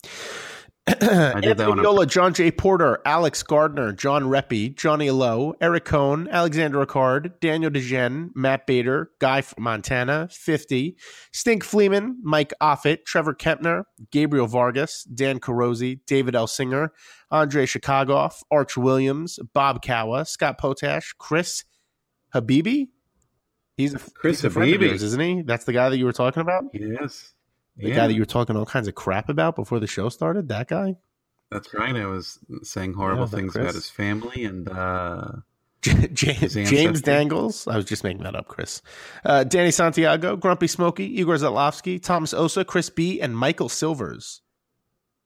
Anthony 0.88 1.54
Viola, 1.56 2.06
John 2.06 2.34
J. 2.34 2.52
Porter, 2.52 3.02
Alex 3.06 3.42
Gardner, 3.42 3.92
John 3.92 4.26
Reppy, 4.26 4.76
Johnny 4.76 5.10
Lowe, 5.10 5.56
Eric 5.60 5.86
Cohn, 5.86 6.28
Alexander 6.30 6.86
Ricard, 6.86 7.40
Daniel 7.40 7.72
DeGen, 7.72 8.30
Matt 8.36 8.68
Bader, 8.68 9.10
Guy 9.20 9.42
from 9.42 9.64
Montana, 9.64 10.28
50, 10.32 10.96
Stink 11.32 11.64
Fleeman, 11.64 12.18
Mike 12.22 12.54
Offit, 12.62 13.06
Trevor 13.06 13.34
Kempner, 13.34 13.84
Gabriel 14.12 14.46
Vargas, 14.46 15.04
Dan 15.06 15.40
Carosi, 15.40 16.02
David 16.06 16.36
Elsinger, 16.36 16.90
Andre 17.32 17.66
Chicagoff, 17.66 18.44
Arch 18.52 18.78
Williams, 18.78 19.40
Bob 19.54 19.82
Kawa, 19.82 20.26
Scott 20.26 20.60
Potash, 20.60 21.14
Chris 21.18 21.64
Habibi. 22.34 22.90
He's 23.76 23.94
a, 23.94 24.00
Chris 24.00 24.42
he's 24.42 24.46
a 24.46 24.50
friend 24.52 24.74
of 24.74 24.82
Habibi. 24.82 24.90
yours, 24.90 25.04
isn't 25.04 25.22
he? 25.22 25.42
That's 25.42 25.66
the 25.66 25.74
guy 25.74 25.90
that 25.90 25.98
you 25.98 26.06
were 26.06 26.14
talking 26.14 26.42
about? 26.42 26.66
yes. 26.74 27.35
The 27.78 27.90
yeah, 27.90 27.96
guy 27.96 28.08
that 28.08 28.14
you 28.14 28.22
were 28.22 28.26
talking 28.26 28.56
all 28.56 28.66
kinds 28.66 28.88
of 28.88 28.96
crap 28.96 29.28
about 29.30 29.56
before 29.56 29.80
the 29.80 29.88
show 29.88 30.10
started? 30.10 30.48
That 30.50 30.68
guy? 30.68 30.96
that's 31.52 31.74
right. 31.74 31.96
I 31.96 32.06
was 32.06 32.40
saying 32.64 32.94
horrible 32.94 33.24
Yeah, 33.24 33.28
things 33.30 33.52
Chris. 33.54 33.64
about 33.64 33.76
his 33.76 33.90
family 33.90 34.46
and 34.46 34.68
uh, 34.68 35.32
James, 35.82 36.54
James. 36.54 37.02
Dangles. 37.02 37.68
I 37.68 37.76
was 37.76 37.86
just 37.86 38.04
making 38.04 38.24
that 38.24 38.36
up, 38.36 38.48
Chris. 38.48 38.82
Uh, 39.24 39.44
Danny 39.44 39.72
Santiago, 39.72 40.36
Grumpy 40.36 40.68
Smokey, 40.68 41.06
Igor 41.20 41.36
Zatlowski, 41.36 42.02
Thomas 42.02 42.34
Osa, 42.34 42.66
Chris 42.66 42.90
B, 42.90 43.22
and 43.22 43.38
Michael 43.38 43.70
Silvers. 43.70 44.42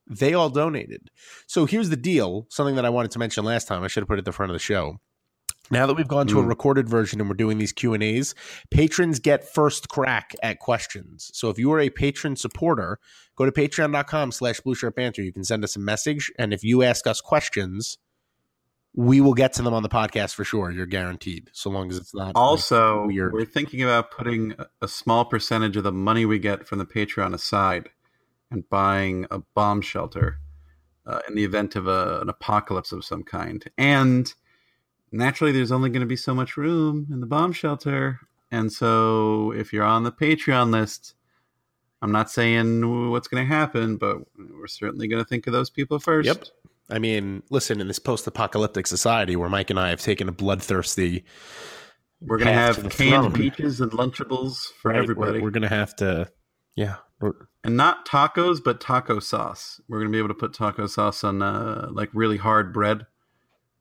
They 0.07 0.33
all 0.33 0.49
donated. 0.49 1.09
So 1.47 1.65
here's 1.65 1.89
the 1.89 1.95
deal 1.95 2.47
something 2.49 2.75
that 2.75 2.85
I 2.85 2.89
wanted 2.89 3.11
to 3.11 3.19
mention 3.19 3.45
last 3.45 3.67
time. 3.67 3.83
I 3.83 3.87
should 3.87 4.01
have 4.01 4.07
put 4.07 4.15
it 4.17 4.19
at 4.19 4.25
the 4.25 4.31
front 4.31 4.51
of 4.51 4.55
the 4.55 4.59
show. 4.59 4.99
Now 5.71 5.85
that 5.85 5.93
we've 5.93 6.07
gone 6.07 6.27
to 6.27 6.39
a 6.39 6.43
Mm. 6.43 6.47
recorded 6.49 6.89
version 6.89 7.19
and 7.19 7.29
we're 7.29 7.35
doing 7.35 7.57
these 7.57 7.71
Q&As, 7.71 8.33
patrons 8.71 9.19
get 9.19 9.47
first 9.47 9.89
crack 9.89 10.33
at 10.41 10.59
questions. 10.59 11.29
So 11.33 11.49
if 11.49 11.57
you 11.59 11.71
are 11.71 11.79
a 11.79 11.89
patron 11.89 12.35
supporter, 12.35 12.99
go 13.35 13.45
to 13.45 13.51
patreon.com 13.51 14.31
slash 14.31 14.59
blue 14.61 14.75
shirt 14.75 14.95
banter. 14.95 15.21
You 15.21 15.31
can 15.33 15.43
send 15.43 15.63
us 15.63 15.75
a 15.75 15.79
message. 15.79 16.31
And 16.39 16.53
if 16.53 16.63
you 16.63 16.81
ask 16.83 17.05
us 17.07 17.21
questions, 17.21 17.97
we 18.95 19.21
will 19.21 19.35
get 19.35 19.53
to 19.53 19.61
them 19.61 19.73
on 19.73 19.83
the 19.83 19.89
podcast 19.89 20.33
for 20.33 20.43
sure. 20.43 20.71
You're 20.71 20.87
guaranteed, 20.87 21.49
so 21.53 21.69
long 21.69 21.91
as 21.91 21.97
it's 21.97 22.13
not 22.15 22.27
like, 22.27 22.37
also 22.37 23.05
weird. 23.05 23.33
we're 23.33 23.45
thinking 23.45 23.83
about 23.83 24.09
putting 24.09 24.53
a- 24.57 24.65
a 24.81 24.87
small 24.87 25.25
percentage 25.25 25.77
of 25.77 25.83
the 25.83 25.91
money 25.91 26.25
we 26.25 26.39
get 26.39 26.67
from 26.67 26.79
the 26.79 26.85
Patreon 26.85 27.33
aside 27.35 27.89
and 28.49 28.67
buying 28.67 29.27
a 29.29 29.39
bomb 29.53 29.81
shelter 29.81 30.39
uh, 31.05 31.19
in 31.27 31.35
the 31.35 31.43
event 31.43 31.75
of 31.75 31.87
a, 31.87 32.19
an 32.21 32.29
apocalypse 32.29 32.91
of 32.91 33.05
some 33.05 33.23
kind. 33.23 33.69
And 33.77 34.33
naturally, 35.11 35.51
there's 35.51 35.71
only 35.71 35.89
going 35.89 36.01
to 36.01 36.07
be 36.07 36.15
so 36.15 36.33
much 36.33 36.57
room 36.57 37.07
in 37.11 37.19
the 37.19 37.27
bomb 37.27 37.53
shelter. 37.53 38.19
And 38.51 38.71
so, 38.71 39.51
if 39.51 39.71
you're 39.73 39.83
on 39.83 40.03
the 40.03 40.11
Patreon 40.11 40.71
list, 40.71 41.13
I'm 42.01 42.11
not 42.11 42.31
saying 42.31 43.09
what's 43.11 43.27
going 43.27 43.47
to 43.47 43.53
happen, 43.53 43.97
but 43.97 44.17
we're 44.37 44.67
certainly 44.67 45.07
going 45.07 45.23
to 45.23 45.27
think 45.27 45.47
of 45.47 45.53
those 45.53 45.69
people 45.69 45.99
first. 45.99 46.27
Yep. 46.27 46.45
I 46.89 46.97
mean, 46.97 47.43
listen, 47.49 47.81
in 47.81 47.87
this 47.87 47.99
post-apocalyptic 47.99 48.87
society 48.87 49.35
where 49.35 49.49
Mike 49.49 49.69
and 49.69 49.79
I 49.79 49.89
have 49.89 50.01
taken 50.01 50.27
a 50.27 50.31
bloodthirsty, 50.31 51.23
We're 52.21 52.37
going 52.37 52.47
to 52.47 52.53
have 52.53 52.89
canned 52.89 53.35
peaches 53.35 53.79
and 53.81 53.91
Lunchables 53.91 54.71
for 54.81 54.91
right, 54.91 54.97
everybody. 54.97 55.33
we're, 55.33 55.43
we're 55.43 55.51
gonna 55.51 55.69
have 55.69 55.95
to, 55.97 56.29
yeah, 56.75 56.95
and 57.21 57.77
not 57.77 58.07
tacos, 58.07 58.63
but 58.63 58.81
taco 58.81 59.19
sauce. 59.19 59.79
We're 59.87 59.99
gonna 59.99 60.09
be 60.09 60.17
able 60.17 60.29
to 60.29 60.33
put 60.33 60.53
taco 60.53 60.87
sauce 60.87 61.23
on 61.23 61.41
uh, 61.41 61.89
like 61.91 62.09
really 62.13 62.37
hard 62.37 62.73
bread. 62.73 63.05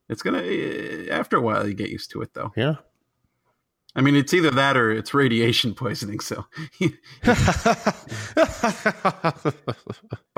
It's 0.09 0.23
gonna 0.23 0.43
eh, 0.43 1.07
after 1.11 1.37
a 1.37 1.41
while 1.41 1.67
you 1.67 1.75
get 1.75 1.91
used 1.91 2.11
to 2.13 2.23
it 2.23 2.35
though. 2.35 2.53
yeah. 2.57 2.77
I 3.97 4.01
mean, 4.01 4.15
it's 4.15 4.33
either 4.33 4.51
that 4.53 4.77
or 4.77 4.93
it's 4.93 5.13
radiation 5.13 5.75
poisoning. 5.75 6.21
So 6.21 6.45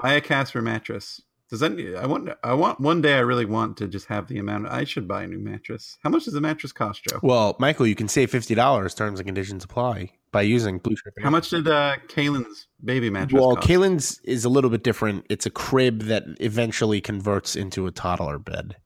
buy 0.01 0.15
a 0.15 0.21
Casper 0.21 0.63
mattress. 0.63 1.21
Does 1.51 1.61
that? 1.61 1.73
I 2.01 2.07
want. 2.07 2.31
I 2.45 2.55
want 2.55 2.79
one 2.81 3.03
day. 3.03 3.15
I 3.15 3.21
really 3.21 3.45
want 3.45 3.77
to 3.79 3.89
just 3.89 4.07
have 4.07 4.29
the 4.29 4.39
amount. 4.39 4.69
I 4.69 4.85
should 4.85 5.09
buy 5.09 5.25
a 5.25 5.27
new 5.27 5.41
mattress. 5.41 5.99
How 6.05 6.09
much 6.11 6.27
does 6.27 6.35
a 6.35 6.41
mattress 6.41 6.71
cost, 6.73 7.03
Joe? 7.09 7.19
well, 7.23 7.57
Michael, 7.59 7.89
you 7.89 7.97
can 7.97 8.07
save 8.07 8.31
fifty 8.31 8.55
dollars. 8.55 8.95
Terms 8.95 9.19
and 9.19 9.27
conditions 9.27 9.65
apply 9.65 10.13
by 10.31 10.43
using 10.43 10.79
Blue 10.79 10.95
Strip. 10.95 11.15
How 11.21 11.31
much 11.31 11.51
did 11.51 11.67
uh, 11.67 11.97
Kaylin's 12.07 12.69
baby 12.85 13.11
mattress 13.11 13.41
Well, 13.41 13.57
cost? 13.57 13.67
Kaylin's 13.69 14.21
is 14.21 14.45
a 14.45 14.49
little 14.49 14.71
bit 14.71 14.85
different. 14.85 15.27
It's 15.29 15.45
a 15.45 15.51
crib 15.51 16.03
that 16.03 16.23
eventually 16.39 17.01
converts 17.01 17.57
into 17.57 17.89
a 17.89 17.91
toddler 17.91 18.39
bed. 18.39 18.77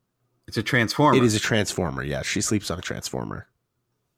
It's 0.47 0.57
a 0.57 0.63
transformer. 0.63 1.17
It 1.17 1.25
is 1.25 1.35
a 1.35 1.41
transformer. 1.41 2.03
Yeah, 2.03 2.23
she 2.23 2.41
sleeps 2.41 2.71
on 2.71 2.79
a 2.79 2.83
transformer. 2.83 3.47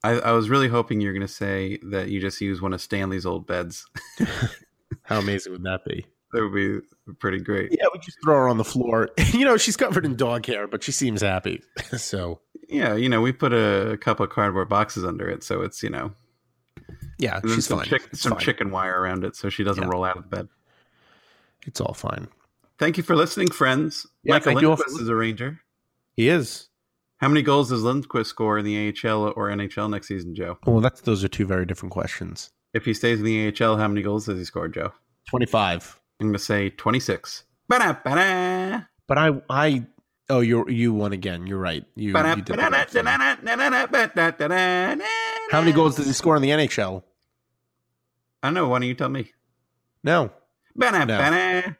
I, 0.03 0.13
I 0.19 0.33
was 0.33 0.49
really 0.51 0.69
hoping 0.69 1.01
you 1.01 1.09
were 1.09 1.13
going 1.15 1.27
to 1.27 1.33
say 1.33 1.79
that 1.85 2.09
you 2.09 2.21
just 2.21 2.41
use 2.41 2.61
one 2.61 2.73
of 2.73 2.81
Stanley's 2.81 3.27
old 3.27 3.47
beds. 3.47 3.87
How 5.03 5.19
amazing 5.19 5.53
would 5.53 5.63
that 5.65 5.85
be? 5.85 6.07
that 6.33 6.43
would 6.43 6.55
be 6.55 6.81
pretty 7.19 7.39
great. 7.41 7.71
Yeah, 7.73 7.87
we 7.93 7.99
just 8.01 8.19
throw 8.23 8.35
her 8.35 8.49
on 8.49 8.59
the 8.59 8.65
floor. 8.65 9.11
you 9.33 9.45
know, 9.45 9.57
she's 9.57 9.77
covered 9.77 10.05
in 10.05 10.17
dog 10.17 10.45
hair, 10.47 10.67
but 10.67 10.83
she 10.83 10.93
seems 10.93 11.23
happy. 11.23 11.63
so 11.97 12.41
Yeah, 12.69 12.95
you 12.95 13.09
know, 13.09 13.21
we 13.21 13.33
put 13.33 13.53
a, 13.53 13.97
couple 14.01 14.25
of 14.25 14.31
cardboard 14.31 14.69
boxes 14.69 15.05
under 15.05 15.29
it, 15.29 15.43
so 15.43 15.63
it's 15.63 15.83
you 15.83 15.91
know, 15.91 16.13
yeah, 17.19 17.41
and 17.43 17.51
she's 17.51 17.67
some, 17.67 17.79
fine. 17.79 17.87
chick- 17.87 18.15
some 18.15 18.33
fine. 18.33 18.41
chicken 18.41 18.71
wire 18.71 19.01
around 19.01 19.25
it, 19.25 19.35
so 19.35 19.49
she 19.49 19.65
doesn't 19.65 19.85
Yeah. 19.85 19.89
roll 19.91 20.05
out 20.05 20.19
of 20.19 20.29
bed. 20.29 20.49
It's 21.67 21.81
all 21.81 21.95
fine. 21.95 22.29
Thank 22.79 22.97
you 22.99 23.03
for 23.03 23.17
listening, 23.17 23.49
friends. 23.51 24.07
Yeah, 24.23 24.35
Michael 24.35 24.45
thank 24.45 24.61
you 24.61 24.71
all 24.71 24.77
for 24.77 24.85
Lindqvist 24.85 25.01
is 25.03 25.09
a 25.09 25.15
Ranger. 25.15 25.61
He 26.17 26.29
is. 26.29 26.69
How 27.19 27.29
many 27.29 27.43
goals 27.43 27.71
does 27.71 27.83
Lindqvist 27.83 28.27
score 28.27 28.59
in 28.59 28.65
the 28.65 28.89
AHL 28.89 29.33
or 29.37 29.49
NHL 29.49 29.89
next 29.91 30.09
season, 30.09 30.35
Joe? 30.35 30.59
Well, 30.67 30.81
that's 30.81 31.01
those 31.03 31.25
are 31.25 31.29
two 31.29 31.47
very 31.47 31.65
different 31.65 31.93
questions. 31.93 32.51
If 32.75 32.85
he 32.85 32.93
stays 32.93 33.21
in 33.21 33.25
the 33.25 33.49
AHL, 33.49 33.77
how 33.79 33.89
many 33.89 34.03
goals 34.03 34.27
does 34.27 34.39
he 34.39 34.45
score, 34.45 34.69
Joe? 34.69 34.93
Twenty-five. 35.31 36.01
I'm 36.21 36.29
going 36.29 36.33
to 36.35 36.39
say 36.39 36.71
26. 36.71 37.45
Ba-da, 37.69 37.93
ba-da. 38.05 38.85
But 39.07 39.19
I, 39.19 39.31
I, 39.51 39.87
oh, 40.31 40.41
you, 40.41 40.69
you 40.69 40.95
won 40.95 41.13
again. 41.13 41.47
You're 41.47 41.59
right. 41.59 41.85
You, 41.95 42.13
did. 42.43 42.59
How 45.51 45.61
many 45.61 45.73
goals 45.73 45.97
does 45.97 46.07
he 46.07 46.13
score 46.13 46.37
in 46.37 46.43
the 46.43 46.51
NHL? 46.51 47.03
I 48.43 48.47
don't 48.47 48.55
know. 48.55 48.69
Why 48.69 48.79
don't 48.79 48.89
you 48.89 48.95
tell 48.95 49.09
me? 49.11 49.31
No. 50.03 50.31
Ba-da, 50.75 51.05
No. 51.05 51.75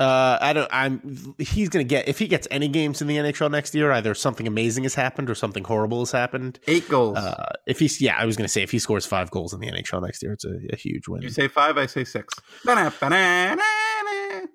Uh, 0.00 0.38
I 0.40 0.52
don't. 0.54 0.68
I'm. 0.72 1.34
He's 1.38 1.68
gonna 1.68 1.84
get 1.84 2.08
if 2.08 2.18
he 2.18 2.26
gets 2.26 2.48
any 2.50 2.68
games 2.68 3.02
in 3.02 3.06
the 3.06 3.16
NHL 3.18 3.50
next 3.50 3.74
year. 3.74 3.92
Either 3.92 4.14
something 4.14 4.46
amazing 4.48 4.84
has 4.84 4.94
happened 4.94 5.28
or 5.28 5.34
something 5.34 5.62
horrible 5.62 5.98
has 6.00 6.10
happened. 6.10 6.58
Eight 6.66 6.88
goals. 6.88 7.18
Uh, 7.18 7.52
if 7.66 7.78
he's 7.78 8.00
yeah, 8.00 8.16
I 8.16 8.24
was 8.24 8.36
gonna 8.36 8.48
say 8.48 8.62
if 8.62 8.70
he 8.70 8.78
scores 8.78 9.04
five 9.04 9.30
goals 9.30 9.52
in 9.52 9.60
the 9.60 9.66
NHL 9.70 10.02
next 10.02 10.22
year, 10.22 10.32
it's 10.32 10.44
a, 10.46 10.54
a 10.72 10.76
huge 10.76 11.06
win. 11.06 11.20
you 11.20 11.28
say 11.28 11.48
five, 11.48 11.76
I 11.76 11.84
say 11.84 12.04
six. 12.04 12.32
Ba-da, 12.64 12.88
ba-da, 12.98 13.54
da-da. 13.56 14.46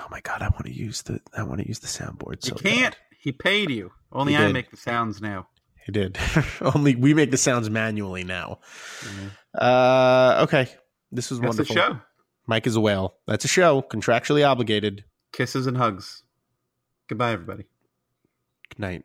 Oh 0.00 0.06
my 0.10 0.20
god, 0.22 0.42
I 0.42 0.48
want 0.48 0.66
to 0.66 0.72
use 0.74 1.02
the 1.02 1.20
I 1.36 1.44
want 1.44 1.60
to 1.60 1.68
use 1.68 1.78
the 1.78 1.86
soundboard. 1.86 2.44
You 2.44 2.50
So 2.50 2.54
can't. 2.56 2.94
bad. 2.94 2.96
He 3.20 3.30
paid 3.32 3.70
you. 3.70 3.92
Only 4.10 4.36
I 4.36 4.50
make 4.50 4.70
the 4.72 4.76
sounds 4.76 5.20
now. 5.22 5.46
He 5.86 5.92
did. 5.92 6.18
Only 6.60 6.96
we 6.96 7.14
make 7.14 7.30
the 7.30 7.36
sounds 7.36 7.70
manually 7.70 8.24
now. 8.24 8.58
Uh, 9.56 10.40
okay, 10.48 10.68
this 11.12 11.30
was 11.30 11.38
That's 11.40 11.48
wonderful. 11.58 11.76
show. 11.76 12.00
Mike 12.50 12.66
is 12.66 12.74
a 12.74 12.80
whale. 12.80 13.14
That's 13.28 13.44
a 13.44 13.48
show. 13.48 13.80
Contractually 13.80 14.44
obligated. 14.44 15.04
Kisses 15.32 15.68
and 15.68 15.76
hugs. 15.76 16.24
Goodbye, 17.08 17.30
everybody. 17.30 17.66
Good 18.70 18.80
night. 18.80 19.04